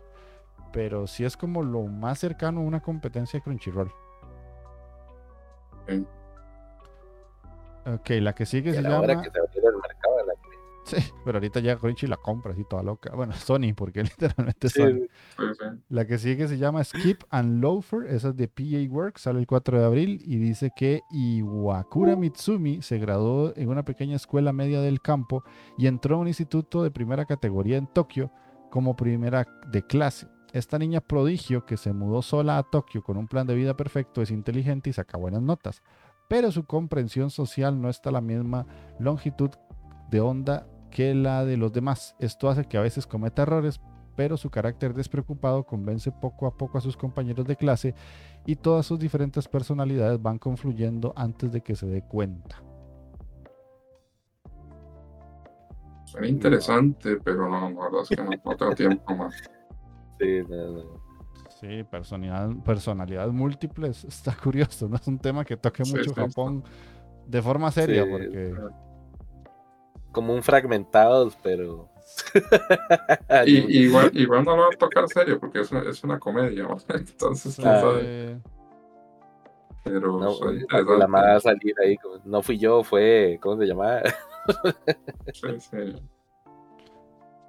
pero 0.72 1.08
sí 1.08 1.24
es 1.26 1.38
como 1.38 1.64
lo 1.64 1.84
más 1.84 2.20
cercano 2.20 2.62
a 2.62 2.64
una 2.64 2.82
competencia 2.82 3.40
de 3.40 3.44
Crunchyroll. 3.44 3.92
Ok, 7.86 8.10
la 8.22 8.34
que 8.34 8.46
sigue 8.46 8.74
se 8.74 8.82
llama... 8.82 9.24
Sí, 10.88 10.96
pero 11.26 11.38
ahorita 11.38 11.60
ya 11.60 11.76
Crunchy 11.76 12.08
la 12.08 12.16
compra 12.16 12.54
así 12.54 12.64
toda 12.64 12.82
loca. 12.82 13.14
Bueno, 13.14 13.34
Sony, 13.36 13.74
porque 13.76 14.04
literalmente 14.04 14.70
Sony. 14.70 15.08
La 15.90 16.08
que 16.08 16.18
sigue 16.18 16.48
se 16.48 16.58
llama 16.58 16.84
Skip 16.84 17.24
and 17.30 17.62
Loafer, 17.62 18.08
esa 18.08 18.30
es 18.30 18.38
de 18.38 18.48
PA 18.48 18.90
Works, 18.90 19.24
sale 19.24 19.40
el 19.40 19.48
4 19.48 19.80
de 19.80 19.86
abril 19.86 20.22
y 20.24 20.38
dice 20.38 20.72
que 20.74 21.02
Iwakura 21.12 22.16
Mitsumi 22.16 22.82
se 22.82 23.00
graduó 23.00 23.52
en 23.58 23.68
una 23.68 23.84
pequeña 23.84 24.16
escuela 24.16 24.54
media 24.54 24.80
del 24.80 25.02
campo 25.02 25.44
y 25.78 25.88
entró 25.88 26.16
a 26.16 26.20
un 26.20 26.30
instituto 26.30 26.84
de 26.84 26.92
primera 26.92 27.26
categoría 27.26 27.76
en 27.76 27.88
Tokio 27.88 28.32
como 28.72 28.96
primera 28.96 29.46
de 29.70 29.86
clase. 29.86 30.28
Esta 30.54 30.80
niña 30.80 31.02
prodigio 31.02 31.66
que 31.66 31.76
se 31.76 31.92
mudó 31.92 32.22
sola 32.22 32.58
a 32.58 32.64
Tokio 32.64 33.04
con 33.04 33.18
un 33.18 33.28
plan 33.28 33.46
de 33.46 33.56
vida 33.56 33.76
perfecto 33.76 34.22
es 34.22 34.32
inteligente 34.32 34.90
y 34.90 34.94
saca 34.94 35.18
buenas 35.18 35.42
notas, 35.42 35.84
pero 36.30 36.50
su 36.54 36.66
comprensión 36.66 37.30
social 37.30 37.82
no 37.82 37.90
está 37.90 38.10
a 38.10 38.14
la 38.14 38.22
misma 38.22 38.66
longitud 39.00 39.52
de 40.10 40.22
onda 40.22 40.66
que 40.98 41.14
la 41.14 41.46
de 41.46 41.58
los 41.58 41.72
demás. 41.72 42.16
Esto 42.18 42.50
hace 42.50 42.66
que 42.66 42.76
a 42.76 42.82
veces 42.82 43.06
cometa 43.06 43.44
errores, 43.44 43.80
pero 44.16 44.36
su 44.36 44.50
carácter 44.50 44.96
despreocupado 44.96 45.64
convence 45.64 46.12
poco 46.12 46.48
a 46.48 46.58
poco 46.58 46.80
a 46.80 46.82
sus 46.82 46.98
compañeros 46.98 47.46
de 47.46 47.56
clase 47.56 47.94
y 48.48 48.56
todas 48.56 48.88
sus 48.88 48.98
diferentes 48.98 49.48
personalidades 49.48 50.20
van 50.20 50.40
confluyendo 50.40 51.14
antes 51.16 51.52
de 51.52 51.62
que 51.62 51.76
se 51.76 51.86
dé 51.86 52.02
cuenta. 52.02 52.64
Suena 56.06 56.30
interesante, 56.30 57.18
pero 57.24 57.48
no, 57.48 57.70
la 57.70 57.80
verdad 57.80 58.02
es 58.02 58.10
que 58.10 58.16
no, 58.16 58.56
tengo 58.56 58.74
tiempo 58.74 59.16
más. 59.16 59.36
Sí, 60.20 60.42
no, 60.50 60.72
no. 60.72 60.84
Sí, 61.50 61.84
personalidad, 61.92 62.50
personalidades 62.66 63.32
múltiples, 63.32 64.04
está 64.04 64.36
curioso, 64.36 64.90
no 64.90 64.96
es 64.96 65.08
un 65.08 65.20
tema 65.20 65.46
que 65.46 65.58
toque 65.58 65.84
mucho 65.84 66.12
Japón 66.16 66.64
de 67.28 67.42
forma 67.44 67.72
seria, 67.72 68.04
porque 68.10 68.56
como 70.18 70.34
un 70.34 70.42
fragmentados, 70.42 71.38
pero. 71.44 71.88
y, 73.46 73.84
igual, 73.86 74.10
igual 74.14 74.44
no 74.44 74.56
lo 74.56 74.64
va 74.64 74.70
a 74.74 74.78
tocar 74.78 75.08
serio 75.08 75.40
porque 75.40 75.60
es 75.62 75.72
una, 75.72 75.82
es 75.90 76.04
una 76.04 76.20
comedia. 76.20 76.68
Entonces, 76.90 77.60
eh, 77.64 78.38
Pero 79.84 80.20
No, 80.20 80.32
soy 80.32 80.56
la 80.56 80.62
interesante. 80.62 81.08
madre 81.08 81.30
va 81.32 81.36
a 81.36 81.40
salir 81.40 81.76
ahí. 81.84 81.98
como, 81.98 82.16
No 82.26 82.42
fui 82.42 82.58
yo, 82.58 82.84
fue. 82.84 83.38
¿Cómo 83.42 83.58
se 83.58 83.66
llamaba? 83.68 84.02
Sí, 85.34 85.60
sí. 85.60 86.02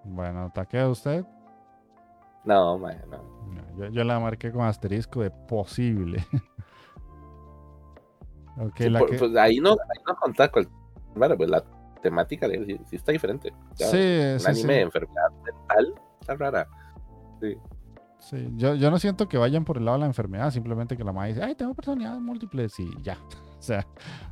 Bueno, 0.05 0.51
¿taquea 0.55 0.89
usted? 0.89 1.25
No, 2.45 2.79
no. 2.79 2.89
No, 2.89 3.79
Yo, 3.79 3.87
yo 3.89 4.05
la 4.05 4.21
marqué 4.21 4.53
con 4.53 4.63
asterisco 4.67 5.23
de 5.23 5.31
posible. 5.31 6.25
ok, 8.61 8.77
Sí, 8.77 8.91
la 8.91 8.99
por- 8.99 9.11
que... 9.11 9.19
pues 9.19 9.37
ahí 9.37 9.59
no, 9.61 9.71
ahí 9.71 10.03
no 10.07 10.17
contás 10.17 10.51
cual- 10.51 10.69
Bueno, 11.15 11.37
pues 11.37 11.49
la 11.51 11.63
temática 11.99 12.49
de 12.49 12.55
él 12.57 12.67
sí, 12.67 12.81
sí 12.91 12.97
está 12.97 13.13
diferente. 13.13 13.53
Ya, 13.77 13.87
Sí, 13.87 13.97
un 13.97 14.41
sí, 14.41 14.47
anime 14.47 14.55
sí. 14.55 14.67
de 14.69 14.81
enfermedad 14.81 15.31
mental 15.45 15.95
está 16.21 16.35
rara. 16.37 16.69
Sí, 18.21 18.53
yo, 18.57 18.75
yo 18.75 18.91
no 18.91 18.99
siento 18.99 19.29
que 19.29 19.39
vayan 19.39 19.65
por 19.65 19.77
el 19.79 19.85
lado 19.85 19.97
de 19.97 20.01
la 20.01 20.07
enfermedad, 20.07 20.51
simplemente 20.51 20.97
que 20.97 21.05
la 21.05 21.13
madre 21.13 21.29
dice, 21.35 21.45
ay, 21.45 21.55
tengo 21.55 21.73
personalidades 21.75 22.21
múltiples 22.21 22.79
y 22.81 22.91
ya. 23.03 23.17
O 23.59 23.61
sea, 23.61 23.85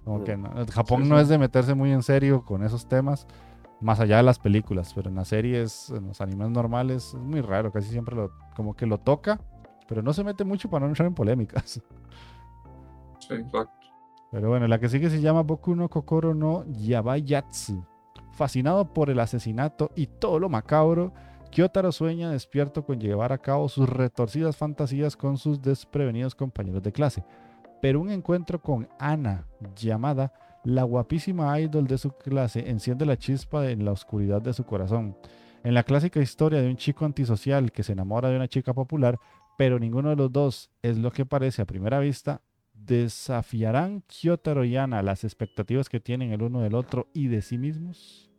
como 0.04 0.22
que 0.22 0.36
no. 0.36 0.48
Japón 0.72 1.02
Sí, 1.02 1.08
no 1.08 1.16
sí. 1.16 1.22
es 1.22 1.28
de 1.28 1.36
meterse 1.38 1.74
muy 1.74 1.90
en 1.90 2.04
serio 2.04 2.44
con 2.44 2.62
esos 2.62 2.86
temas, 2.86 3.26
más 3.80 3.98
allá 3.98 4.18
de 4.18 4.22
las 4.22 4.38
películas, 4.38 4.92
pero 4.94 5.10
en 5.10 5.16
las 5.16 5.26
series, 5.26 5.90
en 5.90 6.06
los 6.06 6.20
animes 6.20 6.48
normales, 6.50 7.08
es 7.08 7.14
muy 7.14 7.40
raro, 7.40 7.72
casi 7.72 7.88
siempre 7.90 8.14
lo, 8.14 8.30
como 8.54 8.74
que 8.74 8.86
lo 8.86 8.98
toca, 8.98 9.40
pero 9.88 10.00
no 10.00 10.12
se 10.12 10.22
mete 10.22 10.44
mucho 10.44 10.70
para 10.70 10.84
no 10.84 10.90
entrar 10.90 11.08
en 11.08 11.14
polémicas. 11.14 11.82
Sí, 13.18 13.34
exacto. 13.34 13.85
Pero 14.30 14.48
bueno, 14.48 14.66
la 14.66 14.78
que 14.78 14.88
sigue 14.88 15.10
se 15.10 15.20
llama 15.20 15.42
Boku 15.42 15.74
no 15.74 15.88
Kokoro 15.88 16.34
no 16.34 16.64
Yabayatsu. 16.66 17.84
Fascinado 18.32 18.92
por 18.92 19.08
el 19.08 19.20
asesinato 19.20 19.90
y 19.94 20.06
todo 20.06 20.38
lo 20.38 20.48
macabro, 20.48 21.12
Kyotaro 21.50 21.90
sueña 21.92 22.30
despierto 22.30 22.84
con 22.84 23.00
llevar 23.00 23.32
a 23.32 23.38
cabo 23.38 23.68
sus 23.68 23.88
retorcidas 23.88 24.56
fantasías 24.56 25.16
con 25.16 25.38
sus 25.38 25.62
desprevenidos 25.62 26.34
compañeros 26.34 26.82
de 26.82 26.92
clase. 26.92 27.24
Pero 27.80 28.00
un 28.00 28.10
encuentro 28.10 28.60
con 28.60 28.88
Ana, 28.98 29.46
llamada 29.74 30.32
la 30.64 30.82
guapísima 30.82 31.58
idol 31.60 31.86
de 31.86 31.96
su 31.96 32.10
clase, 32.10 32.68
enciende 32.68 33.06
la 33.06 33.16
chispa 33.16 33.70
en 33.70 33.84
la 33.84 33.92
oscuridad 33.92 34.42
de 34.42 34.52
su 34.52 34.64
corazón. 34.64 35.16
En 35.62 35.74
la 35.74 35.84
clásica 35.84 36.20
historia 36.20 36.60
de 36.60 36.68
un 36.68 36.76
chico 36.76 37.04
antisocial 37.04 37.72
que 37.72 37.82
se 37.82 37.92
enamora 37.92 38.28
de 38.28 38.36
una 38.36 38.48
chica 38.48 38.74
popular, 38.74 39.18
pero 39.56 39.78
ninguno 39.78 40.10
de 40.10 40.16
los 40.16 40.32
dos 40.32 40.70
es 40.82 40.98
lo 40.98 41.10
que 41.10 41.24
parece 41.24 41.62
a 41.62 41.66
primera 41.66 42.00
vista, 42.00 42.42
¿Desafiarán 42.86 44.02
Kyotaro 44.02 44.64
y 44.64 44.76
Ana 44.76 45.02
las 45.02 45.24
expectativas 45.24 45.88
que 45.88 46.00
tienen 46.00 46.32
el 46.32 46.42
uno 46.42 46.60
del 46.60 46.74
otro 46.74 47.08
y 47.12 47.28
de 47.28 47.42
sí 47.42 47.58
mismos? 47.58 48.30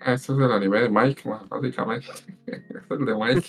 Este 0.00 0.32
es 0.32 0.38
el 0.38 0.50
anime 0.50 0.80
de 0.80 0.88
Mike, 0.88 1.28
man, 1.28 1.48
básicamente. 1.48 2.06
Este 2.46 2.78
es 2.78 2.90
el 2.90 3.04
de 3.04 3.14
Mike. 3.14 3.48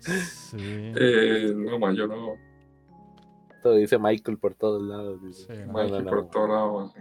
Sí. 0.00 0.92
Eh, 0.96 1.52
no, 1.54 1.78
man, 1.78 1.94
yo 1.96 2.06
no. 2.06 2.34
Todo 3.62 3.74
dice 3.74 3.98
Michael 3.98 4.38
por 4.38 4.54
todos 4.54 4.82
lados. 4.82 5.22
dice. 5.22 5.54
Sí, 5.54 5.60
no. 5.66 5.72
No, 5.72 5.82
Mike 5.82 6.02
no, 6.02 6.10
por 6.10 6.22
no. 6.24 6.30
todo 6.30 6.48
lado, 6.48 6.78
man. 6.78 6.92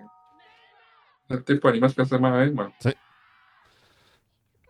El 1.30 1.44
tipo 1.44 1.68
de 1.68 1.74
animes 1.74 1.96
que 1.96 2.02
hace 2.02 2.20
más, 2.20 2.52
man. 2.54 2.74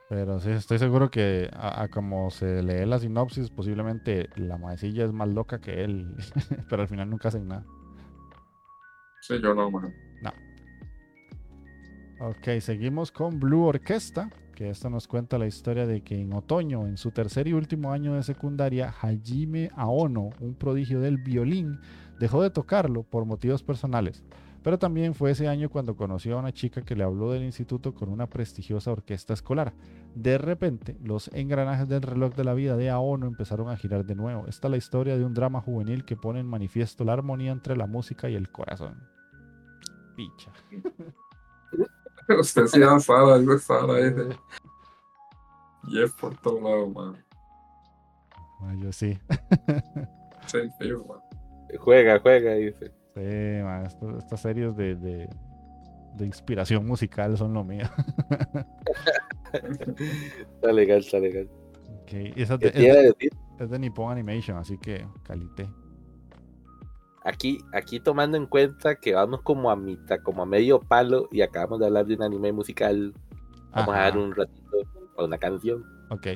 Pero 0.09 0.39
sí, 0.39 0.51
estoy 0.51 0.77
seguro 0.77 1.09
que 1.09 1.49
a, 1.53 1.83
a 1.83 1.87
como 1.87 2.29
se 2.29 2.61
lee 2.61 2.85
la 2.85 2.99
sinopsis, 2.99 3.49
posiblemente 3.49 4.29
la 4.35 4.57
maecilla 4.57 5.05
es 5.05 5.11
más 5.11 5.27
loca 5.29 5.59
que 5.59 5.83
él, 5.83 6.15
pero 6.69 6.83
al 6.83 6.87
final 6.87 7.09
nunca 7.09 7.29
hacen 7.29 7.47
nada. 7.47 7.65
Sí, 9.21 9.35
yo 9.41 9.55
no, 9.55 9.71
man. 9.71 9.93
Ok, 12.17 12.47
seguimos 12.61 13.11
con 13.11 13.41
Blue 13.41 13.65
Orquesta, 13.65 14.29
que 14.55 14.69
esta 14.69 14.89
nos 14.89 15.05
cuenta 15.05 15.37
la 15.37 15.47
historia 15.47 15.85
de 15.85 15.99
que 16.01 16.17
en 16.17 16.31
otoño, 16.31 16.87
en 16.87 16.95
su 16.95 17.11
tercer 17.11 17.45
y 17.45 17.51
último 17.53 17.91
año 17.91 18.13
de 18.13 18.23
secundaria, 18.23 18.93
Hajime 19.01 19.69
Aono, 19.75 20.29
un 20.39 20.55
prodigio 20.55 21.01
del 21.01 21.17
violín, 21.17 21.77
dejó 22.17 22.41
de 22.41 22.51
tocarlo 22.51 23.03
por 23.03 23.25
motivos 23.25 23.63
personales. 23.63 24.23
Pero 24.65 24.79
también 24.79 25.13
fue 25.13 25.29
ese 25.29 25.47
año 25.47 25.69
cuando 25.69 25.95
conoció 25.95 26.35
a 26.35 26.39
una 26.39 26.51
chica 26.51 26.81
que 26.81 26.95
le 26.95 27.03
habló 27.03 27.31
del 27.31 27.43
instituto 27.43 27.93
con 27.93 28.09
una 28.09 28.25
prestigiosa 28.25 28.91
orquesta 28.91 29.35
escolar. 29.35 29.73
De 30.15 30.39
repente, 30.39 30.97
los 31.03 31.27
engranajes 31.33 31.87
del 31.87 32.01
reloj 32.01 32.33
de 32.33 32.43
la 32.45 32.55
vida 32.55 32.75
de 32.75 32.89
Aono 32.89 33.27
empezaron 33.27 33.69
a 33.69 33.77
girar 33.77 34.05
de 34.05 34.15
nuevo. 34.15 34.47
Esta 34.47 34.67
es 34.67 34.71
la 34.71 34.77
historia 34.77 35.19
de 35.19 35.23
un 35.23 35.35
drama 35.35 35.61
juvenil 35.61 36.03
que 36.03 36.15
pone 36.15 36.39
en 36.39 36.47
manifiesto 36.47 37.03
la 37.03 37.13
armonía 37.13 37.51
entre 37.51 37.77
la 37.77 37.85
música 37.85 38.27
y 38.27 38.33
el 38.33 38.51
corazón. 38.51 39.07
Picha. 40.15 40.51
Usted 42.39 42.65
sí 42.65 42.79
Sara, 43.01 43.37
dice 43.37 43.59
Sara, 43.59 43.97
dice. 43.97 44.35
Y 45.89 46.01
es 46.01 46.11
por 46.13 46.35
todo 46.37 46.59
lado, 46.59 46.89
man. 46.89 47.23
Ay, 48.61 48.81
yo 48.81 48.91
sí. 48.91 49.15
Man. 51.07 51.19
Juega, 51.77 52.19
juega, 52.19 52.53
dice. 52.55 53.04
Sí, 53.15 53.63
man, 53.63 53.85
esto- 53.85 54.17
estas 54.17 54.41
series 54.41 54.75
de, 54.75 54.95
de, 54.95 55.29
de 56.15 56.25
inspiración 56.25 56.85
musical 56.85 57.37
son 57.37 57.53
lo 57.53 57.63
mío. 57.63 57.85
Está 59.53 60.71
legal, 60.73 60.99
está 60.99 61.19
legal. 61.19 61.49
Ok, 62.01 62.11
y 62.35 62.41
esa 62.41 62.57
¿Qué 62.57 62.65
de- 62.65 62.71
te 62.71 62.83
iba 62.83 62.93
a 62.93 62.97
es, 62.97 63.03
de, 63.03 63.07
decir? 63.09 63.31
es 63.59 63.69
de 63.69 63.79
Nippon 63.79 64.11
Animation, 64.11 64.57
así 64.57 64.77
que 64.77 65.05
calité. 65.23 65.67
Aquí, 67.23 67.57
aquí 67.73 67.99
tomando 67.99 68.37
en 68.37 68.45
cuenta 68.45 68.95
que 68.95 69.13
vamos 69.15 69.41
como 69.41 69.71
a 69.71 69.75
mitad, 69.75 70.19
como 70.21 70.43
a 70.43 70.45
medio 70.45 70.79
palo 70.79 71.27
y 71.31 71.41
acabamos 71.41 71.79
de 71.79 71.87
hablar 71.87 72.05
de 72.05 72.15
un 72.15 72.23
anime 72.23 72.51
musical, 72.51 73.13
vamos 73.71 73.95
a 73.95 73.99
dar 73.99 74.17
un 74.17 74.35
ratito 74.35 74.77
a 75.17 75.23
una 75.23 75.37
canción. 75.37 75.83
Ok. 76.09 76.27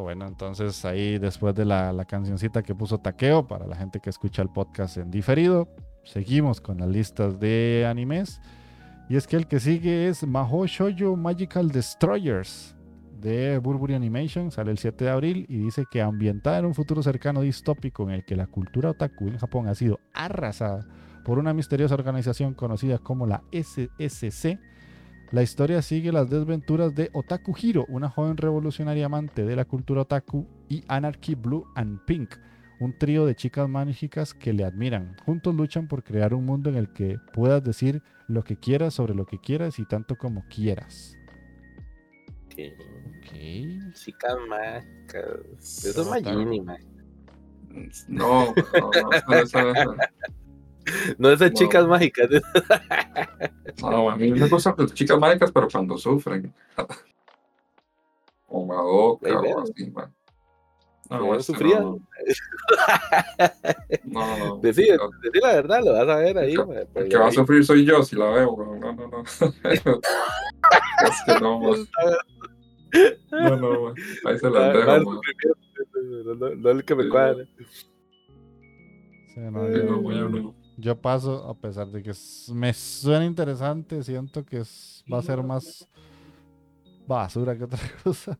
Bueno, 0.00 0.26
entonces 0.26 0.84
ahí 0.84 1.18
después 1.18 1.54
de 1.54 1.64
la, 1.64 1.92
la 1.92 2.04
cancioncita 2.04 2.62
que 2.62 2.74
puso 2.74 2.98
Takeo, 2.98 3.46
para 3.46 3.66
la 3.66 3.76
gente 3.76 4.00
que 4.00 4.10
escucha 4.10 4.42
el 4.42 4.48
podcast 4.48 4.96
en 4.96 5.10
diferido, 5.10 5.68
seguimos 6.04 6.60
con 6.60 6.78
las 6.78 6.88
listas 6.88 7.38
de 7.38 7.86
animes. 7.88 8.40
Y 9.08 9.16
es 9.16 9.26
que 9.26 9.36
el 9.36 9.46
que 9.46 9.60
sigue 9.60 10.08
es 10.08 10.26
Mahou 10.26 10.66
Shoujo 10.66 11.16
Magical 11.16 11.70
Destroyers 11.70 12.74
de 13.22 13.58
Burberry 13.58 13.94
Animation, 13.94 14.50
sale 14.50 14.72
el 14.72 14.78
7 14.78 15.04
de 15.04 15.10
abril 15.10 15.46
y 15.48 15.58
dice 15.58 15.84
que 15.90 16.02
ambientada 16.02 16.58
en 16.58 16.66
un 16.66 16.74
futuro 16.74 17.02
cercano 17.02 17.40
distópico 17.40 18.02
en 18.02 18.10
el 18.10 18.24
que 18.24 18.36
la 18.36 18.48
cultura 18.48 18.90
otaku 18.90 19.28
en 19.28 19.38
Japón 19.38 19.68
ha 19.68 19.74
sido 19.74 20.00
arrasada 20.12 20.86
por 21.24 21.38
una 21.38 21.54
misteriosa 21.54 21.94
organización 21.94 22.52
conocida 22.54 22.98
como 22.98 23.26
la 23.26 23.44
SSC, 23.52 24.58
la 25.32 25.42
historia 25.42 25.80
sigue 25.80 26.12
las 26.12 26.28
desventuras 26.28 26.94
de 26.94 27.08
Otaku 27.14 27.54
Hiro, 27.60 27.86
una 27.88 28.10
joven 28.10 28.36
revolucionaria 28.36 29.06
amante 29.06 29.44
de 29.44 29.56
la 29.56 29.64
cultura 29.64 30.02
otaku, 30.02 30.46
y 30.68 30.84
Anarchy 30.88 31.34
Blue 31.34 31.66
and 31.74 32.04
Pink, 32.04 32.34
un 32.80 32.98
trío 32.98 33.24
de 33.24 33.34
chicas 33.34 33.66
mágicas 33.66 34.34
que 34.34 34.52
le 34.52 34.62
admiran. 34.62 35.16
Juntos 35.24 35.54
luchan 35.54 35.88
por 35.88 36.04
crear 36.04 36.34
un 36.34 36.44
mundo 36.44 36.68
en 36.68 36.76
el 36.76 36.92
que 36.92 37.16
puedas 37.32 37.64
decir 37.64 38.02
lo 38.28 38.44
que 38.44 38.56
quieras 38.56 38.92
sobre 38.92 39.14
lo 39.14 39.24
que 39.24 39.38
quieras 39.38 39.78
y 39.78 39.86
tanto 39.86 40.16
como 40.16 40.44
quieras. 40.48 41.16
Ok. 42.46 43.32
Chicas 43.94 44.36
mágicas. 44.48 45.84
Eso 45.84 46.02
es 46.02 46.08
Magini, 46.08 46.60
No, 46.60 46.76
no, 48.08 48.54
no, 48.74 49.10
no 49.28 49.96
esas 51.32 51.52
chicas 51.52 51.86
mágicas. 51.86 52.28
no, 53.82 54.10
a 54.10 54.16
mí 54.16 54.32
me 54.32 54.48
gustan 54.48 54.74
las 54.78 54.94
chicas 54.94 55.18
mágicas, 55.18 55.52
pero 55.52 55.68
cuando 55.70 55.96
sufren. 55.98 56.52
o 58.48 58.66
Madoka 58.66 59.40
o 59.40 59.60
así, 59.60 59.90
man. 59.90 60.12
No, 61.10 61.34
no 61.34 61.40
sufría. 61.42 61.80
No, 61.80 61.98
no. 64.04 64.38
no 64.38 64.56
Decí, 64.62 64.86
la 65.42 65.52
verdad, 65.52 65.82
lo 65.84 65.92
vas 65.92 66.08
a 66.08 66.16
ver 66.16 66.38
ahí. 66.38 66.54
El, 66.54 66.88
el 66.94 67.08
que 67.08 67.18
va 67.18 67.26
a 67.26 67.32
sufrir 67.32 67.62
soy 67.66 67.84
yo 67.84 68.02
si 68.02 68.16
la 68.16 68.30
veo. 68.30 68.56
No, 68.80 68.92
no, 68.94 69.08
no. 69.08 69.22
es 69.70 69.82
que 71.26 71.40
no, 71.40 71.60
man. 71.60 71.86
No, 73.30 73.56
no, 73.56 73.82
man. 73.82 73.94
Ahí 74.24 74.38
se 74.38 74.48
las 74.48 74.72
dejo, 74.72 74.86
man. 74.86 75.20
No, 76.38 76.54
no, 76.54 76.70
el 76.70 76.84
que 76.84 76.94
me 76.94 77.08
cuadre. 77.10 77.46
Sí, 79.34 79.40
no, 79.40 79.68
yo, 79.68 80.54
yo, 80.76 81.00
paso, 81.00 81.48
a 81.48 81.54
pesar 81.54 81.88
de 81.88 82.02
que 82.02 82.12
me 82.52 82.72
suena 82.72 83.24
interesante, 83.24 84.02
siento 84.02 84.44
que 84.44 84.62
va 85.12 85.18
a 85.18 85.22
ser 85.22 85.42
más 85.42 85.88
basura 87.06 87.56
que 87.56 87.64
otra 87.64 87.78
cosa. 88.04 88.38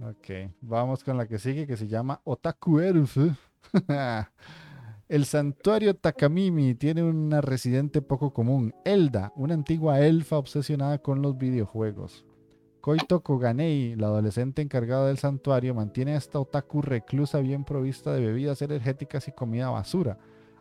ok, 0.00 0.52
vamos 0.60 1.04
con 1.04 1.16
la 1.16 1.26
que 1.26 1.38
sigue 1.38 1.66
que 1.66 1.76
se 1.76 1.88
llama 1.88 2.20
Otaku 2.24 2.80
Elf. 2.80 3.16
El 5.08 5.26
santuario 5.26 5.94
Takamimi 5.94 6.74
tiene 6.74 7.02
una 7.02 7.40
residente 7.42 8.00
poco 8.00 8.32
común, 8.32 8.74
Elda, 8.84 9.32
una 9.36 9.52
antigua 9.54 10.00
elfa 10.00 10.38
obsesionada 10.38 10.98
con 10.98 11.20
los 11.20 11.36
videojuegos. 11.36 12.24
Koito 12.84 13.22
Koganei, 13.22 13.96
la 13.96 14.08
adolescente 14.08 14.60
encargada 14.60 15.06
del 15.06 15.16
santuario, 15.16 15.74
mantiene 15.74 16.12
a 16.12 16.18
esta 16.18 16.38
otaku 16.38 16.82
reclusa 16.82 17.38
bien 17.38 17.64
provista 17.64 18.12
de 18.12 18.20
bebidas 18.20 18.60
energéticas 18.60 19.26
y 19.26 19.32
comida 19.32 19.70
basura. 19.70 20.18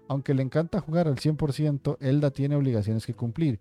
Aunque 0.07 0.33
le 0.33 0.41
encanta 0.41 0.79
jugar 0.79 1.09
al 1.09 1.17
100%, 1.17 1.97
Elda 1.99 2.31
tiene 2.31 2.55
obligaciones 2.55 3.05
que 3.05 3.13
cumplir 3.13 3.59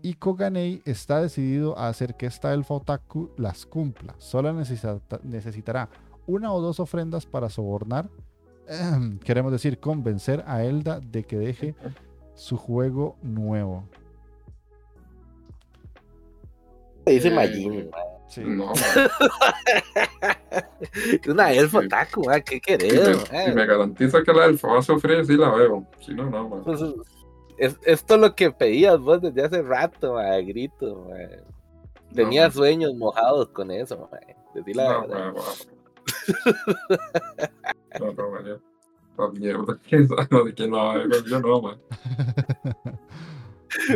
y 0.00 0.14
Koganei 0.14 0.80
está 0.86 1.20
decidido 1.20 1.78
a 1.78 1.88
hacer 1.88 2.14
que 2.14 2.24
esta 2.24 2.54
elfa 2.54 2.72
otaku 2.72 3.30
las 3.36 3.66
cumpla. 3.66 4.14
Solo 4.16 4.54
necesitará 4.54 5.90
una 6.26 6.50
o 6.54 6.62
dos 6.62 6.80
ofrendas 6.80 7.26
para 7.26 7.50
sobornar, 7.50 8.08
queremos 9.22 9.52
decir, 9.52 9.80
convencer 9.80 10.44
a 10.46 10.64
Elda 10.64 11.00
de 11.00 11.24
que 11.24 11.36
deje 11.36 11.74
su 12.32 12.56
juego 12.56 13.18
nuevo. 13.20 13.84
Dice 17.08 17.30
Majin. 17.30 17.90
Sí. 18.28 18.42
No, 18.44 18.72
una 21.28 21.52
elfa 21.52 21.78
otaku, 21.78 22.26
¿qué 22.44 22.60
querés? 22.60 23.16
Si 23.16 23.54
me, 23.54 23.64
garantiza 23.64 24.22
que 24.22 24.34
la 24.34 24.44
elfa 24.44 24.68
va 24.68 24.80
a 24.80 24.82
sufrir, 24.82 25.24
sí 25.24 25.34
la 25.34 25.48
veo. 25.50 25.86
Si 26.00 26.12
no, 26.12 26.28
no, 26.28 26.46
man. 26.46 26.62
Pues, 26.62 26.82
es, 27.56 27.78
esto 27.84 28.16
es 28.16 28.20
lo 28.20 28.34
que 28.34 28.50
pedías 28.50 29.00
vos 29.00 29.22
desde 29.22 29.44
hace 29.44 29.62
rato, 29.62 30.18
a 30.18 30.36
grito. 30.42 31.08
Tenía 32.14 32.50
sueños 32.50 32.92
mojados 32.94 33.48
con 33.48 33.70
eso, 33.70 34.10
Decí 34.54 34.74
la 34.74 34.92
no, 34.92 35.08
verdad. 35.08 35.32
no, 38.00 38.12
no, 38.12 38.30
man. 38.30 38.60
Yo, 39.18 39.32
mierda, 39.32 39.78
¿quién 39.88 40.08
sabe 40.08 40.44
de 40.44 40.54
quién? 40.54 40.70
Yo 40.70 41.40
no, 41.40 41.62
man. 41.62 41.80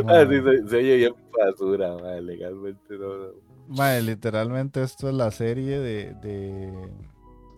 Ah, 0.06 0.26
sí, 0.28 0.42
se, 0.42 0.68
se, 0.68 0.76
oye 0.76 0.96
bien 0.96 1.14
basura, 1.38 1.96
man, 1.96 2.26
legalmente 2.26 2.98
no. 2.98 3.32
no. 3.68 4.00
literalmente 4.00 4.82
esto 4.82 5.08
es 5.08 5.14
la 5.14 5.30
serie 5.30 5.78
de, 5.80 6.14
de 6.14 6.88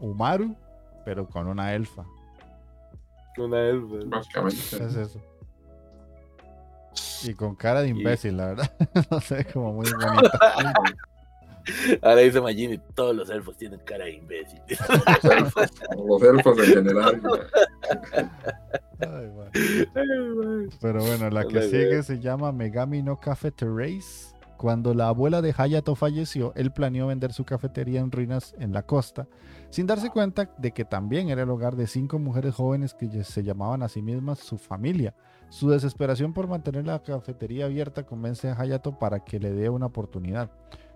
Umaru, 0.00 0.56
pero 1.04 1.26
con 1.26 1.48
una 1.48 1.74
elfa. 1.74 2.04
Una 3.36 3.60
elfa. 3.60 3.96
Básicamente. 4.06 4.56
Es 4.56 4.94
eso. 4.94 5.20
Y 7.24 7.34
con 7.34 7.56
cara 7.56 7.82
de 7.82 7.88
imbécil, 7.88 8.36
la 8.36 8.46
verdad. 8.46 8.72
no 9.10 9.20
sé, 9.20 9.44
como 9.46 9.72
muy 9.72 9.86
bonito. 9.90 10.30
Ahora 12.02 12.20
dice 12.20 12.40
Magini, 12.40 12.78
todos 12.94 13.14
los 13.16 13.30
elfos 13.30 13.56
tienen 13.56 13.80
cara 13.80 14.04
de 14.04 14.12
imbécil. 14.12 14.60
los 16.06 16.22
elfos 16.22 16.58
en 16.58 16.74
general. 16.74 17.22
Pero 20.80 21.04
bueno, 21.04 21.30
la 21.30 21.44
que 21.46 21.62
sigue 21.62 22.02
se 22.02 22.20
llama 22.20 22.52
Megami 22.52 23.02
no 23.02 23.18
Cafe 23.18 23.50
Terrace. 23.50 24.34
Cuando 24.56 24.94
la 24.94 25.08
abuela 25.08 25.42
de 25.42 25.52
Hayato 25.56 25.94
falleció, 25.94 26.52
él 26.54 26.72
planeó 26.72 27.08
vender 27.08 27.32
su 27.32 27.44
cafetería 27.44 28.00
en 28.00 28.12
ruinas 28.12 28.54
en 28.58 28.72
la 28.72 28.82
costa, 28.82 29.26
sin 29.68 29.86
darse 29.86 30.10
cuenta 30.10 30.48
de 30.58 30.70
que 30.70 30.84
también 30.84 31.28
era 31.28 31.42
el 31.42 31.50
hogar 31.50 31.76
de 31.76 31.86
cinco 31.86 32.18
mujeres 32.18 32.54
jóvenes 32.54 32.94
que 32.94 33.24
se 33.24 33.42
llamaban 33.42 33.82
a 33.82 33.88
sí 33.88 34.00
mismas 34.00 34.38
su 34.38 34.56
familia. 34.56 35.14
Su 35.50 35.70
desesperación 35.70 36.32
por 36.32 36.48
mantener 36.48 36.86
la 36.86 37.02
cafetería 37.02 37.66
abierta 37.66 38.04
convence 38.04 38.48
a 38.48 38.58
Hayato 38.58 38.98
para 38.98 39.20
que 39.20 39.38
le 39.38 39.52
dé 39.52 39.68
una 39.68 39.86
oportunidad, 39.86 40.50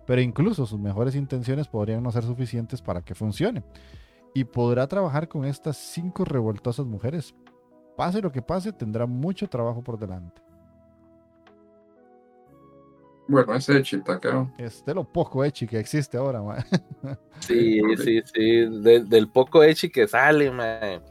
pero 0.08 0.22
incluso 0.22 0.64
sus 0.64 0.80
mejores 0.80 1.14
intenciones 1.14 1.68
podrían 1.68 2.02
no 2.02 2.10
ser 2.10 2.24
suficientes 2.24 2.80
para 2.80 3.02
que 3.02 3.14
funcione. 3.14 3.62
Y 4.32 4.42
podrá 4.44 4.86
trabajar 4.86 5.28
con 5.28 5.44
estas 5.44 5.76
cinco 5.76 6.24
revoltosas 6.24 6.86
mujeres. 6.86 7.34
Pase 7.94 8.22
lo 8.22 8.32
que 8.32 8.40
pase, 8.40 8.72
tendrá 8.72 9.04
mucho 9.04 9.46
trabajo 9.48 9.84
por 9.84 9.98
delante. 9.98 10.40
Bueno, 13.28 13.54
ese 13.54 13.76
Echi, 13.76 14.00
creo. 14.00 14.50
Es 14.56 14.82
de 14.82 14.94
lo 14.94 15.04
poco 15.04 15.44
Echi 15.44 15.66
que 15.66 15.78
existe 15.78 16.16
ahora, 16.16 16.40
man. 16.40 16.64
Sí, 17.40 17.78
sí, 17.98 18.22
sí. 18.24 18.80
del 18.80 19.28
poco 19.28 19.62
Echi 19.62 19.90
que 19.90 20.08
sale, 20.08 20.50
man. 20.50 21.02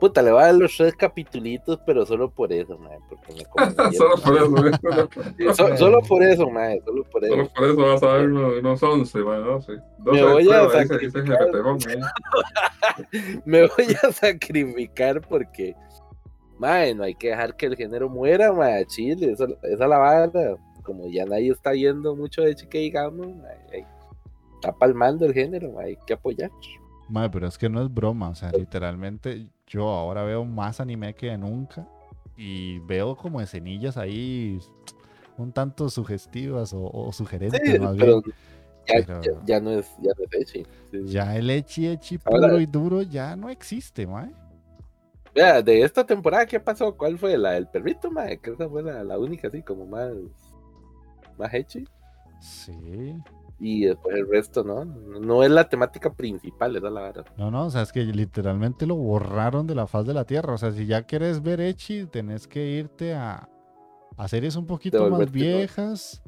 Puta, 0.00 0.22
le 0.22 0.30
voy 0.30 0.42
a 0.42 0.46
dar 0.46 0.54
los 0.54 0.76
tres 0.76 0.94
capitulitos, 0.94 1.80
pero 1.84 2.06
solo 2.06 2.30
por 2.30 2.52
eso, 2.52 2.78
mae. 2.78 2.98
Porque 3.08 3.34
me 3.34 3.92
solo 3.92 4.16
por 4.22 4.68
eso, 5.38 5.76
solo 5.76 6.00
por 6.02 6.22
eso, 6.22 6.48
mae. 6.50 6.80
Solo 6.84 7.04
por 7.04 7.24
eso. 7.24 7.34
Solo 7.34 7.48
por 7.54 7.64
eso 7.64 7.76
vas 7.76 8.02
a 8.02 8.12
ver 8.12 8.30
unos, 8.30 8.82
11, 8.82 9.18
mae, 9.18 9.40
12. 9.40 9.72
me 10.04 10.22
voy 10.22 10.48
a 10.50 10.70
sacrificar. 10.70 11.38
me 13.44 13.66
voy 13.66 13.96
a 14.02 14.12
sacrificar 14.12 15.20
porque, 15.22 15.74
mae, 16.58 16.94
no 16.94 17.02
hay 17.02 17.14
que 17.14 17.30
dejar 17.30 17.56
que 17.56 17.66
el 17.66 17.76
género 17.76 18.08
muera, 18.08 18.52
mae. 18.52 18.86
Chile, 18.86 19.32
esa, 19.32 19.46
es 19.62 19.78
la 19.78 19.98
banda. 19.98 20.56
Como 20.84 21.08
ya 21.08 21.26
nadie 21.26 21.50
está 21.50 21.74
yendo 21.74 22.14
mucho 22.14 22.42
de 22.42 22.54
digamos, 22.72 23.26
mae, 23.36 23.84
está 24.54 24.72
palmando 24.72 25.26
el 25.26 25.34
género, 25.34 25.78
hay 25.78 25.96
que 26.06 26.14
apoyar. 26.14 26.50
Mae, 27.08 27.30
pero 27.30 27.46
es 27.46 27.56
que 27.56 27.68
no 27.68 27.82
es 27.82 27.92
broma, 27.92 28.28
o 28.28 28.34
sea, 28.34 28.50
literalmente 28.50 29.48
yo 29.66 29.88
ahora 29.88 30.24
veo 30.24 30.44
más 30.44 30.80
anime 30.80 31.14
que 31.14 31.36
nunca 31.38 31.88
y 32.36 32.78
veo 32.80 33.16
como 33.16 33.40
escenillas 33.40 33.96
ahí 33.96 34.58
un 35.38 35.52
tanto 35.52 35.88
sugestivas 35.88 36.72
o, 36.74 37.10
sugerentes 37.12 37.80
más 37.80 37.96
bien. 37.96 38.22
Ya, 39.44 39.60
no 39.60 39.70
es, 39.70 39.94
ya 40.00 40.12
no 40.16 40.24
es 40.30 40.54
echi. 40.54 40.66
Ya 41.04 41.36
el 41.36 41.50
echi 41.50 41.88
echi 41.88 42.18
puro 42.18 42.58
y 42.58 42.66
duro 42.66 43.02
ya 43.02 43.36
no 43.36 43.48
existe, 43.48 44.06
mae. 44.06 44.32
Vea, 45.34 45.62
de 45.62 45.82
esta 45.82 46.04
temporada, 46.04 46.46
¿qué 46.46 46.58
pasó? 46.58 46.96
¿Cuál 46.96 47.18
fue 47.18 47.36
la 47.36 47.52
del 47.52 47.68
perrito, 47.68 48.10
mae? 48.10 48.38
Que 48.38 48.50
esa 48.50 48.68
fue 48.68 48.82
la, 48.82 49.18
única 49.18 49.48
así 49.48 49.62
como 49.62 49.86
más, 49.86 50.12
más 51.38 51.52
echi. 51.54 51.86
Sí 52.40 53.14
y 53.60 53.86
después 53.86 54.16
el 54.16 54.28
resto, 54.28 54.62
¿no? 54.62 54.84
No 54.84 55.42
es 55.42 55.50
la 55.50 55.68
temática 55.68 56.12
principal, 56.12 56.76
es 56.76 56.82
la 56.82 56.90
verdad. 56.90 57.26
No, 57.36 57.50
no, 57.50 57.66
o 57.66 57.70
sea, 57.70 57.82
es 57.82 57.92
que 57.92 58.04
literalmente 58.04 58.86
lo 58.86 58.94
borraron 58.94 59.66
de 59.66 59.74
la 59.74 59.86
faz 59.86 60.06
de 60.06 60.14
la 60.14 60.24
Tierra. 60.24 60.54
O 60.54 60.58
sea, 60.58 60.72
si 60.72 60.86
ya 60.86 61.02
quieres 61.02 61.42
ver 61.42 61.60
Echi, 61.60 62.06
tenés 62.06 62.46
que 62.46 62.64
irte 62.64 63.14
a, 63.14 63.48
a 64.16 64.28
series 64.28 64.56
un 64.56 64.66
poquito 64.66 65.10
más 65.10 65.30
viejas. 65.30 66.22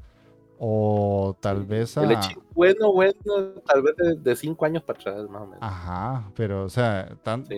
O 0.62 1.36
tal 1.40 1.64
vez 1.64 1.96
a. 1.96 2.04
El 2.04 2.12
Echi 2.12 2.34
bueno, 2.52 2.92
bueno, 2.92 3.14
tal 3.64 3.82
vez 3.82 4.22
de, 4.22 4.36
cinco 4.36 4.66
años 4.66 4.82
para 4.82 4.98
atrás, 4.98 5.30
más 5.30 5.42
o 5.42 5.46
menos. 5.46 5.62
Ajá, 5.62 6.30
pero, 6.34 6.64
o 6.64 6.68
sea, 6.68 7.16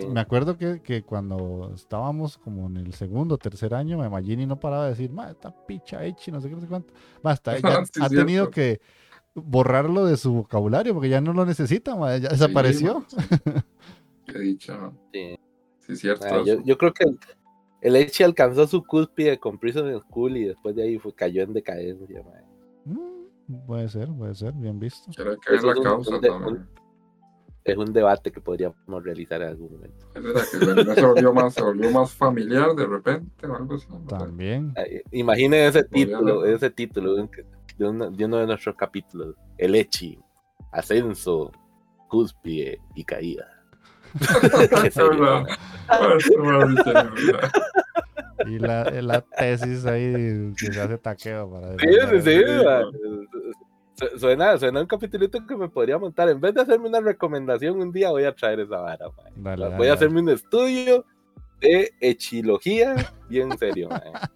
me 0.08 0.20
acuerdo 0.20 0.56
que, 0.56 0.80
que, 0.80 1.02
cuando 1.02 1.72
estábamos 1.74 2.38
como 2.38 2.68
en 2.68 2.76
el 2.76 2.94
segundo, 2.94 3.36
tercer 3.38 3.74
año, 3.74 3.98
Magini 4.08 4.46
no 4.46 4.60
paraba 4.60 4.84
de 4.84 4.90
decir, 4.90 5.10
ma, 5.10 5.30
esta 5.30 5.50
picha 5.66 6.04
Echi, 6.04 6.30
no 6.30 6.40
sé 6.40 6.48
qué, 6.48 6.54
no 6.54 6.60
sé 6.60 6.68
cuánto. 6.68 6.94
Basta, 7.20 7.58
ya 7.58 7.82
ha 8.00 8.08
tenido 8.08 8.48
que 8.50 8.80
borrarlo 9.34 10.04
de 10.04 10.16
su 10.16 10.32
vocabulario 10.32 10.94
porque 10.94 11.08
ya 11.08 11.20
no 11.20 11.32
lo 11.32 11.46
necesita, 11.46 11.96
ya 12.18 12.30
desapareció. 12.30 13.04
Qué 14.26 14.38
dicho. 14.38 14.92
Sí. 15.12 15.36
Sí, 15.86 15.96
cierto. 15.96 16.26
Ah, 16.30 16.42
yo, 16.44 16.78
creo 16.78 16.92
que 16.92 17.04
el, 17.80 17.96
Echi 17.96 18.22
alcanzó 18.22 18.66
su 18.66 18.84
cúspide 18.84 19.38
con 19.38 19.58
Prison 19.58 20.00
School 20.00 20.36
y 20.36 20.44
después 20.44 20.76
de 20.76 20.84
ahí 20.84 20.98
fue, 20.98 21.12
cayó 21.14 21.42
en 21.42 21.52
decadencia. 21.52 22.22
Mm, 22.84 23.66
puede 23.66 23.88
ser, 23.88 24.08
puede 24.08 24.34
ser, 24.34 24.52
bien 24.52 24.78
visto. 24.78 25.10
Quiero 25.14 25.38
que 25.38 25.54
es 25.54 25.64
la 25.64 25.74
causa 25.74 26.20
también. 26.20 26.68
es 27.64 27.76
un 27.76 27.92
debate 27.92 28.30
que 28.30 28.40
podríamos 28.40 28.76
realizar 29.02 29.42
en 29.42 29.48
algún 29.48 29.72
momento. 29.72 30.06
que 30.14 30.94
se 30.94 31.04
volvió 31.04 31.32
más, 31.32 31.54
se 31.54 31.62
volvió 31.62 31.90
más 31.90 32.12
familiar 32.12 32.74
de 32.76 32.86
repente 32.86 33.46
o 33.46 33.56
algo 33.56 33.74
así. 33.74 33.88
También. 34.08 34.72
Imaginen 35.10 35.64
ese 35.64 35.82
título, 35.82 36.46
ese 36.46 36.70
título 36.70 37.16
de, 37.82 38.24
uno 38.24 38.38
de 38.38 38.46
nuestros 38.46 38.76
capítulos. 38.76 39.34
El 39.58 39.74
Echi, 39.74 40.18
ascenso, 40.72 41.52
cúspide 42.08 42.80
y 42.94 43.04
caída. 43.04 43.46
y 48.46 48.58
la, 48.58 48.84
la, 48.84 49.22
tesis 49.22 49.86
ahí 49.86 50.52
que 50.58 50.70
se 50.70 50.78
hace 50.80 50.98
taqueo 50.98 51.50
para 51.50 51.78
sí, 51.78 51.88
sí, 52.10 52.20
sí, 52.20 52.42
suena, 54.18 54.58
suena 54.58 54.80
un 54.80 54.86
capitulito 54.86 55.44
que 55.46 55.56
me 55.56 55.68
podría 55.68 55.98
montar. 55.98 56.28
En 56.28 56.40
vez 56.40 56.54
de 56.54 56.62
hacerme 56.62 56.88
una 56.88 57.00
recomendación 57.00 57.80
un 57.80 57.92
día, 57.92 58.10
voy 58.10 58.24
a 58.24 58.34
traer 58.34 58.60
esa 58.60 58.80
vara. 58.80 59.06
voy 59.76 59.88
a 59.88 59.94
hacerme 59.94 60.20
un 60.20 60.30
estudio 60.30 61.04
de 61.60 61.92
hechilogía 62.00 62.96
bien 63.28 63.56
serio, 63.56 63.88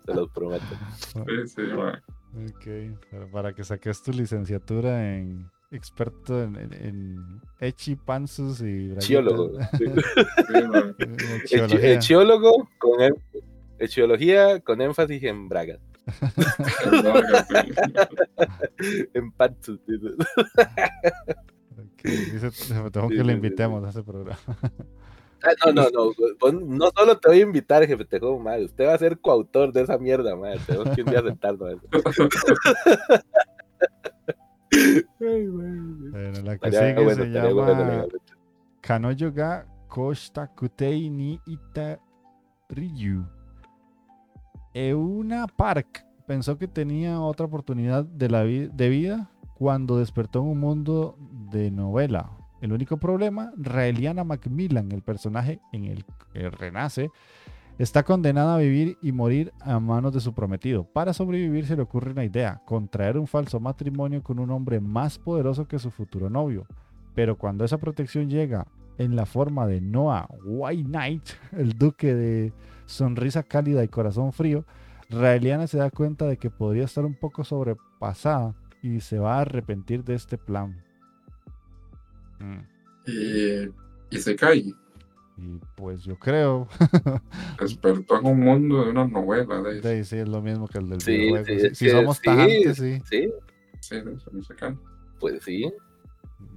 se 0.05 0.15
los 0.15 0.31
prometo. 0.31 0.65
Sí, 0.97 1.21
sí, 1.47 1.63
Ok, 2.45 2.67
para 3.33 3.55
que 3.55 3.65
saques 3.65 4.03
tu 4.03 4.13
licenciatura 4.13 5.17
en 5.17 5.51
experto 5.71 6.43
en, 6.43 6.57
en, 6.57 7.41
Echi, 7.61 7.97
Pansus 7.97 8.61
y 8.61 8.93
Echiólogo. 8.93 9.53
Echiólogo 11.51 12.69
con 12.79 13.01
em, 13.01 13.15
echiología 13.79 14.61
con 14.61 14.81
énfasis 14.81 15.23
en 15.25 15.49
bragas. 15.49 15.81
en 19.15 19.33
Pansus. 19.33 19.81
okay. 21.95 22.17
Dice, 22.33 22.51
tengo 22.93 23.09
que 23.09 23.25
le 23.25 23.33
invitemos 23.33 23.85
a 23.85 23.91
ese 23.91 24.03
programa. 24.03 24.39
Ah, 25.47 25.73
no, 25.73 25.83
no, 25.91 25.91
no. 25.91 26.61
No 26.61 26.91
solo 26.97 27.19
te 27.19 27.29
voy 27.29 27.39
a 27.39 27.43
invitar, 27.43 27.87
jefe, 27.87 28.05
te 28.05 28.19
juego 28.19 28.39
mal. 28.39 28.65
Usted 28.65 28.87
va 28.87 28.95
a 28.95 28.99
ser 28.99 29.19
coautor 29.21 29.73
de 29.73 29.83
esa 29.83 29.99
mierda, 29.99 30.35
madre. 30.35 30.61
Tenemos 30.67 30.95
que 30.95 31.03
un 31.03 31.11
día 31.11 31.23
sentarnos. 31.23 31.77
bueno, 35.19 36.43
la 36.43 36.59
que 36.59 36.73
sigue 36.73 37.15
se 37.15 37.27
llama 37.27 38.07
Kanoyo 38.81 39.33
ga 39.33 39.67
Koshita 39.89 40.49
Kutei 40.49 41.11
ni 41.11 41.41
Ita 41.47 42.01
Ryu. 42.69 43.25
Euna 44.75 45.47
Park 45.47 46.05
pensó 46.27 46.59
que 46.59 46.69
tenía 46.69 47.21
otra 47.21 47.47
oportunidad 47.47 48.05
de, 48.05 48.29
la 48.29 48.45
de 48.45 48.89
vida 48.89 49.31
cuando 49.55 49.99
despertó 49.99 50.41
en 50.41 50.47
un 50.47 50.61
mundo 50.61 51.17
de 51.51 51.71
novela. 51.71 52.31
El 52.67 52.73
único 52.73 52.97
problema, 52.97 53.53
Raeliana 53.57 54.25
Macmillan, 54.25 54.91
el 54.91 55.03
personaje 55.03 55.61
en 55.73 55.85
el 55.85 56.05
que 56.33 56.51
renace, 56.51 57.11
Está 57.79 58.05
condenada 58.05 58.55
a 58.55 58.59
vivir 58.59 58.97
y 59.03 59.13
morir 59.13 59.53
a 59.61 59.79
manos 59.79 60.15
de 60.15 60.21
su 60.21 60.33
prometido. 60.33 60.85
Para 60.85 61.13
sobrevivir 61.13 61.67
se 61.67 61.77
le 61.77 61.83
ocurre 61.83 62.13
una 62.13 62.25
idea, 62.25 62.63
contraer 62.65 63.19
un 63.19 63.27
falso 63.27 63.61
matrimonio 63.61 64.23
con 64.23 64.39
un 64.39 64.51
hombre 64.51 64.81
más 64.81 65.19
poderoso 65.19 65.69
que 65.69 65.79
su 65.79 65.91
futuro 65.91 66.31
novio. 66.31 66.67
Pero 67.15 67.37
cuando 67.37 67.67
esa 67.67 67.77
protección 67.77 68.31
llega 68.31 68.67
en 68.97 69.15
la 69.15 69.27
forma 69.27 69.67
de 69.67 69.83
Noah 69.83 70.27
White 70.47 70.89
Knight, 70.89 71.23
el 71.53 71.75
duque 71.77 72.15
de 72.15 72.55
sonrisa 72.87 73.43
cálida 73.43 73.85
y 73.85 73.89
corazón 73.89 74.33
frío, 74.33 74.65
Raeliana 75.11 75.67
se 75.67 75.77
da 75.77 75.91
cuenta 75.91 76.25
de 76.25 76.39
que 76.39 76.49
podría 76.49 76.85
estar 76.85 77.05
un 77.05 77.15
poco 77.15 77.45
sobrepasada 77.45 78.55
y 78.83 79.01
se 79.01 79.19
va 79.19 79.37
a 79.37 79.41
arrepentir 79.43 80.03
de 80.03 80.15
este 80.15 80.39
plan. 80.39 80.86
Mm. 82.39 82.61
y 84.11 84.19
se 84.19 84.37
cae. 84.37 84.75
Y 85.39 85.61
pues 85.77 86.03
yo 86.05 86.19
creo. 86.19 86.67
Despertó 87.61 88.19
en 88.19 88.27
un 88.27 88.41
mundo 88.41 88.85
de 88.85 88.91
una 88.91 89.07
novela. 89.07 89.61
De 89.61 90.03
sí, 90.05 90.17
es 90.17 90.29
lo 90.29 90.41
mismo 90.41 90.67
que 90.67 90.79
el 90.79 90.89
del 90.89 90.99
videojuego. 91.05 91.75
si, 91.75 91.91
somos 91.91 92.23
tajantes, 92.23 92.79
sí. 92.79 93.03
Sí, 93.11 93.31
sí, 93.81 93.97
Pues 95.21 95.45
sí. 95.45 95.71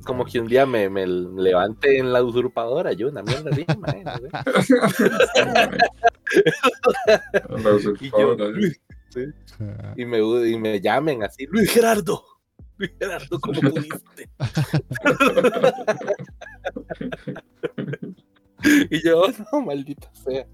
Como 0.05 0.23
que 0.25 0.39
un 0.39 0.47
día 0.47 0.65
me, 0.65 0.89
me 0.89 1.05
levante 1.05 1.97
en 1.97 2.13
la 2.13 2.23
usurpadora, 2.23 2.93
yo, 2.93 3.09
una 3.09 3.21
mierda 3.21 3.49
así, 3.49 3.65
la 7.63 7.73
usurpadora. 7.73 8.61
y, 8.61 8.71
sí. 9.09 9.25
y, 9.97 10.05
me, 10.05 10.19
y 10.49 10.57
me 10.57 10.79
llamen 10.79 11.23
así, 11.23 11.47
Luis 11.47 11.69
Gerardo. 11.71 12.23
Gerardo, 12.99 13.39
¿cómo 13.41 13.59
pudiste? 13.59 14.29
Y 18.91 19.03
yo, 19.03 19.23
no, 19.51 19.61
maldita 19.61 20.09
sea. 20.13 20.45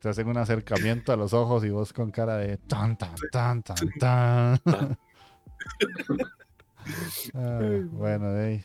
Te, 0.00 0.08
hacen 0.08 0.28
un 0.28 0.38
acercamiento 0.38 1.12
a 1.12 1.16
los 1.16 1.34
ojos 1.34 1.64
y 1.64 1.70
vos 1.70 1.92
con 1.92 2.10
cara 2.10 2.38
de 2.38 2.56
tan, 2.56 2.96
tan, 2.96 3.14
tan, 3.30 3.62
tan, 3.62 3.78
tan. 3.98 4.98
Ah, 7.32 7.60
bueno, 7.92 8.30
de 8.34 8.46
ahí. 8.46 8.64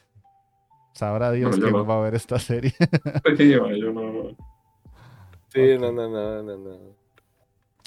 Sabrá 0.91 1.31
Dios 1.31 1.55
quién 1.55 1.73
va 1.73 1.97
a 1.97 2.01
ver 2.01 2.15
esta 2.15 2.37
serie. 2.39 2.73
sí, 3.37 3.51
yo 3.51 3.93
no. 3.93 4.35
Sí, 5.47 5.77
no, 5.79 5.93
no, 5.93 6.09
no, 6.09 6.43
no, 6.43 6.57
no. 6.57 6.77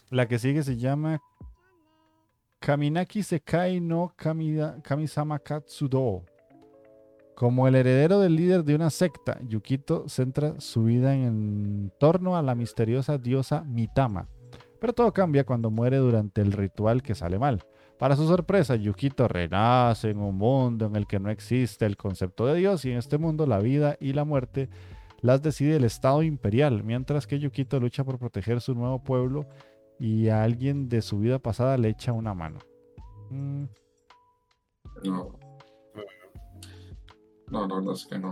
La 0.08 0.26
que 0.28 0.38
sigue 0.38 0.62
se 0.62 0.78
llama 0.78 1.20
Kaminaki 2.62 3.24
Sekai 3.24 3.80
no 3.80 4.14
Kamisama 4.16 5.40
Katsudo. 5.40 6.22
Como 7.34 7.66
el 7.66 7.74
heredero 7.74 8.20
del 8.20 8.36
líder 8.36 8.62
de 8.62 8.76
una 8.76 8.88
secta, 8.88 9.36
Yukito 9.48 10.08
centra 10.08 10.60
su 10.60 10.84
vida 10.84 11.12
en 11.12 11.90
torno 11.98 12.36
a 12.36 12.42
la 12.42 12.54
misteriosa 12.54 13.18
diosa 13.18 13.64
Mitama. 13.64 14.28
Pero 14.80 14.92
todo 14.92 15.12
cambia 15.12 15.42
cuando 15.42 15.72
muere 15.72 15.96
durante 15.96 16.40
el 16.40 16.52
ritual 16.52 17.02
que 17.02 17.16
sale 17.16 17.36
mal. 17.36 17.64
Para 17.98 18.14
su 18.14 18.28
sorpresa, 18.28 18.76
Yukito 18.76 19.26
renace 19.26 20.10
en 20.10 20.18
un 20.18 20.38
mundo 20.38 20.86
en 20.86 20.94
el 20.94 21.08
que 21.08 21.18
no 21.18 21.30
existe 21.30 21.84
el 21.84 21.96
concepto 21.96 22.46
de 22.46 22.54
Dios 22.60 22.84
y 22.84 22.92
en 22.92 22.98
este 22.98 23.18
mundo 23.18 23.44
la 23.44 23.58
vida 23.58 23.96
y 23.98 24.12
la 24.12 24.24
muerte 24.24 24.68
las 25.20 25.42
decide 25.42 25.74
el 25.76 25.84
Estado 25.84 26.22
imperial, 26.22 26.84
mientras 26.84 27.26
que 27.26 27.40
Yukito 27.40 27.80
lucha 27.80 28.04
por 28.04 28.20
proteger 28.20 28.60
su 28.60 28.76
nuevo 28.76 29.02
pueblo 29.02 29.46
y 29.98 30.28
a 30.28 30.42
alguien 30.42 30.88
de 30.88 31.02
su 31.02 31.18
vida 31.18 31.38
pasada 31.38 31.76
le 31.76 31.88
echa 31.88 32.12
una 32.12 32.34
mano. 32.34 32.58
Mm. 33.30 33.64
No. 35.04 35.38
No, 37.48 37.66
no, 37.66 37.80
no 37.80 37.92
es 37.92 38.06
que 38.06 38.18
no. 38.18 38.30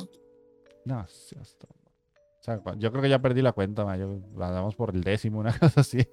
No, 0.85 1.07
sí, 1.09 1.37
hasta... 1.41 1.67
o 1.69 2.43
sea, 2.43 2.63
yo 2.79 2.91
creo 2.91 3.03
que 3.03 3.09
ya 3.09 3.21
perdí 3.21 3.43
la 3.43 3.53
cuenta, 3.53 3.85
ma. 3.85 3.97
Yo, 3.97 4.19
la 4.37 4.51
damos 4.51 4.75
por 4.75 4.95
el 4.95 5.03
décimo, 5.03 5.41
una 5.41 5.53
cosa 5.59 5.81
así. 5.81 6.07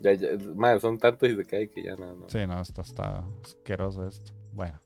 Ya, 0.00 0.12
ya, 0.12 0.28
ma, 0.54 0.78
son 0.78 0.98
tantos 0.98 1.28
y 1.28 1.36
se 1.36 1.44
cae 1.44 1.70
que 1.70 1.82
ya 1.82 1.96
no, 1.96 2.14
no. 2.14 2.28
Sí, 2.28 2.46
no, 2.46 2.60
esto 2.60 2.82
está 2.82 3.24
asqueroso 3.42 4.06
esto. 4.06 4.32
Bueno. 4.52 4.80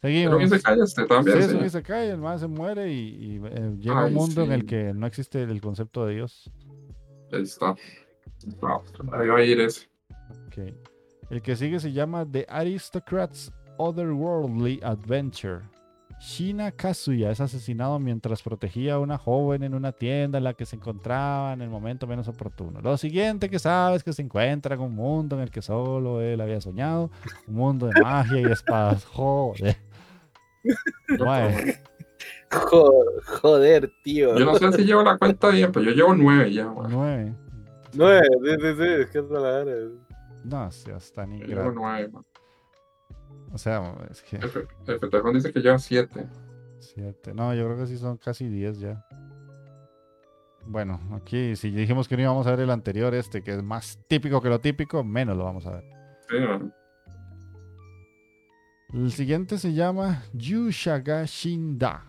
Seguimos. 0.00 0.36
Pero 0.36 0.48
se 0.48 0.62
cae 0.62 0.82
este 0.82 1.06
también. 1.06 1.42
Sí, 1.42 1.58
sí. 1.60 1.70
se 1.70 1.82
cae, 1.82 2.10
el 2.10 2.18
más 2.18 2.40
se 2.40 2.46
muere 2.46 2.92
y, 2.92 3.36
y 3.36 3.40
eh, 3.44 3.76
llega 3.78 4.02
a 4.02 4.06
un 4.06 4.14
mundo 4.14 4.42
en 4.42 4.52
el 4.52 4.66
que 4.66 4.92
no 4.94 5.06
existe 5.06 5.42
el 5.42 5.60
concepto 5.60 6.06
de 6.06 6.14
Dios. 6.14 6.50
Ahí 7.32 7.42
está. 7.42 7.74
ahí 9.12 9.28
va 9.28 9.38
a 9.38 9.44
ir 9.44 9.60
ese. 9.60 9.88
Ok. 10.46 10.74
El 11.30 11.42
que 11.42 11.56
sigue 11.56 11.78
se 11.78 11.92
llama 11.92 12.26
The 12.30 12.46
Aristocrats 12.48 13.52
Otherworldly 13.76 14.80
Adventure. 14.82 15.62
Shina 16.20 16.72
Kazuya 16.72 17.30
es 17.30 17.40
asesinado 17.40 17.98
mientras 18.00 18.42
protegía 18.42 18.94
a 18.94 18.98
una 18.98 19.18
joven 19.18 19.62
en 19.62 19.74
una 19.74 19.92
tienda 19.92 20.38
en 20.38 20.44
la 20.44 20.54
que 20.54 20.66
se 20.66 20.74
encontraba 20.74 21.52
en 21.52 21.62
el 21.62 21.68
momento 21.70 22.08
menos 22.08 22.26
oportuno. 22.26 22.80
Lo 22.80 22.96
siguiente 22.96 23.48
que 23.48 23.60
sabes 23.60 23.98
es 23.98 24.04
que 24.04 24.12
se 24.12 24.22
encuentra 24.22 24.74
en 24.74 24.80
un 24.80 24.94
mundo 24.94 25.36
en 25.36 25.42
el 25.42 25.50
que 25.50 25.62
solo 25.62 26.20
él 26.20 26.40
había 26.40 26.60
soñado, 26.60 27.10
un 27.46 27.54
mundo 27.54 27.86
de 27.86 28.00
magia 28.00 28.40
y 28.40 28.44
espadas. 28.50 29.04
Joder. 29.04 29.76
Joder, 33.42 33.92
tío. 34.02 34.38
Yo 34.38 34.44
no 34.44 34.54
sé 34.54 34.72
si 34.72 34.84
llevo 34.84 35.02
la 35.02 35.18
cuenta 35.18 35.50
bien, 35.50 35.70
pero 35.72 35.84
yo 35.86 35.92
llevo 35.92 36.14
nueve 36.14 36.52
ya. 36.52 36.72
Nueve. 36.88 37.34
Nueve, 37.94 38.26
sí, 38.44 38.50
sí, 38.50 38.74
sí, 38.76 38.84
es 38.84 39.10
que 39.10 39.18
es 39.18 39.30
la 39.30 39.64
No, 40.44 40.70
si 40.70 40.90
hasta 40.90 41.26
ni 41.26 41.40
Llevo 41.40 41.72
nueve, 41.72 42.10
o 43.52 43.58
sea, 43.58 43.94
es 44.10 44.22
que. 44.22 44.36
El, 44.36 44.50
el 44.86 45.34
dice 45.34 45.52
que 45.52 45.60
lleva 45.60 45.78
7. 45.78 46.26
7. 46.80 47.34
No, 47.34 47.54
yo 47.54 47.64
creo 47.64 47.78
que 47.78 47.86
sí 47.86 47.96
son 47.96 48.16
casi 48.18 48.48
10 48.48 48.78
ya. 48.78 49.04
Bueno, 50.66 51.00
aquí 51.14 51.56
si 51.56 51.70
dijimos 51.70 52.08
que 52.08 52.16
no 52.16 52.22
íbamos 52.22 52.46
a 52.46 52.50
ver 52.50 52.60
el 52.60 52.70
anterior, 52.70 53.14
este, 53.14 53.42
que 53.42 53.54
es 53.54 53.62
más 53.62 53.98
típico 54.06 54.42
que 54.42 54.50
lo 54.50 54.60
típico, 54.60 55.02
menos 55.02 55.36
lo 55.36 55.44
vamos 55.44 55.66
a 55.66 55.76
ver. 55.76 55.84
Sí, 56.28 56.36
El 58.92 59.10
siguiente 59.12 59.56
se 59.56 59.72
llama 59.72 60.24
Yushaga 60.34 61.24
Shinda. 61.24 62.04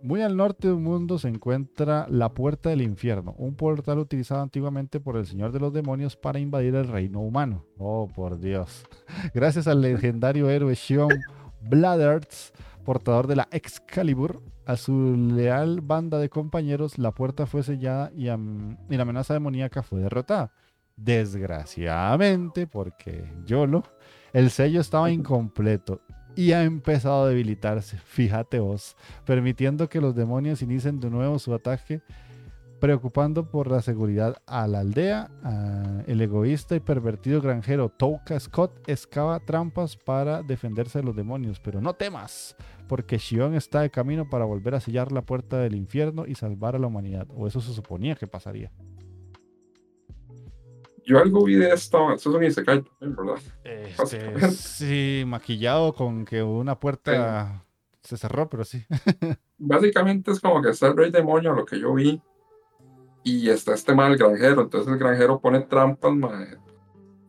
Muy 0.00 0.22
al 0.22 0.36
norte 0.36 0.68
del 0.68 0.76
mundo 0.76 1.18
se 1.18 1.28
encuentra 1.28 2.06
la 2.08 2.32
Puerta 2.32 2.70
del 2.70 2.82
Infierno, 2.82 3.34
un 3.36 3.56
portal 3.56 3.98
utilizado 3.98 4.42
antiguamente 4.42 5.00
por 5.00 5.16
el 5.16 5.26
Señor 5.26 5.50
de 5.50 5.58
los 5.58 5.72
Demonios 5.72 6.16
para 6.16 6.38
invadir 6.38 6.76
el 6.76 6.86
reino 6.86 7.20
humano. 7.20 7.64
Oh, 7.78 8.06
por 8.06 8.38
Dios. 8.38 8.86
Gracias 9.34 9.66
al 9.66 9.80
legendario 9.80 10.48
héroe 10.50 10.74
Shion 10.74 11.08
Bladerts, 11.62 12.52
portador 12.84 13.26
de 13.26 13.36
la 13.36 13.48
Excalibur, 13.50 14.40
a 14.66 14.76
su 14.76 15.16
leal 15.16 15.80
banda 15.80 16.18
de 16.18 16.28
compañeros, 16.28 16.96
la 16.98 17.10
puerta 17.12 17.46
fue 17.46 17.64
sellada 17.64 18.12
y, 18.14 18.28
y 18.28 18.96
la 18.96 19.02
amenaza 19.02 19.34
demoníaca 19.34 19.82
fue 19.82 20.00
derrotada. 20.00 20.52
Desgraciadamente, 20.96 22.66
porque 22.66 23.32
YOLO, 23.46 23.82
el 24.32 24.50
sello 24.50 24.80
estaba 24.80 25.10
incompleto 25.10 26.02
y 26.38 26.52
ha 26.52 26.62
empezado 26.62 27.24
a 27.24 27.28
debilitarse, 27.28 27.98
fíjate 27.98 28.60
vos, 28.60 28.96
permitiendo 29.24 29.88
que 29.88 30.00
los 30.00 30.14
demonios 30.14 30.62
inicien 30.62 31.00
de 31.00 31.10
nuevo 31.10 31.36
su 31.40 31.52
ataque, 31.52 32.00
preocupando 32.78 33.50
por 33.50 33.68
la 33.68 33.82
seguridad 33.82 34.36
a 34.46 34.68
la 34.68 34.78
aldea. 34.78 35.32
el 36.06 36.20
egoísta 36.20 36.76
y 36.76 36.80
pervertido 36.80 37.40
granjero 37.40 37.88
Touka 37.88 38.38
Scott 38.38 38.88
excava 38.88 39.40
trampas 39.40 39.96
para 39.96 40.44
defenderse 40.44 41.00
de 41.00 41.06
los 41.06 41.16
demonios, 41.16 41.58
pero 41.58 41.80
no 41.80 41.94
temas, 41.94 42.54
porque 42.86 43.18
Shion 43.18 43.56
está 43.56 43.80
de 43.80 43.90
camino 43.90 44.30
para 44.30 44.44
volver 44.44 44.76
a 44.76 44.80
sellar 44.80 45.10
la 45.10 45.22
puerta 45.22 45.58
del 45.58 45.74
infierno 45.74 46.24
y 46.24 46.36
salvar 46.36 46.76
a 46.76 46.78
la 46.78 46.86
humanidad, 46.86 47.26
o 47.34 47.48
eso 47.48 47.60
se 47.60 47.74
suponía 47.74 48.14
que 48.14 48.28
pasaría. 48.28 48.70
Yo 51.08 51.18
algo 51.18 51.42
vi 51.42 51.54
de 51.54 51.72
esto, 51.72 52.12
eso 52.12 52.28
es 52.28 52.36
un 52.36 52.44
Isekai 52.44 52.84
¿verdad? 53.00 53.40
Este, 53.64 54.50
sí, 54.50 55.24
maquillado 55.26 55.94
con 55.94 56.26
que 56.26 56.42
una 56.42 56.78
puerta 56.78 57.64
se 58.02 58.18
cerró, 58.18 58.46
pero 58.50 58.62
sí. 58.62 58.84
Básicamente 59.58 60.32
es 60.32 60.38
como 60.38 60.60
que 60.60 60.68
está 60.68 60.88
el 60.88 60.98
rey 60.98 61.10
demonio, 61.10 61.54
lo 61.54 61.64
que 61.64 61.80
yo 61.80 61.94
vi, 61.94 62.20
y 63.24 63.48
está 63.48 63.72
este 63.72 63.94
mal 63.94 64.18
granjero. 64.18 64.60
Entonces 64.60 64.92
el 64.92 64.98
granjero 64.98 65.40
pone 65.40 65.60
trampas 65.60 66.12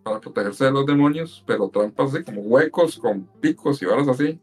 para 0.04 0.20
protegerse 0.20 0.66
de 0.66 0.72
los 0.72 0.86
demonios, 0.86 1.42
pero 1.48 1.70
trampas 1.70 2.14
así 2.14 2.26
como 2.26 2.42
huecos 2.42 3.00
con 3.00 3.30
picos 3.40 3.82
y 3.82 3.86
varas 3.86 4.10
así. 4.10 4.42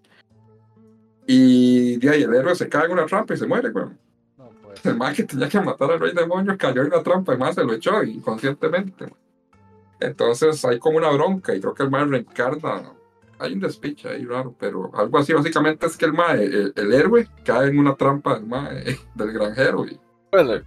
Y 1.27 1.99
de 1.99 2.09
ahí 2.09 2.23
el 2.23 2.35
héroe 2.35 2.55
se 2.55 2.71
cae 2.71 2.87
en 2.87 2.93
una 2.93 3.05
trampa 3.05 3.35
y 3.35 3.37
se 3.37 3.47
muere, 3.47 3.69
güey. 3.69 3.89
El 4.83 4.97
mal 4.97 5.15
que 5.15 5.25
tenía 5.25 5.51
que 5.51 5.61
matar 5.61 5.91
al 5.91 6.01
rey 6.01 6.15
demonio 6.15 6.57
cayó 6.57 6.81
en 6.81 6.91
la 6.91 7.03
trampa 7.03 7.35
y 7.35 7.37
más 7.37 7.55
se 7.55 7.65
lo 7.65 7.75
echó 7.75 8.03
inconscientemente. 8.03 9.13
Entonces 10.01 10.65
hay 10.65 10.79
como 10.79 10.99
una 10.99 11.11
bronca 11.11 11.55
y 11.55 11.61
creo 11.61 11.75
que 11.75 11.83
el 11.83 11.91
mal 11.91 12.11
reencarna. 12.11 12.93
Hay 13.39 13.53
un 13.53 13.61
despiche 13.61 14.09
ahí 14.09 14.25
raro, 14.25 14.55
pero 14.59 14.91
algo 14.95 15.19
así 15.19 15.35
básicamente 15.35 15.87
es 15.87 15.97
que 15.97 16.07
el 16.07 16.15
mae, 16.15 16.45
el, 16.45 16.93
héroe, 16.93 17.29
cae 17.45 17.69
en 17.69 17.79
una 17.79 17.95
trampa 17.95 18.35
del 18.35 18.47
mae, 18.47 18.99
del 19.15 19.33
granjero. 19.33 19.87
Y... 19.87 20.01
Bueno, 20.33 20.63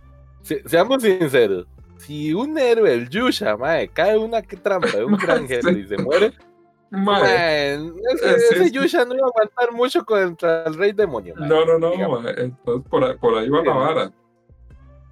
seamos 0.65 1.01
sinceros. 1.01 1.65
Si 1.97 2.34
un 2.34 2.57
héroe, 2.57 2.93
el 2.93 3.10
Yusha, 3.10 3.57
mae, 3.57 3.88
cae 3.88 4.15
en 4.15 4.22
una 4.22 4.41
trampa 4.41 4.97
de 4.97 5.03
un 5.03 5.18
granjero 5.18 5.72
y 5.72 5.88
se 5.88 5.97
muere, 5.97 6.31
mae, 6.91 7.73
ese, 7.73 8.69
Yusha 8.72 9.03
no 9.03 9.15
iba 9.15 9.26
a 9.26 9.30
aguantar 9.30 9.72
mucho 9.72 10.06
contra 10.06 10.64
el 10.65 10.76
rey 10.76 10.91
demonio. 10.91 11.34
no, 11.38 11.65
no, 11.65 11.80
no, 11.80 12.30
entonces 12.30 12.88
por 12.88 13.03
ahí, 13.03 13.18
por 13.18 13.35
ahí 13.35 13.49
va 13.49 13.64
la 13.64 13.73
vara 13.73 14.11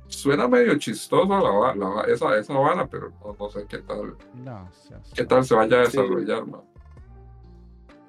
suena 0.07 0.47
medio 0.47 0.77
chistoso 0.77 1.27
la, 1.27 1.75
la, 1.75 2.01
esa, 2.03 2.37
esa 2.37 2.53
vara, 2.53 2.87
pero 2.87 3.11
no, 3.39 3.49
sé 3.49 3.65
qué 3.67 3.79
tal. 3.79 4.15
No, 4.35 4.69
qué 5.13 5.25
tal 5.25 5.43
se 5.43 5.55
vaya 5.55 5.77
a 5.77 5.81
desarrollar, 5.81 6.45
man. 6.45 6.61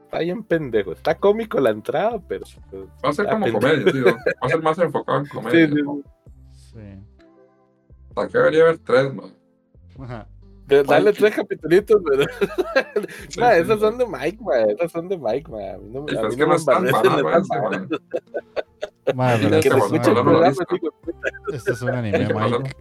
Está 0.05 0.20
bien 0.20 0.43
pendejo. 0.43 0.93
Está 0.93 1.15
cómico 1.15 1.61
la 1.61 1.70
entrada, 1.70 2.19
pero. 2.27 2.47
Pues, 2.70 2.85
va 3.05 3.11
a 3.11 3.12
ser 3.12 3.29
como 3.29 3.53
comedia, 3.53 3.93
tío. 3.93 4.07
Va 4.07 4.16
a 4.41 4.49
ser 4.49 4.62
más 4.62 4.79
enfocado 4.79 5.19
en 5.19 5.27
comedia. 5.29 5.69
Sí, 5.69 5.75
sí. 6.73 6.79
Hasta 8.09 8.29
que 8.29 8.39
debería 8.39 8.62
haber 8.62 8.79
tres, 8.79 9.15
man. 9.15 9.35
Dale 10.66 11.12
tres 11.12 11.35
capitulitos, 11.35 12.01
pero. 12.09 12.25
no, 13.39 13.51
esas 13.51 13.81
son 13.81 13.99
de 13.99 14.07
Mike, 14.07 14.39
man. 14.43 14.70
Esas 14.70 14.93
son 14.93 15.09
de 15.09 15.19
Mike, 15.19 15.51
man. 15.51 15.75
A 15.75 15.79
mí 15.79 15.91
no, 15.91 16.01
a 16.01 16.29
mí 16.29 16.37
no 16.37 16.49
me 16.49 16.57
están 16.57 16.85
Madre, 19.14 19.60
que 19.60 19.68
Este 21.52 21.72
es 21.72 21.82
un 21.82 21.90
anime, 21.90 22.28
Mike. 22.32 22.76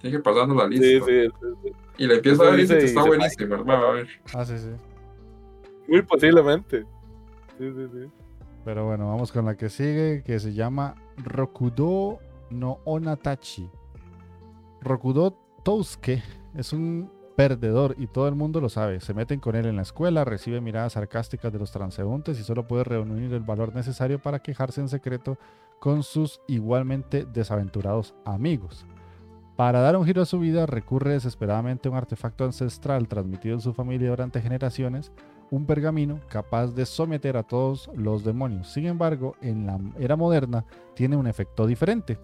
Tiene 0.00 0.16
que 0.16 0.22
pasarnos 0.22 0.56
la 0.56 0.66
lista. 0.66 0.86
Sí, 0.86 1.00
sí, 1.00 1.28
sí, 1.62 1.72
Y 1.98 2.06
le 2.06 2.14
empieza 2.16 2.42
a 2.42 2.50
decir 2.50 2.78
que 2.78 2.84
está 2.84 3.02
buenísimo, 3.02 3.54
hermano. 3.54 3.86
A 3.86 3.92
ver. 3.92 4.08
Ah, 4.34 4.44
sí, 4.44 4.58
sí. 4.58 4.70
Muy 5.86 6.02
posiblemente. 6.02 6.84
Sí, 7.58 7.72
sí, 7.72 7.86
sí. 7.92 8.10
Pero 8.64 8.86
bueno, 8.86 9.08
vamos 9.08 9.32
con 9.32 9.46
la 9.46 9.56
que 9.56 9.68
sigue, 9.68 10.22
que 10.24 10.38
se 10.38 10.52
llama 10.52 10.94
Rokudo 11.16 12.18
no 12.50 12.80
Onatachi. 12.84 13.70
Rokudo 14.82 15.38
Tousuke 15.64 16.22
es 16.54 16.72
un 16.72 17.10
perdedor 17.38 17.94
y 17.98 18.08
todo 18.08 18.26
el 18.26 18.34
mundo 18.34 18.60
lo 18.60 18.68
sabe. 18.68 18.98
Se 18.98 19.14
meten 19.14 19.38
con 19.38 19.54
él 19.54 19.66
en 19.66 19.76
la 19.76 19.82
escuela, 19.82 20.24
recibe 20.24 20.60
miradas 20.60 20.94
sarcásticas 20.94 21.52
de 21.52 21.60
los 21.60 21.70
transeúntes 21.70 22.40
y 22.40 22.42
solo 22.42 22.66
puede 22.66 22.82
reunir 22.82 23.32
el 23.32 23.44
valor 23.44 23.72
necesario 23.76 24.18
para 24.18 24.40
quejarse 24.40 24.80
en 24.80 24.88
secreto 24.88 25.38
con 25.78 26.02
sus 26.02 26.40
igualmente 26.48 27.26
desaventurados 27.26 28.12
amigos. 28.24 28.84
Para 29.54 29.78
dar 29.78 29.96
un 29.96 30.04
giro 30.04 30.22
a 30.22 30.26
su 30.26 30.40
vida 30.40 30.66
recurre 30.66 31.12
desesperadamente 31.12 31.86
a 31.86 31.92
un 31.92 31.96
artefacto 31.96 32.44
ancestral 32.44 33.06
transmitido 33.06 33.54
en 33.54 33.60
su 33.60 33.72
familia 33.72 34.10
durante 34.10 34.40
generaciones, 34.40 35.12
un 35.52 35.64
pergamino 35.64 36.18
capaz 36.28 36.74
de 36.74 36.86
someter 36.86 37.36
a 37.36 37.44
todos 37.44 37.88
los 37.94 38.24
demonios. 38.24 38.66
Sin 38.66 38.84
embargo, 38.84 39.36
en 39.40 39.64
la 39.64 39.78
era 40.00 40.16
moderna 40.16 40.64
tiene 40.96 41.14
un 41.14 41.28
efecto 41.28 41.68
diferente. 41.68 42.18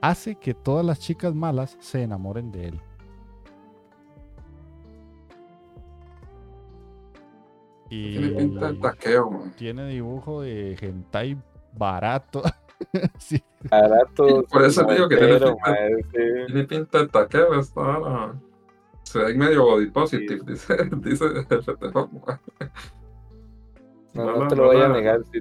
Hace 0.00 0.34
que 0.34 0.52
todas 0.52 0.84
las 0.84 0.98
chicas 0.98 1.32
malas 1.32 1.76
se 1.78 2.02
enamoren 2.02 2.50
de 2.50 2.70
él. 2.70 2.80
Y 7.90 8.18
tiene 8.18 8.28
pinta 8.36 8.72
de 8.72 8.78
taqueo, 8.78 9.30
man. 9.30 9.52
Tiene 9.56 9.88
dibujo 9.88 10.42
de 10.42 10.76
hentai 10.80 11.36
barato. 11.72 12.42
sí. 13.18 13.42
Barato. 13.70 14.44
Por 14.50 14.64
eso 14.64 14.84
digo 14.84 15.08
que 15.08 15.16
tiene 15.16 15.38
pinta, 15.38 15.76
tiene 16.46 16.64
pinta 16.64 16.98
de 16.98 17.08
taqueo. 17.08 17.58
Está, 17.58 18.34
se 19.08 19.18
ve 19.20 19.34
medio 19.34 19.64
body 19.64 19.90
positive, 19.90 20.40
dice, 20.46 20.76
dice 21.02 21.24
el 21.24 21.92
No, 24.14 24.38
no, 24.38 24.48
te 24.48 24.56
lo 24.56 24.66
voy 24.66 24.82
a 24.82 24.88
negar. 24.88 25.20
Sí. 25.32 25.40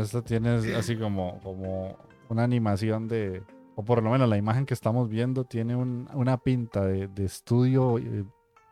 esto 0.00 0.22
tiene 0.22 0.50
así 0.76 0.96
como, 0.96 1.40
como 1.40 1.98
una 2.28 2.44
animación 2.44 3.08
de, 3.08 3.42
o 3.74 3.84
por 3.84 4.02
lo 4.02 4.10
menos 4.10 4.28
la 4.28 4.36
imagen 4.36 4.66
que 4.66 4.74
estamos 4.74 5.08
viendo 5.08 5.44
tiene 5.44 5.74
un, 5.74 6.08
una 6.14 6.36
pinta 6.36 6.84
de, 6.84 7.08
de 7.08 7.24
estudio 7.24 7.98
eh, 7.98 8.24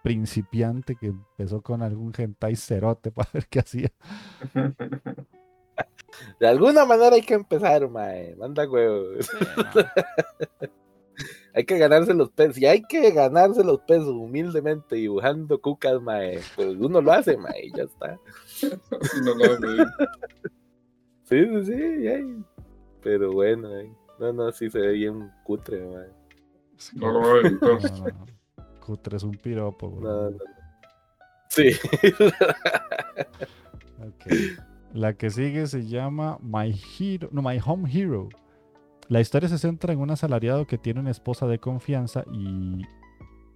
principiante 0.02 0.96
que 0.96 1.06
empezó 1.06 1.62
con 1.62 1.82
algún 1.82 2.12
hentai 2.16 2.56
cerote 2.56 3.12
para 3.12 3.30
ver 3.32 3.46
qué 3.48 3.60
hacía. 3.60 3.92
De 6.38 6.46
alguna 6.46 6.84
manera 6.84 7.16
hay 7.16 7.22
que 7.22 7.32
empezar, 7.34 7.88
mae. 7.88 8.36
Manda 8.36 8.68
huevos. 8.68 9.30
hay 11.54 11.64
que 11.64 11.78
ganarse 11.78 12.12
los 12.12 12.30
pesos. 12.30 12.58
Y 12.58 12.66
hay 12.66 12.82
que 12.82 13.10
ganarse 13.12 13.64
los 13.64 13.80
pesos 13.80 14.08
humildemente 14.08 14.96
dibujando 14.96 15.58
cucas, 15.60 16.02
mae. 16.02 16.40
Pues 16.56 16.76
uno 16.78 17.00
lo 17.00 17.12
hace, 17.12 17.36
mae, 17.36 17.66
y 17.66 17.72
ya 17.72 17.84
está. 17.84 18.18
no 19.24 19.34
lo 19.34 19.56
sí, 21.24 21.46
sí, 21.46 21.64
sí. 21.64 22.44
Pero 23.02 23.32
bueno, 23.32 23.68
no, 24.18 24.32
no, 24.32 24.52
sí 24.52 24.68
se 24.68 24.78
ve 24.78 24.92
bien 24.92 25.30
cutre, 25.44 25.86
mae. 25.86 26.10
No 26.94 27.12
lo 27.12 27.20
es 29.12 29.22
un 29.22 29.32
piropo. 29.32 30.00
Sí. 31.48 31.72
La 34.94 35.14
que 35.14 35.30
sigue 35.30 35.66
se 35.66 35.86
llama 35.86 36.38
My 36.40 36.74
Hero, 36.98 37.28
no, 37.32 37.42
My 37.42 37.60
Home 37.64 37.88
Hero. 37.92 38.28
La 39.08 39.20
historia 39.20 39.48
se 39.48 39.58
centra 39.58 39.92
en 39.92 40.00
un 40.00 40.10
asalariado 40.10 40.66
que 40.66 40.78
tiene 40.78 41.00
una 41.00 41.10
esposa 41.10 41.46
de 41.46 41.58
confianza 41.58 42.24
y 42.32 42.82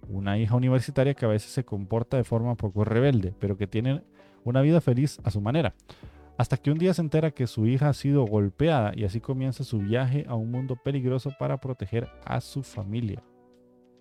una 0.07 0.37
hija 0.37 0.55
universitaria 0.55 1.13
que 1.13 1.25
a 1.25 1.29
veces 1.29 1.51
se 1.51 1.65
comporta 1.65 2.17
de 2.17 2.23
forma 2.23 2.55
poco 2.55 2.83
rebelde, 2.83 3.33
pero 3.39 3.57
que 3.57 3.67
tiene 3.67 4.01
una 4.43 4.61
vida 4.61 4.81
feliz 4.81 5.19
a 5.23 5.31
su 5.31 5.41
manera. 5.41 5.73
Hasta 6.37 6.57
que 6.57 6.71
un 6.71 6.77
día 6.77 6.93
se 6.93 7.01
entera 7.01 7.31
que 7.31 7.47
su 7.47 7.65
hija 7.65 7.89
ha 7.89 7.93
sido 7.93 8.25
golpeada 8.25 8.91
y 8.95 9.05
así 9.05 9.21
comienza 9.21 9.63
su 9.63 9.79
viaje 9.79 10.25
a 10.27 10.35
un 10.35 10.51
mundo 10.51 10.75
peligroso 10.75 11.31
para 11.39 11.57
proteger 11.57 12.09
a 12.25 12.41
su 12.41 12.61
familia. 12.61 13.23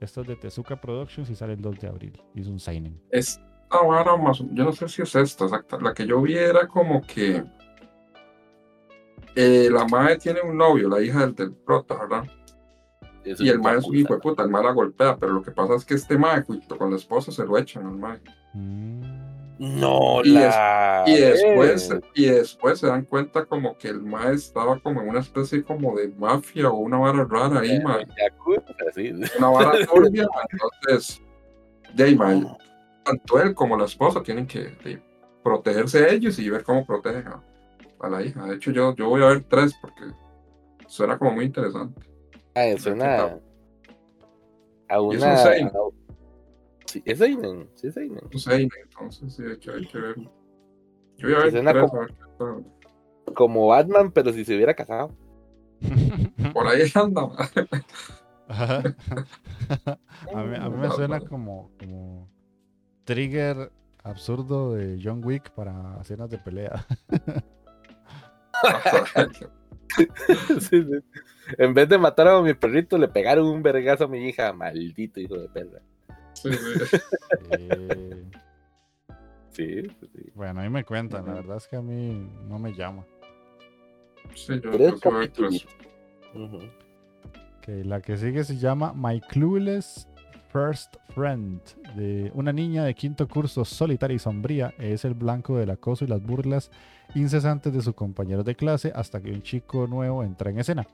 Esto 0.01 0.23
es 0.23 0.27
de 0.27 0.37
Tezuka 0.37 0.81
Productions 0.81 1.31
y 1.31 1.35
sale 1.35 1.55
el 1.55 1.63
2 1.63 1.81
de 1.81 1.89
abril. 1.89 2.23
Y 2.35 2.41
es 2.41 2.47
un 2.47 2.59
signing. 2.59 3.01
Es 3.11 3.41
ahora 3.71 4.17
más. 4.17 4.39
Yo 4.53 4.65
no 4.65 4.73
sé 4.73 4.89
si 4.89 5.03
es 5.03 5.15
esta 5.15 5.45
exacta. 5.45 5.79
La 5.81 5.95
que 5.95 6.07
yo 6.07 6.21
vi 6.21 6.37
era 6.37 6.67
como 6.67 7.03
que. 7.03 7.45
Eh, 9.37 9.69
la 9.71 9.85
madre 9.87 10.19
tiene 10.19 10.41
un 10.43 10.57
novio, 10.57 10.89
la 10.89 11.03
hija 11.03 11.21
del, 11.21 11.35
del 11.35 11.53
prota, 11.53 11.97
¿verdad? 11.97 12.25
y 13.25 13.49
el 13.49 13.59
mae 13.59 13.79
es 13.79 13.85
un 13.85 13.97
hijo 13.97 14.15
de 14.15 14.21
puta, 14.21 14.43
el 14.43 14.51
mae 14.51 14.63
la 14.63 14.73
golpea, 14.73 15.17
pero 15.17 15.33
lo 15.33 15.43
que 15.43 15.51
pasa 15.51 15.75
es 15.75 15.85
que 15.85 15.95
este 15.95 16.19
mae 16.19 16.45
con 16.45 16.91
la 16.91 16.97
esposa 16.97 17.33
se 17.33 17.45
lo 17.45 17.57
echan 17.57 17.87
al 17.87 17.97
mae. 17.97 18.21
Mm. 18.53 19.34
No, 19.59 20.21
y, 20.25 20.31
la... 20.31 21.05
y 21.07 21.17
después 21.17 21.89
y 22.15 22.27
después 22.27 22.81
se 22.81 22.89
dan 22.89 23.05
cuenta 23.05 23.45
como 23.45 23.79
que 23.79 23.89
el 23.89 24.03
mae 24.03 24.35
estaba 24.35 24.79
como 24.81 25.01
en 25.01 25.11
una 25.11 25.21
especie 25.21 25.63
como 25.63 25.97
de 25.97 26.09
mafia 26.09 26.71
o 26.71 26.79
una 26.79 26.99
vara 26.99 27.25
rara 27.25 27.61
ahí, 27.61 27.81
mae. 27.81 28.05
Una 29.39 29.49
vara 29.49 29.87
turbia, 29.87 30.27
entonces, 30.51 31.23
de 31.95 32.17
mae, 32.17 32.45
tanto 33.05 33.41
él 33.41 33.55
como 33.55 33.77
la 33.77 33.85
esposa 33.85 34.23
tienen 34.23 34.47
que 34.47 35.01
protegerse 35.45 36.13
ellos 36.13 36.39
y 36.39 36.51
ver 36.51 36.65
cómo 36.65 36.85
protegen 36.85 37.29
a, 37.29 38.09
la 38.09 38.23
hija. 38.23 38.45
De 38.47 38.57
hecho, 38.57 38.71
yo, 38.73 38.95
yo 38.97 39.09
voy 39.09 39.23
a 39.23 39.27
ver 39.27 39.45
tres 39.45 39.75
porque 39.81 40.03
suena 40.89 41.17
como 41.17 41.33
muy 41.33 41.45
interesante. 41.45 42.01
Ah, 42.55 42.75
suena 42.79 43.39
a 44.89 45.01
una... 45.01 45.43
Es 45.43 45.55
Sí, 46.95 47.03
es 47.05 47.19
Seinen, 47.19 47.69
sí 47.75 47.89
es 47.89 47.95
Seinen. 47.95 48.21
Es 48.31 48.45
Seinen, 48.45 48.71
entonces 48.85 49.35
sí, 49.35 49.43
hay 49.43 49.59
que, 49.59 49.71
hay 49.73 49.85
que 49.85 49.99
ver. 49.99 50.17
Yo 51.17 51.29
voy 51.29 51.35
a 51.35 51.39
ver, 51.39 51.51
tres, 51.51 51.91
como, 51.91 51.97
a 51.97 52.07
ver 52.07 52.65
como 53.35 53.67
Batman, 53.67 54.13
pero 54.13 54.33
si 54.33 54.45
se 54.45 54.55
hubiera 54.55 54.75
casado. 54.75 55.11
Por 56.53 56.69
ahí 56.69 56.83
anda. 56.95 57.23
a 58.49 58.83
mí, 60.45 60.57
a 60.57 60.69
mí 60.69 60.77
me 60.77 60.89
suena 60.91 61.19
como, 61.19 61.73
como 61.81 62.31
trigger 63.03 63.73
absurdo 64.05 64.75
de 64.75 65.01
John 65.03 65.21
Wick 65.25 65.51
para 65.51 65.99
escenas 66.01 66.31
de 66.31 66.39
pelea. 66.39 66.87
En 71.59 71.75
vez 71.75 71.89
de 71.89 71.99
matar 71.99 72.29
a 72.29 72.41
mi 72.41 72.55
perrito, 72.55 72.97
le 72.99 73.09
pegaron 73.09 73.47
un 73.47 73.63
vergazo 73.63 74.05
a 74.05 74.09
mi 74.09 74.29
hija. 74.29 74.53
Maldito 74.53 75.21
hijo 75.21 75.37
de 75.37 75.49
perra. 75.49 75.83
Sí, 76.45 76.51
sí. 79.51 79.83
sí, 79.89 80.33
Bueno, 80.35 80.61
ahí 80.61 80.69
me 80.69 80.85
cuentan. 80.85 81.27
La 81.27 81.35
verdad 81.35 81.57
es 81.57 81.67
que 81.67 81.77
a 81.77 81.83
mí 81.83 82.29
no 82.49 82.59
me 82.59 82.75
llama. 82.75 83.05
Sí, 84.35 84.61
yo, 84.63 84.73
yo 84.77 84.99
la 87.85 88.01
que 88.01 88.17
sigue 88.17 88.45
se 88.45 88.59
llama 88.59 88.93
My 88.95 89.21
Clueless 89.21 90.07
First 90.53 90.97
Friend, 91.15 91.61
de 91.97 92.31
una 92.35 92.53
niña 92.53 92.85
de 92.85 92.95
quinto 92.95 93.27
curso 93.27 93.65
solitaria 93.65 94.15
y 94.15 94.19
sombría, 94.19 94.75
es 94.79 95.05
el 95.05 95.15
blanco 95.15 95.57
del 95.57 95.71
acoso 95.71 96.05
y 96.05 96.09
las 96.09 96.23
burlas 96.23 96.71
incesantes 97.15 97.73
de 97.73 97.81
sus 97.81 97.95
compañeros 97.95 98.45
de 98.45 98.55
clase 98.55 98.93
hasta 98.95 99.21
que 99.21 99.33
un 99.33 99.43
chico 99.43 99.87
nuevo 99.87 100.23
entra 100.23 100.51
en 100.51 100.59
escena. 100.59 100.87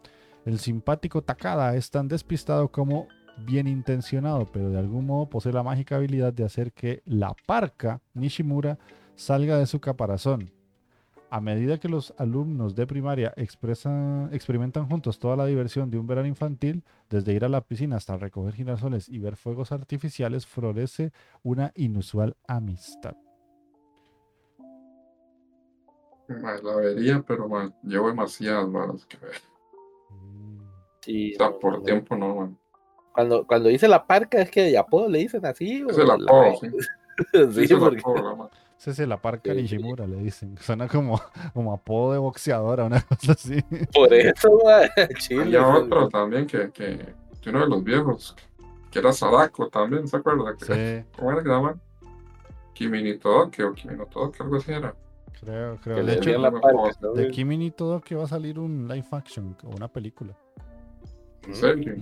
El 0.46 0.58
simpático 0.58 1.22
Takada 1.22 1.76
es 1.76 1.90
tan 1.90 2.08
despistado 2.08 2.68
como 2.68 3.08
bien 3.44 3.66
intencionado, 3.66 4.46
pero 4.52 4.70
de 4.70 4.78
algún 4.78 5.06
modo 5.06 5.28
posee 5.28 5.52
la 5.52 5.62
mágica 5.62 5.96
habilidad 5.96 6.32
de 6.32 6.44
hacer 6.44 6.72
que 6.72 7.02
la 7.04 7.34
parca 7.46 8.00
Nishimura 8.14 8.78
salga 9.14 9.58
de 9.58 9.66
su 9.66 9.80
caparazón, 9.80 10.50
a 11.30 11.40
medida 11.40 11.78
que 11.78 11.88
los 11.88 12.12
alumnos 12.18 12.74
de 12.74 12.86
primaria 12.86 13.32
experimentan 13.36 14.88
juntos 14.88 15.18
toda 15.18 15.36
la 15.36 15.46
diversión 15.46 15.90
de 15.90 15.98
un 15.98 16.06
verano 16.06 16.26
infantil, 16.26 16.82
desde 17.08 17.32
ir 17.32 17.44
a 17.44 17.48
la 17.48 17.60
piscina 17.60 17.96
hasta 17.96 18.16
recoger 18.16 18.54
girasoles 18.54 19.08
y 19.08 19.18
ver 19.18 19.36
fuegos 19.36 19.70
artificiales, 19.70 20.46
florece 20.46 21.12
una 21.42 21.72
inusual 21.76 22.36
amistad. 22.48 23.16
la 26.28 26.76
vería, 26.76 27.22
pero 27.26 27.48
llevo 27.82 28.08
demasiadas 28.08 28.70
balas 28.70 29.06
que 29.06 29.16
ver. 29.18 29.34
Sí, 31.00 31.34
o 31.34 31.38
sea, 31.38 31.58
por 31.58 31.82
tiempo 31.82 32.16
no, 32.16 32.34
man. 32.34 32.59
Cuando, 33.12 33.46
cuando 33.46 33.68
dice 33.68 33.88
la 33.88 34.06
parca, 34.06 34.40
es 34.40 34.50
que 34.50 34.62
de 34.62 34.78
apodo 34.78 35.08
le 35.08 35.18
dicen 35.18 35.44
así. 35.44 35.84
Es 35.88 35.98
el 35.98 36.10
apodo, 36.10 36.54
sí. 36.60 37.66
sí, 37.66 37.74
porque... 37.74 38.02
Ese 38.80 39.02
es 39.02 39.08
la 39.08 39.18
parca 39.18 39.52
Nishimura, 39.52 40.06
le 40.06 40.16
dicen. 40.16 40.56
Suena 40.58 40.88
como, 40.88 41.20
como 41.52 41.74
apodo 41.74 42.14
de 42.14 42.18
boxeadora, 42.18 42.84
una 42.84 43.02
cosa 43.02 43.32
así. 43.32 43.62
Por 43.92 44.12
eso, 44.14 44.48
Chile. 45.18 45.50
Y 45.50 45.56
otro 45.56 46.08
también 46.08 46.46
que, 46.46 46.70
que, 46.70 47.14
uno 47.46 47.60
de 47.60 47.66
los 47.66 47.84
viejos, 47.84 48.34
que 48.90 49.00
era 49.00 49.12
Sadako 49.12 49.68
también, 49.68 50.08
¿se 50.08 50.16
acuerda? 50.16 50.54
sí. 50.58 51.04
¿Cómo 51.14 51.30
era 51.30 51.42
que 51.42 51.48
se 51.48 51.54
llama? 51.54 51.78
Kimini 52.72 53.18
Todoke 53.18 53.64
o 53.64 53.74
Kimino 53.74 54.06
Todoke, 54.06 54.42
algo 54.42 54.56
así 54.56 54.72
era. 54.72 54.94
Creo, 55.42 55.76
creo. 55.82 56.02
de 56.02 56.14
hecho, 56.14 56.38
la 56.38 56.50
parca, 56.50 57.08
de 57.14 57.30
Kimini 57.30 57.70
Todoke 57.72 58.14
va 58.14 58.24
a 58.24 58.28
salir 58.28 58.58
un 58.58 58.88
live 58.88 59.06
action 59.10 59.54
o 59.62 59.76
una 59.76 59.88
película. 59.88 60.34
¿En 61.46 61.54
serio? 61.54 61.96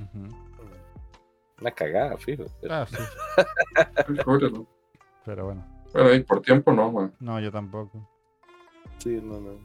Una 1.61 1.71
cagada, 1.71 2.17
fijo. 2.17 2.45
Ah, 2.69 2.87
sí. 2.89 2.97
Pero 5.25 5.45
bueno. 5.45 5.67
Pero 5.93 6.09
ahí 6.09 6.23
por 6.23 6.41
tiempo 6.43 6.73
no, 6.73 6.93
man. 6.93 7.13
No, 7.21 7.41
yo 7.41 7.51
tampoco. 7.51 8.09
Sí, 8.99 9.21
no, 9.23 9.41
no. 9.41 9.59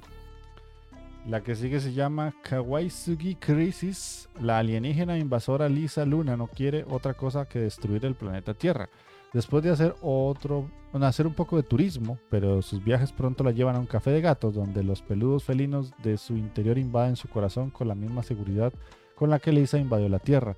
La 1.28 1.42
que 1.42 1.56
sigue 1.56 1.80
se 1.80 1.94
llama 1.94 2.34
Kawaisugi 2.44 3.36
Crisis. 3.36 4.30
La 4.42 4.60
alienígena 4.60 5.18
invasora 5.18 5.70
Lisa 5.70 6.06
Luna 6.06 6.36
no 6.36 6.48
quiere 6.48 6.86
otra 6.90 7.14
cosa 7.14 7.48
que 7.48 7.60
destruir 7.60 8.06
el 8.06 8.16
planeta 8.16 8.54
Tierra. 8.54 8.90
Después 9.32 9.64
de 9.64 9.72
hacer 9.72 9.96
otro, 10.02 10.70
bueno, 10.92 11.08
hacer 11.08 11.26
un 11.26 11.34
poco 11.34 11.56
de 11.56 11.64
turismo, 11.64 12.20
pero 12.30 12.62
sus 12.62 12.84
viajes 12.84 13.12
pronto 13.12 13.44
la 13.44 13.52
llevan 13.52 13.76
a 13.76 13.80
un 13.80 13.88
café 13.88 14.12
de 14.12 14.22
gatos 14.22 14.54
donde 14.54 14.84
los 14.84 15.02
peludos 15.02 15.44
felinos 15.44 15.94
de 16.04 16.18
su 16.18 16.38
interior 16.38 16.78
invaden 16.78 17.16
su 17.16 17.28
corazón 17.30 17.72
con 17.72 17.88
la 17.88 17.96
misma 17.96 18.22
seguridad 18.22 18.74
con 19.16 19.30
la 19.30 19.40
que 19.40 19.52
Lisa 19.52 19.78
invadió 19.78 20.10
la 20.10 20.20
Tierra. 20.20 20.56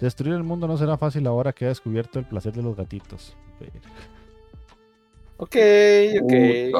Destruir 0.00 0.34
el 0.34 0.42
mundo 0.42 0.66
no 0.66 0.76
será 0.76 0.98
fácil 0.98 1.26
ahora 1.26 1.52
que 1.52 1.64
ha 1.64 1.68
descubierto 1.68 2.18
el 2.18 2.26
placer 2.26 2.52
de 2.52 2.62
los 2.62 2.76
gatitos. 2.76 3.36
Ok, 5.38 5.56
ok. 6.22 6.28
¿Qué 6.28 6.72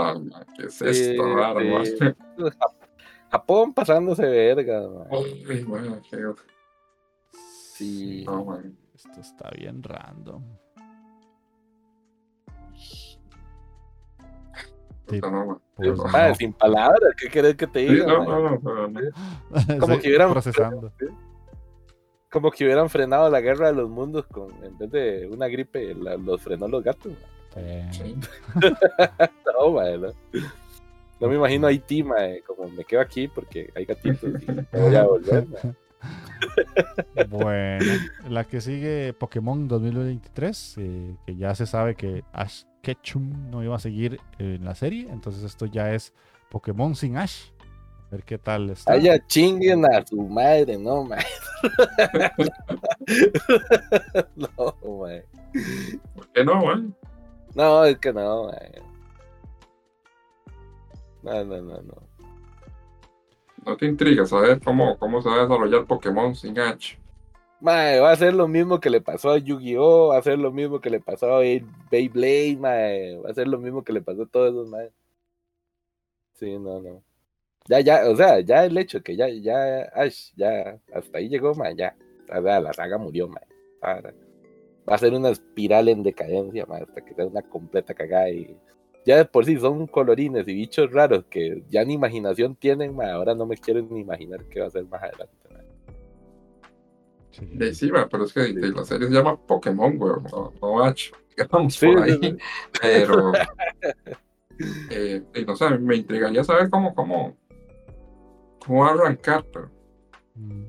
es 0.59 0.83
esto, 0.83 1.25
Japón 3.31 3.75
pasándose 3.75 4.25
verga. 4.25 4.83
Ay, 5.11 5.65
bueno, 5.65 6.01
qué... 6.09 6.19
Sí. 7.75 8.25
Esto 8.95 9.21
está 9.21 9.51
bien 9.51 9.83
random. 9.83 10.43
Sí, 15.09 15.21
no, 15.21 15.61
pues, 15.77 16.01
ah, 16.15 16.35
sin 16.35 16.53
palabras, 16.53 17.13
¿qué 17.17 17.29
querés 17.29 17.55
que 17.55 17.67
te 17.67 17.81
diga? 17.81 18.07
no, 18.07 18.59
no, 18.59 18.89
no, 18.89 19.01
Como 19.81 19.99
que 19.99 20.09
hubieran 20.09 20.33
procesando. 20.33 20.93
Como 22.37 22.51
que 22.51 22.65
hubieran 22.65 22.91
frenado 22.91 23.31
la 23.31 23.41
guerra 23.41 23.69
de 23.69 23.73
los 23.73 23.89
mundos 23.89 24.27
con 24.27 24.53
en 24.63 24.77
vez 24.77 24.91
de 24.91 25.27
una 25.27 25.49
gripe, 25.49 25.95
los 25.95 26.43
frenó 26.43 26.69
los 26.69 26.85
gatos. 26.85 27.15
no, 29.47 29.81
no. 31.19 31.29
me 31.29 31.35
imagino 31.35 31.67
a 31.67 31.71
Haití, 31.71 32.05
como 32.47 32.69
me 32.69 32.85
quedo 32.85 33.01
aquí 33.01 33.27
porque 33.27 33.73
hay 33.75 33.87
gatitos 33.87 34.35
y 34.43 34.47
voy 34.79 34.95
a 34.97 35.05
volver. 35.05 35.47
bueno, 37.31 37.85
la 38.29 38.45
que 38.45 38.61
sigue 38.61 39.15
Pokémon 39.15 39.67
2023, 39.67 40.75
eh, 40.77 41.17
que 41.25 41.37
ya 41.37 41.55
se 41.55 41.65
sabe 41.65 41.95
que 41.95 42.23
Ash 42.35 42.65
Ketchum 42.83 43.51
no 43.51 43.65
iba 43.65 43.77
a 43.77 43.81
seguir 43.81 44.21
en 44.39 44.63
la 44.63 44.75
serie, 44.75 45.09
entonces 45.09 45.43
esto 45.43 45.65
ya 45.65 45.95
es 45.95 46.13
Pokémon 46.51 46.95
sin 46.95 47.17
Ash. 47.17 47.47
A 48.07 48.11
ver 48.11 48.23
qué 48.23 48.39
tal 48.39 48.71
está. 48.71 48.93
Vaya 48.93 49.19
chinguen 49.27 49.85
a 49.85 50.07
su 50.07 50.23
madre, 50.23 50.79
no, 50.79 51.05
man. 51.05 51.19
no, 54.37 54.77
man. 55.01 55.23
¿Por 56.15 56.29
qué 56.29 56.45
no, 56.45 56.65
man? 56.65 56.95
No, 57.55 57.85
es 57.85 57.99
que 57.99 58.13
no, 58.13 58.51
No, 61.23 61.45
no, 61.45 61.63
no, 61.63 61.83
no. 61.83 62.03
No 63.65 63.77
te 63.77 63.87
intriga 63.87 64.25
saber 64.25 64.61
cómo, 64.63 64.97
cómo 64.99 65.21
se 65.21 65.29
va 65.29 65.37
a 65.37 65.43
desarrollar 65.43 65.85
Pokémon 65.87 66.35
sin 66.37 66.57
H. 66.59 66.97
Mae, 67.61 67.99
va 67.99 68.13
a 68.13 68.17
ser 68.17 68.35
lo 68.35 68.47
mismo 68.47 68.79
que 68.79 68.91
le 68.91 69.01
pasó 69.01 69.33
a 69.33 69.39
Yu-Gi-Oh! 69.39 70.09
Va 70.09 70.19
a 70.19 70.23
ser 70.23 70.39
lo 70.39 70.53
mismo 70.53 70.81
que 70.81 70.91
le 70.91 71.01
pasó 71.01 71.35
a 71.35 71.41
Beyblade, 71.91 72.57
mae. 72.61 73.19
Va 73.19 73.31
a 73.31 73.35
ser 73.35 73.49
lo 73.49 73.59
mismo 73.59 73.83
que 73.83 73.93
le 73.93 74.03
pasó 74.03 74.23
a 74.23 74.27
todos 74.27 74.51
esos, 74.51 74.69
mae. 74.69 74.93
Sí, 76.35 76.57
no, 76.59 76.81
no. 76.81 77.03
Ya, 77.69 77.81
ya, 77.81 78.09
o 78.09 78.17
sea, 78.17 78.41
ya 78.41 78.65
el 78.65 78.79
hecho 78.79 79.03
que 79.03 79.17
ya, 79.17 79.29
ya, 79.29 79.83
Ash, 79.95 80.31
ya, 80.37 80.79
hasta 80.95 81.19
ahí 81.19 81.29
llegó, 81.29 81.55
mae, 81.55 81.75
ya. 81.77 81.97
O 82.29 82.43
sea, 82.43 82.61
la 82.61 82.73
saga 82.73 82.99
murió. 82.99 83.29
Para 83.81 84.13
va 84.89 84.95
a 84.95 84.99
ser 84.99 85.13
una 85.15 85.31
espiral 85.31 85.89
en 85.89 86.03
decadencia, 86.03 86.67
hasta 86.69 87.05
que 87.05 87.15
sea 87.15 87.27
una 87.27 87.43
completa 87.43 87.95
cagada 87.95 88.31
y 88.31 88.57
ya 89.05 89.19
de 89.19 89.25
por 89.25 89.45
sí 89.45 89.57
son 89.59 89.87
colorines 89.87 90.47
y 90.49 90.55
bichos 90.55 90.91
raros 90.93 91.25
que 91.31 91.63
ya 91.69 91.85
ni 91.85 91.95
imaginación 91.95 92.57
tienen, 92.57 93.01
ahora 93.01 93.35
no 93.35 93.47
me 93.47 93.57
quiero 93.57 93.83
ni 93.83 94.01
imaginar 94.01 94.45
qué 94.47 94.61
va 94.61 94.67
a 94.67 94.71
ser 94.71 94.85
más 94.87 95.03
adelante. 95.03 95.35
Sí, 97.31 97.75
sí 97.75 97.91
pero 98.11 98.25
es 98.25 98.33
que 98.33 98.49
la 98.49 98.85
serie 98.85 99.09
se 99.09 99.15
llama 99.15 99.37
Pokémon, 99.37 99.97
güey, 99.99 100.13
no, 100.33 100.53
no 100.61 100.85
H, 100.85 101.13
digamos 101.37 101.79
por 101.79 102.03
ahí, 102.03 102.37
pero 102.81 103.33
eh, 104.91 105.23
no 105.47 105.55
sé, 105.57 105.71
me 105.79 105.97
intrigaría 105.97 106.43
saber 106.43 106.71
cómo, 106.71 106.95
cómo, 106.95 107.37
cómo 108.67 108.81
va 108.81 108.89
a 108.89 108.93
arrancar, 108.95 109.45
pero 109.53 109.71
mm. 110.35 110.65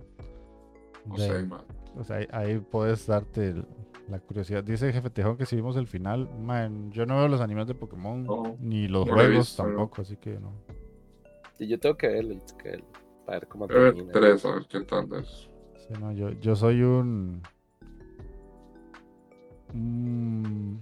no 1.05 1.17
sé, 1.17 1.43
man. 1.43 1.61
O 1.95 2.03
sea, 2.03 2.17
ahí, 2.17 2.27
ahí 2.31 2.59
puedes 2.59 3.07
darte 3.07 3.49
el, 3.49 3.65
la 4.09 4.19
curiosidad. 4.19 4.63
Dice 4.63 4.91
Jefe 4.93 5.09
Tejón 5.09 5.37
que 5.37 5.45
si 5.45 5.55
vimos 5.55 5.75
el 5.75 5.87
final, 5.87 6.29
man, 6.39 6.91
yo 6.91 7.05
no 7.05 7.17
veo 7.17 7.27
los 7.27 7.41
animes 7.41 7.67
de 7.67 7.75
Pokémon, 7.75 8.57
ni 8.59 8.87
los 8.87 9.09
juegos 9.09 9.55
tampoco, 9.55 10.01
así 10.01 10.15
que 10.17 10.39
no. 10.39 10.53
Y 11.59 11.67
yo 11.67 11.79
tengo 11.79 11.97
que 11.97 12.07
verlo, 12.07 12.39
tengo 12.45 12.57
que 12.57 12.69
verlo, 12.69 12.87
para 13.25 13.39
ver 13.39 13.47
cómo 13.47 13.67
termina. 13.67 14.13
Tres, 14.13 14.45
a 14.45 14.51
ver 14.53 14.67
qué 14.67 14.81
tal 14.81 15.11
es. 15.13 15.49
Sí, 15.75 15.93
no, 15.99 16.11
yo, 16.11 16.31
yo 16.31 16.55
soy 16.55 16.83
un, 16.83 17.41
un 19.73 20.79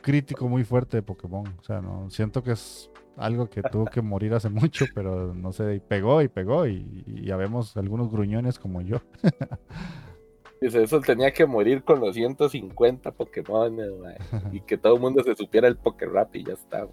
crítico 0.00 0.48
muy 0.48 0.64
fuerte 0.64 0.98
de 0.98 1.02
Pokémon. 1.02 1.46
O 1.58 1.62
sea, 1.64 1.80
no 1.80 2.08
siento 2.10 2.42
que 2.42 2.52
es 2.52 2.90
algo 3.18 3.50
que 3.50 3.62
tuvo 3.62 3.86
que 3.86 4.00
morir 4.00 4.34
hace 4.34 4.48
mucho, 4.48 4.86
pero 4.94 5.34
no 5.34 5.52
sé, 5.52 5.76
y 5.76 5.80
pegó 5.80 6.22
y 6.22 6.28
pegó 6.28 6.66
y, 6.66 7.04
ya 7.24 7.36
vemos 7.36 7.76
algunos 7.76 8.10
gruñones 8.10 8.58
como 8.58 8.80
yo. 8.80 8.98
Dice, 10.60 10.82
eso 10.82 11.00
tenía 11.00 11.30
que 11.30 11.46
morir 11.46 11.84
con 11.84 12.00
los 12.00 12.16
150 12.16 13.12
Pokémon, 13.12 13.76
y 14.52 14.60
que 14.62 14.76
todo 14.76 14.94
el 14.94 15.00
mundo 15.00 15.22
se 15.22 15.36
supiera 15.36 15.68
el 15.68 15.76
Pokérap 15.76 16.34
y 16.34 16.44
ya 16.44 16.54
está, 16.54 16.86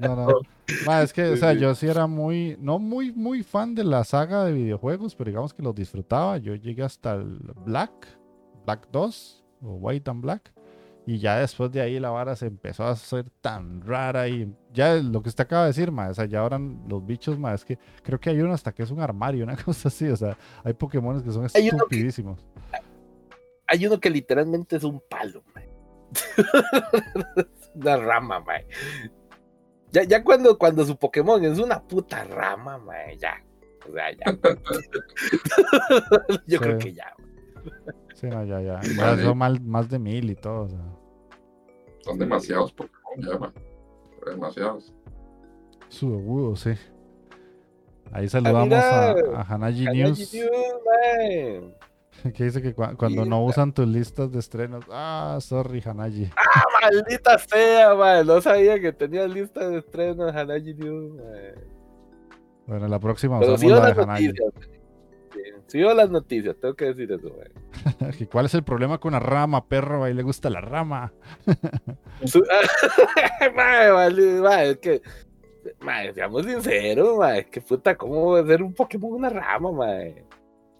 No, 0.00 0.16
no. 0.16 0.40
es 1.02 1.12
que, 1.12 1.24
o 1.24 1.36
sea, 1.36 1.52
yo 1.52 1.74
sí 1.74 1.86
era 1.86 2.06
muy, 2.06 2.56
no 2.58 2.78
muy, 2.78 3.12
muy 3.12 3.42
fan 3.44 3.74
de 3.74 3.84
la 3.84 4.02
saga 4.02 4.44
de 4.44 4.52
videojuegos, 4.52 5.14
pero 5.14 5.30
digamos 5.30 5.54
que 5.54 5.62
los 5.62 5.74
disfrutaba. 5.74 6.38
Yo 6.38 6.54
llegué 6.56 6.82
hasta 6.82 7.14
el 7.14 7.38
Black, 7.64 7.92
Black 8.64 8.88
2, 8.90 9.44
o 9.62 9.74
White 9.74 10.10
and 10.10 10.22
Black. 10.22 10.53
Y 11.06 11.18
ya 11.18 11.38
después 11.38 11.70
de 11.70 11.82
ahí 11.82 12.00
la 12.00 12.10
vara 12.10 12.34
se 12.34 12.46
empezó 12.46 12.84
a 12.84 12.92
hacer 12.92 13.26
tan 13.42 13.82
rara 13.82 14.26
y 14.26 14.50
ya 14.72 14.94
lo 14.94 15.22
que 15.22 15.28
usted 15.28 15.44
acaba 15.44 15.62
de 15.62 15.68
decir, 15.68 15.92
ma, 15.92 16.08
o 16.08 16.14
sea, 16.14 16.24
ya 16.24 16.40
ahora 16.40 16.58
los 16.58 17.04
bichos, 17.04 17.38
ma, 17.38 17.52
es 17.52 17.62
que 17.64 17.78
creo 18.02 18.18
que 18.18 18.30
hay 18.30 18.40
uno 18.40 18.54
hasta 18.54 18.72
que 18.72 18.82
es 18.82 18.90
un 18.90 19.00
armario, 19.00 19.44
una 19.44 19.56
cosa 19.64 19.88
así, 19.88 20.08
o 20.08 20.16
sea, 20.16 20.38
hay 20.62 20.72
Pokémon 20.72 21.22
que 21.22 21.30
son 21.30 21.44
estupidísimos. 21.44 22.40
hay 23.66 23.86
uno 23.86 24.00
que 24.00 24.08
literalmente 24.08 24.76
es 24.76 24.84
un 24.84 25.02
palo, 25.08 25.42
ma. 25.54 25.60
una 27.74 27.96
rama, 27.98 28.40
ma. 28.40 28.54
Ya, 29.92 30.04
ya 30.04 30.24
cuando, 30.24 30.58
cuando 30.58 30.86
su 30.86 30.96
Pokémon 30.96 31.44
es 31.44 31.58
una 31.58 31.82
puta 31.82 32.24
rama, 32.24 32.78
ma, 32.78 33.12
ya. 33.18 33.44
O 33.86 33.92
sea, 33.92 34.10
ya. 34.10 34.24
Yo 36.46 36.60
creo 36.60 36.78
que 36.78 36.94
ya. 36.94 37.14
Sí, 38.14 38.26
no, 38.26 38.44
ya, 38.44 38.60
ya. 38.60 38.80
Ya 38.80 39.16
son 39.22 39.38
más 39.38 39.88
de 39.88 39.98
mil 39.98 40.30
y 40.30 40.34
todo. 40.34 40.62
O 40.62 40.68
sea. 40.68 40.93
Son 42.04 42.18
demasiados 42.18 42.72
Pokémon, 42.72 43.14
ya, 43.18 43.52
Demasiados. 44.30 44.92
Sudogudo, 45.88 46.54
sí. 46.54 46.74
Ahí 48.12 48.28
saludamos 48.28 48.74
a, 48.74 49.10
a, 49.10 49.42
Hanaji, 49.42 49.86
News. 49.86 50.30
que 52.34 52.44
dice 52.44 52.60
que 52.60 52.74
cuando 52.74 53.24
no 53.24 53.42
usan 53.42 53.72
tus 53.72 53.88
listas 53.88 54.30
de 54.30 54.38
estrenos. 54.38 54.84
Ah, 54.90 55.38
sorry, 55.40 55.82
Hanaji. 55.82 56.30
Ah, 56.36 56.64
maldita 56.82 57.38
sea, 57.38 57.94
man. 57.94 58.26
No 58.26 58.42
sabía 58.42 58.78
que 58.78 58.92
tenía 58.92 59.26
lista 59.26 59.66
de 59.68 59.78
estrenos 59.78 60.34
Hanaji 60.34 60.74
News, 60.74 61.14
man. 61.14 61.54
Bueno, 62.66 62.88
la 62.88 62.98
próxima 62.98 63.40
usamos 63.40 63.62
la 63.62 63.92
de 63.92 64.02
Hanaji. 64.02 64.32
Sigo 65.74 65.92
las 65.92 66.08
noticias, 66.08 66.54
tengo 66.60 66.74
que 66.74 66.94
decir 66.94 67.10
eso. 67.10 67.34
¿Cuál 68.30 68.46
es 68.46 68.54
el 68.54 68.62
problema 68.62 68.98
con 68.98 69.08
una 69.08 69.18
rama, 69.18 69.66
perro? 69.66 70.04
A 70.04 70.08
le 70.08 70.22
gusta 70.22 70.48
la 70.48 70.60
rama. 70.60 71.12
es 72.22 72.32
que, 74.78 75.02
seamos 76.14 76.46
sinceros, 76.46 77.18
es 77.34 77.46
que 77.46 77.60
puta, 77.60 77.96
¿cómo 77.96 78.40
ser 78.46 78.62
un 78.62 78.72
Pokémon 78.72 79.14
una 79.14 79.30
rama, 79.30 79.72
mae? 79.72 80.24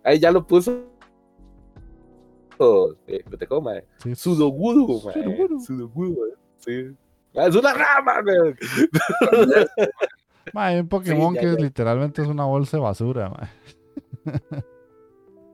Ahí 0.05 0.21
ya 0.21 0.31
lo 0.31 0.47
puso. 0.47 0.85
Eh, 3.09 3.25
te 3.37 3.49
coma, 3.49 3.73
sí. 3.99 4.15
Sudogudo. 4.15 5.11
Sudogudo, 5.59 6.23
sí. 6.59 6.95
es 7.33 7.57
una 7.57 7.75
rama. 7.75 8.23
Hay 10.55 10.79
un 10.79 10.87
Pokémon 10.87 11.35
que 11.35 11.49
literalmente 11.49 12.23
es 12.23 12.29
una 12.29 12.45
bolsa 12.45 12.77
de 12.77 12.83
basura, 12.85 13.29
mae. 13.29 13.49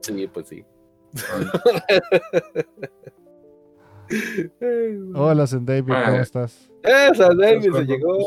Sí, 0.01 0.27
pues 0.27 0.47
sí. 0.47 0.65
Hola, 5.15 5.45
David, 5.61 5.93
¿cómo 6.05 6.17
estás? 6.17 6.69
Esa, 6.83 7.29
David, 7.33 7.73
se 7.73 7.85
llegó. 7.85 8.17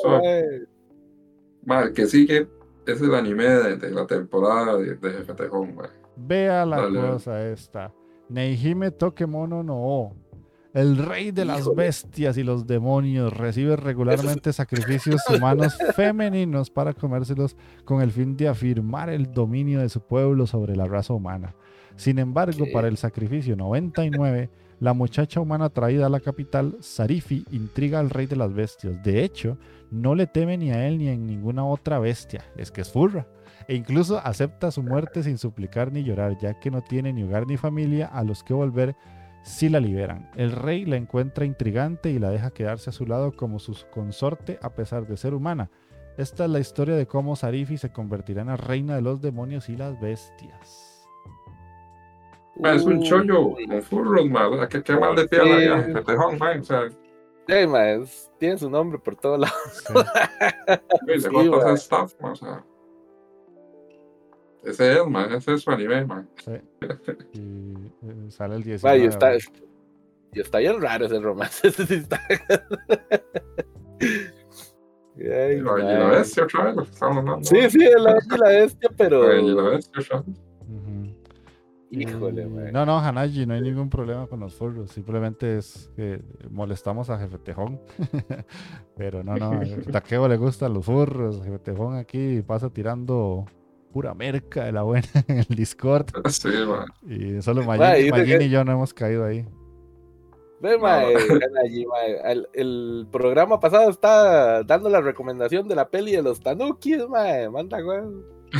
Madre, 1.65 1.93
que 1.93 2.07
sigue 2.07 2.49
es 2.87 3.01
el 3.01 3.15
anime 3.15 3.45
de, 3.45 3.91
la 3.91 4.07
temporada 4.07 4.77
de, 4.77 4.97
de 4.97 5.11
Jefe 5.11 5.35
Vea 6.17 6.67
la 6.67 6.89
cosa 6.89 7.49
esta. 7.49 7.93
Neihime 8.29 8.91
Tokemono 8.91 9.63
no 9.63 10.15
el 10.75 10.99
rey 10.99 11.31
de 11.31 11.45
las 11.45 11.73
bestias 11.73 12.37
y 12.37 12.43
los 12.43 12.67
demonios 12.67 13.33
recibe 13.33 13.77
regularmente 13.77 14.53
sacrificios 14.53 15.23
humanos 15.31 15.79
femeninos 15.95 16.69
para 16.69 16.93
comérselos 16.93 17.57
con 17.85 18.03
el 18.03 18.11
fin 18.11 18.37
de 18.37 18.49
afirmar 18.49 19.09
el 19.09 19.33
dominio 19.33 19.81
de 19.81 19.89
su 19.89 20.01
pueblo 20.01 20.49
sobre 20.49 20.75
la 20.75 20.87
raza 20.87 21.15
humana. 21.15 21.55
Sin 21.95 22.19
embargo, 22.19 22.67
para 22.73 22.89
el 22.89 22.97
sacrificio 22.97 23.55
99, 23.55 24.51
la 24.81 24.95
muchacha 24.95 25.41
humana 25.41 25.71
traída 25.71 26.07
a 26.07 26.11
la 26.11 26.19
capital, 26.19 26.77
Sarifi, 26.81 27.45
intriga 27.53 28.01
al 28.01 28.11
rey 28.11 28.27
de 28.27 28.35
las 28.35 28.53
bestias. 28.53 29.01
De 29.05 29.23
hecho, 29.23 29.57
no 29.93 30.17
le 30.17 30.27
teme 30.27 30.59
ni 30.59 30.73
a 30.73 30.89
él 30.89 30.99
ni 30.99 31.09
a 31.09 31.15
ninguna 31.15 31.65
otra 31.65 32.01
bestia, 32.01 32.45
es 32.57 32.73
que 32.73 32.81
es 32.81 32.91
furra. 32.91 33.29
E 33.69 33.77
incluso 33.77 34.19
acepta 34.19 34.73
su 34.73 34.83
muerte 34.83 35.23
sin 35.23 35.39
suplicar 35.39 35.93
ni 35.93 36.03
llorar, 36.03 36.37
ya 36.37 36.59
que 36.59 36.73
no 36.73 36.83
tiene 36.83 37.13
ni 37.13 37.23
hogar 37.23 37.47
ni 37.47 37.57
familia 37.57 38.07
a 38.07 38.25
los 38.25 38.43
que 38.43 38.53
volver 38.53 38.97
si 39.45 39.69
la 39.69 39.79
liberan. 39.79 40.31
El 40.37 40.53
rey 40.53 40.85
la 40.87 40.97
encuentra 40.97 41.45
intrigante 41.45 42.11
y 42.11 42.19
la 42.19 42.31
deja 42.31 42.51
quedarse 42.51 42.91
a 42.91 42.93
su 42.93 43.07
lado 43.07 43.33
como 43.33 43.59
su 43.59 43.77
consorte 43.91 44.59
a 44.63 44.71
pesar 44.71 45.07
de 45.07 45.17
ser 45.17 45.35
humana. 45.35 45.71
Esta 46.17 46.45
es 46.45 46.51
la 46.51 46.61
historia 46.61 46.97
de 46.97 47.07
cómo 47.07 47.37
Sarifi 47.37 47.77
se 47.77 47.93
convertirá 47.93 48.43
en 48.43 48.49
la 48.49 48.57
reina 48.57 48.97
de 48.97 49.03
los 49.03 49.21
demonios 49.21 49.69
y 49.69 49.77
las 49.77 50.01
bestias. 50.01 51.07
es 52.65 52.85
un 52.85 53.03
chollo 53.03 53.55
con 53.69 53.83
furros, 53.83 54.31
ma. 54.31 54.69
¿Qué, 54.69 54.83
qué 54.83 54.97
mal 54.97 55.15
de 55.15 55.29
piel 55.29 55.85
sí. 55.87 56.05
tejón. 56.07 56.41
O 56.41 56.65
sea, 56.65 56.89
sí, 56.89 57.67
ma, 57.67 57.83
tiene 58.39 58.59
su 58.59 58.71
nombre 58.71 58.99
por 58.99 59.17
todos 59.17 59.41
lados. 59.41 59.85
Sí. 59.87 59.93
sí, 61.21 61.29
le 61.31 61.73
staff, 61.75 62.15
ma, 62.21 62.33
o 62.33 62.37
sea. 62.37 62.65
Ese 64.65 64.95
es, 64.95 65.07
man, 65.07 65.33
ese 65.33 65.55
es 65.55 65.63
su 65.63 65.71
anime, 65.71 66.05
man. 66.05 66.29
Sí. 66.45 66.53
Y 67.35 67.75
eh, 68.03 68.31
sale 68.31 68.57
el 68.57 68.63
19. 68.63 68.99
y, 68.99 69.07
está, 69.07 69.35
y 69.37 70.41
está 70.41 70.59
bien 70.59 70.81
raro 70.81 71.07
ese 71.07 71.19
romance. 71.21 71.69
Ese 71.69 71.87
sí 71.87 71.95
está. 71.95 72.21
Ay, 75.17 75.57
y 75.57 75.61
la 75.61 76.09
bestia 76.09 76.45
otra 76.45 76.73
vez, 76.73 76.89
estamos 76.89 77.19
hablando. 77.19 77.45
Sí, 77.45 77.71
sí, 77.71 77.79
la, 77.79 78.19
la 78.37 78.49
bestia, 78.49 78.91
pero. 78.97 79.39
Y 79.39 79.55
la 79.55 79.63
bestia 79.63 80.01
otra 80.01 80.23
vez. 80.23 80.37
Híjole, 81.91 82.47
man. 82.47 82.73
No, 82.73 82.85
no, 82.85 82.99
Hanaji, 82.99 83.47
no 83.47 83.55
hay 83.55 83.61
ningún 83.61 83.89
problema 83.89 84.27
con 84.27 84.41
los 84.41 84.55
furros. 84.55 84.91
Simplemente 84.91 85.59
es 85.59 85.91
que 85.95 86.21
molestamos 86.51 87.11
a 87.11 87.19
Jefe 87.19 87.39
Tejón. 87.39 87.81
Pero 88.97 89.23
no, 89.23 89.37
no, 89.37 89.53
a 89.53 89.93
Takeo 89.93 90.27
le 90.27 90.37
gustan 90.37 90.75
los 90.75 90.85
furros. 90.85 91.43
Jefe 91.45 91.59
Tejón 91.61 91.97
aquí 91.97 92.43
pasa 92.43 92.71
tirando 92.71 93.47
pura 93.95 94.13
merca 94.13 94.65
de 94.65 94.73
la 94.73 94.83
buena 94.83 95.07
en 95.29 95.39
el 95.39 95.47
Discord. 95.47 96.09
Sí, 96.29 96.49
man. 96.67 96.87
Y 97.09 97.41
solo 97.41 97.63
Magin, 97.63 98.43
y 98.43 98.51
yo 98.51 98.65
no 98.65 98.73
hemos 98.73 98.93
caído 98.93 99.25
ahí. 99.25 99.47
Ve, 100.61 100.77
el, 102.25 102.49
el, 102.55 103.07
programa 103.13 103.61
pasado 103.61 103.91
está 103.91 104.65
dando 104.65 104.89
la 104.89 105.01
recomendación 105.01 105.69
de 105.69 105.77
la 105.77 105.91
peli 105.91 106.13
de 106.13 106.23
los 106.23 106.41
Tanukis, 106.41 107.07
mae. 107.09 107.49
Manda, 107.51 107.81
güey. 107.81 108.01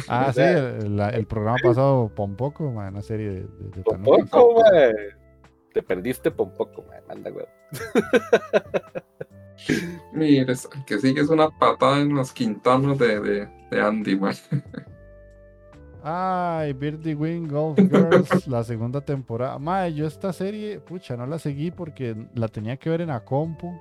Ah, 0.09 0.33
sí, 0.33 0.41
el, 0.41 1.01
el, 1.01 1.27
programa 1.27 1.57
pasado 1.63 2.11
Pompoco, 2.15 2.71
mae, 2.71 2.91
una 2.91 3.03
serie 3.03 3.31
de, 3.31 3.41
de, 3.43 3.83
Pompoco, 3.83 4.61
mae. 4.61 4.93
Te 5.73 5.83
perdiste 5.83 6.31
Pompoco, 6.31 6.85
mae. 6.89 7.01
Manda, 7.09 7.31
güey. 7.31 7.47
Mire, 10.13 10.55
que 10.87 10.99
sí 10.99 11.15
que 11.15 11.23
es 11.23 11.29
una 11.29 11.49
patada 11.59 12.01
en 12.01 12.15
las 12.15 12.33
quintanas 12.33 12.99
de, 12.99 13.19
de, 13.19 13.49
de 13.71 13.81
Andy, 13.81 14.17
mae. 14.17 14.35
Ay, 16.07 16.75
Birdie 16.75 17.15
Wing 17.15 17.49
Golf 17.49 17.79
Girls, 17.79 18.47
la 18.47 18.63
segunda 18.63 19.01
temporada. 19.01 19.59
Mae, 19.59 19.95
yo 19.95 20.07
esta 20.07 20.35
serie, 20.35 20.79
pucha, 20.79 21.17
no 21.17 21.27
la 21.27 21.39
seguí 21.39 21.71
porque 21.71 22.15
la 22.35 22.49
tenía 22.49 22.77
que 22.77 22.91
ver 22.91 23.01
en 23.01 23.09
la 23.09 23.25
compu. 23.25 23.75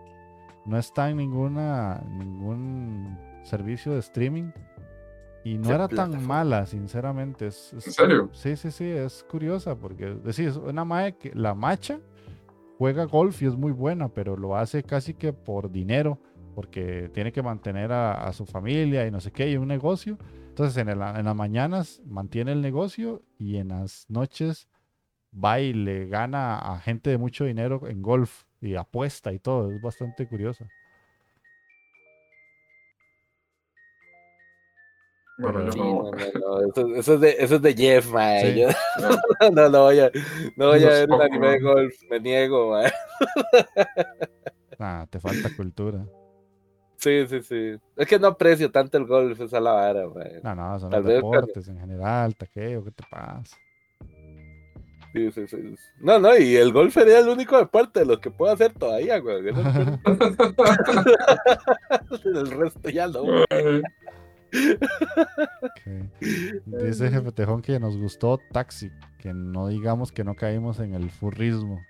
No 0.65 0.77
está 0.77 1.09
en 1.09 1.17
ninguna 1.17 2.01
ningún 2.17 3.17
servicio 3.43 3.91
de 3.91 3.99
streaming. 3.99 4.51
Y 5.43 5.57
no 5.57 5.71
era 5.73 5.89
tan 5.89 6.25
mala, 6.25 6.65
sinceramente. 6.65 7.47
Es, 7.47 7.73
¿En 7.73 7.81
serio? 7.81 8.29
Sí, 8.31 8.55
sí, 8.55 8.71
sí, 8.71 8.85
es 8.85 9.25
curiosa 9.29 9.75
porque 9.75 10.05
decís, 10.05 10.39
es 10.39 10.55
una 10.55 10.85
mae 10.85 11.17
que 11.17 11.33
la 11.35 11.53
macha 11.53 11.99
juega 12.77 13.03
golf 13.03 13.41
y 13.41 13.47
es 13.47 13.57
muy 13.57 13.73
buena, 13.73 14.07
pero 14.07 14.37
lo 14.37 14.55
hace 14.55 14.81
casi 14.83 15.13
que 15.13 15.33
por 15.33 15.69
dinero, 15.69 16.17
porque 16.55 17.11
tiene 17.13 17.33
que 17.33 17.43
mantener 17.43 17.91
a, 17.91 18.13
a 18.13 18.31
su 18.31 18.45
familia 18.45 19.05
y 19.05 19.11
no 19.11 19.19
sé 19.19 19.31
qué, 19.33 19.51
y 19.51 19.57
un 19.57 19.67
negocio 19.67 20.17
entonces 20.53 20.77
en, 20.77 20.99
las 20.99 21.35
mañanas 21.35 21.99
mantiene 22.05 22.51
el 22.51 22.61
negocio 22.61 23.23
y 23.39 23.57
en 23.57 23.69
las 23.69 24.05
noches 24.07 24.67
va 25.33 25.59
y 25.59 25.73
le 25.73 26.05
gana 26.05 26.59
a 26.59 26.79
gente 26.79 27.09
de 27.09 27.17
mucho 27.17 27.45
dinero 27.45 27.87
en 27.87 28.03
golf 28.03 28.43
y 28.61 28.75
apuesta 28.75 29.33
y 29.33 29.39
todo. 29.39 29.71
Es 29.71 29.81
bastante 29.81 30.27
curioso. 30.27 30.63
Bueno, 35.39 35.61
no. 35.61 35.73
no, 35.73 36.11
no, 36.11 36.99
Eso, 36.99 37.15
es 37.15 37.19
de, 37.19 37.35
eso 37.39 37.55
es 37.55 37.61
de 37.63 37.73
Jeff, 37.73 38.11
man. 38.11 38.43
no, 39.55 39.69
no, 39.69 39.81
voy 39.85 40.01
a, 40.01 40.11
no 40.55 40.67
voy 40.67 40.83
a 40.83 40.89
ver 40.89 41.09
un 41.09 41.19
anime 41.19 41.49
de 41.49 41.59
golf, 41.61 41.95
me 42.11 42.19
niego, 42.19 42.73
man. 42.73 42.91
Ah, 44.77 45.07
te 45.09 45.19
falta 45.19 45.49
cultura. 45.55 46.05
Sí, 47.03 47.27
sí, 47.27 47.41
sí. 47.41 47.75
Es 47.97 48.07
que 48.07 48.17
no 48.17 48.27
aprecio 48.27 48.71
tanto 48.71 48.97
el 48.97 49.05
golf, 49.05 49.37
esa 49.41 49.59
la 49.59 49.73
vara, 49.73 50.07
man. 50.07 50.39
No, 50.41 50.55
no, 50.55 50.79
son 50.79 50.89
los 50.89 51.03
deportes 51.03 51.67
en 51.67 51.77
general, 51.77 52.33
taqueo, 52.33 52.81
¿qué 52.85 52.91
te 52.91 53.03
pasa? 53.09 53.57
Sí, 55.11 55.29
sí, 55.33 55.45
sí. 55.47 55.75
No, 55.99 56.17
no, 56.17 56.37
y 56.37 56.55
el 56.55 56.71
golf 56.71 56.93
sería 56.93 57.19
el 57.19 57.27
único 57.27 57.57
deporte 57.57 57.99
de 57.99 58.05
los 58.05 58.19
que 58.19 58.31
puedo 58.31 58.53
hacer 58.53 58.71
todavía, 58.71 59.19
güey. 59.19 59.47
el 62.23 62.51
resto 62.51 62.89
ya 62.89 63.07
no. 63.07 63.43
Okay. 65.61 66.09
Dice 66.65 67.09
Jefe 67.09 67.33
Tejón 67.33 67.61
que 67.61 67.81
nos 67.81 67.97
gustó 67.97 68.39
Taxi, 68.53 68.89
que 69.19 69.33
no 69.33 69.67
digamos 69.67 70.13
que 70.13 70.23
no 70.23 70.35
caímos 70.35 70.79
en 70.79 70.95
el 70.95 71.09
furrismo. 71.09 71.81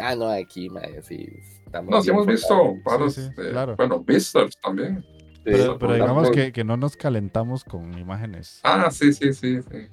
Ah, 0.00 0.16
no, 0.16 0.28
aquí, 0.28 0.68
sí. 1.02 1.28
Estamos 1.66 1.90
no, 1.90 2.02
sí 2.02 2.10
hemos 2.10 2.26
visto 2.26 2.76
paros, 2.84 3.18
claro. 3.34 3.76
bueno, 3.76 4.00
vistas 4.00 4.56
también. 4.62 5.04
pero, 5.44 5.76
digamos 5.92 6.30
que, 6.30 6.52
que, 6.52 6.64
no 6.64 6.76
nos 6.76 6.96
calentamos 6.96 7.64
con 7.64 7.96
imágenes. 7.98 8.60
Ah, 8.62 8.90
sí, 8.90 9.12
sí, 9.12 9.32
sí. 9.32 9.60
Sí, 9.62 9.88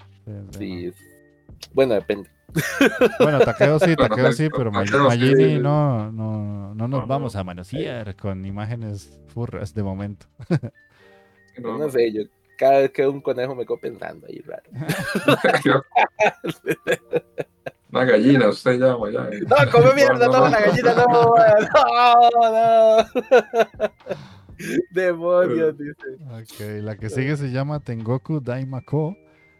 sí. 0.57 0.93
bueno, 1.73 1.95
depende. 1.95 2.29
Bueno, 3.19 3.39
taqueo 3.39 3.79
sí, 3.79 3.95
taqueo 3.95 4.31
sí, 4.33 4.49
pero 4.55 4.71
Magini 4.71 5.59
no, 5.59 6.11
no, 6.11 6.75
no 6.75 6.87
nos 6.87 7.07
vamos 7.07 7.35
a 7.35 7.43
manosear 7.43 8.15
con 8.15 8.45
imágenes 8.45 9.19
furras 9.27 9.73
de 9.73 9.83
momento. 9.83 10.27
No, 11.57 11.89
sé, 11.89 12.11
yo 12.11 12.23
cada 12.57 12.79
vez 12.79 12.91
que 12.91 13.07
un 13.07 13.21
conejo 13.21 13.55
me 13.55 13.65
quedo 13.65 13.79
pensando 13.79 14.27
ahí 14.27 14.41
raro. 14.41 14.69
Una 17.91 18.05
gallina, 18.05 18.47
usted 18.47 18.79
llama 18.79 19.11
ya. 19.11 19.29
No, 19.47 19.71
come 19.71 19.93
mierda, 19.95 20.27
no, 20.27 20.47
la 20.47 20.61
gallina 20.61 20.93
no, 20.93 21.05
no, 22.41 22.97
no. 23.81 23.89
Demonios, 24.91 25.77
dice. 25.77 26.17
Ok, 26.31 26.83
la 26.83 26.95
que 26.95 27.09
sigue 27.09 27.35
se 27.35 27.51
llama 27.51 27.79
Tengoku 27.81 28.39
Daimako. 28.41 29.15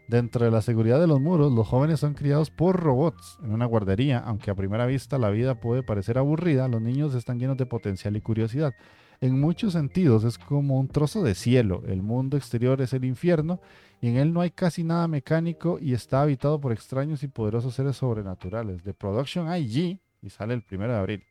Dentro 0.08 0.44
de 0.44 0.50
la 0.50 0.60
seguridad 0.60 1.00
de 1.00 1.06
los 1.06 1.20
muros, 1.20 1.52
los 1.52 1.66
jóvenes 1.66 2.00
son 2.00 2.12
criados 2.14 2.50
por 2.50 2.78
robots 2.78 3.38
en 3.42 3.52
una 3.52 3.64
guardería. 3.66 4.18
Aunque 4.18 4.50
a 4.50 4.54
primera 4.54 4.84
vista 4.84 5.16
la 5.16 5.30
vida 5.30 5.60
puede 5.60 5.82
parecer 5.82 6.18
aburrida, 6.18 6.68
los 6.68 6.82
niños 6.82 7.14
están 7.14 7.38
llenos 7.38 7.56
de 7.56 7.66
potencial 7.66 8.16
y 8.16 8.20
curiosidad 8.20 8.74
en 9.22 9.40
muchos 9.40 9.72
sentidos 9.74 10.24
es 10.24 10.36
como 10.36 10.80
un 10.80 10.88
trozo 10.88 11.22
de 11.22 11.36
cielo. 11.36 11.84
El 11.86 12.02
mundo 12.02 12.36
exterior 12.36 12.82
es 12.82 12.92
el 12.92 13.04
infierno 13.04 13.60
y 14.00 14.08
en 14.08 14.16
él 14.16 14.32
no 14.32 14.40
hay 14.40 14.50
casi 14.50 14.82
nada 14.82 15.06
mecánico 15.06 15.78
y 15.80 15.94
está 15.94 16.22
habitado 16.22 16.60
por 16.60 16.72
extraños 16.72 17.22
y 17.22 17.28
poderosos 17.28 17.72
seres 17.72 17.96
sobrenaturales. 17.96 18.82
De 18.82 18.92
Production 18.92 19.46
IG 19.54 20.00
y 20.22 20.28
sale 20.28 20.54
el 20.54 20.62
primero 20.62 20.92
de 20.92 20.98
abril. 20.98 21.24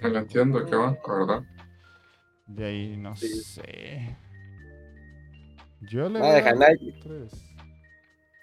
No 0.00 0.16
entiendo 0.16 0.64
qué 0.64 0.74
va, 0.74 0.96
¿verdad? 1.06 1.42
De 2.46 2.64
ahí 2.64 2.96
no 2.96 3.14
sé. 3.14 4.16
Yo 5.82 6.08
le 6.08 6.20
voy 6.20 6.28
a 6.28 6.48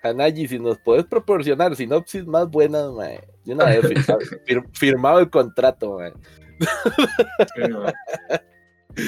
Hanayi. 0.04 0.48
si 0.48 0.60
nos 0.60 0.78
puedes 0.78 1.06
proporcionar 1.06 1.76
sinopsis 1.76 2.28
más 2.28 2.48
buenas, 2.48 2.92
mae. 2.92 3.28
Yo 3.44 3.56
una 3.56 3.66
vez 3.66 3.88
firmado, 4.74 5.20
el 5.20 5.32
contrato, 5.32 5.98
mae 5.98 6.14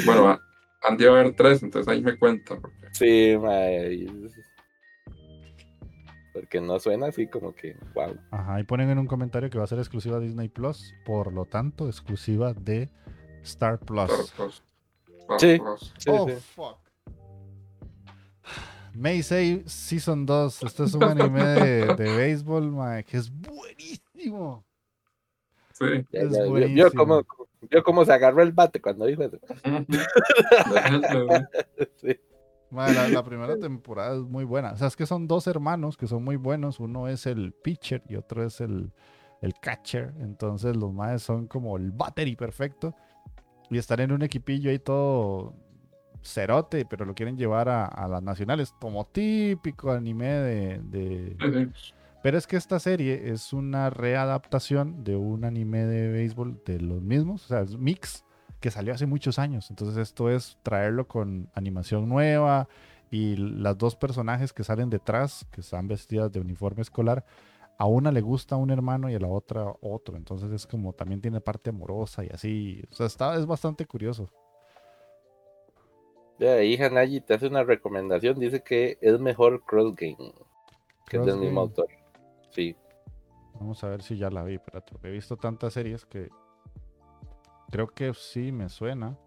bueno, 0.05 0.39
han 0.81 0.97
de 0.97 1.07
haber 1.07 1.35
tres, 1.35 1.63
entonces 1.63 1.91
ahí 1.91 2.01
me 2.01 2.17
cuenta. 2.17 2.57
Sí, 2.91 3.35
porque 6.33 6.61
no 6.61 6.79
suena 6.79 7.07
así 7.07 7.27
como 7.27 7.53
que 7.53 7.75
wow. 7.93 8.15
Ajá, 8.31 8.59
y 8.59 8.63
ponen 8.63 8.89
en 8.89 8.99
un 8.99 9.07
comentario 9.07 9.49
que 9.49 9.57
va 9.57 9.63
a 9.65 9.67
ser 9.67 9.79
exclusiva 9.79 10.19
de 10.19 10.27
Disney 10.27 10.47
Plus, 10.47 10.93
por 11.05 11.33
lo 11.33 11.45
tanto, 11.45 11.87
exclusiva 11.87 12.53
de 12.53 12.89
Star 13.43 13.79
Plus. 13.79 14.11
sí, 15.37 15.59
oh, 16.07 16.27
fuck. 16.55 16.77
May 18.93 19.21
Say 19.21 19.63
Season 19.65 20.25
2. 20.25 20.63
Este 20.63 20.83
es 20.83 20.93
un 20.93 21.03
anime 21.03 21.43
de, 21.43 21.95
de 21.95 22.17
béisbol, 22.17 23.03
que 23.05 23.17
es 23.17 23.31
buenísimo. 23.31 24.65
Sí. 25.79 26.05
Es 26.11 26.29
yo, 26.75 26.91
como, 26.91 27.25
yo 27.69 27.83
como 27.83 28.05
se 28.05 28.13
agarró 28.13 28.41
el 28.41 28.51
bate 28.51 28.81
cuando 28.81 29.05
dijo 29.05 29.23
eso. 29.23 29.37
la, 32.71 33.23
primera 33.23 33.57
temporada 33.57 34.15
es 34.15 34.21
muy 34.21 34.43
buena. 34.43 34.73
O 34.73 34.77
sea, 34.77 34.87
es 34.87 34.95
que 34.95 35.05
son 35.05 35.27
dos 35.27 35.47
hermanos 35.47 35.97
que 35.97 36.07
son 36.07 36.23
muy 36.23 36.35
buenos. 36.35 36.79
Uno 36.79 37.07
es 37.07 37.25
el 37.25 37.53
pitcher 37.53 38.03
y 38.07 38.15
otro 38.15 38.43
es 38.43 38.61
el, 38.61 38.91
el 39.41 39.53
catcher. 39.61 40.13
Entonces 40.19 40.75
los 40.75 40.93
maes 40.93 41.21
son 41.21 41.47
como 41.47 41.77
el 41.77 41.91
battery 41.91 42.35
perfecto. 42.35 42.95
Y 43.69 43.77
están 43.77 43.99
en 44.01 44.11
un 44.11 44.23
equipillo 44.23 44.71
ahí 44.71 44.79
todo 44.79 45.53
cerote, 46.23 46.85
pero 46.85 47.05
lo 47.05 47.13
quieren 47.13 47.37
llevar 47.37 47.69
a, 47.69 48.07
las 48.07 48.23
nacionales. 48.23 48.73
Como 48.79 49.05
típico 49.05 49.91
anime 49.91 50.27
de, 50.27 51.37
pero 52.21 52.37
es 52.37 52.47
que 52.47 52.57
esta 52.57 52.79
serie 52.79 53.31
es 53.31 53.53
una 53.53 53.89
readaptación 53.89 55.03
de 55.03 55.15
un 55.15 55.45
anime 55.45 55.85
de 55.85 56.09
béisbol 56.09 56.61
de 56.65 56.79
los 56.79 57.01
mismos, 57.01 57.45
o 57.45 57.47
sea, 57.47 57.61
es 57.61 57.77
mix 57.77 58.25
que 58.59 58.71
salió 58.71 58.93
hace 58.93 59.05
muchos 59.05 59.39
años. 59.39 59.69
Entonces 59.69 59.97
esto 59.97 60.29
es 60.29 60.57
traerlo 60.63 61.07
con 61.07 61.49
animación 61.53 62.09
nueva 62.09 62.67
y 63.09 63.35
las 63.37 63.77
dos 63.77 63.95
personajes 63.95 64.53
que 64.53 64.63
salen 64.63 64.89
detrás, 64.89 65.45
que 65.51 65.61
están 65.61 65.87
vestidas 65.87 66.31
de 66.31 66.39
uniforme 66.39 66.81
escolar, 66.81 67.25
a 67.77 67.85
una 67.85 68.11
le 68.11 68.19
gusta 68.19 68.57
un 68.57 68.71
hermano 68.71 69.09
y 69.09 69.15
a 69.15 69.19
la 69.19 69.29
otra 69.29 69.73
otro. 69.81 70.17
Entonces 70.17 70.51
es 70.51 70.67
como 70.67 70.93
también 70.93 71.21
tiene 71.21 71.39
parte 71.39 71.69
amorosa 71.69 72.25
y 72.25 72.29
así. 72.33 72.83
O 72.91 72.93
sea, 72.93 73.05
está, 73.05 73.35
es 73.35 73.45
bastante 73.45 73.85
curioso. 73.85 74.29
De 76.37 76.49
ahí 76.49 76.77
Hanayi 76.77 77.21
te 77.21 77.33
hace 77.33 77.47
una 77.47 77.63
recomendación, 77.63 78.39
dice 78.39 78.61
que 78.61 78.97
es 79.01 79.19
mejor 79.19 79.63
Cross 79.65 79.95
Game, 79.95 80.33
que 81.07 81.17
es 81.17 81.25
del 81.25 81.37
mismo 81.37 81.61
autor. 81.61 81.87
Sí. 82.51 82.75
Vamos 83.55 83.83
a 83.83 83.89
ver 83.89 84.01
si 84.01 84.17
ya 84.17 84.29
la 84.29 84.43
vi, 84.43 84.57
pero 84.59 84.83
he 85.03 85.11
visto 85.11 85.37
tantas 85.37 85.73
series 85.73 86.05
que 86.05 86.29
creo 87.69 87.87
que 87.87 88.13
sí 88.13 88.51
me 88.51 88.69
suena. 88.69 89.17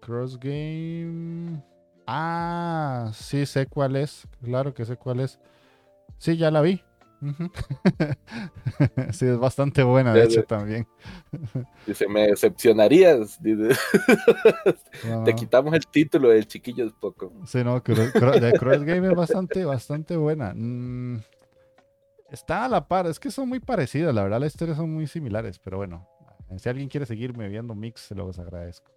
Cross 0.00 0.38
Game. 0.38 1.62
Ah, 2.06 3.10
sí 3.14 3.46
sé 3.46 3.66
cuál 3.66 3.96
es. 3.96 4.26
Claro 4.42 4.74
que 4.74 4.84
sé 4.84 4.96
cuál 4.96 5.20
es. 5.20 5.38
Sí, 6.18 6.36
ya 6.36 6.50
la 6.50 6.60
vi. 6.60 6.82
sí, 9.12 9.26
es 9.26 9.38
bastante 9.38 9.82
buena, 9.82 10.12
de 10.12 10.24
hecho, 10.24 10.42
también. 10.44 10.86
Dice, 11.86 12.08
me 12.08 12.28
decepcionarías. 12.28 13.38
Te 15.24 15.34
quitamos 15.34 15.74
el 15.74 15.86
título 15.86 16.28
del 16.30 16.46
chiquillo 16.46 16.84
es 16.86 16.92
poco. 16.92 17.32
Sí, 17.46 17.64
no, 17.64 17.82
Cross 17.82 18.84
Game 18.84 19.08
es 19.08 19.14
bastante, 19.14 19.64
bastante 19.64 20.16
buena. 20.16 20.52
Mm, 20.54 21.22
está 22.30 22.64
a 22.64 22.68
la 22.68 22.86
par, 22.86 23.06
es 23.06 23.18
que 23.18 23.30
son 23.30 23.48
muy 23.48 23.60
parecidas, 23.60 24.14
la 24.14 24.22
verdad, 24.24 24.40
las 24.40 24.52
historias 24.52 24.76
son 24.76 24.92
muy 24.92 25.06
similares, 25.06 25.58
pero 25.58 25.78
bueno, 25.78 26.08
si 26.58 26.68
alguien 26.68 26.88
quiere 26.88 27.06
seguirme 27.06 27.48
viendo 27.48 27.74
Mix, 27.74 28.02
se 28.02 28.14
los 28.14 28.38
agradezco. 28.38 28.92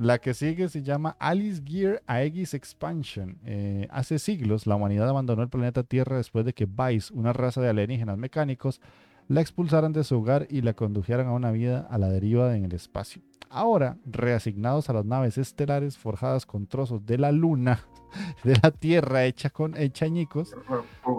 La 0.00 0.18
que 0.18 0.32
sigue 0.32 0.70
se 0.70 0.82
llama 0.82 1.14
Alice 1.18 1.60
Gear 1.62 2.02
Aegis 2.06 2.54
Expansion. 2.54 3.36
Eh, 3.44 3.86
hace 3.90 4.18
siglos, 4.18 4.66
la 4.66 4.76
humanidad 4.76 5.06
abandonó 5.06 5.42
el 5.42 5.50
planeta 5.50 5.82
Tierra 5.82 6.16
después 6.16 6.46
de 6.46 6.54
que 6.54 6.64
Vice, 6.64 7.12
una 7.12 7.34
raza 7.34 7.60
de 7.60 7.68
alienígenas 7.68 8.16
mecánicos, 8.16 8.80
la 9.28 9.42
expulsaran 9.42 9.92
de 9.92 10.02
su 10.02 10.16
hogar 10.16 10.46
y 10.48 10.62
la 10.62 10.72
condujeran 10.72 11.26
a 11.26 11.32
una 11.32 11.50
vida 11.50 11.86
a 11.90 11.98
la 11.98 12.08
deriva 12.08 12.56
en 12.56 12.64
el 12.64 12.72
espacio. 12.72 13.20
Ahora, 13.50 13.98
reasignados 14.06 14.88
a 14.88 14.94
las 14.94 15.04
naves 15.04 15.36
estelares 15.36 15.98
forjadas 15.98 16.46
con 16.46 16.66
trozos 16.66 17.04
de 17.04 17.18
la 17.18 17.30
luna, 17.30 17.80
de 18.42 18.58
la 18.62 18.70
Tierra 18.70 19.26
hecha 19.26 19.50
con 19.50 19.76
hecha 19.76 20.06
añicos, 20.06 20.56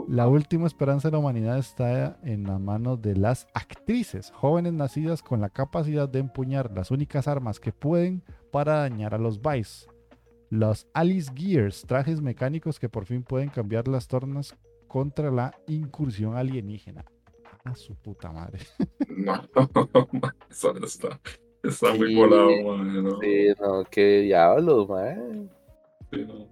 la 0.08 0.28
última 0.28 0.66
esperanza 0.66 1.10
de 1.10 1.12
la 1.12 1.20
humanidad 1.20 1.60
está 1.60 2.18
en 2.24 2.46
las 2.46 2.60
manos 2.60 3.00
de 3.00 3.16
las 3.16 3.46
actrices, 3.54 4.32
jóvenes 4.32 4.74
nacidas 4.74 5.22
con 5.22 5.40
la 5.40 5.50
capacidad 5.50 6.10
de 6.10 6.18
empuñar 6.18 6.72
las 6.72 6.90
únicas 6.90 7.28
armas 7.28 7.60
que 7.60 7.72
pueden 7.72 8.24
para 8.52 8.80
dañar 8.80 9.14
a 9.14 9.18
los 9.18 9.42
Vice. 9.42 9.88
Los 10.50 10.86
Alice 10.94 11.32
Gears, 11.34 11.84
trajes 11.88 12.22
mecánicos 12.22 12.80
que 12.80 12.90
por 12.90 13.06
fin 13.06 13.24
pueden 13.24 13.50
cambiar 13.50 13.88
las 13.88 14.08
tornas 14.08 14.56
contra 14.88 15.32
la 15.32 15.58
incursión 15.68 16.36
alienígena. 16.36 17.06
A 17.64 17.76
su 17.76 17.96
puta 17.96 18.32
madre. 18.32 18.60
No, 19.10 19.34
eso 20.50 20.76
está, 20.84 21.20
está 21.62 21.94
muy 21.94 22.16
volado, 22.16 22.50
man. 22.64 23.18
Sí, 23.22 23.48
no, 23.60 23.84
qué 23.92 24.22
diablos, 24.22 24.90
man. 24.90 25.52
Sí, 26.12 26.26
no. 26.26 26.48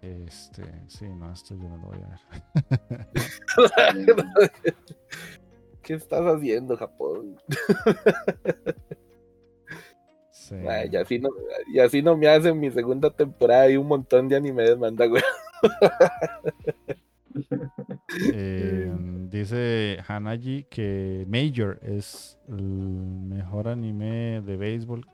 Este, 0.00 0.62
sí, 0.86 1.08
no, 1.08 1.32
esto 1.32 1.56
yo 1.56 1.68
no 1.68 1.76
lo 1.78 1.88
voy 1.88 1.98
a 1.98 2.08
ver. 2.08 2.20
¿Qué 5.82 5.94
estás 5.94 6.24
haciendo, 6.24 6.76
Japón? 6.76 7.36
Sí. 10.46 10.54
y, 10.92 10.96
así 10.96 11.18
no, 11.18 11.30
y 11.66 11.80
así 11.80 12.02
no 12.02 12.16
me 12.16 12.28
hacen 12.28 12.60
mi 12.60 12.70
segunda 12.70 13.10
temporada 13.10 13.68
y 13.68 13.76
un 13.76 13.88
montón 13.88 14.28
de 14.28 14.36
animes, 14.36 14.78
manda, 14.78 15.06
güey. 15.06 15.22
Eh, 18.32 18.90
dice 19.30 19.98
Hanaji 20.08 20.64
que 20.70 21.26
Major 21.28 21.78
es 21.82 22.38
el 22.48 22.62
mejor 22.62 23.68
anime 23.68 24.40
de 24.40 24.56
béisbol. 24.56 25.04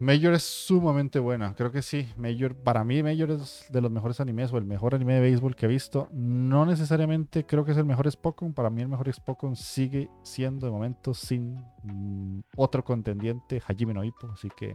Major 0.00 0.32
es 0.32 0.44
sumamente 0.44 1.18
buena, 1.18 1.54
creo 1.54 1.70
que 1.70 1.82
sí. 1.82 2.08
Major, 2.16 2.54
para 2.54 2.84
mí, 2.84 3.02
Major 3.02 3.32
es 3.32 3.66
de 3.70 3.82
los 3.82 3.90
mejores 3.90 4.18
animes 4.18 4.50
o 4.50 4.56
el 4.56 4.64
mejor 4.64 4.94
anime 4.94 5.12
de 5.12 5.20
béisbol 5.20 5.54
que 5.54 5.66
he 5.66 5.68
visto. 5.68 6.08
No 6.10 6.64
necesariamente 6.64 7.44
creo 7.44 7.66
que 7.66 7.72
es 7.72 7.76
el 7.76 7.84
mejor 7.84 8.10
Spokon. 8.10 8.54
Para 8.54 8.70
mí, 8.70 8.80
el 8.80 8.88
mejor 8.88 9.12
Spokon 9.12 9.56
sigue 9.56 10.08
siendo 10.22 10.64
de 10.64 10.72
momento 10.72 11.12
sin 11.12 11.62
mm, 11.82 12.40
otro 12.56 12.82
contendiente, 12.82 13.60
Hajime 13.66 13.92
no 13.92 14.02
Ippo. 14.02 14.28
Así 14.32 14.48
que. 14.56 14.74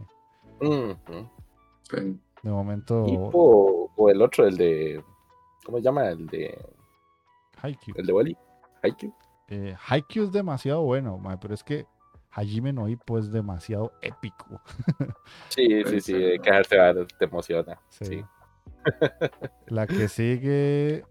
De 0.60 2.50
momento. 2.50 3.04
Ippo 3.08 3.90
o 3.96 4.08
el 4.08 4.22
otro, 4.22 4.46
el 4.46 4.56
de. 4.56 5.02
¿Cómo 5.64 5.78
se 5.78 5.84
llama? 5.84 6.08
El 6.08 6.28
de. 6.28 6.56
Haikyuu. 7.60 7.96
El 7.98 8.06
de 8.06 8.12
Wally. 8.12 8.36
Haikyuu. 8.80 9.12
Eh, 9.48 9.74
Haikyuu 9.88 10.26
es 10.26 10.32
demasiado 10.32 10.82
bueno, 10.82 11.20
pero 11.40 11.52
es 11.52 11.64
que 11.64 11.84
Hajime 12.36 12.70
no 12.70 12.86
Ippo 12.86 13.18
es 13.18 13.32
demasiado 13.32 13.92
épico. 14.02 14.60
Sí, 15.48 15.82
sí, 15.86 16.00
sí, 16.00 16.12
quedarse 16.42 16.76
te 17.18 17.24
emociona. 17.24 17.80
Sí. 17.88 18.22
La 19.68 19.86
que 19.86 20.06
sigue 20.08 21.02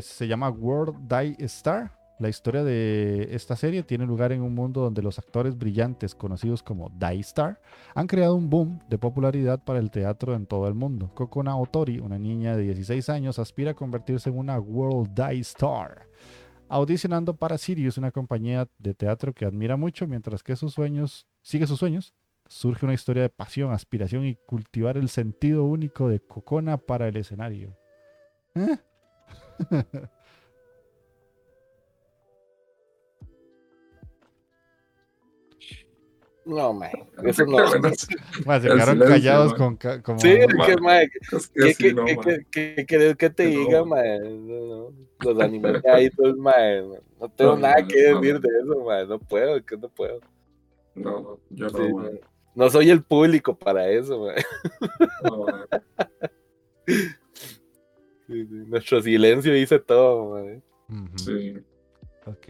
se 0.00 0.28
llama 0.28 0.48
World 0.50 1.08
Die 1.08 1.36
Star. 1.44 1.98
La 2.20 2.28
historia 2.28 2.62
de 2.62 3.34
esta 3.34 3.56
serie 3.56 3.82
tiene 3.82 4.06
lugar 4.06 4.30
en 4.30 4.42
un 4.42 4.54
mundo 4.54 4.80
donde 4.82 5.02
los 5.02 5.18
actores 5.18 5.58
brillantes, 5.58 6.14
conocidos 6.14 6.62
como 6.62 6.88
Die 6.90 7.18
Star, 7.20 7.60
han 7.96 8.06
creado 8.06 8.36
un 8.36 8.48
boom 8.48 8.78
de 8.88 8.98
popularidad 8.98 9.58
para 9.64 9.80
el 9.80 9.90
teatro 9.90 10.34
en 10.36 10.46
todo 10.46 10.68
el 10.68 10.74
mundo. 10.74 11.10
Kokona 11.14 11.56
Otori, 11.56 11.98
una 11.98 12.20
niña 12.20 12.56
de 12.56 12.62
16 12.62 13.08
años, 13.08 13.40
aspira 13.40 13.72
a 13.72 13.74
convertirse 13.74 14.30
en 14.30 14.38
una 14.38 14.60
World 14.60 15.12
Die 15.12 15.40
Star 15.40 16.06
audicionando 16.68 17.36
para 17.36 17.58
Sirius, 17.58 17.98
una 17.98 18.10
compañía 18.10 18.68
de 18.78 18.94
teatro 18.94 19.32
que 19.32 19.44
admira 19.44 19.76
mucho, 19.76 20.06
mientras 20.06 20.42
que 20.42 20.56
sus 20.56 20.72
sueños, 20.72 21.26
sigue 21.42 21.66
sus 21.66 21.78
sueños, 21.78 22.14
surge 22.48 22.84
una 22.84 22.94
historia 22.94 23.22
de 23.22 23.28
pasión, 23.28 23.72
aspiración 23.72 24.26
y 24.26 24.36
cultivar 24.46 24.96
el 24.96 25.08
sentido 25.08 25.64
único 25.64 26.08
de 26.08 26.20
Kokona 26.20 26.76
para 26.76 27.08
el 27.08 27.16
escenario. 27.16 27.76
¿Eh? 28.54 28.76
No, 36.44 36.72
man. 36.72 36.90
Eso 37.24 37.46
no. 37.46 37.66
se 37.70 38.68
quedaron 38.68 38.98
callados 38.98 39.54
con. 39.54 39.76
Como... 39.76 40.18
Sí, 40.18 40.38
que, 40.66 40.76
man. 40.80 41.08
¿Qué, 41.54 41.74
qué, 41.74 41.94
no, 41.94 42.04
qué, 42.50 42.84
qué, 42.86 43.16
que 43.16 43.30
te 43.30 43.46
diga, 43.46 43.84
man? 43.84 44.48
Los 45.20 45.40
animales 45.40 45.84
ahí, 45.92 46.10
todos, 46.10 46.36
man. 46.36 46.90
No 47.20 47.28
tengo 47.28 47.56
nada 47.56 47.86
que 47.86 47.96
decir 47.96 48.40
de 48.40 48.48
eso, 48.48 48.84
man. 48.84 49.08
No 49.08 49.18
puedo, 49.20 49.64
que 49.64 49.76
no 49.76 49.88
puedo. 49.88 50.20
No, 50.94 51.38
yo 51.50 51.68
no, 51.68 52.10
No 52.54 52.70
soy 52.70 52.90
el 52.90 53.02
público 53.02 53.56
para 53.56 53.88
eso, 53.88 54.26
man. 54.26 54.34
No, 55.22 55.46
Nuestro 58.28 59.00
silencio 59.02 59.52
dice 59.52 59.78
todo, 59.78 60.34
man. 60.34 60.62
Sí. 61.16 61.54
Ok. 62.26 62.48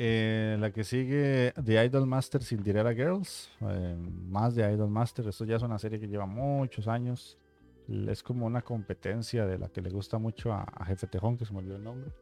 Eh, 0.00 0.56
la 0.60 0.70
que 0.70 0.84
sigue, 0.84 1.52
The 1.64 1.84
Idol 1.84 2.06
Master 2.06 2.40
Cinderella 2.40 2.94
Girls. 2.94 3.50
Eh, 3.62 3.96
más 4.28 4.54
de 4.54 4.72
Idol 4.72 4.88
Master. 4.88 5.26
Esto 5.26 5.44
ya 5.44 5.56
es 5.56 5.62
una 5.64 5.76
serie 5.76 5.98
que 5.98 6.06
lleva 6.06 6.24
muchos 6.24 6.86
años. 6.86 7.36
Es 8.06 8.22
como 8.22 8.46
una 8.46 8.62
competencia 8.62 9.44
de 9.44 9.58
la 9.58 9.68
que 9.70 9.82
le 9.82 9.90
gusta 9.90 10.18
mucho 10.18 10.52
a, 10.52 10.66
Jefe 10.86 11.08
Tejón, 11.08 11.36
que 11.36 11.44
se 11.44 11.52
me 11.52 11.58
olvidó 11.58 11.76
el 11.76 11.82
nombre. 11.82 12.12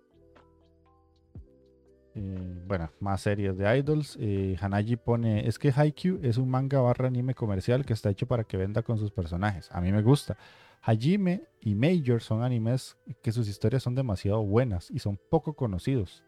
Eh, 2.15 2.63
bueno, 2.67 2.91
más 3.01 3.21
series 3.21 3.59
de 3.59 3.79
idols. 3.79 4.19
Hanaji 4.59 4.97
pone, 4.97 5.47
es 5.47 5.59
que 5.59 5.71
Haikyuu 5.71 6.21
es 6.23 6.39
un 6.39 6.49
manga 6.49 6.81
barra 6.81 7.09
anime 7.09 7.35
comercial 7.35 7.85
que 7.85 7.93
está 7.93 8.09
hecho 8.09 8.27
para 8.27 8.45
que 8.45 8.57
venda 8.57 8.83
con 8.83 8.97
sus 8.97 9.11
personajes. 9.11 9.69
A 9.71 9.83
mí 9.83 9.93
me 9.93 10.01
gusta. 10.01 10.39
Hajime 10.81 11.43
y 11.61 11.75
Major 11.75 12.23
son 12.23 12.43
animes 12.43 12.97
que 13.21 13.33
sus 13.33 13.49
historias 13.49 13.83
son 13.83 13.95
demasiado 13.95 14.43
buenas 14.43 14.91
y 14.91 14.99
son 14.99 15.19
poco 15.29 15.53
conocidos. 15.53 16.23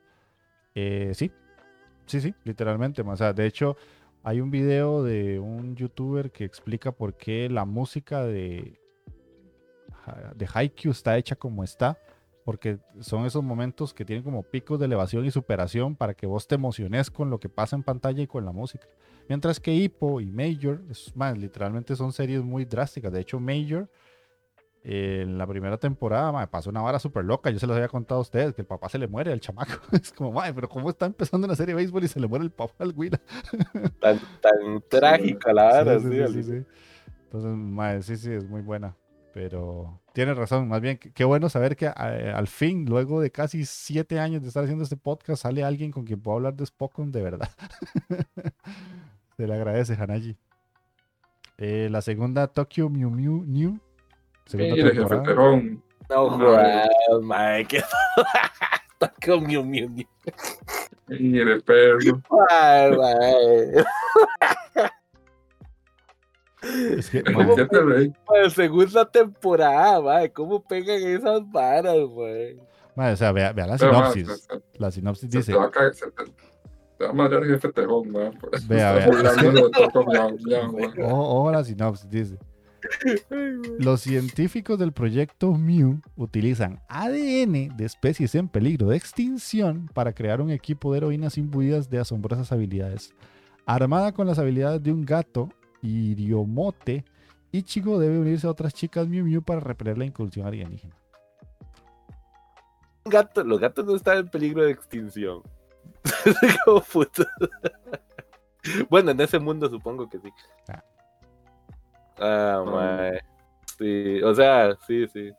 Eh, 0.75 1.13
sí, 1.15 1.31
sí, 2.07 2.21
sí, 2.21 2.35
literalmente. 2.45 3.03
De 3.35 3.47
hecho, 3.47 3.77
hay 4.23 4.41
un 4.41 4.51
video 4.51 5.03
de 5.03 5.39
un 5.39 5.77
youtuber 5.77 6.31
que 6.31 6.45
explica 6.45 6.93
por 6.93 7.17
qué 7.17 7.49
la 7.49 7.65
música 7.65 8.25
de, 8.25 8.81
de 10.35 10.49
Haikyuu 10.53 10.93
está 10.93 11.17
hecha 11.17 11.37
como 11.37 11.65
está. 11.65 11.99
Porque 12.45 12.79
son 13.01 13.27
esos 13.27 13.45
momentos 13.45 13.93
que 13.93 14.07
tienen 14.07 14.25
como 14.25 14.43
picos 14.43 14.79
de 14.79 14.87
elevación 14.87 15.23
y 15.27 15.31
superación 15.31 15.95
para 15.95 16.15
que 16.15 16.27
vos 16.27 16.49
te 16.49 16.55
emociones 16.55 17.11
con 17.11 17.29
lo 17.29 17.39
que 17.39 17.51
pasa 17.51 17.77
en 17.77 17.83
pantalla 17.83 18.23
y 18.23 18.27
con 18.27 18.47
la 18.47 18.53
música. 18.53 18.89
Mientras 19.29 19.61
que 19.61 19.75
Hippo 19.75 20.19
y 20.19 20.31
Major, 20.31 20.83
es 20.89 21.13
literalmente 21.37 21.95
son 21.95 22.11
series 22.11 22.43
muy 22.43 22.65
drásticas. 22.65 23.13
De 23.13 23.21
hecho, 23.21 23.39
Major 23.39 23.91
en 24.85 25.37
la 25.37 25.47
primera 25.47 25.77
temporada, 25.77 26.33
me 26.33 26.47
pasó 26.47 26.71
una 26.71 26.81
vara 26.81 26.99
súper 26.99 27.25
loca. 27.25 27.51
Yo 27.51 27.59
se 27.59 27.67
los 27.67 27.77
había 27.77 27.89
contado 27.89 28.19
a 28.19 28.23
ustedes 28.23 28.55
que 28.55 28.63
el 28.63 28.67
papá 28.67 28.89
se 28.89 28.99
le 28.99 29.09
muere 29.09 29.33
al 29.33 29.41
chamaco. 29.41 29.73
Es 29.93 30.13
como, 30.13 30.33
madre, 30.33 30.55
pero 30.55 30.69
¿cómo 30.69 30.91
está 30.91 31.07
empezando 31.07 31.47
una 31.47 31.57
serie 31.57 31.75
de 31.75 31.83
béisbol 31.83 32.05
y 32.05 32.09
se 32.09 32.21
le 32.21 32.27
muere 32.27 32.45
el 32.45 32.51
papá 32.51 32.85
al 32.85 32.93
Willa? 32.97 33.21
Tan, 34.01 34.19
tan 34.41 34.83
trágica 34.89 35.53
la 35.53 35.65
vara, 35.65 36.01
sí. 36.01 36.09
sí, 36.33 36.43
sí 36.43 36.65
Entonces, 37.25 37.51
madre, 37.51 38.03
sí, 38.03 38.17
sí, 38.17 38.33
es 38.33 38.49
muy 38.49 38.63
buena. 38.63 38.95
Pero 39.35 40.01
tiene 40.15 40.35
razón, 40.35 40.69
más 40.69 40.81
bien, 40.81 40.99
qué 40.99 41.25
bueno 41.25 41.49
saber 41.49 41.77
que 41.77 41.87
eh, 41.87 42.33
al 42.35 42.49
fin, 42.49 42.87
luego 42.87 43.21
de 43.21 43.31
casi 43.31 43.65
siete 43.67 44.19
años 44.19 44.43
de 44.43 44.49
estar 44.49 44.65
haciendo 44.65 44.85
este 44.85 44.97
podcast, 44.97 45.43
sale 45.43 45.63
alguien 45.63 45.93
con 45.93 46.05
quien 46.05 46.21
puedo 46.21 46.39
hablar 46.39 46.55
de 46.55 46.67
Spokon 46.67 47.13
de 47.13 47.23
verdad. 47.23 47.51
se 49.37 49.47
le 49.47 49.55
agradece, 49.55 49.95
Hanaji. 49.95 50.37
Eh, 51.59 51.89
la 51.91 52.01
segunda, 52.01 52.47
Tokyo 52.47 52.89
Mew 52.89 53.11
Mew 53.11 53.45
New 53.45 53.79
Segunda 54.49 54.75
Mire, 54.77 54.95
jefe 54.95 55.17
Terón. 55.19 55.83
No 56.09 56.31
jodas, 56.31 56.89
mae, 57.21 57.67
que 57.67 57.83
con 59.27 59.47
Miu 59.47 59.63
Miu 59.63 59.91
Miu. 59.91 60.07
Mire, 61.07 61.61
perro. 61.61 62.23
Ay, 62.49 62.97
mae. 62.97 63.85
Es 66.97 67.11
que, 67.11 67.23
¿Cómo 67.25 67.55
pe 67.55 68.51
segunda 68.51 69.05
temporada, 69.05 70.27
¿cómo 70.31 70.63
pegan 70.63 71.03
esas 71.03 71.43
varas, 71.53 71.99
güey? 72.09 72.59
o 72.97 73.17
sea, 73.17 73.33
vea, 73.33 73.53
vea 73.53 73.67
la 73.67 73.77
sinopsis. 73.77 74.49
la 74.79 74.91
sinopsis 74.91 75.29
dice. 75.31 75.53
Te 75.53 75.59
va 75.59 75.67
a 75.67 75.71
caer, 75.71 75.95
se 75.95 76.11
te, 76.11 76.25
te 76.97 77.05
va 77.05 77.11
a 77.11 77.13
mandar 77.13 77.43
el 77.43 77.51
jefe 77.51 77.71
Tejón. 77.71 78.15
Vea, 78.67 78.93
vea. 78.93 79.09
Ojo, 81.05 81.53
la 81.53 81.63
sinopsis 81.65 82.09
dice. 82.09 82.39
Los 83.79 84.03
científicos 84.03 84.79
del 84.79 84.93
proyecto 84.93 85.53
Mew 85.55 86.01
utilizan 86.17 86.81
ADN 86.89 87.77
de 87.77 87.85
especies 87.85 88.35
en 88.35 88.49
peligro 88.49 88.89
de 88.89 88.97
extinción 88.97 89.89
para 89.95 90.13
crear 90.13 90.41
un 90.41 90.51
equipo 90.51 90.93
de 90.93 90.99
heroínas 90.99 91.39
imbuidas 91.39 91.91
de 91.91 91.99
asombrosas 91.99 92.53
habilidades. 92.53 93.15
Armada 93.67 94.13
con 94.13 94.27
las 94.27 94.39
habilidades 94.39 94.83
de 94.83 94.93
un 94.93 95.05
gato, 95.05 95.51
Iriomote, 95.83 97.05
Ichigo 97.53 97.99
debe 97.99 98.19
unirse 98.19 98.47
a 98.47 98.51
otras 98.51 98.75
chicas 98.75 99.09
Mew 99.09 99.25
Mew 99.25 99.43
para 99.43 99.61
repeler 99.61 99.97
la 99.99 100.05
incursión 100.05 100.47
alienígena. 100.47 100.95
Gato, 103.05 103.43
los 103.43 103.59
gatos 103.59 103.87
no 103.87 103.97
están 103.97 104.19
en 104.19 104.29
peligro 104.29 104.63
de 104.63 104.73
extinción. 104.73 105.43
bueno, 108.91 109.11
en 109.11 109.21
ese 109.21 109.39
mundo 109.39 109.69
supongo 109.71 110.09
que 110.09 110.19
sí. 110.19 110.31
Ah. 110.69 110.85
Ah, 112.21 112.63
mae. 112.67 113.21
Sí, 113.79 114.21
o 114.23 114.35
sea, 114.35 114.77
sí, 114.87 115.07
sí. 115.09 115.31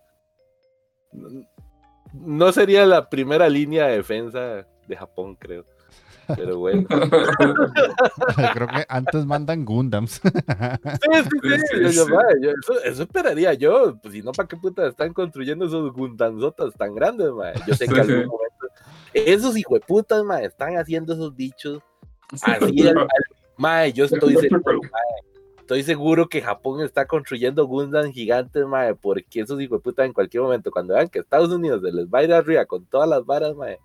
No 2.14 2.52
sería 2.52 2.86
la 2.86 3.10
primera 3.10 3.50
línea 3.50 3.88
de 3.88 3.98
defensa 3.98 4.66
de 4.88 4.96
Japón, 4.96 5.36
creo. 5.36 5.66
Pero 6.36 6.60
bueno. 6.60 6.88
creo 8.54 8.68
que 8.68 8.86
antes 8.88 9.26
mandan 9.26 9.66
Gundams. 9.66 10.22
sí, 10.22 10.32
sí, 11.42 11.92
sí. 11.92 12.00
eso, 12.86 13.04
esperaría 13.04 13.54
yo. 13.56 13.98
Pues 14.02 14.14
si 14.14 14.22
no, 14.22 14.32
¿para 14.32 14.48
qué 14.48 14.56
puta 14.56 14.88
están 14.88 15.12
construyendo 15.14 15.66
esos 15.66 15.92
Gundamsotas 15.92 16.74
tan 16.76 16.94
grandes, 16.94 17.32
mae? 17.32 17.56
Yo 17.68 17.74
sé 17.74 17.88
que 17.88 17.94
en 17.94 18.00
algún 18.00 18.28
momento. 18.28 18.68
Esos 19.14 19.58
hijueputas, 19.58 20.24
mae, 20.24 20.46
están 20.46 20.78
haciendo 20.78 21.14
esos 21.14 21.36
bichos. 21.36 21.82
Así, 22.44 22.88
al, 22.88 23.08
mae, 23.58 23.92
yo 23.92 24.06
estoy 24.06 24.36
seguro, 24.36 24.82
mae 24.84 25.30
estoy 25.70 25.84
seguro 25.84 26.28
que 26.28 26.42
Japón 26.42 26.82
está 26.82 27.06
construyendo 27.06 27.68
Gundam 27.68 28.12
gigantes, 28.12 28.66
mae, 28.66 28.96
porque 28.96 29.42
esos 29.42 29.62
hijos 29.62 29.78
de 29.78 29.84
puta 29.84 30.04
en 30.04 30.14
cualquier 30.14 30.42
momento, 30.42 30.72
cuando 30.72 30.96
vean 30.96 31.08
que 31.08 31.20
Estados 31.20 31.50
Unidos 31.50 31.84
se 31.84 31.92
les 31.92 32.08
va 32.08 32.20
a 32.20 32.24
ir 32.24 32.34
arriba 32.34 32.66
con 32.66 32.88
todas 32.88 33.08
las 33.08 33.24
varas, 33.24 33.56
mae, 33.56 33.78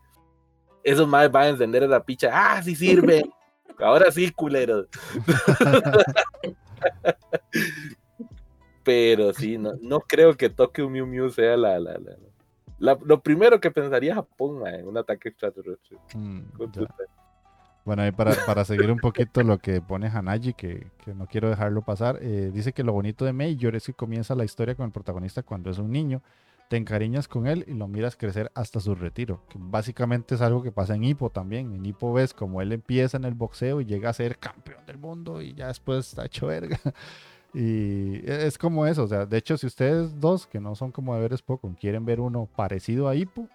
esos 0.83 1.07
maes 1.07 1.31
van 1.31 1.45
a 1.45 1.49
encender 1.51 1.83
esa 1.83 2.03
picha. 2.03 2.31
¡Ah, 2.33 2.63
sí 2.63 2.75
sirve! 2.75 3.23
Ahora 3.79 4.11
sí, 4.11 4.33
culeros. 4.33 4.87
Pero 8.83 9.35
sí, 9.35 9.59
no, 9.59 9.75
no 9.83 10.01
creo 10.01 10.35
que 10.39 10.49
Tokyo 10.49 10.89
Mew 10.89 11.07
Mew 11.07 11.29
sea 11.29 11.55
la, 11.55 11.79
la, 11.79 12.01
la, 12.79 12.99
lo 13.05 13.21
primero 13.21 13.61
que 13.61 13.71
pensaría 13.71 14.15
Japón, 14.15 14.61
mae, 14.61 14.83
un 14.83 14.97
ataque 14.97 15.29
extraterrestre. 15.29 15.99
Mm, 16.15 16.45
bueno, 17.85 18.07
y 18.07 18.13
para, 18.13 18.35
para, 18.47 18.65
seguir 18.65 18.91
un 18.91 18.99
poquito 18.99 19.43
lo 19.43 19.59
que 19.59 19.81
pone 19.81 20.09
Hanaji, 20.09 20.55
que, 20.55 20.87
que 21.05 21.15
no 21.15 21.27
quiero 21.27 21.51
dejarlo 21.51 21.83
pasar, 21.83 22.19
eh, 22.23 22.51
dice 22.53 22.73
que 22.73 22.83
lo 22.83 22.93
bonito 22.93 23.25
de 23.25 23.33
Major 23.33 23.77
es 23.77 23.87
que 23.87 23.93
comienza 23.93 24.35
la 24.35 24.45
historia 24.45 24.75
con 24.75 24.87
el 24.87 24.93
protagonista 24.93 25.43
cuando 25.43 25.71
es 25.71 25.79
un 25.79 25.91
niño, 25.91 26.23
te 26.69 26.77
encariñas 26.77 27.29
con 27.29 27.47
él 27.47 27.65
y 27.69 27.75
lo 27.75 27.87
miras 27.89 28.17
crecer 28.17 28.51
hasta 28.55 28.81
su 28.81 28.95
retiro, 28.95 29.43
que 29.49 29.59
básicamente 29.61 30.35
es 30.35 30.41
algo 30.41 30.63
que 30.63 30.73
pasa 30.73 30.95
en 30.95 31.05
Hippo 31.05 31.31
también. 31.31 31.75
En 31.75 31.85
Hippo 31.85 32.13
ves 32.13 32.33
como 32.33 32.63
él 32.63 32.73
empieza 32.73 33.17
en 33.17 33.25
el 33.25 33.35
boxeo 33.35 33.81
y 33.81 33.85
llega 33.85 34.11
a 34.11 34.15
ser 34.15 34.39
campeón 34.39 34.85
del 34.87 34.99
mundo 34.99 35.43
y 35.43 35.55
ya 35.55 35.69
después 35.69 36.09
está 36.09 36.25
hecho 36.27 36.47
verga. 36.47 36.79
Y 37.57 38.17
e, 38.29 38.47
es 38.49 38.59
como 38.59 38.85
eso, 38.85 39.05
o 39.05 39.07
sea, 39.07 39.27
de 39.27 39.37
hecho 39.37 39.57
si 39.57 39.67
ustedes 39.67 40.19
dos, 40.19 40.45
que 40.45 40.59
no 40.59 40.75
son 40.75 40.91
como 40.91 41.15
de 41.15 41.21
veres 41.21 41.41
poco, 41.41 41.73
quieren 41.79 42.05
ver 42.05 42.19
uno 42.19 42.49
parecido 42.57 43.09
a 43.09 43.15
Hippo, 43.15 43.49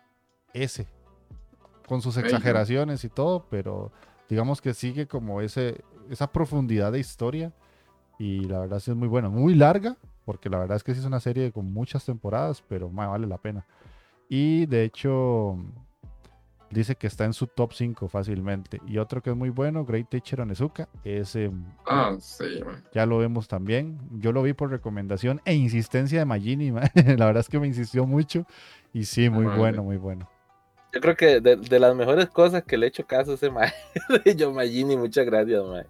ese, 0.53 0.87
con 1.85 2.01
sus 2.01 2.15
exageraciones 2.15 3.03
y 3.03 3.09
todo, 3.09 3.45
pero 3.49 3.91
digamos 4.29 4.61
que 4.61 4.73
sigue 4.73 5.07
como 5.07 5.41
ese, 5.41 5.83
esa 6.09 6.31
profundidad 6.31 6.91
de 6.91 6.99
historia 6.99 7.51
y 8.17 8.41
la 8.41 8.59
verdad 8.59 8.79
sí 8.79 8.91
es 8.91 8.97
muy 8.97 9.07
buena, 9.07 9.29
muy 9.29 9.55
larga, 9.55 9.97
porque 10.25 10.49
la 10.49 10.59
verdad 10.59 10.77
es 10.77 10.83
que 10.83 10.93
sí 10.93 10.99
es 10.99 11.05
una 11.05 11.19
serie 11.19 11.51
con 11.51 11.73
muchas 11.73 12.05
temporadas, 12.05 12.63
pero 12.67 12.89
más 12.89 13.09
vale 13.09 13.27
la 13.27 13.39
pena. 13.39 13.65
Y 14.27 14.67
de 14.67 14.83
hecho 14.83 15.57
dice 16.69 16.95
que 16.95 17.07
está 17.07 17.25
en 17.25 17.33
su 17.33 17.47
top 17.47 17.73
5 17.73 18.07
fácilmente. 18.07 18.79
Y 18.85 18.99
otro 18.99 19.23
que 19.23 19.31
es 19.31 19.35
muy 19.35 19.49
bueno, 19.49 19.85
Great 19.85 20.09
Teacher 20.09 20.41
Onizuka, 20.41 20.87
es... 21.03 21.35
ah, 21.87 22.15
sí, 22.19 22.61
Ya 22.93 23.07
lo 23.07 23.17
vemos 23.17 23.47
también. 23.47 23.97
Yo 24.11 24.31
lo 24.31 24.43
vi 24.43 24.53
por 24.53 24.69
recomendación 24.69 25.41
e 25.45 25.55
insistencia 25.55 26.19
de 26.19 26.25
Magini, 26.25 26.71
la 26.71 27.25
verdad 27.25 27.37
es 27.37 27.49
que 27.49 27.59
me 27.59 27.67
insistió 27.67 28.05
mucho. 28.05 28.45
Y 28.93 29.05
sí, 29.05 29.29
muy 29.29 29.45
bueno, 29.45 29.83
muy 29.83 29.97
bueno. 29.97 30.29
Yo 30.93 31.01
creo 31.01 31.15
que 31.15 31.39
de, 31.39 31.79
las 31.79 31.95
mejores 31.95 32.29
cosas 32.29 32.63
que 32.63 32.77
le 32.77 32.87
he 32.87 32.89
hecho 32.89 33.05
caso 33.05 33.31
a 33.31 33.35
ese 33.35 33.49
mae, 33.51 33.71
yo 34.35 34.51
Magini, 34.51 34.97
muchas 34.97 35.25
gracias, 35.25 35.63
mae. 35.63 35.85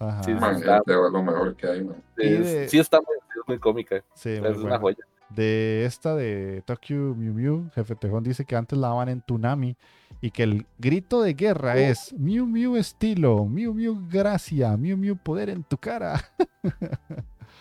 Ajá. 0.00 0.22
Sí, 0.22 0.32
está, 0.32 0.82
lo 0.86 1.22
mejor 1.22 1.54
que 1.56 1.66
hay, 1.66 2.68
Sí, 2.68 2.78
está 2.78 3.00
muy, 3.46 3.58
cómica. 3.58 4.02
Sí, 4.14 4.30
es 4.30 4.56
una 4.56 4.78
joya. 4.78 5.04
De 5.28 5.84
esta 5.86 6.14
de 6.14 6.62
Tokyo 6.66 7.14
Mew 7.14 7.32
Mew, 7.32 7.70
Jefe 7.74 7.94
Tejón 7.94 8.22
dice 8.22 8.44
que 8.44 8.54
antes 8.54 8.78
la 8.78 8.88
daban 8.88 9.08
en 9.08 9.22
Tunami 9.22 9.76
y 10.20 10.30
que 10.30 10.42
el 10.42 10.66
grito 10.78 11.22
de 11.22 11.32
guerra 11.32 11.72
oh. 11.74 11.78
es 11.78 12.12
Mew 12.12 12.46
Mew 12.46 12.76
estilo, 12.76 13.46
Mew 13.46 13.72
Mew 13.72 14.08
gracia, 14.10 14.76
Mew 14.76 14.96
Mew 14.96 15.16
poder 15.16 15.48
en 15.48 15.64
tu 15.64 15.78
cara. 15.78 16.20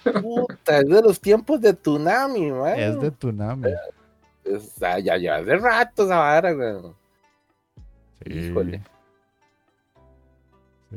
Puta, 0.22 0.80
es 0.80 0.88
de 0.88 1.02
los 1.02 1.20
tiempos 1.20 1.62
de 1.62 1.74
Tunami, 1.74 2.52
man. 2.52 2.78
Es 2.78 3.00
de 3.00 3.12
Ya, 4.80 5.18
ya, 5.18 5.42
de 5.44 5.58
rato 5.58 6.06
esa 6.06 6.18
vara, 6.18 6.52
güey. 6.52 6.94
Sí. 8.24 8.34
Híjole. 8.34 8.82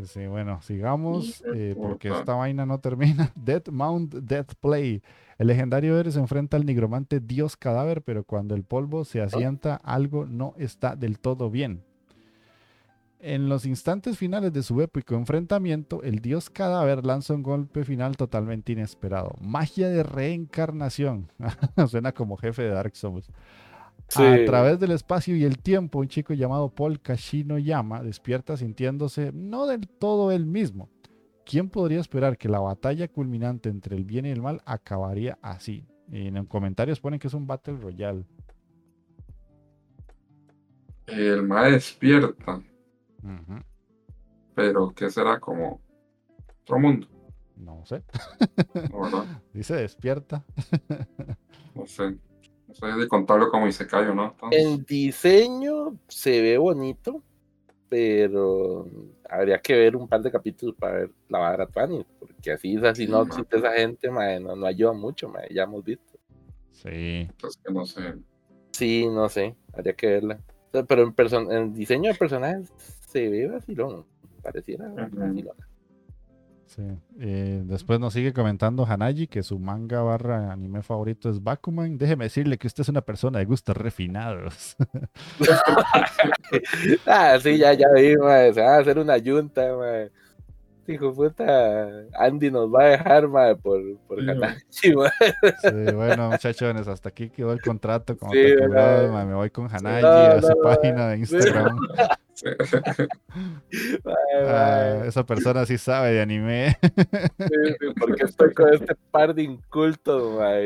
Sí, 0.06 0.26
bueno, 0.26 0.60
sigamos, 0.62 1.44
eh, 1.54 1.76
porque 1.80 2.08
esta 2.08 2.34
vaina 2.34 2.66
no 2.66 2.80
termina. 2.80 3.30
Death 3.36 3.68
Mount 3.68 4.14
Death 4.14 4.54
Play. 4.60 5.02
El 5.38 5.46
legendario 5.46 5.98
héroe 5.98 6.12
se 6.12 6.18
enfrenta 6.18 6.56
al 6.56 6.66
nigromante 6.66 7.20
Dios 7.20 7.56
Cadáver, 7.56 8.02
pero 8.02 8.24
cuando 8.24 8.54
el 8.54 8.64
polvo 8.64 9.04
se 9.04 9.20
asienta, 9.20 9.76
algo 9.76 10.26
no 10.26 10.54
está 10.58 10.96
del 10.96 11.18
todo 11.18 11.50
bien. 11.50 11.84
En 13.26 13.48
los 13.48 13.64
instantes 13.64 14.18
finales 14.18 14.52
de 14.52 14.62
su 14.62 14.82
épico 14.82 15.14
enfrentamiento, 15.14 16.02
el 16.02 16.18
Dios 16.18 16.50
Cadáver 16.50 17.06
lanza 17.06 17.32
un 17.32 17.42
golpe 17.42 17.82
final 17.82 18.18
totalmente 18.18 18.72
inesperado. 18.72 19.34
Magia 19.40 19.88
de 19.88 20.02
reencarnación. 20.02 21.32
Suena 21.88 22.12
como 22.12 22.36
jefe 22.36 22.64
de 22.64 22.68
Dark 22.68 22.94
Souls. 22.94 23.30
A 24.14 24.44
través 24.44 24.78
del 24.78 24.90
espacio 24.90 25.34
y 25.36 25.44
el 25.44 25.56
tiempo, 25.56 26.00
un 26.00 26.08
chico 26.08 26.34
llamado 26.34 26.68
Paul 26.68 27.00
Kashino 27.00 27.56
Yama 27.56 28.02
despierta 28.02 28.58
sintiéndose 28.58 29.32
no 29.32 29.66
del 29.66 29.88
todo 29.88 30.30
él 30.30 30.44
mismo. 30.44 30.90
¿Quién 31.46 31.70
podría 31.70 32.00
esperar 32.00 32.36
que 32.36 32.50
la 32.50 32.60
batalla 32.60 33.08
culminante 33.08 33.70
entre 33.70 33.96
el 33.96 34.04
bien 34.04 34.26
y 34.26 34.32
el 34.32 34.42
mal 34.42 34.60
acabaría 34.66 35.38
así? 35.40 35.86
en 36.12 36.34
los 36.34 36.46
comentarios 36.46 37.00
ponen 37.00 37.18
que 37.18 37.28
es 37.28 37.34
un 37.34 37.46
Battle 37.46 37.78
Royale. 37.78 38.26
El 41.06 41.42
mal 41.44 41.72
despierta. 41.72 42.62
Pero, 44.54 44.92
¿qué 44.94 45.10
será 45.10 45.40
como 45.40 45.80
otro 46.62 46.78
mundo? 46.78 47.08
No 47.56 47.84
sé. 47.86 48.02
Dice 49.52 49.74
despierta. 49.74 50.44
no 51.74 51.86
sé 51.86 52.18
de 52.82 53.08
contarlo 53.08 53.50
como 53.50 53.70
se 53.70 53.86
cayó, 53.86 54.14
¿no? 54.14 54.34
El 54.50 54.84
diseño 54.84 55.98
se 56.08 56.40
ve 56.40 56.58
bonito, 56.58 57.22
pero 57.88 58.88
habría 59.28 59.60
que 59.60 59.74
ver 59.74 59.96
un 59.96 60.08
par 60.08 60.22
de 60.22 60.30
capítulos 60.30 60.74
para 60.76 60.94
ver 60.94 61.10
la 61.28 61.38
vara 61.38 61.66
Twani, 61.66 62.04
porque 62.18 62.52
así 62.52 62.76
esa 62.76 62.94
sinopsis 62.94 63.48
de 63.48 63.58
esa 63.58 63.72
gente, 63.72 64.08
no, 64.08 64.56
no, 64.56 64.66
ayuda 64.66 64.92
mucho, 64.92 65.32
ya 65.50 65.64
hemos 65.64 65.84
visto. 65.84 66.18
Sí. 66.72 67.28
Entonces 67.30 67.60
que 67.64 67.72
no 67.72 67.86
sé. 67.86 68.14
Sí, 68.72 69.06
no 69.06 69.28
sé, 69.28 69.54
habría 69.72 69.94
que 69.94 70.06
verla. 70.08 70.40
Pero 70.88 71.14
en, 71.16 71.52
en 71.52 71.74
diseño 71.74 72.10
de 72.10 72.18
personajes 72.18 72.72
se 73.14 73.28
ve 73.28 73.46
vacilón, 73.46 74.04
pareciera 74.42 74.90
eh, 77.20 77.62
después 77.64 78.00
nos 78.00 78.12
sigue 78.12 78.32
comentando 78.32 78.84
Hanaji 78.84 79.28
que 79.28 79.44
su 79.44 79.60
manga 79.60 80.02
barra 80.02 80.50
anime 80.50 80.82
favorito 80.82 81.30
es 81.30 81.40
Bakuman. 81.40 81.96
Déjeme 81.96 82.24
decirle 82.24 82.58
que 82.58 82.66
usted 82.66 82.80
es 82.80 82.88
una 82.88 83.02
persona 83.02 83.38
de 83.38 83.44
gustos 83.44 83.76
refinados. 83.76 84.76
ah, 87.06 87.38
sí, 87.40 87.58
ya, 87.58 87.74
ya 87.74 87.86
vi, 87.94 88.14
se 88.14 88.60
va 88.60 88.76
a 88.76 88.78
hacer 88.78 88.98
una 88.98 89.16
yunta, 89.18 89.62
Hijo 90.86 91.14
puta, 91.14 91.88
Andy 92.18 92.50
nos 92.50 92.72
va 92.72 92.84
a 92.84 92.88
dejar, 92.88 93.28
por, 93.62 93.80
por 94.06 94.20
Hanaji, 94.20 94.92
bueno, 95.94 96.30
muchachones, 96.30 96.86
hasta 96.88 97.08
aquí 97.08 97.30
quedó 97.30 97.52
el 97.52 97.62
contrato. 97.62 98.16
Como 98.16 98.32
me 98.32 99.34
voy 99.34 99.50
con 99.50 99.68
Hanaji 99.68 100.06
a 100.06 100.42
su 100.42 100.60
página 100.62 101.08
de 101.08 101.18
Instagram. 101.18 101.78
Ah, 104.46 105.04
esa 105.06 105.24
persona 105.24 105.64
sí 105.66 105.78
sabe 105.78 106.12
de 106.12 106.20
anime. 106.20 106.76
porque 108.00 108.24
estoy 108.24 108.52
con 108.52 108.74
este 108.74 108.94
par 109.10 109.34
de 109.34 109.44
incultos, 109.44 110.40
ah, 110.40 110.58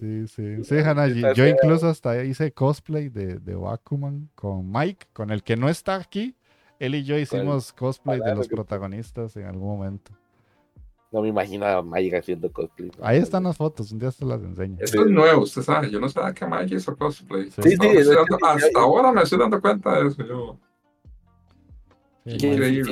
sí, 0.00 0.26
sí. 0.26 0.64
Sí, 0.64 0.78
Hanaji. 0.78 1.22
Yo 1.34 1.46
incluso 1.46 1.88
hasta 1.88 2.22
hice 2.24 2.52
cosplay 2.52 3.08
de, 3.08 3.36
de 3.38 3.54
Bakuman 3.54 4.30
con 4.34 4.70
Mike, 4.70 5.06
con 5.12 5.30
el 5.30 5.44
que 5.44 5.56
no 5.56 5.68
está 5.68 5.94
aquí. 5.96 6.34
Él 6.80 6.94
y 6.94 7.04
yo 7.04 7.18
hicimos 7.18 7.72
cosplay 7.74 8.18
de 8.20 8.34
los 8.34 8.48
protagonistas 8.48 9.36
en 9.36 9.44
algún 9.44 9.68
momento. 9.68 10.12
No 11.12 11.20
me 11.22 11.28
imagino 11.28 11.66
a 11.66 11.82
Mike 11.82 12.16
haciendo 12.16 12.50
cosplay. 12.50 12.90
Ahí 13.02 13.18
están 13.18 13.42
las 13.42 13.56
fotos, 13.56 13.92
un 13.92 13.98
día 13.98 14.10
se 14.10 14.24
las 14.24 14.40
enseño. 14.42 14.78
Esto 14.80 15.04
es 15.04 15.10
nuevo, 15.10 15.42
usted 15.42 15.60
sabe. 15.60 15.90
Yo 15.90 16.00
no 16.00 16.08
sabía 16.08 16.32
que 16.32 16.46
Mike 16.46 16.76
hizo 16.76 16.96
cosplay. 16.96 17.50
Sí, 17.50 17.76
sí, 17.76 17.88
hasta 18.42 18.80
ahora 18.80 19.12
me 19.12 19.22
estoy 19.22 19.38
dando 19.38 19.60
cuenta 19.60 20.00
de 20.00 20.08
eso. 20.08 20.24
Yo. 20.24 20.58
Increíble, 22.24 22.82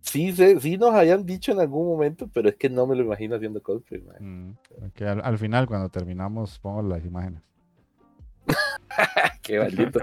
sí, 0.00 0.32
sí, 0.32 0.78
nos 0.78 0.94
habían 0.94 1.26
dicho 1.26 1.52
en 1.52 1.60
algún 1.60 1.86
momento, 1.86 2.30
pero 2.32 2.48
es 2.48 2.56
que 2.56 2.70
no 2.70 2.86
me 2.86 2.96
lo 2.96 3.02
imagino 3.02 3.36
haciendo 3.36 3.62
cosplay. 3.62 4.02
Mm, 4.20 4.52
al, 5.22 5.38
final, 5.38 5.66
cuando 5.66 5.90
terminamos, 5.90 6.58
pongo 6.60 6.80
las 6.80 7.04
imágenes. 7.04 7.42
Qué 9.42 9.58
maldito. 9.58 10.00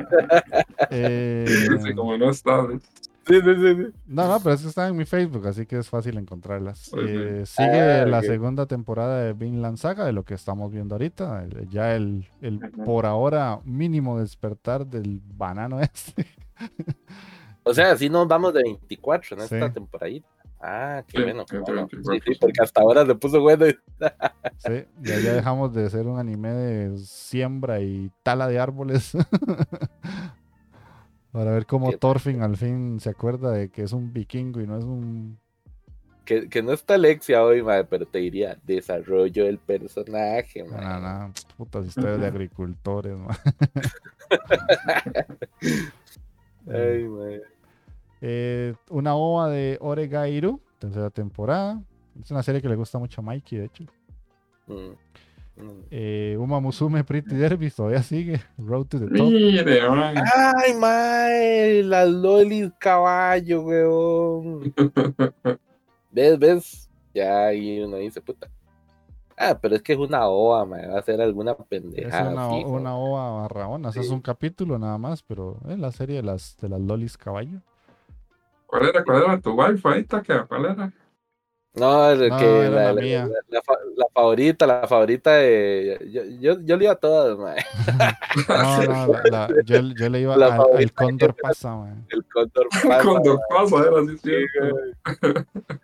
eh, 0.89 1.45
como 1.95 2.17
no 2.17 2.29
está. 2.29 2.67
No, 4.07 4.27
no, 4.27 4.39
pero 4.39 4.55
es 4.55 4.61
que 4.61 4.69
están 4.69 4.89
en 4.91 4.95
mi 4.95 5.05
Facebook, 5.05 5.47
así 5.47 5.65
que 5.65 5.77
es 5.77 5.89
fácil 5.89 6.17
encontrarlas. 6.17 6.91
Eh, 6.97 7.43
sigue 7.45 7.81
ah, 7.81 8.05
la 8.05 8.21
segunda 8.21 8.65
temporada 8.67 9.21
de 9.21 9.33
Vinland 9.33 9.77
Saga, 9.77 10.05
de 10.05 10.13
lo 10.13 10.23
que 10.23 10.33
estamos 10.33 10.71
viendo 10.71 10.95
ahorita. 10.95 11.45
Ya 11.69 11.95
el, 11.95 12.27
el 12.41 12.59
por 12.85 13.05
ahora 13.05 13.59
mínimo 13.65 14.19
despertar 14.19 14.87
del 14.87 15.21
banano 15.25 15.79
este. 15.81 16.25
O 17.67 17.73
sea, 17.73 17.91
así 17.91 18.09
nos 18.09 18.27
vamos 18.27 18.53
de 18.53 18.63
24 18.63 19.35
en 19.35 19.43
esta 19.43 19.73
temporada. 19.73 20.13
Ah, 20.59 21.03
qué 21.07 21.21
bueno. 21.21 21.45
Sí, 21.47 21.57
sí, 22.25 22.31
porque 22.39 22.61
hasta 22.61 22.81
ahora 22.81 23.05
se 23.05 23.15
puso 23.15 23.41
bueno. 23.41 23.65
sí, 24.57 24.85
ya, 25.01 25.19
ya 25.19 25.33
dejamos 25.33 25.73
de 25.73 25.89
ser 25.89 26.07
un 26.07 26.19
anime 26.19 26.49
de 26.49 26.97
siembra 26.97 27.81
y 27.81 28.11
tala 28.23 28.47
de 28.47 28.59
árboles. 28.59 29.11
Para 31.31 31.51
ver 31.51 31.65
cómo 31.65 31.91
Thorfinn 31.91 32.41
al 32.41 32.57
fin 32.57 32.99
se 32.99 33.09
acuerda 33.09 33.51
de 33.51 33.69
que 33.69 33.83
es 33.83 33.91
un 33.91 34.13
vikingo 34.13 34.61
y 34.61 34.65
no 34.65 34.77
es 34.77 34.83
un 34.83 35.37
que, 36.27 36.49
que, 36.49 36.61
no 36.61 36.73
está 36.73 36.95
Alexia 36.95 37.41
hoy, 37.41 37.63
madre, 37.63 37.85
pero 37.85 38.05
te 38.05 38.19
diría 38.19 38.57
desarrollo 38.63 39.45
del 39.45 39.59
personaje, 39.59 40.65
madre. 40.65 40.85
No, 40.85 40.99
no, 40.99 41.33
putas 41.55 41.85
historias 41.85 42.19
de 42.19 42.27
agricultores, 42.27 43.17
madre. 43.17 43.39
Ay, 46.67 47.05
madre. 47.05 47.43
Eh, 48.21 48.73
una 48.89 49.15
ova 49.15 49.49
de 49.49 49.77
Oregairu, 49.81 50.59
tercera 50.79 51.09
temporada. 51.09 51.81
Es 52.21 52.31
una 52.31 52.41
serie 52.43 52.61
que 52.61 52.69
le 52.69 52.75
gusta 52.75 52.97
mucho 52.99 53.21
a 53.21 53.23
Mikey, 53.23 53.59
de 53.59 53.65
hecho. 53.65 53.83
Mm. 54.67 54.95
Mm. 55.59 55.83
Eh, 55.89 56.37
Uma 56.39 56.59
Musume 56.59 57.03
Pretty 57.03 57.35
Derby 57.35 57.69
todavía 57.71 58.03
sigue. 58.03 58.41
Road 58.57 58.85
to 58.85 58.99
the 58.99 59.07
Top. 59.07 59.27
Mire. 59.29 59.81
Ay, 59.81 60.73
mae, 60.79 61.83
las 61.83 62.07
lolis 62.09 62.71
caballo, 62.79 63.61
weón. 63.61 64.73
¿Ves, 66.11 66.39
ves? 66.39 66.89
Ya 67.13 67.47
ahí 67.47 67.79
uno 67.81 67.97
dice, 67.97 68.21
puta. 68.21 68.49
Ah, 69.39 69.57
pero 69.59 69.75
es 69.75 69.83
que 69.83 69.93
es 69.93 69.99
una 69.99 70.27
OA, 70.27 70.65
mae, 70.65 70.87
va 70.87 70.99
a 70.99 71.01
ser 71.03 71.21
alguna 71.21 71.51
Es 71.51 71.57
pendejada. 71.69 72.31
una, 72.31 72.47
una 72.67 72.95
ova 72.97 73.41
barraona. 73.41 73.89
o 73.89 73.91
sea, 73.91 74.01
Es 74.01 74.07
Sí. 74.07 74.13
un 74.13 74.21
capítulo 74.21 74.79
nada 74.79 74.97
más, 74.97 75.21
pero 75.23 75.57
es 75.69 75.77
la 75.77 75.91
serie 75.91 76.17
de 76.17 76.23
las, 76.23 76.57
de 76.59 76.69
las 76.69 76.81
lolis 76.81 77.17
caballo. 77.17 77.61
¿Cuál 78.67 78.89
era, 78.89 79.03
cuál 79.03 79.23
era 79.23 79.39
tu 79.41 79.51
wifi 79.59 79.87
ahí, 79.87 80.03
Taquea? 80.03 80.45
¿Cuál 80.45 80.65
era? 80.65 80.91
No, 81.73 82.09
el 82.09 82.29
No, 82.29 82.37
que 82.37 82.45
la, 82.63 82.69
la 82.69 82.93
la- 82.93 83.01
mía. 83.01 83.27
la- 83.27 83.39
la 83.49 83.61
fa- 83.61 83.77
la 83.95 84.05
favorita, 84.11 84.65
la 84.67 84.87
favorita 84.87 85.33
de. 85.35 86.07
Yo, 86.11 86.23
yo, 86.39 86.59
yo 86.65 86.75
le 86.75 86.83
iba 86.85 86.93
a 86.93 86.95
todas, 86.95 87.37
mae. 87.37 87.63
No, 88.47 88.83
no, 88.83 89.13
la- 89.31 89.47
la- 89.47 89.61
yo, 89.63 89.79
yo 89.95 90.09
le 90.09 90.21
iba 90.21 90.35
La 90.37 90.55
al, 90.55 90.61
al 90.77 90.91
Cóndor 90.93 91.35
Pasa, 91.35 91.75
man. 91.75 92.05
El 92.09 92.25
cóndor 92.25 92.67
pasa. 92.83 93.03
Con 93.03 93.21
dos 93.23 93.39
cosas, 93.49 93.85
era 93.87 93.99
así, 94.01 94.17
Sí. 94.17 94.31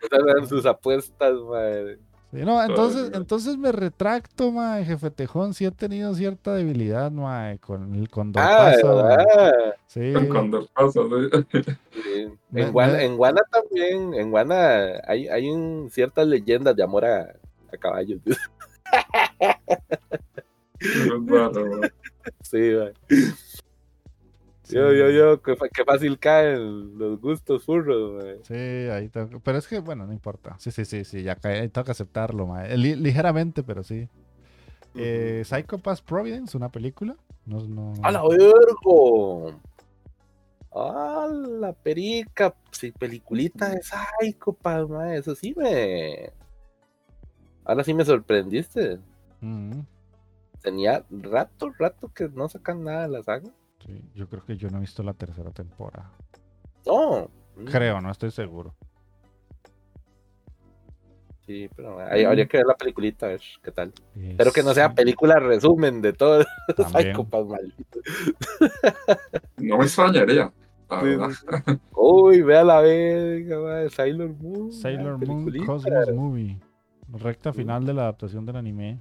Esas 0.02 0.26
eran 0.28 0.46
sus 0.48 0.66
apuestas, 0.66 1.34
mae. 1.48 1.98
Sí, 2.34 2.40
no, 2.44 2.60
entonces, 2.64 3.04
Ay, 3.04 3.10
entonces 3.14 3.56
me 3.56 3.70
retracto, 3.70 4.50
mae, 4.50 4.84
jefe 4.84 5.08
Tejón. 5.12 5.54
Sí 5.54 5.66
he 5.66 5.70
tenido 5.70 6.12
cierta 6.14 6.52
debilidad, 6.52 7.12
mae, 7.12 7.60
con 7.60 7.94
el 7.94 8.08
Cóndor 8.10 8.42
Ah. 8.44 8.72
Sí, 9.86 10.12
En, 12.52 12.72
Guana, 12.72 12.92
me- 12.94 13.04
en 13.04 13.16
Guana 13.16 13.40
también, 13.52 14.14
en 14.14 14.30
Guana 14.32 15.00
hay, 15.06 15.28
hay 15.28 15.48
un, 15.48 15.88
ciertas 15.92 16.26
leyendas 16.26 16.74
de 16.74 16.82
amor 16.82 17.04
a, 17.04 17.20
a 17.72 17.76
caballos. 17.78 18.20
Sí, 22.42 22.58
mae. 22.58 22.92
Sí. 24.64 24.74
Yo, 24.74 24.92
yo, 24.92 25.10
yo, 25.10 25.40
qué 25.42 25.54
fácil 25.86 26.18
caen 26.18 26.98
los 26.98 27.20
gustos 27.20 27.64
furros, 27.64 28.22
mae. 28.22 28.38
Sí, 28.42 28.90
ahí 28.90 29.08
tengo- 29.08 29.38
Pero 29.40 29.58
es 29.58 29.68
que, 29.68 29.78
bueno, 29.78 30.06
no 30.06 30.12
importa. 30.12 30.56
Sí, 30.58 30.70
sí, 30.72 30.84
sí, 30.84 31.04
sí, 31.04 31.22
ya 31.22 31.36
cae, 31.36 31.68
tengo 31.68 31.84
que 31.84 31.92
aceptarlo, 31.92 32.46
mae. 32.46 32.76
Li- 32.76 32.96
ligeramente, 32.96 33.62
pero 33.62 33.82
sí. 33.84 34.08
Eh, 34.96 35.42
Psycho 35.44 35.78
Pass 35.78 36.00
Providence, 36.02 36.56
una 36.56 36.70
película. 36.70 37.16
No, 37.46 37.60
no, 37.60 37.92
¡A 38.02 38.10
la 38.10 38.22
vergo! 38.26 39.52
¡A 40.72 41.28
la 41.30 41.72
perica! 41.72 42.54
Sí, 42.70 42.90
peliculita 42.92 43.68
de 43.70 43.80
Psychopath, 43.82 44.88
mae. 44.88 45.18
Eso 45.18 45.34
sí 45.34 45.54
me. 45.56 46.30
Ahora 47.64 47.84
sí 47.84 47.94
me 47.94 48.04
sorprendiste. 48.04 48.98
Tenía 50.62 51.04
rato, 51.10 51.70
rato 51.78 52.10
que 52.14 52.28
no 52.28 52.48
sacan 52.48 52.82
nada 52.84 53.02
de 53.02 53.08
la 53.08 53.22
saga. 53.22 53.50
Sí, 53.84 54.02
yo 54.14 54.28
creo 54.28 54.44
que 54.44 54.56
yo 54.56 54.68
no 54.70 54.78
he 54.78 54.80
visto 54.80 55.02
la 55.02 55.14
tercera 55.14 55.50
temporada. 55.50 56.10
No. 56.86 57.28
Mm, 57.56 57.64
Creo, 57.66 58.00
no 58.00 58.10
estoy 58.10 58.30
seguro. 58.30 58.74
Sí, 61.46 61.68
pero 61.76 61.98
hay- 62.00 62.24
habría 62.24 62.46
que 62.46 62.56
ver 62.56 62.66
la 62.66 62.74
peliculita, 62.74 63.26
a 63.26 63.28
ver 63.30 63.40
qué 63.62 63.70
tal. 63.70 63.92
Eh, 64.16 64.30
Espero 64.30 64.50
que 64.50 64.62
no 64.62 64.72
sea 64.72 64.88
sí, 64.88 64.94
película 64.94 65.38
resumen 65.38 66.00
de 66.00 66.14
todo 66.14 66.40
el 66.68 66.74
también. 66.74 67.14
Psychopath, 67.14 67.46
maldito. 67.46 68.00
No 69.58 69.78
me 69.78 69.84
extrañaría. 69.84 70.52
Sí. 70.90 71.78
Uy, 71.96 72.42
vea 72.42 72.64
la 72.64 72.80
verga, 72.80 73.88
Sailor 73.90 74.30
Moon. 74.40 74.72
Sailor 74.72 75.26
Moon. 75.26 75.52
Cosmos 75.66 76.12
Movie. 76.14 76.58
Recta 77.12 77.52
final 77.52 77.84
de 77.84 77.94
la 77.94 78.02
adaptación 78.02 78.44
del 78.46 78.56
anime 78.56 79.00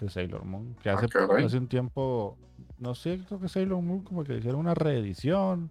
de 0.00 0.08
Sailor 0.08 0.44
Moon. 0.44 0.74
Que 0.82 0.90
Ah, 0.90 0.94
hace, 0.94 1.06
hace 1.44 1.58
un 1.58 1.68
tiempo, 1.68 2.36
no 2.78 2.94
sé, 2.94 3.20
creo 3.26 3.40
que 3.40 3.48
Sailor 3.48 3.82
Moon 3.82 4.02
como 4.02 4.24
que 4.24 4.36
hicieron 4.36 4.60
una 4.60 4.74
reedición. 4.74 5.70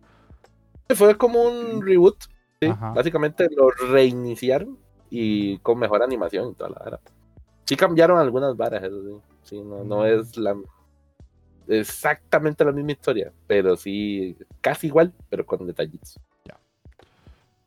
Fue 0.95 1.18
como 1.18 1.41
un 1.41 1.82
reboot. 1.86 2.15
Sí, 2.61 2.69
básicamente 2.94 3.48
lo 3.56 3.69
reiniciaron 3.69 4.77
y 5.10 5.57
con 5.60 5.77
mejor 5.77 6.02
animación 6.02 6.52
y 6.52 6.53
toda 6.56 6.69
la 6.69 6.80
vara. 6.80 6.99
Sí 7.65 7.76
cambiaron 7.76 8.18
algunas 8.19 8.56
varas, 8.56 8.84
eso 8.84 9.02
sí. 9.03 9.18
Sí, 9.44 9.61
no, 9.61 9.84
no 9.84 10.02
Mm. 10.02 10.06
es 10.06 10.38
la 10.38 10.56
exactamente 11.68 12.64
la 12.64 12.72
misma 12.72 12.91
historia, 12.91 13.32
pero 13.48 13.76
sí 13.76 14.38
casi 14.61 14.88
igual, 14.88 15.14
pero 15.30 15.45
con 15.45 15.65
detallitos. 15.65 16.19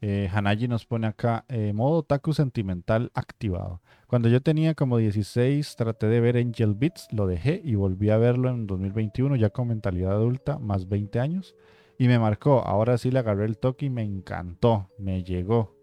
Eh, 0.00 0.30
Hanaji 0.32 0.68
nos 0.68 0.86
pone 0.86 1.08
acá, 1.08 1.44
eh, 1.48 1.72
modo 1.72 1.98
otaku 1.98 2.32
sentimental 2.32 3.10
activado. 3.14 3.80
Cuando 4.06 4.28
yo 4.28 4.40
tenía 4.40 4.74
como 4.74 4.98
16, 4.98 5.74
traté 5.76 6.06
de 6.06 6.20
ver 6.20 6.36
Angel 6.36 6.74
Beats, 6.74 7.08
lo 7.12 7.26
dejé 7.26 7.60
y 7.64 7.74
volví 7.74 8.10
a 8.10 8.16
verlo 8.16 8.48
en 8.48 8.66
2021, 8.66 9.34
ya 9.36 9.50
con 9.50 9.68
mentalidad 9.68 10.12
adulta, 10.12 10.58
más 10.58 10.88
20 10.88 11.18
años, 11.18 11.56
y 11.98 12.06
me 12.06 12.18
marcó. 12.18 12.62
Ahora 12.64 12.96
sí 12.96 13.10
le 13.10 13.18
agarré 13.18 13.46
el 13.46 13.58
toque 13.58 13.86
y 13.86 13.90
me 13.90 14.02
encantó, 14.04 14.88
me 14.98 15.24
llegó. 15.24 15.74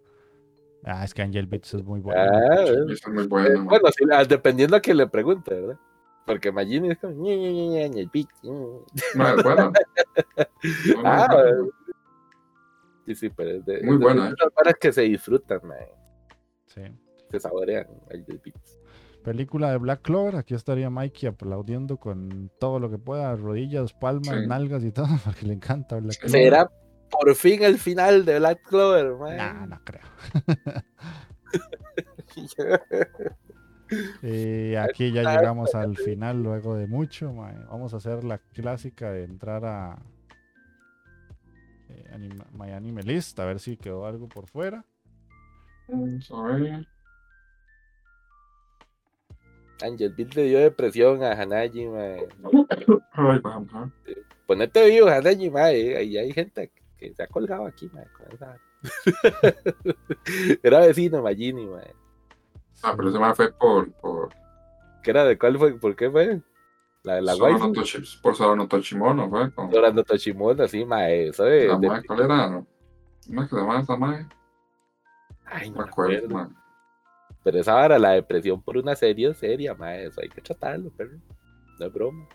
Ah, 0.85 1.03
es 1.03 1.13
que 1.13 1.21
Angel 1.21 1.47
Beats 1.47 1.73
es 1.73 1.83
muy 1.83 1.99
bueno. 1.99 2.21
Ah, 2.21 2.63
eh, 2.63 2.85
es 2.89 3.07
muy 3.07 3.23
eh, 3.23 3.27
bueno. 3.27 3.57
man. 3.57 3.65
bueno, 3.67 3.89
sí, 3.91 4.05
ah, 4.13 4.23
dependiendo 4.23 4.77
a 4.77 4.79
quien 4.79 4.97
le 4.97 5.07
pregunte, 5.07 5.53
¿verdad? 5.53 5.77
Porque 6.25 6.51
Magini 6.51 6.91
es 6.91 6.99
como 6.99 7.13
ñe, 7.13 7.35
ñe, 7.37 7.51
ñe, 7.51 7.67
ñe, 7.67 7.89
ñe, 7.89 7.99
el 7.99 8.09
beat, 8.13 8.27
ñe. 8.43 8.51
Man, 9.15 9.37
es 9.37 9.43
buena. 9.43 9.63
No, 9.65 9.71
no, 9.71 9.73
Ah, 11.05 11.27
no, 11.29 11.39
eh, 11.39 11.51
no. 11.57 11.84
Sí, 13.05 13.15
sí, 13.15 13.29
pero 13.29 13.51
es 13.51 13.65
de, 13.65 13.83
Muy 13.83 13.97
buena, 13.97 14.27
esas 14.27 14.53
varas 14.55 14.75
que 14.79 14.91
se 14.91 15.01
disfrutan, 15.03 15.61
Sí. 16.65 16.81
se 17.31 17.39
saborean 17.39 17.87
el 18.09 18.23
beat. 18.23 18.55
Película 19.23 19.71
de 19.71 19.77
Black 19.77 20.01
Clover, 20.03 20.35
aquí 20.35 20.53
estaría 20.53 20.89
Mikey 20.89 21.29
aplaudiendo 21.29 21.97
con 21.97 22.51
todo 22.59 22.79
lo 22.79 22.89
que 22.89 22.97
pueda, 22.97 23.35
rodillas, 23.35 23.93
palmas, 23.93 24.39
Sí. 24.41 24.47
nalgas 24.47 24.83
y 24.83 24.91
todo, 24.91 25.07
porque 25.25 25.45
le 25.45 25.53
encanta 25.53 25.97
Black 25.99 26.17
Clover. 26.19 26.31
¿Será 26.31 26.69
por 27.09 27.35
fin 27.35 27.63
el 27.63 27.77
final 27.77 28.25
de 28.25 28.39
Black 28.39 28.61
Clover, 28.67 29.15
mae? 29.15 29.37
Nah, 29.37 29.65
no 29.67 29.81
creo. 29.83 30.01
Y 34.21 34.75
aquí 34.75 35.11
ya 35.11 35.21
llegamos 35.23 35.75
al 35.75 35.95
final 35.97 36.41
luego 36.41 36.75
de 36.75 36.87
mucho. 36.87 37.33
Vamos 37.33 37.93
a 37.93 37.97
hacer 37.97 38.23
la 38.23 38.39
clásica 38.39 39.11
de 39.11 39.23
entrar 39.23 39.65
a 39.65 39.93
eh, 39.93 40.14
anima- 42.15 42.45
My 42.53 42.71
Anime 42.71 43.03
List, 43.03 43.39
a 43.39 43.45
ver 43.45 43.59
si 43.59 43.77
quedó 43.77 44.05
algo 44.05 44.27
por 44.27 44.47
fuera. 44.47 44.83
Vamos 45.87 46.31
a 46.31 46.41
ver. 46.53 46.87
Angel 49.83 50.13
Beat 50.13 50.35
le 50.35 50.43
dio 50.43 50.59
depresión 50.59 51.23
a 51.23 51.31
Hanaji, 51.33 51.85
mae. 51.87 52.27
Ponete 54.47 54.89
vivo, 54.89 55.07
Hanaji, 55.07 55.49
mae. 55.49 55.97
Ahí 55.97 56.17
hay 56.17 56.31
gente 56.31 56.71
que 56.97 57.13
se 57.13 57.23
ha 57.23 57.27
colgado 57.27 57.65
aquí, 57.65 57.89
mae. 57.93 58.05
con 58.17 58.31
esa- 58.31 58.57
Era 60.63 60.79
vecino, 60.79 61.21
Magini, 61.21 61.65
mae. 61.65 61.93
Ah, 62.83 62.93
pero 62.95 63.09
ese 63.09 63.19
man 63.19 63.35
fue 63.35 63.51
por, 63.51 63.91
por 63.93 64.29
¿Qué 65.03 65.11
era 65.11 65.23
de 65.25 65.37
cuál 65.37 65.57
fue? 65.57 65.77
¿Por 65.79 65.95
qué 65.95 66.09
fue? 66.09 66.41
La 67.05 67.15
de 67.15 67.21
la 67.21 67.33
Solo 67.33 67.45
waifu. 67.45 67.67
no 67.67 67.73
Tochi- 67.73 68.21
por 68.21 68.35
solo 68.35 68.55
no 68.55 68.67
Tochimono, 68.67 69.29
fue 69.29 69.51
con 69.53 69.69
Dorando 69.69 70.03
Toshimono, 70.03 70.63
así, 70.63 70.83
mae. 70.85 71.27
Eso 71.29 71.43
de. 71.43 71.67
la 71.67 71.77
de- 71.77 71.87
madre, 71.87 72.07
¿cuál 72.07 72.21
era? 72.21 72.63
¿Cómo 73.27 73.41
es 73.43 73.49
que 73.49 73.55
se 73.55 73.61
llama 73.61 73.79
esa 73.79 73.95
madre? 73.95 74.25
Ay, 75.45 75.69
no 75.69 75.77
me 75.77 75.83
acuerdo, 75.83 76.15
acuerdo. 76.17 76.35
man. 76.35 76.55
Pero 77.43 77.59
esa 77.59 77.75
vara, 77.75 77.99
la 77.99 78.11
depresión 78.11 78.61
por 78.61 78.75
una 78.77 78.95
serie 78.95 79.29
es 79.29 79.37
seria, 79.37 79.75
mae. 79.75 80.05
Eso 80.07 80.19
hay 80.21 80.29
que 80.29 80.41
tratarlo, 80.41 80.89
perro. 80.91 81.17
No 81.79 81.85
es 81.85 81.93
broma. 81.93 82.27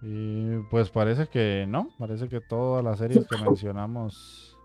Y 0.00 0.56
pues 0.70 0.90
parece 0.90 1.28
que 1.28 1.64
no, 1.68 1.88
parece 1.98 2.28
que 2.28 2.40
todas 2.40 2.82
las 2.84 2.98
series 2.98 3.26
que 3.28 3.36
mencionamos. 3.44 4.56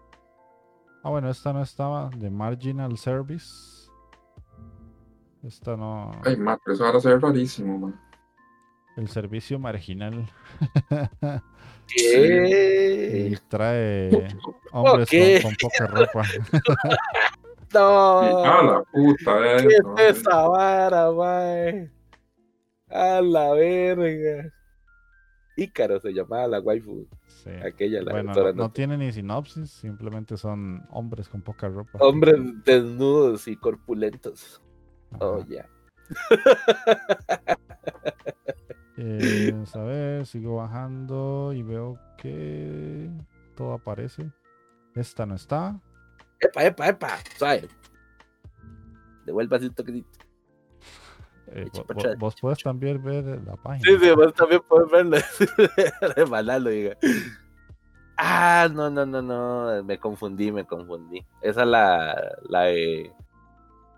Ah, 1.04 1.10
bueno, 1.10 1.30
esta 1.30 1.54
no 1.54 1.62
estaba, 1.62 2.10
de 2.16 2.30
Marginal 2.30 2.98
Service. 2.98 3.77
Esta 5.48 5.78
no. 5.78 6.12
Ay, 6.26 6.36
man, 6.36 6.60
pero 6.64 6.76
eso 6.76 6.86
ahora 6.86 7.00
se 7.00 7.08
ve 7.08 7.20
rarísimo, 7.20 7.80
man. 7.80 8.00
El 8.98 9.08
servicio 9.08 9.58
marginal. 9.58 10.30
¿Qué? 11.88 13.30
Y 13.32 13.36
trae 13.48 14.10
hombres 14.74 15.10
qué? 15.10 15.40
con, 15.42 15.54
con 15.56 15.70
poca 15.70 15.88
ropa. 15.88 16.24
No. 17.74 18.46
Ah, 18.46 18.64
la 18.64 18.84
puta, 18.94 19.40
¿Qué 19.58 19.76
eso. 19.76 19.96
es 19.98 20.18
esa 20.20 20.48
vara, 20.48 21.12
mae? 21.12 21.92
A 22.90 23.20
la 23.22 23.54
verga. 23.54 24.54
Ícaro 25.58 26.00
se 26.00 26.14
llamaba 26.14 26.48
la 26.48 26.60
waifu. 26.62 27.06
Sí. 27.28 27.50
Aquella, 27.50 28.02
la 28.04 28.14
bueno, 28.14 28.54
no, 28.54 28.72
tiene 28.72 28.98
ni 28.98 29.12
sinopsis, 29.12 29.70
simplemente 29.70 30.38
son 30.38 30.88
hombres 30.92 31.28
con 31.28 31.42
poca 31.42 31.68
ropa. 31.68 32.00
Hombres 32.00 32.40
desnudos 32.64 33.50
y 33.50 33.58
corpulentos. 33.58 34.62
Oh, 35.20 35.44
ya. 35.48 35.66
Eh, 39.00 39.54
a 39.76 39.80
ver, 39.84 40.26
sigo 40.26 40.56
bajando 40.56 41.54
y 41.54 41.62
veo 41.62 42.00
que 42.18 43.12
todo 43.56 43.74
aparece. 43.74 44.32
Esta 44.96 45.28
no 45.28 45.36
está. 45.36 45.80
Epa, 46.40 46.66
epa, 46.66 46.88
epa. 46.88 47.18
¿Sabes? 47.38 47.68
Devuelva 49.24 49.58
un 49.58 49.74
toquecito. 49.76 50.10
Eh, 51.50 51.70
vos, 52.18 52.36
puedes 52.42 52.64
también 52.64 53.02
ver 53.04 53.24
la 53.46 53.56
página. 53.56 53.86
Sí, 53.86 53.98
sí, 54.04 54.12
vos 54.12 54.34
también 54.34 54.62
puedes 54.68 54.90
verla. 54.92 55.24
de 56.64 56.72
diga. 56.72 56.98
Ah, 58.18 58.68
no, 58.74 58.90
no, 58.90 59.06
no, 59.06 59.22
no. 59.22 59.84
Me 59.84 60.00
confundí, 60.00 60.52
me 60.52 60.66
confundí. 60.66 61.26
Esa 61.42 61.62
es 61.62 61.68
la, 61.68 62.38
la 62.50 62.62
de. 62.64 63.14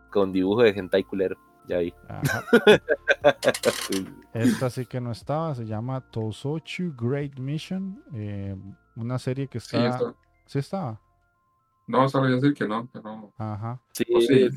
Con 0.09 0.31
dibujo 0.31 0.63
de 0.63 0.71
hentai 0.71 1.03
culero. 1.03 1.37
Ya 1.67 1.79
vi. 1.79 1.93
Esta 4.33 4.69
sí 4.69 4.85
que 4.85 4.99
no 4.99 5.11
estaba. 5.11 5.53
Se 5.55 5.65
llama 5.65 6.01
Tosochu 6.01 6.93
Great 6.97 7.37
Mission. 7.37 8.03
Eh, 8.13 8.55
una 8.95 9.19
serie 9.19 9.47
que 9.47 9.59
está. 9.59 9.99
Sí, 9.99 10.05
¿Sí 10.45 10.59
estaba. 10.59 10.99
No, 11.85 12.07
sabía 12.09 12.35
decir 12.35 12.53
que 12.53 12.67
no, 12.67 12.89
que 12.91 13.01
no. 13.01 13.33
Ajá. 13.37 13.81
Sí, 13.93 14.05
sí. 14.27 14.49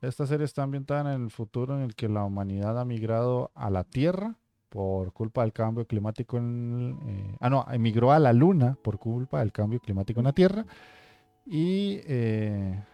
Esta 0.00 0.26
serie 0.26 0.44
está 0.44 0.62
ambientada 0.62 1.14
en 1.14 1.22
el 1.22 1.30
futuro 1.30 1.76
en 1.76 1.82
el 1.82 1.94
que 1.94 2.08
la 2.08 2.24
humanidad 2.24 2.78
ha 2.78 2.84
migrado 2.84 3.50
a 3.54 3.68
la 3.68 3.84
Tierra 3.84 4.36
por 4.68 5.12
culpa 5.12 5.42
del 5.42 5.52
cambio 5.52 5.86
climático 5.86 6.36
en, 6.36 6.98
eh, 7.06 7.36
ah 7.40 7.50
no, 7.50 7.66
emigró 7.70 8.12
a 8.12 8.18
la 8.18 8.32
Luna 8.32 8.76
por 8.82 8.98
culpa 8.98 9.40
del 9.40 9.50
cambio 9.50 9.80
climático 9.80 10.20
en 10.20 10.26
la 10.26 10.32
Tierra 10.32 10.66
y 11.46 12.00
eh, 12.04 12.84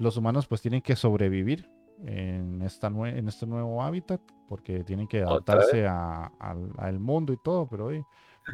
los 0.00 0.16
humanos 0.16 0.46
pues 0.46 0.62
tienen 0.62 0.82
que 0.82 0.96
sobrevivir 0.96 1.70
en, 2.04 2.62
esta 2.62 2.88
en 2.88 3.28
este 3.28 3.46
nuevo 3.46 3.82
hábitat 3.82 4.20
porque 4.48 4.82
tienen 4.82 5.06
que 5.06 5.22
adaptarse 5.22 5.86
al 5.86 6.98
mundo 6.98 7.32
y 7.32 7.36
todo, 7.36 7.68
pero 7.68 7.86
hoy 7.86 8.04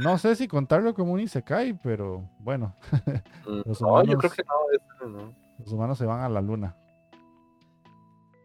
no 0.01 0.19
sé 0.19 0.37
si 0.37 0.49
contarlo 0.49 0.93
como 0.93 1.13
un 1.13 1.21
Isekai, 1.21 1.81
pero 1.81 2.29
bueno. 2.41 2.75
Mm, 3.47 3.61
los 3.65 3.81
humanos, 3.81 4.09
yo 4.09 4.19
creo 4.19 4.31
que 4.31 4.43
no, 5.07 5.33
Los 5.59 5.73
humanos 5.73 5.97
se 5.97 6.05
van 6.05 6.21
a 6.21 6.29
la 6.29 6.41
luna. 6.41 6.77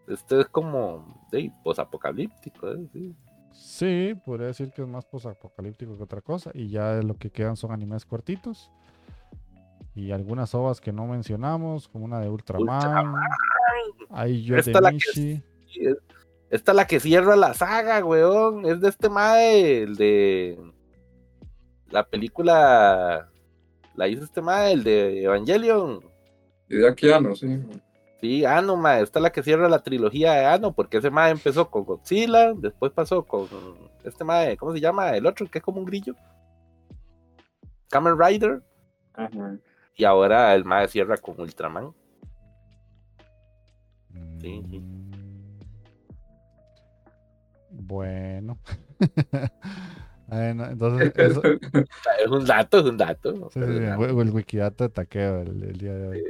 Este 0.07 0.41
es 0.41 0.47
como 0.47 1.27
de 1.31 1.51
posapocalíptico, 1.63 2.71
¿eh? 2.71 2.87
sí. 2.93 3.15
Sí, 3.51 4.13
podría 4.25 4.47
decir 4.47 4.71
que 4.71 4.81
es 4.81 4.87
más 4.87 5.05
posapocalíptico 5.05 5.97
que 5.97 6.03
otra 6.03 6.21
cosa. 6.21 6.51
Y 6.53 6.69
ya 6.69 7.01
lo 7.01 7.17
que 7.17 7.31
quedan 7.31 7.57
son 7.57 7.71
animes 7.71 8.05
cortitos. 8.05 8.71
Y 9.93 10.11
algunas 10.11 10.55
ovas 10.55 10.79
que 10.79 10.93
no 10.93 11.05
mencionamos, 11.05 11.87
como 11.87 12.05
una 12.05 12.19
de 12.19 12.29
Ultraman. 12.29 13.13
Hay 14.09 14.43
yo 14.43 14.55
esta, 14.55 14.79
la 14.79 14.91
que, 14.91 15.41
esta 16.49 16.73
la 16.73 16.87
que 16.87 16.99
cierra 16.99 17.35
la 17.35 17.53
saga, 17.53 18.03
weón. 18.03 18.65
Es 18.65 18.79
de 18.79 18.89
este 18.89 19.09
mae, 19.09 19.83
el 19.83 19.95
de 19.95 20.57
la 21.89 22.07
película 22.07 23.29
la 23.95 24.07
hizo 24.07 24.23
este 24.23 24.41
mae, 24.41 24.73
el 24.73 24.83
de 24.83 25.23
Evangelion. 25.23 25.99
Y 26.69 26.77
de 26.77 26.89
aquí 26.89 27.11
Ano, 27.11 27.35
sí. 27.35 27.59
Sí, 28.21 28.45
Ano, 28.45 28.77
mae, 28.77 29.01
esta 29.01 29.19
es 29.19 29.23
la 29.23 29.31
que 29.31 29.43
cierra 29.43 29.67
la 29.67 29.83
trilogía 29.83 30.33
de 30.33 30.45
Ano, 30.45 30.73
porque 30.73 30.97
ese 30.97 31.09
mae 31.09 31.31
empezó 31.31 31.69
con 31.69 31.83
Godzilla, 31.83 32.53
después 32.53 32.91
pasó 32.93 33.23
con 33.23 33.47
este 34.03 34.23
mae, 34.23 34.55
¿cómo 34.55 34.71
se 34.71 34.79
llama? 34.79 35.11
El 35.11 35.25
otro, 35.25 35.47
que 35.47 35.57
es 35.57 35.63
como 35.63 35.79
un 35.79 35.85
grillo. 35.85 36.15
Kamen 37.89 38.17
Rider. 38.17 38.61
Y 39.95 40.03
ahora 40.03 40.53
el 40.55 40.65
mae 40.65 40.87
cierra 40.87 41.17
con 41.17 41.39
Ultraman. 41.39 41.93
Sí, 44.39 44.63
sí. 44.69 44.79
Mm. 44.79 45.11
Bueno. 47.71 48.57
entonces, 50.31 51.13
es 51.17 52.27
un 52.27 52.45
dato, 52.45 52.79
es 52.79 52.85
un 52.85 52.97
dato. 52.97 53.49
el, 53.55 54.31
Wikidata 54.31 54.89
taqueo 54.89 55.41
el, 55.41 55.77
día 55.77 55.93
de 55.93 56.07
hoy. 56.07 56.23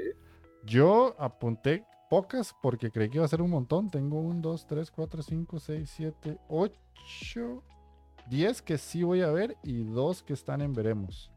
Yo 0.64 1.16
apunté 1.20 1.86
pocas 2.10 2.56
porque 2.62 2.92
creí 2.92 3.10
que 3.10 3.18
iba 3.18 3.26
a 3.26 3.30
ser 3.30 3.42
un 3.42 3.50
montón. 3.50 3.90
Tengo 3.90 4.20
un, 4.20 4.42
dos, 4.42 4.66
tres, 4.68 4.92
cuatro, 4.92 5.22
cinco, 5.22 5.60
seis, 5.60 5.92
siete, 5.96 6.38
ocho, 6.48 7.64
diez 8.30 8.62
que 8.62 8.78
sí 8.78 9.04
voy 9.04 9.22
a 9.22 9.32
ver 9.32 9.56
y 9.64 9.84
dos 9.84 10.24
que 10.24 10.34
están 10.34 10.62
en 10.62 10.74
veremos. 10.74 11.32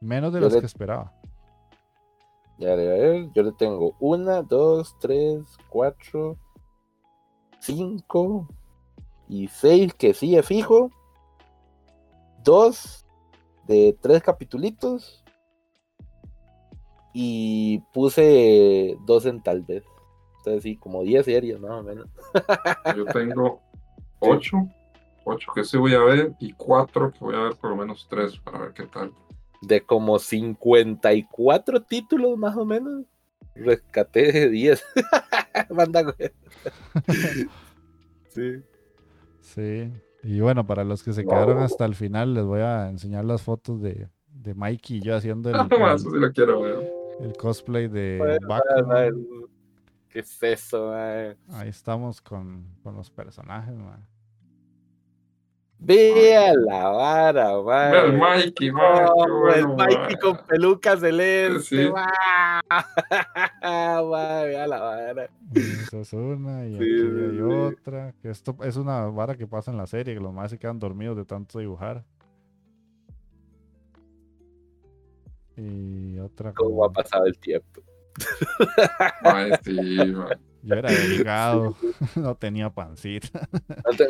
Menos 0.00 0.32
de 0.32 0.40
las 0.40 0.56
que 0.56 0.66
esperaba. 0.66 1.12
Ya, 2.58 2.72
a 2.72 2.76
ver, 2.76 3.30
yo 3.34 3.42
le 3.42 3.52
tengo 3.52 3.94
una, 3.98 4.42
dos, 4.42 4.96
tres, 5.00 5.42
cuatro, 5.68 6.38
cinco 7.58 8.46
y 9.28 9.48
seis 9.48 9.92
que 9.94 10.14
sí 10.14 10.36
es 10.36 10.46
fijo 10.46 10.90
dos 12.44 13.06
de 13.66 13.96
tres 14.00 14.22
capitulitos 14.22 15.24
y 17.12 17.78
puse 17.92 18.96
dos 19.06 19.24
en 19.24 19.42
tal 19.42 19.62
vez. 19.62 19.84
Entonces 20.38 20.62
sí, 20.62 20.76
como 20.76 21.02
diez 21.02 21.24
series 21.24 21.58
más 21.58 21.70
o 21.70 21.82
menos. 21.82 22.06
Yo 22.94 23.04
tengo 23.12 23.62
ocho, 24.18 24.68
ocho 25.24 25.52
que 25.54 25.64
sí 25.64 25.78
voy 25.78 25.94
a 25.94 26.00
ver 26.00 26.34
y 26.38 26.52
cuatro 26.52 27.12
que 27.12 27.18
voy 27.20 27.34
a 27.34 27.40
ver 27.40 27.56
por 27.56 27.70
lo 27.70 27.76
menos 27.76 28.06
tres 28.10 28.38
para 28.38 28.58
ver 28.58 28.74
qué 28.74 28.84
tal. 28.84 29.12
De 29.66 29.82
como 29.82 30.18
54 30.18 31.82
títulos 31.82 32.36
más 32.36 32.56
o 32.56 32.64
menos, 32.64 33.04
rescaté 33.54 34.32
de 34.32 34.50
10. 34.50 34.84
Manda, 35.70 36.14
sí. 38.28 38.62
Sí. 39.40 39.92
Y 40.22 40.40
bueno, 40.40 40.66
para 40.66 40.84
los 40.84 41.02
que 41.02 41.12
se 41.12 41.24
quedaron 41.24 41.58
hasta 41.58 41.84
el 41.84 41.94
final, 41.94 42.34
les 42.34 42.44
voy 42.44 42.60
a 42.60 42.88
enseñar 42.88 43.24
las 43.24 43.42
fotos 43.42 43.80
de, 43.82 44.08
de 44.26 44.54
Mikey 44.54 44.98
y 44.98 45.00
yo 45.00 45.16
haciendo 45.16 45.50
el, 45.50 45.56
el, 47.20 47.36
cosplay 47.36 47.88
de 47.88 48.38
Batman. 48.48 49.26
¿Qué 50.08 50.20
es 50.20 50.42
eso, 50.42 50.94
Ahí 50.94 51.68
estamos 51.68 52.20
con, 52.20 52.64
con 52.82 52.96
los 52.96 53.10
personajes, 53.10 53.76
man. 53.76 54.06
Vea 55.84 56.54
la 56.54 56.88
vara, 56.88 57.60
man. 57.62 57.94
el 57.94 58.18
Mikey, 58.18 58.72
man. 58.72 59.08
el 59.54 59.68
Mikey 59.68 60.16
con 60.16 60.38
pelucas 60.46 61.00
celeste, 61.00 61.60
sí. 61.60 61.76
Vea 63.62 64.66
la 64.66 64.80
vara. 64.80 65.28
Esa 65.54 66.00
es 66.00 66.12
una 66.14 66.66
y 66.66 66.76
aquí 66.76 66.84
hay 66.84 67.40
otra. 67.40 68.14
Que 68.22 68.30
esto 68.30 68.56
es 68.62 68.76
una 68.76 69.06
vara 69.06 69.36
que 69.36 69.46
pasa 69.46 69.70
en 69.70 69.76
la 69.76 69.86
serie, 69.86 70.14
que 70.14 70.20
los 70.20 70.32
más 70.32 70.50
se 70.50 70.58
quedan 70.58 70.78
dormidos 70.78 71.16
de 71.16 71.24
tanto 71.24 71.58
dibujar. 71.58 72.04
Y 75.56 76.18
otra. 76.18 76.52
¿Cómo 76.54 76.84
ha 76.84 76.92
pasado 76.92 77.26
el 77.26 77.38
tiempo? 77.38 77.82
Ay, 79.22 79.52
sí, 79.62 80.12
man. 80.12 80.40
Yo 80.64 80.76
era 80.76 80.90
delicado, 80.90 81.76
no 82.16 82.34
tenía 82.36 82.70
pancita. 82.70 83.46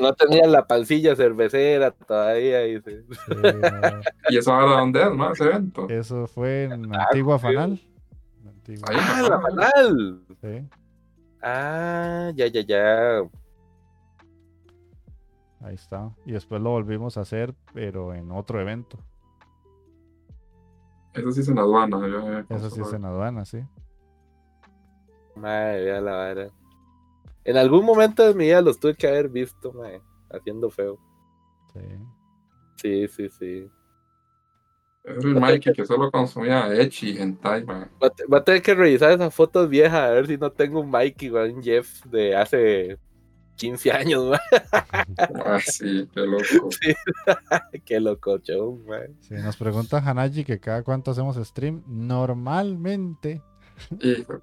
No, 0.01 0.15
tenía 0.15 0.47
la 0.47 0.65
pancilla 0.65 1.17
cervecera 1.17 1.91
todavía. 1.91 2.67
Y, 2.69 2.81
¿Y 4.31 4.39
eso 4.39 4.53
ahora 4.53 4.81
dónde 4.81 5.03
es, 5.03 5.13
no? 5.13 5.33
Ese 5.33 5.45
evento. 5.45 5.89
Eso 5.89 6.29
fue 6.29 6.65
en 6.65 6.95
ah, 6.95 7.07
Antigua 7.09 7.41
Fanal. 7.41 7.81
ah, 8.87 9.23
la 9.29 9.41
Fanal. 9.41 10.21
Sí. 10.41 10.69
Ah, 11.43 12.31
ya, 12.37 12.47
ya, 12.47 12.61
ya. 12.61 13.19
Ahí 15.61 15.75
está. 15.75 16.15
Y 16.25 16.33
después 16.33 16.63
lo 16.63 16.71
volvimos 16.71 17.17
a 17.19 17.23
hacer, 17.23 17.53
pero 17.73 18.15
en 18.15 18.31
otro 18.31 18.61
evento. 18.61 18.97
Eso 21.15 21.33
sí 21.33 21.41
es 21.41 21.49
en 21.49 21.59
aduana. 21.59 22.45
Eso 22.49 22.71
sí 22.71 22.81
es 22.81 22.93
en 22.93 23.05
aduana, 23.05 23.45
sí. 23.45 23.59
Madre, 25.37 26.01
la 26.01 26.17
verdad. 26.17 26.53
En 27.45 27.57
algún 27.57 27.85
momento 27.85 28.27
de 28.27 28.35
mi 28.35 28.45
vida 28.45 28.63
los 28.63 28.79
tuve 28.79 28.95
que 28.95 29.07
haber 29.07 29.29
visto, 29.29 29.73
madre, 29.73 30.01
haciendo 30.31 30.71
feo. 30.71 30.99
Sí. 31.73 31.81
Sí, 32.77 33.09
sí, 33.09 33.29
sí. 33.29 33.71
Es 35.05 35.23
el 35.23 35.35
Mikey 35.35 35.75
que 35.75 35.85
solo 35.85 36.11
consumía 36.11 36.73
Echi 36.75 37.19
en 37.19 37.39
man. 37.43 37.91
Va 38.33 38.39
a 38.39 38.45
tener 38.45 38.63
que 38.63 38.75
revisar 38.75 39.13
esas 39.13 39.35
fotos 39.35 39.69
viejas 39.69 40.01
a 40.01 40.11
ver 40.11 40.27
si 40.27 40.39
no 40.39 40.51
tengo 40.51 40.81
un 40.81 40.91
Mikey, 40.91 41.29
un 41.29 41.63
Jeff 41.63 42.03
de 42.07 42.35
hace 42.35 42.99
15 43.57 43.93
años, 43.93 44.25
man. 44.25 44.41
Ah, 45.45 45.59
sí, 45.61 46.09
qué 46.13 46.21
loco. 46.21 46.43
Sí. 46.81 46.95
qué 47.85 48.01
loco, 48.01 48.39
show, 48.39 48.83
man. 48.87 49.15
Sí, 49.21 49.35
nos 49.35 49.57
pregunta 49.57 49.99
Hanaji 49.99 50.45
que 50.45 50.59
cada 50.59 50.83
cuánto 50.83 51.11
hacemos 51.11 51.37
stream. 51.37 51.83
Normalmente 51.87 53.43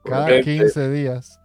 cada 0.03 0.41
15 0.41 0.89
días 0.91 1.39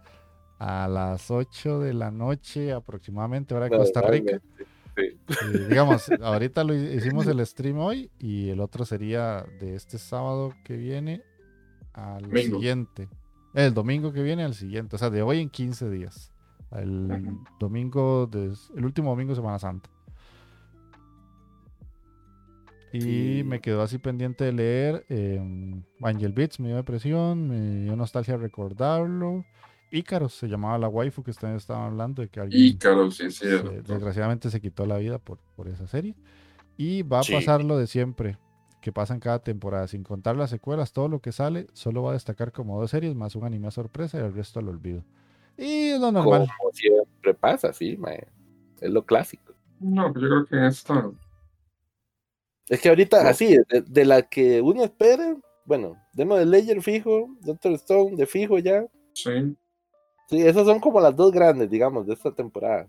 a 0.59 0.87
las 0.87 1.29
8 1.29 1.79
de 1.79 1.93
la 1.93 2.11
noche 2.11 2.73
aproximadamente, 2.73 3.53
hora 3.53 3.69
de 3.69 3.77
Costa 3.77 4.01
Rica. 4.01 4.41
digamos, 5.69 6.09
ahorita 6.21 6.63
lo 6.63 6.73
hicimos 6.73 7.27
el 7.27 7.45
stream 7.45 7.77
hoy 7.77 8.09
y 8.19 8.49
el 8.49 8.59
otro 8.59 8.85
sería 8.85 9.45
de 9.59 9.75
este 9.75 9.97
sábado 9.97 10.53
que 10.63 10.75
viene 10.77 11.21
al 11.93 12.31
siguiente. 12.31 13.07
El 13.53 13.73
domingo 13.73 14.11
que 14.11 14.21
viene 14.21 14.43
al 14.43 14.53
siguiente, 14.53 14.95
o 14.95 14.99
sea, 14.99 15.09
de 15.09 15.21
hoy 15.21 15.39
en 15.39 15.49
15 15.49 15.89
días. 15.89 16.31
El 16.71 17.37
domingo, 17.59 18.27
de, 18.27 18.53
el 18.75 18.85
último 18.85 19.11
domingo 19.11 19.31
de 19.31 19.37
Semana 19.37 19.57
Santa. 19.59 19.89
Y 22.93 23.43
me 23.43 23.59
quedó 23.59 23.81
así 23.81 23.97
pendiente 23.97 24.45
de 24.45 24.53
leer 24.53 25.05
eh, 25.09 25.41
Angel 26.01 26.31
Beats, 26.31 26.59
me 26.59 26.67
dio 26.67 26.77
depresión, 26.77 27.49
me 27.49 27.83
dio 27.83 27.95
nostalgia 27.95 28.37
recordarlo. 28.37 29.45
Ícaros 29.91 30.33
se 30.33 30.47
llamaba 30.47 30.77
la 30.77 30.87
waifu 30.87 31.23
que 31.23 31.31
ustedes 31.31 31.57
estaban 31.57 31.91
hablando 31.91 32.21
de 32.21 32.29
que 32.29 32.39
alguien 32.39 32.61
Ícaros, 32.61 33.17
sí, 33.17 33.31
sí, 33.31 33.45
desgraciadamente 33.85 34.49
se 34.49 34.59
quitó 34.59 34.85
la 34.85 34.97
vida 34.97 35.17
por, 35.17 35.39
por 35.55 35.67
esa 35.67 35.87
serie. 35.87 36.15
Y 36.77 37.03
va 37.03 37.19
a 37.19 37.23
pasar 37.23 37.63
lo 37.63 37.77
de 37.77 37.87
siempre, 37.87 38.37
que 38.81 38.91
pasa 38.91 39.13
en 39.13 39.19
cada 39.19 39.39
temporada. 39.39 39.87
Sin 39.87 40.03
contar 40.03 40.35
las 40.35 40.49
secuelas, 40.49 40.93
todo 40.93 41.07
lo 41.07 41.19
que 41.19 41.31
sale 41.31 41.67
solo 41.73 42.03
va 42.03 42.11
a 42.11 42.13
destacar 42.13 42.51
como 42.51 42.79
dos 42.79 42.91
series 42.91 43.15
más 43.15 43.35
un 43.35 43.45
anime 43.45 43.71
sorpresa 43.71 44.19
y 44.19 44.23
el 44.23 44.33
resto 44.33 44.59
al 44.59 44.69
olvido. 44.69 45.03
Y 45.57 45.89
es 45.89 45.99
lo 45.99 46.11
normal. 46.11 46.47
Como 46.57 46.71
siempre 46.71 47.33
pasa, 47.33 47.73
sí, 47.73 47.97
es 48.79 48.91
lo 48.91 49.03
clásico. 49.03 49.53
No, 49.79 50.11
pues 50.13 50.23
yo 50.23 50.29
creo 50.29 50.45
que 50.45 50.67
esto 50.67 51.15
es 52.69 52.81
que 52.81 52.89
ahorita, 52.89 53.27
así, 53.29 53.57
de, 53.69 54.05
la 54.05 54.23
que 54.23 54.61
uno 54.61 54.83
espera, 54.83 55.35
bueno, 55.65 55.95
Demo 56.13 56.35
de 56.35 56.45
Ledger 56.45 56.81
fijo, 56.81 57.29
Doctor 57.41 57.73
Stone 57.73 58.15
de 58.15 58.25
fijo 58.25 58.59
ya. 58.59 58.85
Sí. 59.13 59.55
Sí, 60.29 60.45
esas 60.45 60.65
son 60.65 60.79
como 60.79 60.99
las 60.99 61.15
dos 61.15 61.31
grandes, 61.31 61.69
digamos, 61.69 62.05
de 62.05 62.13
esta 62.13 62.33
temporada. 62.33 62.87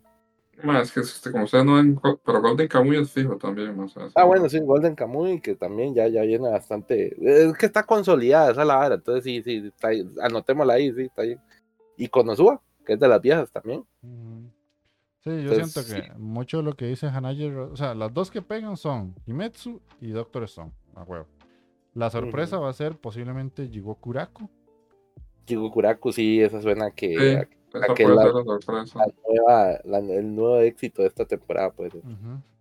Más 0.65 0.91
que 0.91 1.01
este, 1.01 1.31
como 1.31 1.47
sea, 1.47 1.63
no 1.63 1.79
en, 1.79 2.01
pero 2.25 2.43
Golden 2.43 2.67
Kamuy 2.67 2.97
es 2.97 3.13
fijo 3.13 3.37
también. 3.37 3.77
Más, 3.77 3.95
ah, 4.17 4.25
bueno, 4.25 4.49
sí, 4.49 4.59
Golden 4.59 4.97
Kamuy, 4.97 5.41
que 5.41 5.55
también 5.55 5.95
ya, 5.95 6.09
ya 6.09 6.23
viene 6.23 6.51
bastante. 6.51 7.15
Es 7.21 7.57
que 7.57 7.67
está 7.67 7.85
consolidada 7.85 8.51
esa 8.51 8.65
la 8.65 8.77
vara, 8.77 8.95
entonces 8.97 9.23
sí, 9.23 9.41
sí, 9.45 9.69
está 9.69 9.89
ahí, 9.89 10.09
anotémosla 10.21 10.75
ahí, 10.75 10.93
sí, 10.93 11.03
está 11.03 11.23
bien. 11.23 11.41
Y 11.97 12.09
Konosuba, 12.09 12.61
que 12.85 12.95
es 12.95 12.99
de 12.99 13.07
las 13.07 13.21
viejas 13.21 13.53
también. 13.53 13.85
Sí, 15.29 15.43
yo 15.43 15.55
siento 15.55 15.85
que 15.85 16.11
mucho 16.19 16.59
de 16.59 16.63
lo 16.63 16.75
que 16.75 16.87
dice 16.87 17.07
Hanayi, 17.07 17.49
o 17.49 17.77
sea, 17.77 17.95
las 17.95 18.15
dos 18.15 18.31
que 18.31 18.41
pegan 18.41 18.79
son 18.79 19.15
Himetsu 19.27 19.81
y 20.01 20.09
Doctor 20.09 20.45
Stone, 20.45 20.73
a 20.95 21.03
huevo. 21.03 21.27
La 21.93 22.09
sorpresa 22.09 22.59
va 22.59 22.71
a 22.71 22.73
ser 22.73 22.97
posiblemente 22.97 23.69
Jigokuraku. 23.69 24.49
Jigokuraku, 25.47 26.13
sí, 26.13 26.41
esa 26.41 26.63
suena 26.63 26.91
que, 26.93 27.47
nueva, 29.29 29.73
el 29.85 30.35
nuevo 30.35 30.59
éxito 30.61 31.03
de 31.03 31.09
esta 31.09 31.27
temporada, 31.27 31.73
pues. 31.73 31.93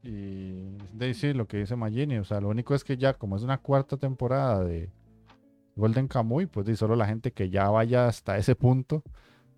Y 0.03 0.77
de 0.93 1.13
sí, 1.13 1.33
lo 1.33 1.47
que 1.47 1.57
dice 1.57 1.75
Magini, 1.75 2.17
o 2.17 2.25
sea, 2.25 2.41
lo 2.41 2.49
único 2.49 2.75
es 2.75 2.83
que 2.83 2.97
ya 2.97 3.13
como 3.13 3.37
es 3.37 3.43
una 3.43 3.59
cuarta 3.59 3.95
temporada 3.95 4.63
de 4.63 4.89
Golden 5.77 6.07
Kamuy, 6.07 6.47
pues 6.47 6.67
y 6.67 6.75
solo 6.75 6.95
la 6.95 7.05
gente 7.05 7.31
que 7.31 7.49
ya 7.49 7.69
vaya 7.69 8.07
hasta 8.07 8.37
ese 8.37 8.55
punto 8.55 9.03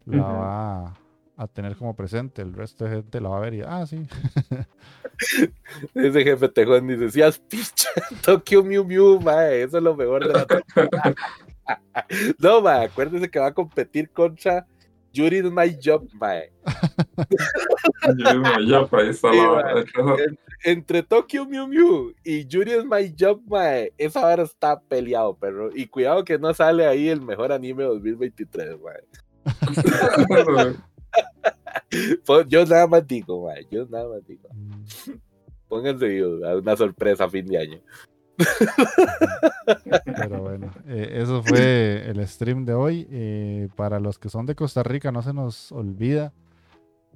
la 0.06 0.24
va 0.24 0.94
a 1.40 1.48
tener 1.48 1.76
como 1.78 1.96
presente. 1.96 2.42
El 2.42 2.54
resto 2.54 2.84
de 2.84 2.98
gente 2.98 3.22
la 3.22 3.30
va 3.30 3.38
a 3.38 3.42
ver 3.42 3.54
y, 3.54 3.62
ah, 3.62 3.86
sí. 3.88 4.06
Ese 5.96 6.24
jefe 6.24 6.50
tejón 6.50 6.88
dice, 6.88 7.10
si 7.12 7.22
has 7.22 7.40
picha, 7.40 7.90
Tokyo 8.24 8.64
Mew 8.64 8.84
Mew, 8.84 9.22
mae, 9.22 9.64
eso 9.64 9.78
es 9.78 9.84
lo 9.84 9.96
mejor 9.96 10.28
de 10.28 10.34
la 10.34 10.46
No, 12.40 12.62
mae, 12.62 12.86
acuérdese 12.86 13.30
que 13.30 13.40
va 13.40 13.48
a 13.48 13.54
competir 13.54 14.10
contra 14.10 14.68
Yuri 15.14 15.38
is 15.40 15.52
my 15.52 15.78
job, 15.82 16.08
mae. 16.14 16.52
my 18.06 18.70
job, 18.70 18.94
ahí 18.94 19.10
está 19.10 19.30
entre 20.64 21.04
Tokyo 21.04 21.46
Mew 21.46 21.68
Mew 21.68 22.14
y 22.24 22.46
Yuri 22.46 22.74
is 22.74 22.86
my 22.86 23.14
job, 23.18 23.42
mae, 23.48 23.94
esa 23.98 24.26
hora 24.26 24.44
está 24.44 24.80
peleado, 24.80 25.36
perro. 25.36 25.70
Y 25.74 25.88
cuidado 25.88 26.26
que 26.26 26.38
no 26.38 26.54
sale 26.54 26.86
ahí 26.86 27.08
el 27.08 27.22
mejor 27.22 27.54
anime 27.54 27.84
2023, 27.86 28.78
mae. 28.82 29.02
yo 32.48 32.66
nada 32.66 32.88
más 32.88 33.08
digo, 33.08 33.50
yo 33.70 33.86
nada 33.88 34.08
más 34.10 34.26
digo. 34.26 34.50
Pónganse 35.68 36.26
una 36.26 36.76
sorpresa 36.76 37.30
fin 37.30 37.46
de 37.46 37.58
año. 37.58 37.80
Pero 40.06 40.42
bueno, 40.42 40.72
eh, 40.88 41.10
eso 41.22 41.44
fue 41.44 42.10
el 42.10 42.26
stream 42.28 42.66
de 42.66 42.74
hoy. 42.74 43.08
Eh, 43.12 43.70
para 43.76 44.00
los 44.00 44.18
que 44.18 44.30
son 44.30 44.46
de 44.46 44.56
Costa 44.56 44.82
Rica, 44.84 45.12
no 45.12 45.22
se 45.22 45.34
nos 45.34 45.72
olvida, 45.72 46.34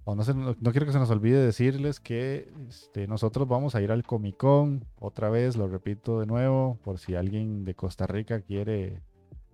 o 0.06 0.16
no, 0.16 0.24
no, 0.26 0.72
quiero 0.72 0.86
que 0.86 0.92
se 0.92 1.00
nos 1.00 1.10
olvide 1.10 1.38
decirles 1.38 2.00
que 2.02 2.52
este, 2.68 3.08
nosotros 3.08 3.48
vamos 3.48 3.74
a 3.74 3.82
ir 3.82 3.92
al 3.92 4.04
Comic 4.04 4.36
Con 4.36 4.86
otra 5.00 5.30
vez, 5.30 5.56
lo 5.56 5.68
repito 5.68 6.20
de 6.20 6.26
nuevo, 6.26 6.78
por 6.84 7.00
si 7.00 7.16
alguien 7.16 7.64
de 7.64 7.74
Costa 7.74 8.06
Rica 8.06 8.42
quiere 8.42 9.02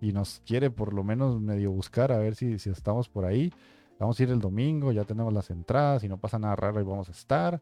y 0.01 0.11
nos 0.11 0.41
quiere 0.45 0.71
por 0.71 0.93
lo 0.93 1.03
menos 1.03 1.39
medio 1.39 1.71
buscar 1.71 2.11
a 2.11 2.17
ver 2.17 2.35
si, 2.35 2.57
si 2.57 2.69
estamos 2.71 3.09
por 3.09 3.25
ahí. 3.25 3.53
Vamos 3.99 4.17
a 4.17 4.23
ir 4.23 4.29
el 4.29 4.39
domingo, 4.39 4.93
ya 4.93 5.03
tenemos 5.03 5.33
las 5.33 5.49
entradas, 5.49 6.01
si 6.01 6.07
no 6.07 6.17
pasa 6.17 6.39
nada 6.39 6.55
raro, 6.55 6.79
ahí 6.79 6.85
vamos 6.85 7.09
a 7.09 7.11
estar. 7.11 7.61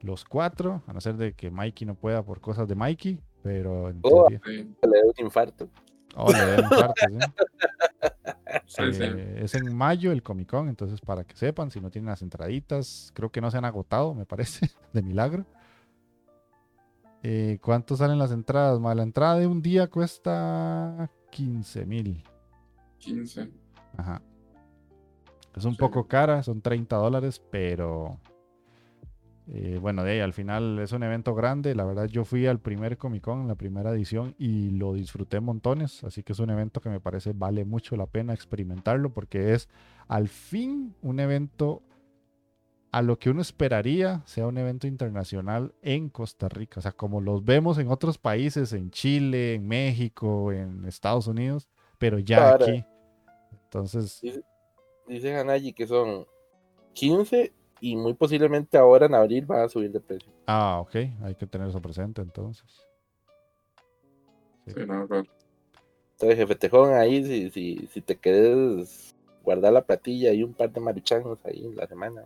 Los 0.00 0.24
cuatro, 0.24 0.82
a 0.86 0.92
no 0.92 1.00
ser 1.00 1.16
de 1.16 1.32
que 1.34 1.50
Mikey 1.50 1.84
no 1.84 1.96
pueda 1.96 2.22
por 2.22 2.40
cosas 2.40 2.68
de 2.68 2.76
Mikey, 2.76 3.20
pero 3.42 3.88
en 3.88 3.98
oh, 4.02 4.28
le 4.30 4.38
da 4.38 5.04
un 5.04 5.24
infarto. 5.24 5.68
Oh, 6.14 6.30
le 6.30 6.38
da 6.38 6.58
un 6.58 6.64
infarto, 6.64 7.06
eh, 8.78 9.40
Es 9.42 9.54
en 9.56 9.74
mayo 9.74 10.12
el 10.12 10.22
Comic 10.22 10.48
Con, 10.48 10.68
entonces 10.68 11.00
para 11.00 11.24
que 11.24 11.34
sepan, 11.34 11.72
si 11.72 11.80
no 11.80 11.90
tienen 11.90 12.08
las 12.08 12.22
entraditas, 12.22 13.10
creo 13.12 13.32
que 13.32 13.40
no 13.40 13.50
se 13.50 13.58
han 13.58 13.64
agotado, 13.64 14.14
me 14.14 14.26
parece, 14.26 14.70
de 14.92 15.02
milagro. 15.02 15.44
Eh, 17.24 17.58
¿Cuánto 17.60 17.96
salen 17.96 18.18
las 18.18 18.30
entradas? 18.30 18.80
La 18.80 19.02
entrada 19.02 19.38
de 19.38 19.48
un 19.48 19.60
día 19.60 19.88
cuesta 19.88 21.10
15 21.30 21.86
mil. 21.86 22.22
15. 22.98 23.50
Ajá. 23.96 24.22
Es 25.56 25.64
un 25.64 25.76
poco 25.76 26.08
cara, 26.08 26.42
son 26.42 26.60
30 26.60 26.96
dólares, 26.96 27.40
pero 27.50 28.18
eh, 29.52 29.78
bueno, 29.80 30.02
de 30.02 30.12
ahí 30.12 30.20
al 30.20 30.32
final 30.32 30.78
es 30.80 30.92
un 30.92 31.02
evento 31.02 31.34
grande. 31.34 31.74
La 31.74 31.84
verdad, 31.84 32.06
yo 32.06 32.24
fui 32.24 32.46
al 32.46 32.58
primer 32.58 32.96
Comic 32.96 33.22
Con, 33.22 33.46
la 33.46 33.54
primera 33.54 33.90
edición, 33.90 34.34
y 34.38 34.70
lo 34.70 34.94
disfruté 34.94 35.40
montones. 35.40 36.02
Así 36.02 36.22
que 36.22 36.32
es 36.32 36.40
un 36.40 36.50
evento 36.50 36.80
que 36.80 36.88
me 36.88 37.00
parece 37.00 37.32
vale 37.34 37.64
mucho 37.64 37.96
la 37.96 38.06
pena 38.06 38.34
experimentarlo 38.34 39.10
porque 39.10 39.52
es 39.52 39.68
al 40.08 40.28
fin 40.28 40.94
un 41.02 41.20
evento 41.20 41.82
a 42.90 43.02
lo 43.02 43.18
que 43.18 43.28
uno 43.28 43.40
esperaría 43.40 44.22
sea 44.24 44.46
un 44.46 44.56
evento 44.56 44.86
internacional 44.86 45.74
en 45.82 46.08
Costa 46.08 46.48
Rica. 46.48 46.80
O 46.80 46.82
sea, 46.82 46.92
como 46.92 47.20
los 47.20 47.44
vemos 47.44 47.78
en 47.78 47.88
otros 47.88 48.18
países, 48.18 48.72
en 48.72 48.90
Chile, 48.90 49.54
en 49.54 49.66
México, 49.66 50.52
en 50.52 50.84
Estados 50.84 51.26
Unidos, 51.26 51.68
pero 51.98 52.18
ya 52.18 52.54
aquí. 52.54 52.84
Entonces 53.64 54.22
dice 55.06 55.34
Hanayi 55.34 55.72
que 55.72 55.86
son 55.86 56.26
15 56.92 57.52
y 57.80 57.96
muy 57.96 58.14
posiblemente 58.14 58.78
ahora 58.78 59.06
en 59.06 59.14
abril 59.14 59.50
va 59.50 59.64
a 59.64 59.68
subir 59.68 59.90
de 59.90 60.00
precio. 60.00 60.32
Ah, 60.46 60.78
ok, 60.80 60.94
hay 61.22 61.34
que 61.34 61.46
tener 61.46 61.68
eso 61.68 61.82
presente 61.82 62.22
entonces. 62.22 62.86
Sí, 64.66 64.74
no, 64.86 65.06
claro. 65.06 65.26
Entonces, 66.12 66.38
jefe 66.38 66.54
Tejón, 66.54 66.94
ahí 66.94 67.24
si, 67.24 67.50
si, 67.50 67.88
si 67.92 68.00
te 68.00 68.16
quieres 68.16 69.14
guardar 69.42 69.72
la 69.72 69.82
platilla 69.82 70.32
y 70.32 70.42
un 70.42 70.54
par 70.54 70.72
de 70.72 70.80
maruchangos 70.80 71.38
ahí 71.44 71.66
en 71.66 71.76
la 71.76 71.86
semana. 71.86 72.22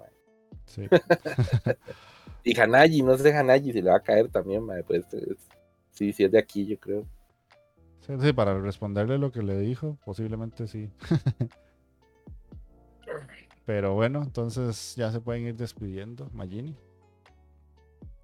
Sí. 0.66 0.86
y 2.44 2.59
Hanayi, 2.59 3.02
no 3.02 3.16
sé 3.16 3.34
Hanayi 3.34 3.72
si 3.72 3.82
le 3.82 3.90
va 3.90 3.96
a 3.96 4.02
caer 4.02 4.28
también, 4.28 4.64
pues 4.86 5.06
sí, 5.90 6.12
sí 6.12 6.24
es 6.24 6.30
de 6.30 6.38
aquí, 6.38 6.66
yo 6.66 6.78
creo. 6.78 7.05
Sí, 8.00 8.12
sí, 8.20 8.32
para 8.32 8.59
responderle 8.60 9.18
lo 9.18 9.32
que 9.32 9.42
le 9.42 9.59
dijo, 9.59 9.98
posiblemente 10.05 10.68
sí. 10.68 10.90
Pero 13.68 13.92
bueno, 13.92 14.22
entonces 14.22 14.94
ya 14.96 15.12
se 15.12 15.20
pueden 15.20 15.42
ir 15.42 15.54
despidiendo. 15.54 16.30
Magini. 16.32 16.74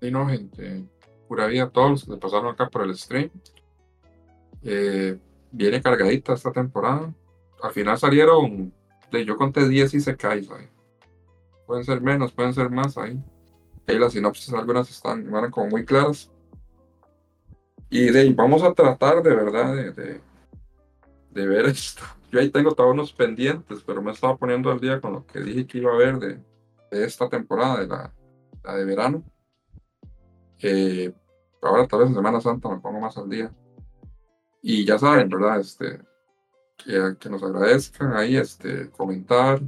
Sí, 0.01 0.11
no, 0.11 0.27
gente. 0.27 0.87
Pura 1.29 1.49
vida 1.49 1.65
a 1.65 1.69
todos 1.69 1.91
los 1.91 2.05
que 2.07 2.17
pasaron 2.17 2.55
acá 2.55 2.71
por 2.71 2.81
el 2.81 2.97
stream. 2.97 3.29
Eh, 4.63 5.19
viene 5.53 5.83
cargadita 5.83 6.33
esta 6.33 6.51
temporada. 6.51 7.13
Al 7.63 7.73
final 7.73 7.99
salieron, 7.99 8.73
yo 9.13 9.37
conté 9.37 9.69
10 9.69 9.93
y 9.93 10.01
se 10.01 10.17
cae. 10.17 10.49
Pueden 11.67 11.85
ser 11.85 12.01
menos, 12.01 12.33
pueden 12.33 12.55
ser 12.55 12.71
más 12.71 12.97
ahí. 12.97 13.23
Ahí 13.87 13.99
las 13.99 14.15
sinopsis 14.15 14.55
algunas 14.55 14.89
están, 14.89 15.31
van 15.31 15.51
como 15.51 15.69
muy 15.69 15.85
claras. 15.85 16.31
Y 17.91 18.17
ahí 18.17 18.33
vamos 18.33 18.63
a 18.63 18.73
tratar 18.73 19.23
de 19.23 19.35
verdad 19.35 19.75
de, 19.75 20.23
de 21.33 21.47
ver 21.47 21.67
esto 21.67 22.03
yo 22.35 22.41
ahí 22.41 22.51
tengo 22.51 22.75
todos 22.75 22.93
unos 22.93 23.13
pendientes, 23.13 23.85
pero 23.87 24.03
me 24.03 24.11
estaba 24.11 24.37
poniendo 24.37 24.69
al 24.73 24.81
día 24.81 25.01
con 25.01 25.13
lo 25.13 25.25
que 25.25 25.39
dije 25.39 25.69
que 25.69 25.79
iba 25.79 25.93
a 25.93 25.97
ver 25.97 26.19
de, 26.19 26.43
esta 26.91 27.29
temporada, 27.29 27.79
de 27.79 27.87
la, 27.87 28.75
de 28.75 28.85
verano. 28.85 29.23
ahora 31.63 31.87
tal 31.87 32.01
vez 32.01 32.09
en 32.09 32.17
Semana 32.17 32.41
Santa 32.41 32.69
me 32.69 32.81
pongo 32.81 32.99
más 32.99 33.17
al 33.19 33.31
día. 33.31 33.55
Y 34.63 34.85
ya 34.85 34.99
saben, 34.99 35.29
¿verdad? 35.29 35.61
Este, 35.61 36.01
que, 36.77 37.31
nos 37.31 37.41
agradezcan 37.45 38.17
ahí, 38.17 38.37
este, 38.37 38.91
comentar, 38.91 39.61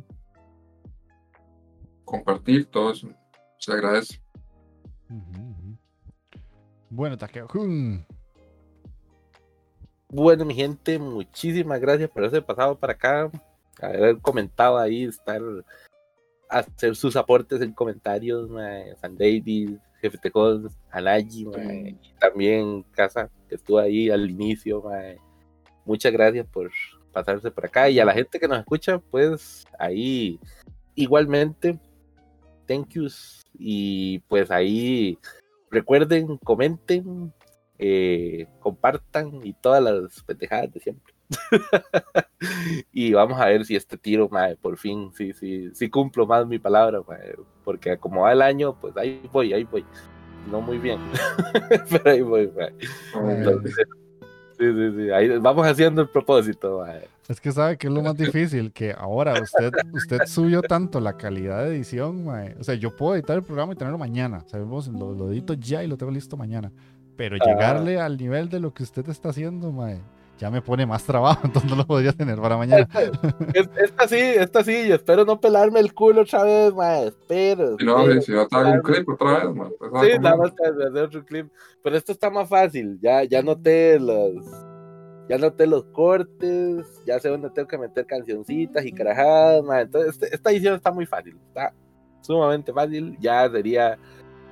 compartir, 2.05 2.67
todo 2.67 2.91
eso. 2.91 3.09
Se 3.61 3.73
agradece. 3.73 4.21
Bueno, 6.91 7.17
Takeo. 7.17 7.47
Bueno, 10.17 10.47
mi 10.47 10.55
gente, 10.55 10.99
muchísimas 10.99 11.79
gracias 11.79 12.09
por 12.09 12.23
haberse 12.23 12.41
pasado 12.41 12.75
para 12.75 12.95
acá, 12.95 13.31
haber 13.83 14.17
comentado 14.23 14.79
ahí, 14.79 15.05
estar, 15.05 15.43
hacer 16.49 16.97
sus 16.97 17.17
aportes 17.17 17.61
en 17.61 17.75
comentarios, 17.75 18.49
San 18.99 19.19
David, 19.19 19.77
Jefe 20.01 20.17
Tejón, 20.17 20.71
Anayi, 20.91 21.47
y 22.01 22.15
también 22.19 22.83
Casa, 22.93 23.29
que 23.47 23.57
estuvo 23.57 23.79
ahí 23.79 24.09
al 24.09 24.31
inicio, 24.31 24.83
muchas 25.85 26.15
gracias 26.15 26.47
por 26.47 26.71
pasarse 27.13 27.51
por 27.51 27.67
acá, 27.67 27.91
y 27.91 28.01
a 28.01 28.07
la 28.07 28.15
gente 28.15 28.41
que 28.41 28.49
nos 28.49 28.59
escucha, 28.59 28.99
pues 28.99 29.67
ahí 29.79 30.41
igualmente, 30.95 31.79
thank 32.67 32.89
yous, 32.89 33.45
y 33.53 34.21
pues 34.21 34.51
ahí 34.51 35.19
recuerden, 35.71 36.39
comenten, 36.39 37.35
eh, 37.79 38.47
compartan 38.61 39.41
y 39.45 39.53
todas 39.53 39.83
las 39.83 40.23
pendejadas 40.23 40.73
de 40.73 40.81
siempre. 40.81 41.15
y 42.93 43.13
vamos 43.13 43.41
a 43.41 43.47
ver 43.47 43.65
si 43.65 43.77
este 43.77 43.99
tiro, 43.99 44.31
por 44.61 44.79
fin, 44.79 45.11
sí, 45.15 45.33
sí, 45.33 45.71
sí 45.75 45.91
cumplo 45.91 46.27
más 46.27 46.47
mi 46.47 46.59
palabra, 46.59 47.01
porque 47.65 47.99
como 47.99 48.23
va 48.23 48.33
el 48.33 48.43
año, 48.43 48.79
pues 48.81 48.97
ahí 48.97 49.21
voy, 49.33 49.53
ahí 49.53 49.65
voy. 49.65 49.85
No 50.51 50.61
muy 50.61 50.79
bien, 50.79 51.01
pero 51.91 52.11
ahí 52.11 52.23
voy, 52.23 52.49
sí, 54.57 54.65
sí, 54.73 54.93
sí, 54.97 55.11
ahí 55.11 55.39
vamos 55.39 55.67
haciendo 55.67 56.03
el 56.03 56.09
propósito. 56.09 56.87
Es 57.29 57.41
que 57.41 57.51
sabe 57.51 57.77
que 57.77 57.89
es 57.89 57.93
lo 57.93 58.01
más 58.01 58.17
difícil, 58.17 58.73
que 58.73 58.95
ahora 58.97 59.43
usted, 59.43 59.73
usted 59.93 60.21
subió 60.27 60.63
tanto 60.63 61.01
la 61.01 61.17
calidad 61.17 61.65
de 61.65 61.75
edición, 61.75 62.29
o 62.61 62.63
sea, 62.63 62.77
yo 62.77 62.95
puedo 62.95 63.17
editar 63.17 63.37
el 63.37 63.43
programa 63.43 63.73
y 63.73 63.77
tenerlo 63.77 63.99
mañana, 63.99 64.45
sabemos, 64.47 64.87
lo, 64.87 65.13
lo 65.13 65.33
edito 65.33 65.55
ya 65.55 65.83
y 65.83 65.89
lo 65.89 65.97
tengo 65.97 66.13
listo 66.13 66.37
mañana 66.37 66.71
pero 67.17 67.37
llegarle 67.37 68.01
al 68.01 68.17
nivel 68.17 68.49
de 68.49 68.61
lo 68.61 68.73
que 68.73 68.83
usted 68.83 69.09
está 69.09 69.31
haciendo, 69.31 69.73
mae, 69.73 70.01
ya 70.39 70.51
me 70.51 70.61
pone 70.61 70.85
más 70.85 71.05
trabajo, 71.05 71.41
entonces 71.45 71.71
no 71.71 71.77
lo 71.77 71.87
podría 71.87 72.13
tener 72.13 72.39
para 72.39 72.57
mañana. 72.57 72.89
Esta, 73.55 74.09
sí, 74.09 74.19
esta 74.19 74.63
sí, 74.63 74.75
espero 74.75 75.25
no 75.25 75.41
pelarme 75.41 75.81
el 75.81 75.95
culo 75.95 76.23
otra 76.23 76.45
vez, 76.45 76.75
mae, 76.75 77.09
espero. 77.09 77.77
Si 77.79 77.85
no, 77.85 78.21
si 78.21 78.33
no 78.33 78.47
te 78.47 78.57
hago 78.57 78.71
un 78.71 78.83
clip 78.83 79.09
otra 79.09 79.45
vez, 79.45 79.55
mae. 79.55 79.71
Pues, 79.79 80.13
sí, 80.13 80.19
nada 80.19 80.37
más 80.37 80.55
te 80.55 80.67
hacer 80.67 81.05
otro 81.05 81.25
clip. 81.25 81.51
Pero 81.83 81.97
esto 81.97 82.13
está 82.13 82.31
más 82.31 82.49
fácil, 82.49 82.99
ya, 83.01 83.25
ya 83.25 83.43
noté 83.43 83.99
los... 83.99 84.35
Ya 85.29 85.39
noté 85.39 85.67
los 85.67 85.83
cortes, 85.87 87.03
ya 87.05 87.19
sé 87.19 87.29
dónde 87.29 87.51
tengo 87.51 87.67
que 87.67 87.77
meter 87.77 88.07
cancioncitas 88.07 88.87
y 88.87 88.93
carajadas, 88.93 89.65
mae. 89.65 89.83
Entonces, 89.83 90.13
este, 90.13 90.33
esta 90.33 90.53
edición 90.53 90.77
está 90.77 90.93
muy 90.93 91.05
fácil, 91.05 91.37
está 91.49 91.75
sumamente 92.21 92.73
fácil, 92.73 93.17
ya 93.19 93.51
sería 93.51 93.99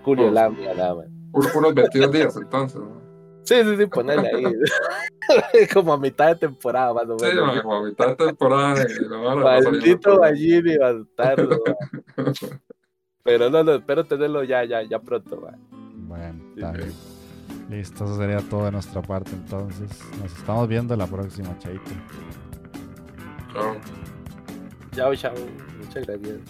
Julio 0.03 0.25
pues, 0.25 0.35
Lamia, 0.35 0.75
nada 0.75 0.97
más 0.97 1.07
unos 1.35 1.75
22 1.75 2.13
días 2.13 2.37
entonces. 2.37 2.81
Sí, 3.45 3.57
sí, 3.63 3.77
sí, 3.77 3.87
ponerle 3.87 4.31
ahí. 4.35 4.45
como 5.75 5.93
a 5.93 5.99
mitad 5.99 6.29
de 6.29 6.37
temporada, 6.37 6.95
más 6.95 7.05
o 7.05 7.17
menos. 7.17 7.55
Sí, 7.55 7.61
como 7.61 7.75
a 7.75 7.83
mitad 7.83 8.09
de 8.09 8.17
temporada. 8.17 8.87
Maldito 9.63 10.19
Ballini 10.19 10.79
bastardo. 10.79 11.63
Pero 13.23 13.51
no, 13.51 13.65
no, 13.65 13.75
espero 13.75 14.05
tenerlo 14.05 14.45
ya, 14.45 14.65
ya, 14.65 14.83
ya 14.83 14.99
pronto. 14.99 15.41
Va. 15.41 15.55
Bueno, 15.71 16.43
está 16.55 16.73
bien. 16.73 16.93
Listo, 17.71 18.05
eso 18.05 18.17
sería 18.17 18.41
todo 18.41 18.65
de 18.67 18.73
nuestra 18.73 19.03
parte 19.03 19.31
entonces. 19.33 19.91
Nos 20.23 20.37
estamos 20.37 20.69
viendo 20.69 20.97
la 20.97 21.07
próxima, 21.07 21.59
Chaito. 21.59 21.91
Chao. 23.53 23.77
Chao, 24.95 25.15
chao. 25.15 25.35
Muchas 25.79 26.07
gracias. 26.07 26.41